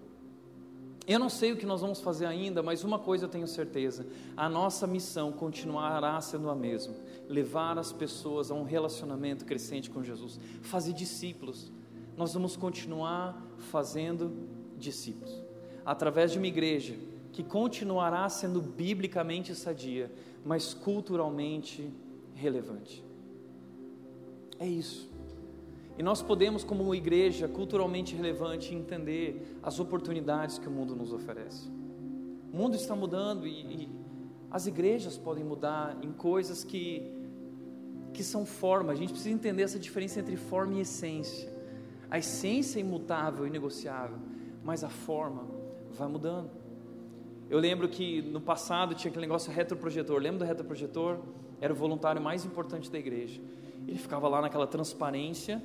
Eu 1.06 1.18
não 1.18 1.28
sei 1.28 1.50
o 1.50 1.56
que 1.56 1.66
nós 1.66 1.80
vamos 1.80 2.00
fazer 2.00 2.26
ainda, 2.26 2.62
mas 2.62 2.84
uma 2.84 2.98
coisa 2.98 3.24
eu 3.24 3.28
tenho 3.28 3.46
certeza: 3.48 4.06
a 4.36 4.48
nossa 4.48 4.86
missão 4.86 5.32
continuará 5.32 6.20
sendo 6.20 6.48
a 6.48 6.54
mesma: 6.54 6.94
levar 7.28 7.76
as 7.76 7.92
pessoas 7.92 8.50
a 8.50 8.54
um 8.54 8.62
relacionamento 8.62 9.44
crescente 9.44 9.90
com 9.90 10.02
Jesus, 10.02 10.38
fazer 10.62 10.92
discípulos. 10.92 11.72
Nós 12.16 12.34
vamos 12.34 12.56
continuar 12.56 13.42
fazendo 13.58 14.32
discípulos 14.78 15.42
através 15.84 16.30
de 16.30 16.38
uma 16.38 16.46
igreja 16.46 16.94
que 17.32 17.42
continuará 17.42 18.28
sendo 18.28 18.60
biblicamente 18.60 19.54
sadia, 19.54 20.12
mas 20.44 20.74
culturalmente 20.74 21.90
relevante. 22.42 23.04
É 24.58 24.66
isso. 24.66 25.10
E 25.98 26.02
nós 26.02 26.22
podemos, 26.22 26.64
como 26.64 26.82
uma 26.82 26.96
igreja 26.96 27.46
culturalmente 27.46 28.14
relevante, 28.14 28.74
entender 28.74 29.58
as 29.62 29.78
oportunidades 29.78 30.58
que 30.58 30.68
o 30.68 30.70
mundo 30.70 30.96
nos 30.96 31.12
oferece. 31.12 31.68
O 32.52 32.56
mundo 32.56 32.74
está 32.74 32.96
mudando 32.96 33.46
e, 33.46 33.84
e 33.84 33.88
as 34.50 34.66
igrejas 34.66 35.16
podem 35.16 35.44
mudar 35.44 35.96
em 36.02 36.12
coisas 36.12 36.64
que, 36.64 37.02
que 38.12 38.22
são 38.24 38.44
forma. 38.44 38.92
A 38.92 38.96
gente 38.96 39.12
precisa 39.12 39.34
entender 39.34 39.62
essa 39.62 39.78
diferença 39.78 40.20
entre 40.20 40.36
forma 40.36 40.74
e 40.74 40.80
essência. 40.80 41.52
A 42.10 42.18
essência 42.18 42.78
é 42.78 42.82
imutável 42.82 43.46
e 43.46 43.50
negociável, 43.50 44.18
mas 44.64 44.82
a 44.84 44.88
forma 44.88 45.46
vai 45.92 46.08
mudando. 46.08 46.50
Eu 47.48 47.58
lembro 47.58 47.88
que 47.88 48.22
no 48.22 48.40
passado 48.40 48.94
tinha 48.94 49.10
aquele 49.10 49.26
negócio 49.26 49.52
retroprojetor. 49.52 50.18
Lembra 50.20 50.40
do 50.40 50.44
retroprojetor? 50.44 51.18
Era 51.62 51.72
o 51.72 51.76
voluntário 51.76 52.20
mais 52.20 52.44
importante 52.44 52.90
da 52.90 52.98
igreja. 52.98 53.40
Ele 53.86 53.96
ficava 53.96 54.28
lá 54.28 54.42
naquela 54.42 54.66
transparência 54.66 55.62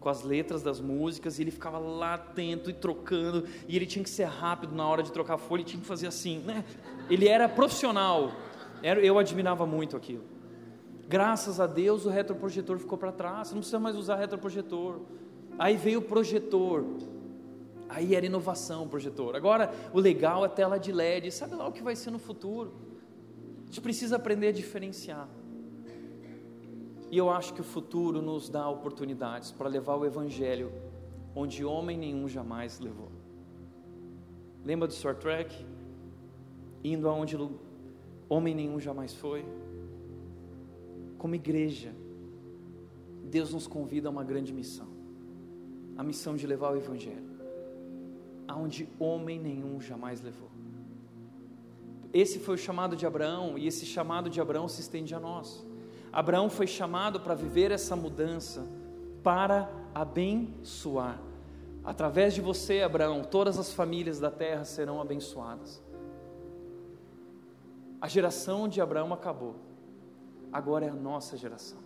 com 0.00 0.08
as 0.08 0.22
letras 0.22 0.60
das 0.62 0.80
músicas, 0.80 1.38
e 1.38 1.42
ele 1.42 1.50
ficava 1.50 1.78
lá 1.78 2.14
atento 2.14 2.68
e 2.68 2.72
trocando, 2.72 3.44
e 3.66 3.74
ele 3.74 3.86
tinha 3.86 4.02
que 4.02 4.10
ser 4.10 4.24
rápido 4.24 4.74
na 4.74 4.86
hora 4.86 5.02
de 5.02 5.10
trocar 5.10 5.38
folha, 5.38 5.62
e 5.62 5.64
tinha 5.64 5.80
que 5.80 5.86
fazer 5.86 6.08
assim, 6.08 6.40
né? 6.40 6.64
Ele 7.08 7.26
era 7.28 7.48
profissional. 7.48 8.32
Eu 8.82 9.18
admirava 9.18 9.64
muito 9.66 9.96
aquilo. 9.96 10.24
Graças 11.08 11.60
a 11.60 11.66
Deus 11.66 12.04
o 12.04 12.08
retroprojetor 12.08 12.78
ficou 12.78 12.98
para 12.98 13.12
trás, 13.12 13.50
não 13.52 13.58
precisa 13.58 13.78
mais 13.78 13.96
usar 13.96 14.16
retroprojetor. 14.16 15.00
Aí 15.58 15.76
veio 15.76 16.00
o 16.00 16.02
projetor. 16.02 16.84
Aí 17.88 18.14
era 18.16 18.26
inovação, 18.26 18.88
projetor. 18.88 19.36
Agora, 19.36 19.72
o 19.92 20.00
legal 20.00 20.44
é 20.44 20.48
tela 20.48 20.78
de 20.78 20.92
LED. 20.92 21.30
Sabe 21.30 21.54
lá 21.54 21.68
o 21.68 21.72
que 21.72 21.82
vai 21.82 21.94
ser 21.94 22.10
no 22.10 22.18
futuro? 22.18 22.74
A 23.66 23.68
gente 23.68 23.80
precisa 23.80 24.16
aprender 24.16 24.48
a 24.48 24.52
diferenciar. 24.52 25.28
E 27.10 27.18
eu 27.18 27.30
acho 27.30 27.52
que 27.54 27.60
o 27.60 27.64
futuro 27.64 28.22
nos 28.22 28.48
dá 28.48 28.68
oportunidades 28.68 29.52
para 29.52 29.68
levar 29.68 29.96
o 29.96 30.04
Evangelho 30.04 30.72
onde 31.34 31.64
homem 31.64 31.96
nenhum 31.96 32.28
jamais 32.28 32.80
levou. 32.80 33.10
Lembra 34.64 34.88
do 34.88 34.94
Star 34.94 35.14
Trek? 35.14 35.54
Indo 36.82 37.08
aonde 37.08 37.36
homem 38.28 38.54
nenhum 38.54 38.80
jamais 38.80 39.14
foi. 39.14 39.44
Como 41.18 41.34
igreja, 41.34 41.92
Deus 43.24 43.52
nos 43.52 43.66
convida 43.66 44.08
a 44.08 44.10
uma 44.10 44.24
grande 44.24 44.52
missão 44.52 44.96
a 45.96 46.02
missão 46.02 46.36
de 46.36 46.46
levar 46.46 46.72
o 46.72 46.76
Evangelho 46.76 47.36
aonde 48.46 48.88
homem 48.98 49.40
nenhum 49.40 49.80
jamais 49.80 50.20
levou. 50.20 50.48
Esse 52.12 52.38
foi 52.38 52.54
o 52.54 52.58
chamado 52.58 52.96
de 52.96 53.06
Abraão 53.06 53.58
e 53.58 53.66
esse 53.66 53.84
chamado 53.84 54.30
de 54.30 54.40
Abraão 54.40 54.68
se 54.68 54.80
estende 54.80 55.14
a 55.14 55.20
nós. 55.20 55.64
Abraão 56.12 56.48
foi 56.48 56.66
chamado 56.66 57.20
para 57.20 57.34
viver 57.34 57.70
essa 57.70 57.94
mudança, 57.94 58.66
para 59.22 59.70
abençoar. 59.94 61.20
Através 61.84 62.34
de 62.34 62.40
você, 62.40 62.82
Abraão, 62.82 63.22
todas 63.22 63.58
as 63.58 63.72
famílias 63.72 64.18
da 64.18 64.30
terra 64.30 64.64
serão 64.64 65.00
abençoadas. 65.00 65.82
A 68.00 68.08
geração 68.08 68.68
de 68.68 68.80
Abraão 68.80 69.12
acabou, 69.12 69.56
agora 70.52 70.84
é 70.84 70.88
a 70.88 70.94
nossa 70.94 71.36
geração, 71.36 71.78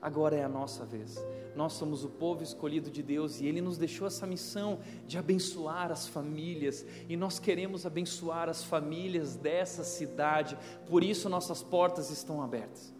agora 0.00 0.36
é 0.36 0.44
a 0.44 0.48
nossa 0.48 0.84
vez. 0.84 1.22
Nós 1.54 1.72
somos 1.72 2.04
o 2.04 2.08
povo 2.08 2.42
escolhido 2.42 2.90
de 2.90 3.02
Deus 3.02 3.40
e 3.40 3.46
Ele 3.46 3.60
nos 3.60 3.76
deixou 3.76 4.06
essa 4.06 4.26
missão 4.26 4.78
de 5.06 5.18
abençoar 5.18 5.90
as 5.90 6.06
famílias, 6.06 6.86
e 7.08 7.16
nós 7.16 7.38
queremos 7.38 7.84
abençoar 7.84 8.48
as 8.48 8.62
famílias 8.62 9.36
dessa 9.36 9.82
cidade, 9.82 10.56
por 10.86 11.02
isso 11.02 11.28
nossas 11.28 11.62
portas 11.62 12.10
estão 12.10 12.42
abertas. 12.42 12.94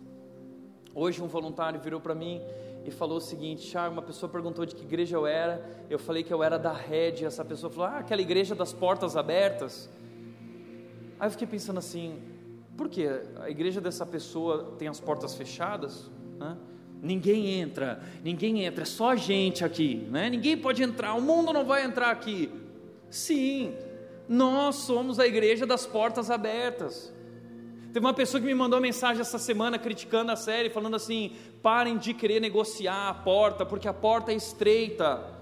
Hoje, 0.94 1.22
um 1.22 1.28
voluntário 1.28 1.80
virou 1.80 2.00
para 2.00 2.14
mim 2.14 2.40
e 2.84 2.90
falou 2.90 3.18
o 3.18 3.20
seguinte: 3.20 3.76
ah, 3.76 3.88
uma 3.88 4.02
pessoa 4.02 4.30
perguntou 4.30 4.66
de 4.66 4.74
que 4.74 4.82
igreja 4.82 5.16
eu 5.16 5.26
era, 5.26 5.84
eu 5.88 5.98
falei 5.98 6.22
que 6.22 6.32
eu 6.32 6.42
era 6.42 6.58
da 6.58 6.72
Rede, 6.72 7.24
essa 7.24 7.44
pessoa 7.44 7.70
falou, 7.70 7.86
ah, 7.86 7.98
aquela 7.98 8.22
igreja 8.22 8.54
das 8.54 8.72
portas 8.72 9.16
abertas. 9.16 9.88
Aí 11.20 11.26
eu 11.26 11.30
fiquei 11.30 11.46
pensando 11.46 11.78
assim, 11.78 12.20
por 12.76 12.88
que 12.88 13.06
a 13.40 13.50
igreja 13.50 13.80
dessa 13.80 14.06
pessoa 14.06 14.74
tem 14.78 14.88
as 14.88 15.00
portas 15.00 15.34
fechadas? 15.34 16.10
Né? 16.38 16.56
Ninguém 17.00 17.60
entra, 17.60 18.00
ninguém 18.24 18.64
entra, 18.64 18.82
é 18.82 18.86
só 18.86 19.10
a 19.10 19.16
gente 19.16 19.64
aqui, 19.64 20.06
né? 20.10 20.28
ninguém 20.28 20.56
pode 20.56 20.82
entrar, 20.82 21.14
o 21.14 21.22
mundo 21.22 21.52
não 21.52 21.64
vai 21.64 21.84
entrar 21.84 22.10
aqui. 22.10 22.50
Sim, 23.08 23.72
nós 24.28 24.76
somos 24.76 25.18
a 25.18 25.26
igreja 25.26 25.64
das 25.64 25.86
portas 25.86 26.30
abertas. 26.30 27.12
Teve 27.92 28.04
uma 28.04 28.12
pessoa 28.12 28.40
que 28.40 28.46
me 28.46 28.54
mandou 28.54 28.78
uma 28.78 28.82
mensagem 28.82 29.20
essa 29.20 29.38
semana 29.38 29.78
criticando 29.78 30.30
a 30.30 30.36
série, 30.36 30.68
falando 30.68 30.96
assim: 30.96 31.32
parem 31.62 31.96
de 31.96 32.12
querer 32.12 32.40
negociar 32.40 33.08
a 33.08 33.14
porta, 33.14 33.64
porque 33.64 33.88
a 33.88 33.94
porta 33.94 34.30
é 34.32 34.34
estreita. 34.34 35.37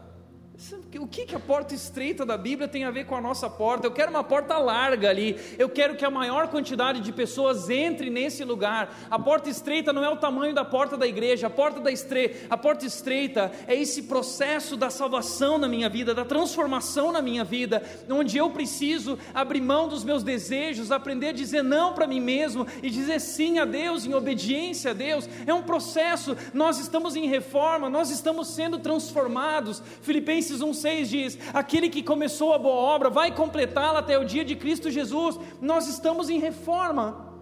O 0.98 1.06
que, 1.06 1.26
que 1.26 1.34
a 1.34 1.40
porta 1.40 1.74
estreita 1.74 2.24
da 2.24 2.36
Bíblia 2.38 2.66
tem 2.66 2.84
a 2.84 2.90
ver 2.90 3.04
com 3.04 3.14
a 3.14 3.20
nossa 3.20 3.48
porta? 3.48 3.86
Eu 3.86 3.90
quero 3.90 4.10
uma 4.10 4.24
porta 4.24 4.56
larga 4.56 5.10
ali. 5.10 5.38
Eu 5.58 5.68
quero 5.68 5.96
que 5.96 6.04
a 6.04 6.10
maior 6.10 6.48
quantidade 6.48 7.00
de 7.00 7.12
pessoas 7.12 7.68
entre 7.68 8.08
nesse 8.08 8.42
lugar. 8.42 8.96
A 9.10 9.18
porta 9.18 9.50
estreita 9.50 9.92
não 9.92 10.02
é 10.02 10.08
o 10.08 10.16
tamanho 10.16 10.54
da 10.54 10.64
porta 10.64 10.96
da 10.96 11.06
igreja. 11.06 11.48
A 11.48 11.50
porta 11.50 11.78
da 11.78 11.92
estre... 11.92 12.46
a 12.48 12.56
porta 12.56 12.86
estreita 12.86 13.52
é 13.68 13.74
esse 13.74 14.04
processo 14.04 14.78
da 14.78 14.88
salvação 14.88 15.58
na 15.58 15.68
minha 15.68 15.90
vida, 15.90 16.14
da 16.14 16.24
transformação 16.24 17.12
na 17.12 17.20
minha 17.20 17.44
vida, 17.44 17.82
onde 18.08 18.38
eu 18.38 18.50
preciso 18.50 19.18
abrir 19.34 19.60
mão 19.60 19.86
dos 19.86 20.04
meus 20.04 20.22
desejos, 20.22 20.90
aprender 20.90 21.28
a 21.28 21.32
dizer 21.32 21.62
não 21.62 21.92
para 21.92 22.06
mim 22.06 22.20
mesmo 22.20 22.66
e 22.82 22.88
dizer 22.88 23.20
sim 23.20 23.58
a 23.58 23.66
Deus 23.66 24.06
em 24.06 24.14
obediência 24.14 24.92
a 24.92 24.94
Deus. 24.94 25.28
É 25.46 25.52
um 25.52 25.62
processo. 25.62 26.34
Nós 26.54 26.78
estamos 26.78 27.14
em 27.14 27.28
reforma, 27.28 27.90
nós 27.90 28.10
estamos 28.10 28.48
sendo 28.48 28.78
transformados. 28.78 29.82
Filipenses 30.00 30.45
Filipenses 30.46 30.60
1,6 30.60 31.04
diz: 31.06 31.38
Aquele 31.52 31.88
que 31.88 32.02
começou 32.02 32.52
a 32.52 32.58
boa 32.58 32.76
obra 32.76 33.10
vai 33.10 33.34
completá-la 33.34 33.98
até 33.98 34.18
o 34.18 34.24
dia 34.24 34.44
de 34.44 34.54
Cristo 34.54 34.90
Jesus. 34.90 35.38
Nós 35.60 35.88
estamos 35.88 36.30
em 36.30 36.38
reforma, 36.38 37.34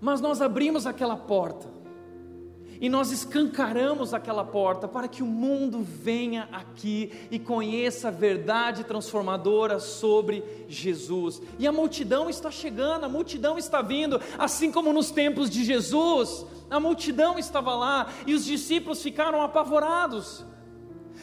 mas 0.00 0.20
nós 0.20 0.42
abrimos 0.42 0.86
aquela 0.86 1.16
porta 1.16 1.72
e 2.80 2.88
nós 2.88 3.12
escancaramos 3.12 4.12
aquela 4.12 4.44
porta 4.44 4.88
para 4.88 5.06
que 5.06 5.22
o 5.22 5.26
mundo 5.26 5.80
venha 5.82 6.48
aqui 6.52 7.12
e 7.30 7.38
conheça 7.38 8.08
a 8.08 8.10
verdade 8.10 8.84
transformadora 8.84 9.78
sobre 9.78 10.42
Jesus. 10.68 11.40
E 11.58 11.66
a 11.66 11.72
multidão 11.72 12.28
está 12.28 12.50
chegando, 12.50 13.04
a 13.04 13.08
multidão 13.08 13.56
está 13.56 13.80
vindo, 13.80 14.20
assim 14.38 14.72
como 14.72 14.92
nos 14.92 15.10
tempos 15.10 15.48
de 15.48 15.64
Jesus, 15.64 16.44
a 16.68 16.80
multidão 16.80 17.38
estava 17.38 17.74
lá 17.74 18.08
e 18.26 18.34
os 18.34 18.44
discípulos 18.44 19.02
ficaram 19.02 19.40
apavorados. 19.40 20.44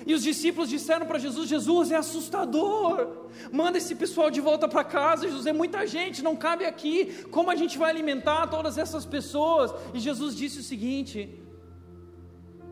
E 0.06 0.14
os 0.14 0.24
discípulos 0.24 0.70
disseram 0.70 1.06
para 1.06 1.20
Jesus: 1.20 1.48
Jesus 1.48 1.92
é 1.92 1.96
assustador, 1.96 3.28
manda 3.52 3.78
esse 3.78 3.96
pessoal 3.96 4.32
de 4.32 4.42
volta 4.42 4.68
para 4.68 4.84
casa. 4.84 5.28
Jesus 5.28 5.46
é 5.46 5.54
muita 5.54 5.86
gente, 5.86 6.24
não 6.24 6.36
cabe 6.36 6.66
aqui. 6.66 7.24
Como 7.30 7.52
a 7.52 7.56
gente 7.56 7.78
vai 7.78 7.90
alimentar 7.90 8.48
todas 8.48 8.78
essas 8.78 9.06
pessoas? 9.06 9.74
E 9.94 10.00
Jesus 10.00 10.36
disse 10.36 10.60
o 10.60 10.64
seguinte: 10.64 11.30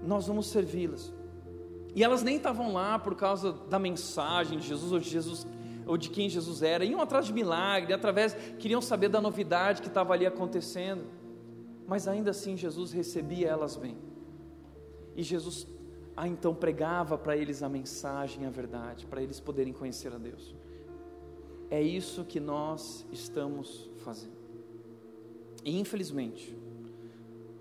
Nós 0.03 0.27
vamos 0.27 0.47
servi-las. 0.47 1.13
E 1.95 2.03
elas 2.03 2.23
nem 2.23 2.37
estavam 2.37 2.73
lá 2.73 2.97
por 2.99 3.15
causa 3.15 3.51
da 3.69 3.79
mensagem 3.79 4.59
de 4.59 4.67
Jesus 4.67 4.91
ou 4.91 4.99
de 4.99 5.09
Jesus 5.09 5.47
ou 5.85 5.97
de 5.97 6.11
quem 6.11 6.29
Jesus 6.29 6.61
era, 6.61 6.85
iam 6.85 7.01
atrás 7.01 7.25
de 7.25 7.33
milagre, 7.33 7.93
através 7.93 8.35
queriam 8.59 8.79
saber 8.79 9.09
da 9.09 9.19
novidade 9.19 9.81
que 9.81 9.87
estava 9.87 10.13
ali 10.13 10.23
acontecendo. 10.23 11.03
Mas 11.87 12.07
ainda 12.07 12.29
assim 12.29 12.55
Jesus 12.55 12.91
recebia 12.91 13.47
elas 13.47 13.75
bem. 13.75 13.97
E 15.15 15.23
Jesus 15.23 15.65
ah, 16.21 16.27
então 16.27 16.53
pregava 16.53 17.17
para 17.17 17.37
eles 17.37 17.63
a 17.63 17.69
mensagem, 17.69 18.45
a 18.45 18.49
verdade, 18.49 19.05
para 19.05 19.23
eles 19.23 19.39
poderem 19.39 19.71
conhecer 19.71 20.13
a 20.13 20.17
Deus. 20.17 20.53
É 21.69 21.81
isso 21.81 22.25
que 22.25 22.41
nós 22.41 23.07
estamos 23.09 23.89
fazendo. 23.99 24.37
E 25.63 25.79
infelizmente, 25.79 26.59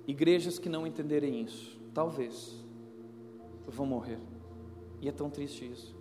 igrejas 0.09 0.59
que 0.59 0.69
não 0.69 0.85
entenderem 0.85 1.41
isso, 1.41 1.81
talvez 1.95 2.53
vão 3.65 3.87
morrer. 3.87 4.19
E 5.01 5.09
é 5.09 5.13
tão 5.13 5.31
triste 5.31 5.65
isso. 5.65 5.97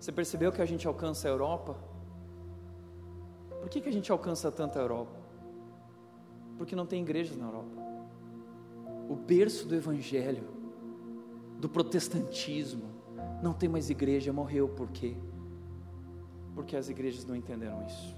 Você 0.00 0.10
percebeu 0.10 0.50
que 0.50 0.62
a 0.62 0.66
gente 0.66 0.88
alcança 0.88 1.28
a 1.28 1.30
Europa? 1.30 1.76
Por 3.60 3.68
que, 3.68 3.82
que 3.82 3.90
a 3.90 3.92
gente 3.92 4.10
alcança 4.10 4.50
tanto 4.50 4.78
a 4.78 4.80
Europa? 4.80 5.20
Porque 6.56 6.74
não 6.74 6.86
tem 6.86 7.02
igrejas 7.02 7.36
na 7.36 7.44
Europa. 7.44 7.76
O 9.06 9.14
berço 9.14 9.68
do 9.68 9.74
Evangelho 9.74 10.55
do 11.58 11.68
protestantismo. 11.68 12.84
Não 13.42 13.52
tem 13.52 13.68
mais 13.68 13.90
igreja, 13.90 14.32
morreu 14.32 14.68
por 14.68 14.88
quê? 14.90 15.16
Porque 16.54 16.76
as 16.76 16.88
igrejas 16.88 17.24
não 17.24 17.36
entenderam 17.36 17.84
isso. 17.86 18.14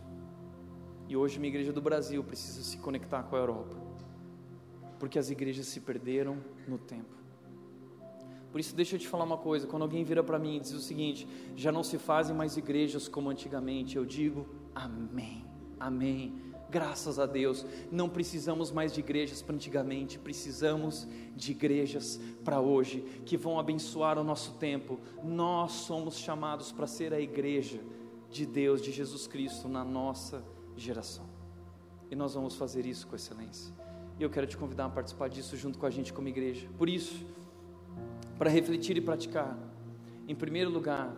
E 1.09 1.16
hoje 1.16 1.39
uma 1.39 1.47
igreja 1.47 1.73
do 1.73 1.81
Brasil 1.81 2.23
precisa 2.23 2.62
se 2.62 2.77
conectar 2.78 3.23
com 3.23 3.36
a 3.36 3.39
Europa. 3.39 3.77
Porque 4.98 5.19
as 5.19 5.31
igrejas 5.31 5.66
se 5.66 5.81
perderam 5.81 6.39
no 6.66 6.78
tempo. 6.78 7.16
Por 8.51 8.60
isso, 8.60 8.74
deixa 8.74 8.97
eu 8.97 8.98
te 8.98 9.09
falar 9.09 9.24
uma 9.24 9.36
coisa: 9.36 9.66
quando 9.66 9.82
alguém 9.82 10.05
vira 10.05 10.23
para 10.23 10.39
mim 10.39 10.56
e 10.56 10.60
diz 10.60 10.73
o 10.73 10.81
seguinte, 10.81 11.27
já 11.55 11.70
não 11.70 11.82
se 11.82 11.98
fazem 11.98 12.35
mais 12.35 12.56
igrejas 12.56 13.09
como 13.09 13.31
antigamente, 13.31 13.97
eu 13.97 14.05
digo 14.05 14.47
amém, 14.74 15.44
amém 15.78 16.48
Graças 16.70 17.19
a 17.19 17.24
Deus, 17.24 17.65
não 17.90 18.11
precisamos 18.11 18.70
mais 18.70 18.93
de 18.93 19.01
igrejas 19.01 19.40
para 19.40 19.55
antigamente, 19.55 20.19
precisamos 20.19 21.09
de 21.35 21.53
igrejas 21.53 22.20
para 22.45 22.61
hoje, 22.61 23.01
que 23.24 23.39
vão 23.39 23.59
abençoar 23.59 24.19
o 24.19 24.24
nosso 24.24 24.53
tempo. 24.55 25.01
Nós 25.24 25.73
somos 25.73 26.19
chamados 26.19 26.70
para 26.70 26.86
ser 26.86 27.15
a 27.15 27.20
igreja 27.20 27.81
de 28.31 28.45
Deus, 28.45 28.82
de 28.82 28.93
Jesus 28.93 29.27
Cristo, 29.27 29.66
na 29.66 29.82
nossa 29.82 30.45
geração. 30.77 31.24
E 32.11 32.15
nós 32.15 32.35
vamos 32.35 32.55
fazer 32.55 32.85
isso 32.85 33.07
com 33.07 33.16
excelência. 33.16 33.74
E 34.19 34.23
eu 34.23 34.28
quero 34.28 34.47
te 34.47 34.57
convidar 34.57 34.86
a 34.86 34.90
participar 34.90 35.28
disso 35.28 35.57
junto 35.57 35.78
com 35.78 35.86
a 35.86 35.90
gente 35.90 36.12
como 36.12 36.28
igreja. 36.28 36.69
Por 36.77 36.89
isso, 36.89 37.24
para 38.36 38.51
refletir 38.51 38.97
e 38.97 39.01
praticar, 39.01 39.57
em 40.27 40.35
primeiro 40.35 40.70
lugar, 40.70 41.16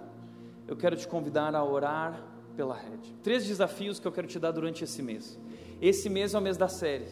eu 0.69 0.77
quero 0.77 0.95
te 0.95 1.09
convidar 1.09 1.57
a 1.57 1.65
orar 1.65 2.30
pela 2.61 2.75
rede. 2.75 3.15
Três 3.23 3.47
desafios 3.47 3.99
que 3.99 4.07
eu 4.07 4.13
quero 4.13 4.27
te 4.27 4.39
dar 4.39 4.51
durante 4.51 4.85
esse 4.85 5.01
mês. 5.03 5.39
Esse 5.81 6.11
mês 6.11 6.35
é 6.35 6.39
o 6.39 6.43
mês 6.43 6.59
da 6.59 6.69
série. 6.69 7.07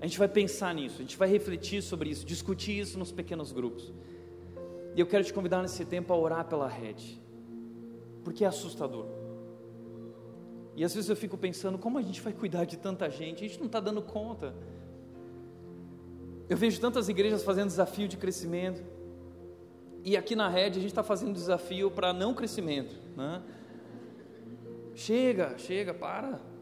A 0.00 0.06
gente 0.06 0.18
vai 0.18 0.26
pensar 0.26 0.74
nisso, 0.74 0.96
a 1.00 1.02
gente 1.02 1.18
vai 1.18 1.28
refletir 1.28 1.82
sobre 1.82 2.08
isso, 2.08 2.24
discutir 2.24 2.80
isso 2.80 2.98
nos 2.98 3.12
pequenos 3.12 3.52
grupos. 3.52 3.92
E 4.96 5.00
eu 5.00 5.06
quero 5.06 5.22
te 5.22 5.34
convidar 5.34 5.60
nesse 5.60 5.84
tempo 5.84 6.14
a 6.14 6.16
orar 6.16 6.46
pela 6.46 6.66
rede, 6.66 7.20
porque 8.24 8.42
é 8.42 8.48
assustador. 8.48 9.04
E 10.74 10.82
às 10.82 10.94
vezes 10.94 11.10
eu 11.10 11.16
fico 11.16 11.36
pensando, 11.36 11.76
como 11.76 11.98
a 11.98 12.02
gente 12.02 12.22
vai 12.22 12.32
cuidar 12.32 12.64
de 12.64 12.78
tanta 12.78 13.10
gente? 13.10 13.44
A 13.44 13.46
gente 13.46 13.58
não 13.58 13.66
está 13.66 13.80
dando 13.80 14.00
conta. 14.00 14.54
Eu 16.48 16.56
vejo 16.56 16.80
tantas 16.80 17.10
igrejas 17.10 17.42
fazendo 17.44 17.66
desafio 17.66 18.08
de 18.08 18.16
crescimento, 18.16 18.82
E 20.02 20.16
aqui 20.16 20.34
na 20.34 20.48
rede 20.48 20.78
a 20.78 20.80
gente 20.80 20.90
está 20.90 21.02
fazendo 21.02 21.34
desafio 21.34 21.90
para 21.90 22.14
não 22.14 22.32
crescimento. 22.32 22.96
Né? 23.14 23.42
Chega, 24.94 25.56
chega, 25.58 25.94
para. 25.94 26.52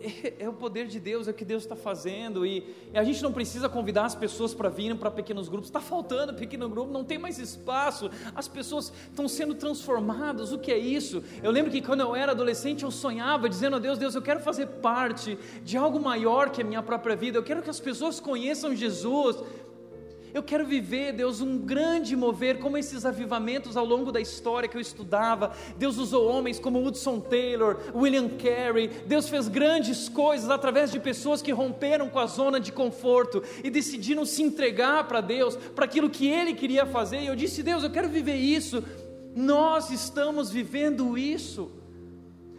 É, 0.00 0.34
é, 0.44 0.48
o 0.48 0.52
poder 0.52 0.86
de 0.86 1.00
Deus, 1.00 1.28
é 1.28 1.30
o 1.30 1.34
que 1.34 1.44
Deus 1.44 1.62
está 1.62 1.76
fazendo, 1.76 2.44
e, 2.44 2.64
e, 2.92 2.98
a 2.98 3.04
gente 3.04 3.22
não 3.22 3.32
precisa 3.32 3.68
convidar 3.68 4.04
as 4.04 4.14
pessoas 4.14 4.54
para 4.54 4.68
virem 4.68 4.96
para 4.96 5.10
pequenos 5.10 5.48
grupos, 5.48 5.68
está 5.68 5.80
faltando 5.80 6.34
pequeno 6.34 6.68
grupo, 6.68 6.92
não 6.92 7.04
tem 7.04 7.18
mais 7.18 7.38
espaço, 7.38 8.10
as 8.34 8.48
pessoas 8.48 8.92
estão 9.10 9.28
sendo 9.28 9.54
transformadas, 9.54 10.52
o 10.52 10.58
que 10.58 10.70
é 10.70 10.78
isso? 10.78 11.22
Eu 11.42 11.50
lembro 11.50 11.70
que 11.70 11.80
quando 11.80 12.00
eu 12.00 12.14
era 12.14 12.32
adolescente 12.32 12.82
eu 12.82 12.90
sonhava 12.90 13.48
dizendo 13.48 13.76
a 13.76 13.78
Deus, 13.78 13.98
Deus, 13.98 14.14
eu 14.14 14.22
quero 14.22 14.40
fazer 14.40 14.66
parte 14.66 15.38
de 15.62 15.76
algo 15.76 16.00
maior 16.00 16.50
que 16.50 16.62
a 16.62 16.64
minha 16.64 16.82
própria 16.82 17.16
vida, 17.16 17.38
eu 17.38 17.42
quero 17.42 17.62
que 17.62 17.70
as 17.70 17.80
pessoas 17.80 18.20
conheçam 18.20 18.74
Jesus, 18.74 19.36
eu 20.36 20.42
quero 20.42 20.66
viver, 20.66 21.12
Deus, 21.12 21.40
um 21.40 21.56
grande 21.56 22.14
mover, 22.14 22.58
como 22.58 22.76
esses 22.76 23.06
avivamentos 23.06 23.76
ao 23.76 23.86
longo 23.86 24.12
da 24.12 24.20
história 24.20 24.68
que 24.68 24.76
eu 24.76 24.80
estudava. 24.80 25.52
Deus 25.78 25.96
usou 25.96 26.28
homens 26.28 26.58
como 26.58 26.84
Hudson 26.86 27.20
Taylor, 27.20 27.78
William 27.94 28.28
Carey. 28.28 28.88
Deus 29.06 29.30
fez 29.30 29.48
grandes 29.48 30.10
coisas 30.10 30.50
através 30.50 30.92
de 30.92 31.00
pessoas 31.00 31.40
que 31.40 31.52
romperam 31.52 32.10
com 32.10 32.18
a 32.18 32.26
zona 32.26 32.60
de 32.60 32.70
conforto 32.70 33.42
e 33.64 33.70
decidiram 33.70 34.26
se 34.26 34.42
entregar 34.42 35.08
para 35.08 35.22
Deus, 35.22 35.56
para 35.56 35.86
aquilo 35.86 36.10
que 36.10 36.28
Ele 36.28 36.52
queria 36.52 36.84
fazer. 36.84 37.22
E 37.22 37.28
eu 37.28 37.36
disse, 37.36 37.62
Deus, 37.62 37.82
eu 37.82 37.90
quero 37.90 38.08
viver 38.08 38.36
isso. 38.36 38.84
Nós 39.34 39.90
estamos 39.90 40.50
vivendo 40.50 41.16
isso. 41.16 41.70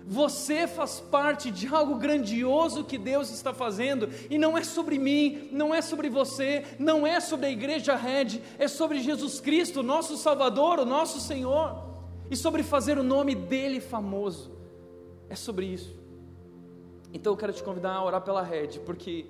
Você 0.09 0.65
faz 0.67 1.01
parte 1.01 1.51
de 1.51 1.67
algo 1.67 1.95
grandioso 1.95 2.85
que 2.85 2.97
Deus 2.97 3.29
está 3.29 3.53
fazendo, 3.53 4.09
e 4.29 4.37
não 4.37 4.57
é 4.57 4.63
sobre 4.63 4.97
mim, 4.97 5.49
não 5.51 5.75
é 5.75 5.81
sobre 5.81 6.09
você, 6.09 6.63
não 6.79 7.05
é 7.05 7.19
sobre 7.19 7.47
a 7.47 7.49
igreja 7.49 7.93
Red, 7.93 8.41
é 8.57 8.69
sobre 8.69 9.01
Jesus 9.01 9.41
Cristo, 9.41 9.83
nosso 9.83 10.15
Salvador, 10.15 10.79
o 10.79 10.85
nosso 10.85 11.19
Senhor, 11.19 11.83
e 12.31 12.37
sobre 12.37 12.63
fazer 12.63 12.97
o 12.97 13.03
nome 13.03 13.35
dele 13.35 13.81
famoso. 13.81 14.49
É 15.29 15.35
sobre 15.35 15.65
isso. 15.65 15.93
Então 17.11 17.33
eu 17.33 17.37
quero 17.37 17.51
te 17.51 17.61
convidar 17.61 17.91
a 17.91 18.05
orar 18.05 18.21
pela 18.21 18.41
Red, 18.41 18.79
porque 18.85 19.25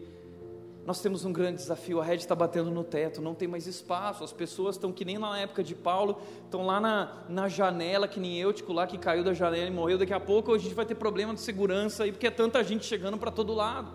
nós 0.88 1.01
temos 1.01 1.26
um 1.26 1.34
grande 1.34 1.57
desafio. 1.57 1.99
A 1.99 2.03
rede 2.05 2.23
está 2.23 2.34
batendo 2.34 2.72
no 2.72 2.81
teto, 2.81 3.22
não 3.22 3.35
tem 3.35 3.45
mais 3.45 3.68
espaço. 3.68 4.23
As 4.23 4.31
pessoas 4.31 4.77
estão 4.77 4.93
que 4.93 5.03
nem 5.03 5.18
na 5.18 5.38
época 5.38 5.61
de 5.61 5.76
Paulo, 5.76 6.22
estão 6.45 6.65
lá 6.65 6.80
na, 6.80 7.26
na 7.27 7.49
janela, 7.49 8.07
que 8.07 8.22
nem 8.22 8.39
Eutico 8.39 8.72
lá 8.72 8.88
que 8.88 8.97
caiu 8.97 9.22
da 9.22 9.34
janela 9.34 9.68
e 9.68 9.69
morreu. 9.69 9.97
Daqui 9.97 10.14
a 10.14 10.19
pouco 10.19 10.53
a 10.53 10.57
gente 10.57 10.73
vai 10.73 10.85
ter 10.85 10.95
problema 10.95 11.34
de 11.34 11.41
segurança 11.41 12.05
aí, 12.05 12.11
porque 12.14 12.27
é 12.27 12.31
tanta 12.31 12.64
gente 12.64 12.85
chegando 12.85 13.18
para 13.18 13.30
todo 13.30 13.53
lado. 13.53 13.91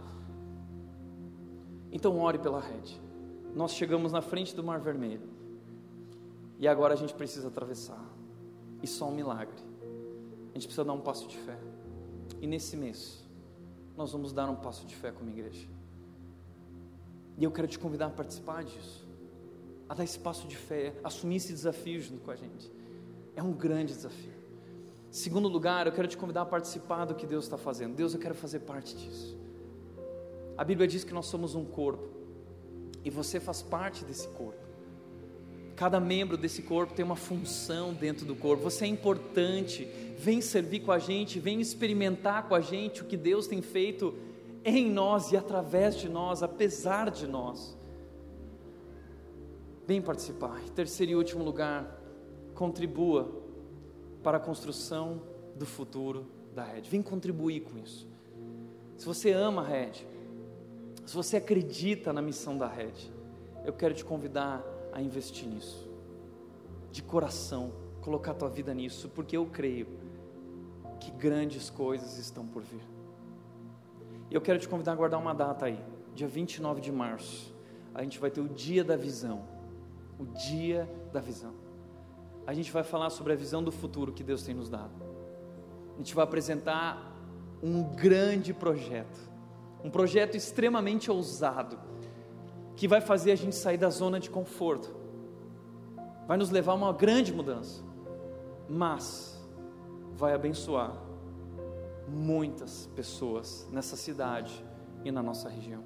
Então 1.91 2.21
ore 2.21 2.39
pela 2.39 2.61
rede. 2.61 3.01
Nós 3.55 3.73
chegamos 3.73 4.13
na 4.13 4.21
frente 4.21 4.55
do 4.55 4.63
Mar 4.63 4.79
Vermelho 4.79 5.31
e 6.59 6.69
agora 6.69 6.93
a 6.93 6.97
gente 6.99 7.15
precisa 7.15 7.49
atravessar. 7.49 8.05
E 8.83 8.87
só 8.87 9.09
um 9.09 9.15
milagre. 9.15 9.57
A 10.51 10.59
gente 10.59 10.67
precisa 10.67 10.85
dar 10.85 10.93
um 10.93 11.01
passo 11.01 11.27
de 11.27 11.39
fé. 11.39 11.57
E 12.39 12.47
nesse 12.47 12.77
mês, 12.77 13.27
nós 13.97 14.13
vamos 14.13 14.31
dar 14.31 14.51
um 14.51 14.57
passo 14.57 14.85
de 14.85 14.95
fé 14.95 15.11
como 15.11 15.31
igreja. 15.31 15.67
E 17.39 17.45
eu 17.45 17.51
quero 17.51 17.67
te 17.67 17.79
convidar 17.79 18.07
a 18.07 18.11
participar 18.11 18.65
disso, 18.65 19.07
a 19.89 19.95
dar 19.95 20.05
esse 20.05 20.19
passo 20.19 20.47
de 20.47 20.57
fé, 20.57 20.95
assumir 21.03 21.37
esse 21.37 21.53
desafio 21.53 22.01
junto 22.01 22.23
com 22.23 22.31
a 22.31 22.37
gente. 22.37 22.71
É 23.35 23.43
um 23.43 23.53
grande 23.53 23.93
desafio. 23.93 24.33
Segundo 25.11 25.49
lugar, 25.49 25.87
eu 25.87 25.93
quero 25.93 26.09
te 26.09 26.17
convidar 26.17 26.43
a 26.43 26.47
participar 26.47 27.05
do 27.05 27.15
que 27.15 27.27
Deus 27.27 27.45
está 27.45 27.59
fazendo. 27.59 27.95
Deus, 27.95 28.15
eu 28.15 28.21
quero 28.21 28.35
fazer 28.35 28.61
parte 28.61 28.97
disso. 28.97 29.37
A 30.57 30.65
Bíblia 30.65 30.87
diz 30.87 31.05
que 31.05 31.13
nós 31.13 31.27
somos 31.27 31.55
um 31.55 31.65
corpo 31.65 32.09
e 33.05 33.11
você 33.11 33.41
faz 33.41 33.63
parte 33.63 34.05
desse 34.05 34.29
corpo. 34.29 34.63
Cada 35.75 35.99
membro 35.99 36.37
desse 36.37 36.63
corpo 36.63 36.95
tem 36.95 37.05
uma 37.05 37.17
função 37.17 37.93
dentro 37.93 38.25
do 38.25 38.37
corpo. 38.37 38.63
Você 38.65 38.85
é 38.85 38.89
importante. 38.89 39.87
Vem 40.19 40.41
servir 40.41 40.81
com 40.81 40.93
a 40.93 40.99
gente, 40.99 41.41
vem 41.41 41.61
experimentar 41.61 42.47
com 42.47 42.55
a 42.55 42.61
gente 42.61 43.03
o 43.03 43.05
que 43.05 43.17
Deus 43.17 43.47
tem 43.47 43.61
feito 43.61 44.15
em 44.65 44.91
nós 44.91 45.33
e 45.33 45.37
através 45.37 45.97
de 45.97 46.09
nós, 46.09 46.43
apesar 46.43 47.11
de 47.11 47.27
nós. 47.27 47.77
Vem 49.87 50.01
participar. 50.01 50.61
Terceiro 50.75 51.13
e 51.13 51.17
último 51.17 51.43
lugar, 51.45 52.01
contribua 52.55 53.43
para 54.23 54.37
a 54.37 54.41
construção 54.41 55.23
do 55.57 55.67
futuro 55.67 56.27
da 56.55 56.63
Red. 56.63 56.83
Vem 56.83 57.03
contribuir 57.03 57.63
com 57.63 57.79
isso. 57.79 58.07
Se 58.97 59.05
você 59.05 59.33
ama 59.33 59.63
a 59.63 59.67
Red, 59.67 60.07
se 61.05 61.15
você 61.15 61.37
acredita 61.37 62.13
na 62.13 62.23
missão 62.23 62.57
da 62.57 62.69
Red, 62.69 63.11
eu 63.65 63.73
quero 63.73 63.95
te 63.95 64.05
convidar 64.05 64.65
a 64.93 65.03
investir 65.03 65.49
nisso. 65.49 65.91
De 66.91 67.03
coração, 67.03 67.73
colocar 68.01 68.35
tua 68.35 68.49
vida 68.49 68.73
nisso, 68.73 69.09
porque 69.09 69.37
eu 69.37 69.47
creio 69.47 69.89
que 71.01 71.11
grandes 71.11 71.69
coisas 71.69 72.19
estão 72.19 72.47
por 72.47 72.63
vir. 72.63 72.92
E 74.33 74.35
eu 74.35 74.41
quero 74.41 74.59
te 74.59 74.67
convidar 74.67 74.93
a 74.93 74.95
guardar 74.95 75.21
uma 75.21 75.35
data 75.35 75.67
aí, 75.67 75.79
dia 76.15 76.27
29 76.27 76.81
de 76.81 76.91
março. 76.91 77.55
A 77.95 78.03
gente 78.03 78.19
vai 78.19 78.31
ter 78.31 78.41
o 78.41 78.49
dia 78.49 78.83
da 78.83 78.97
visão. 78.97 79.45
O 80.19 80.25
dia 80.25 80.89
da 81.13 81.21
visão. 81.21 81.53
A 82.47 82.55
gente 82.55 82.73
vai 82.73 82.83
falar 82.83 83.11
sobre 83.11 83.35
a 83.35 83.37
visão 83.37 83.63
do 83.63 83.71
futuro 83.71 84.11
que 84.11 84.25
Deus 84.25 84.43
tem 84.43 84.55
nos 84.55 84.71
dado. 84.71 84.95
A 85.93 85.99
gente 85.99 86.15
vai 86.15 86.25
apresentar 86.25 87.15
um 87.63 87.83
grande 87.83 88.55
projeto. 88.55 89.21
Um 89.85 89.91
projeto 89.91 90.35
extremamente 90.35 91.11
ousado. 91.11 91.79
Que 92.75 92.89
vai 92.89 93.03
fazer 93.03 93.33
a 93.33 93.37
gente 93.37 93.55
sair 93.55 93.77
da 93.77 93.91
zona 93.91 94.19
de 94.19 94.31
conforto. 94.31 94.97
Vai 96.27 96.39
nos 96.39 96.49
levar 96.49 96.73
a 96.73 96.77
uma 96.77 96.93
grande 96.95 97.35
mudança. 97.35 97.85
Mas 98.67 99.39
vai 100.15 100.33
abençoar 100.33 101.12
muitas 102.13 102.87
pessoas 102.95 103.67
nessa 103.73 103.97
cidade 103.97 104.65
e 105.05 105.11
na 105.11 105.23
nossa 105.23 105.49
região. 105.49 105.83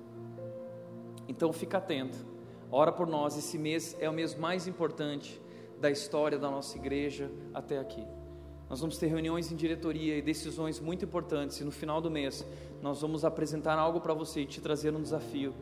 Então 1.29 1.53
fica 1.53 1.79
atento, 1.79 2.19
ora 2.71 2.93
por 2.93 3.07
nós. 3.07 3.37
Esse 3.37 3.57
mês 3.59 3.97
é 4.01 4.11
o 4.11 4.13
mês 4.13 4.35
mais 4.35 4.67
importante 4.67 5.41
da 5.81 5.91
história 5.91 6.39
da 6.39 6.51
nossa 6.51 6.77
igreja 6.77 7.31
até 7.55 7.79
aqui. 7.79 8.05
Nós 8.69 8.81
vamos 8.81 8.99
ter 8.99 9.07
reuniões 9.07 9.53
em 9.53 9.57
diretoria 9.57 10.19
e 10.19 10.23
decisões 10.23 10.81
muito 10.81 11.05
importantes, 11.05 11.61
e 11.61 11.65
no 11.65 11.71
final 11.71 12.01
do 12.01 12.11
mês 12.11 12.45
nós 12.83 13.01
vamos 13.01 13.25
apresentar 13.25 13.79
algo 13.79 14.01
para 14.01 14.13
você 14.13 14.41
e 14.41 14.47
te 14.47 14.61
trazer 14.61 14.93
um 14.95 15.01
desafio, 15.01 15.55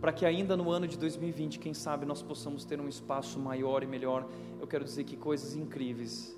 para 0.00 0.12
que 0.12 0.26
ainda 0.26 0.56
no 0.56 0.70
ano 0.70 0.86
de 0.86 0.98
2020, 0.98 1.58
quem 1.58 1.72
sabe, 1.72 2.04
nós 2.04 2.20
possamos 2.20 2.64
ter 2.64 2.80
um 2.80 2.88
espaço 2.88 3.38
maior 3.38 3.82
e 3.82 3.86
melhor. 3.86 4.26
Eu 4.60 4.66
quero 4.66 4.84
dizer 4.84 5.04
que 5.04 5.16
coisas 5.16 5.54
incríveis 5.54 6.36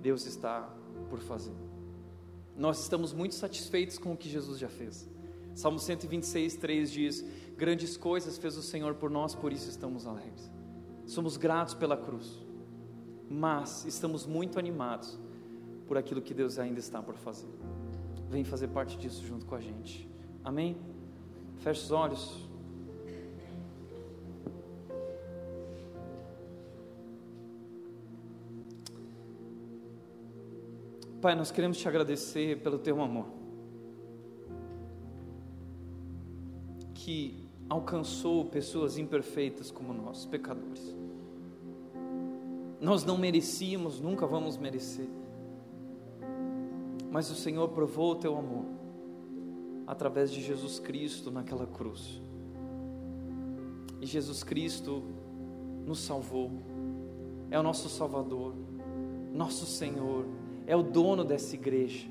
Deus 0.00 0.26
está 0.26 0.68
por 1.08 1.20
fazer. 1.20 1.71
Nós 2.56 2.80
estamos 2.80 3.12
muito 3.12 3.34
satisfeitos 3.34 3.98
com 3.98 4.12
o 4.12 4.16
que 4.16 4.28
Jesus 4.28 4.58
já 4.58 4.68
fez. 4.68 5.08
Salmo 5.54 5.78
126, 5.78 6.56
3 6.56 6.90
diz: 6.90 7.24
Grandes 7.56 7.96
coisas 7.96 8.38
fez 8.38 8.56
o 8.56 8.62
Senhor 8.62 8.94
por 8.94 9.10
nós, 9.10 9.34
por 9.34 9.52
isso 9.52 9.68
estamos 9.68 10.06
alegres. 10.06 10.50
Somos 11.06 11.36
gratos 11.36 11.74
pela 11.74 11.96
cruz, 11.96 12.38
mas 13.28 13.84
estamos 13.84 14.26
muito 14.26 14.58
animados 14.58 15.18
por 15.86 15.96
aquilo 15.96 16.22
que 16.22 16.32
Deus 16.32 16.58
ainda 16.58 16.80
está 16.80 17.02
por 17.02 17.16
fazer. 17.16 17.48
Vem 18.28 18.44
fazer 18.44 18.68
parte 18.68 18.96
disso 18.96 19.26
junto 19.26 19.44
com 19.44 19.54
a 19.54 19.60
gente. 19.60 20.08
Amém? 20.42 20.76
Feche 21.58 21.82
os 21.82 21.90
olhos. 21.90 22.51
Pai, 31.22 31.36
nós 31.36 31.52
queremos 31.52 31.78
te 31.78 31.86
agradecer 31.86 32.60
pelo 32.62 32.80
teu 32.80 33.00
amor, 33.00 33.26
que 36.92 37.46
alcançou 37.68 38.46
pessoas 38.46 38.98
imperfeitas 38.98 39.70
como 39.70 39.94
nós, 39.94 40.26
pecadores. 40.26 40.96
Nós 42.80 43.04
não 43.04 43.16
merecíamos, 43.16 44.00
nunca 44.00 44.26
vamos 44.26 44.56
merecer, 44.56 45.08
mas 47.08 47.30
o 47.30 47.36
Senhor 47.36 47.68
provou 47.68 48.14
o 48.14 48.16
teu 48.16 48.36
amor 48.36 48.64
através 49.86 50.32
de 50.32 50.42
Jesus 50.42 50.80
Cristo 50.80 51.30
naquela 51.30 51.68
cruz. 51.68 52.20
E 54.00 54.06
Jesus 54.06 54.42
Cristo 54.42 55.04
nos 55.86 56.00
salvou, 56.00 56.50
é 57.48 57.60
o 57.60 57.62
nosso 57.62 57.88
Salvador, 57.88 58.56
nosso 59.32 59.66
Senhor 59.66 60.41
é 60.72 60.76
o 60.76 60.82
dono 60.82 61.22
dessa 61.22 61.54
igreja. 61.54 62.08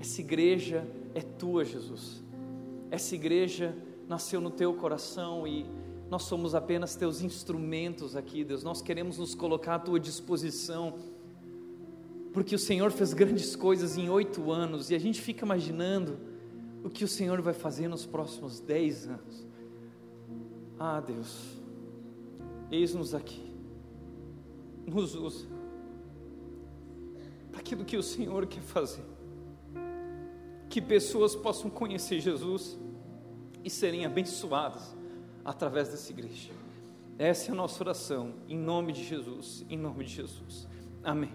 Essa 0.00 0.20
igreja 0.20 0.84
é 1.14 1.20
tua, 1.20 1.64
Jesus. 1.64 2.20
Essa 2.90 3.14
igreja 3.14 3.76
nasceu 4.08 4.40
no 4.40 4.50
teu 4.50 4.74
coração 4.74 5.46
e 5.46 5.64
nós 6.10 6.24
somos 6.24 6.52
apenas 6.52 6.96
teus 6.96 7.22
instrumentos 7.22 8.16
aqui, 8.16 8.42
Deus. 8.42 8.64
Nós 8.64 8.82
queremos 8.82 9.18
nos 9.18 9.36
colocar 9.36 9.76
à 9.76 9.78
tua 9.78 10.00
disposição, 10.00 10.98
porque 12.32 12.56
o 12.56 12.58
Senhor 12.58 12.90
fez 12.90 13.14
grandes 13.14 13.54
coisas 13.54 13.96
em 13.96 14.08
oito 14.08 14.50
anos 14.50 14.90
e 14.90 14.96
a 14.96 14.98
gente 14.98 15.20
fica 15.20 15.44
imaginando 15.44 16.18
o 16.82 16.90
que 16.90 17.04
o 17.04 17.08
Senhor 17.08 17.40
vai 17.40 17.54
fazer 17.54 17.86
nos 17.86 18.04
próximos 18.04 18.58
dez 18.58 19.06
anos. 19.06 19.46
Ah, 20.76 21.00
Deus, 21.00 21.56
eis-nos 22.68 23.14
aqui. 23.14 23.54
nos 24.88 25.14
usa 25.14 25.61
para 27.52 27.60
aquilo 27.60 27.84
que 27.84 27.96
o 27.96 28.02
Senhor 28.02 28.46
quer 28.46 28.62
fazer. 28.62 29.04
Que 30.68 30.80
pessoas 30.80 31.36
possam 31.36 31.70
conhecer 31.70 32.18
Jesus 32.18 32.78
e 33.62 33.70
serem 33.70 34.04
abençoadas 34.04 34.96
através 35.44 35.90
dessa 35.90 36.10
igreja. 36.10 36.50
Essa 37.18 37.50
é 37.50 37.52
a 37.52 37.54
nossa 37.54 37.82
oração, 37.84 38.34
em 38.48 38.58
nome 38.58 38.92
de 38.92 39.04
Jesus, 39.04 39.64
em 39.68 39.78
nome 39.78 40.04
de 40.04 40.14
Jesus. 40.14 40.66
Amém. 41.04 41.30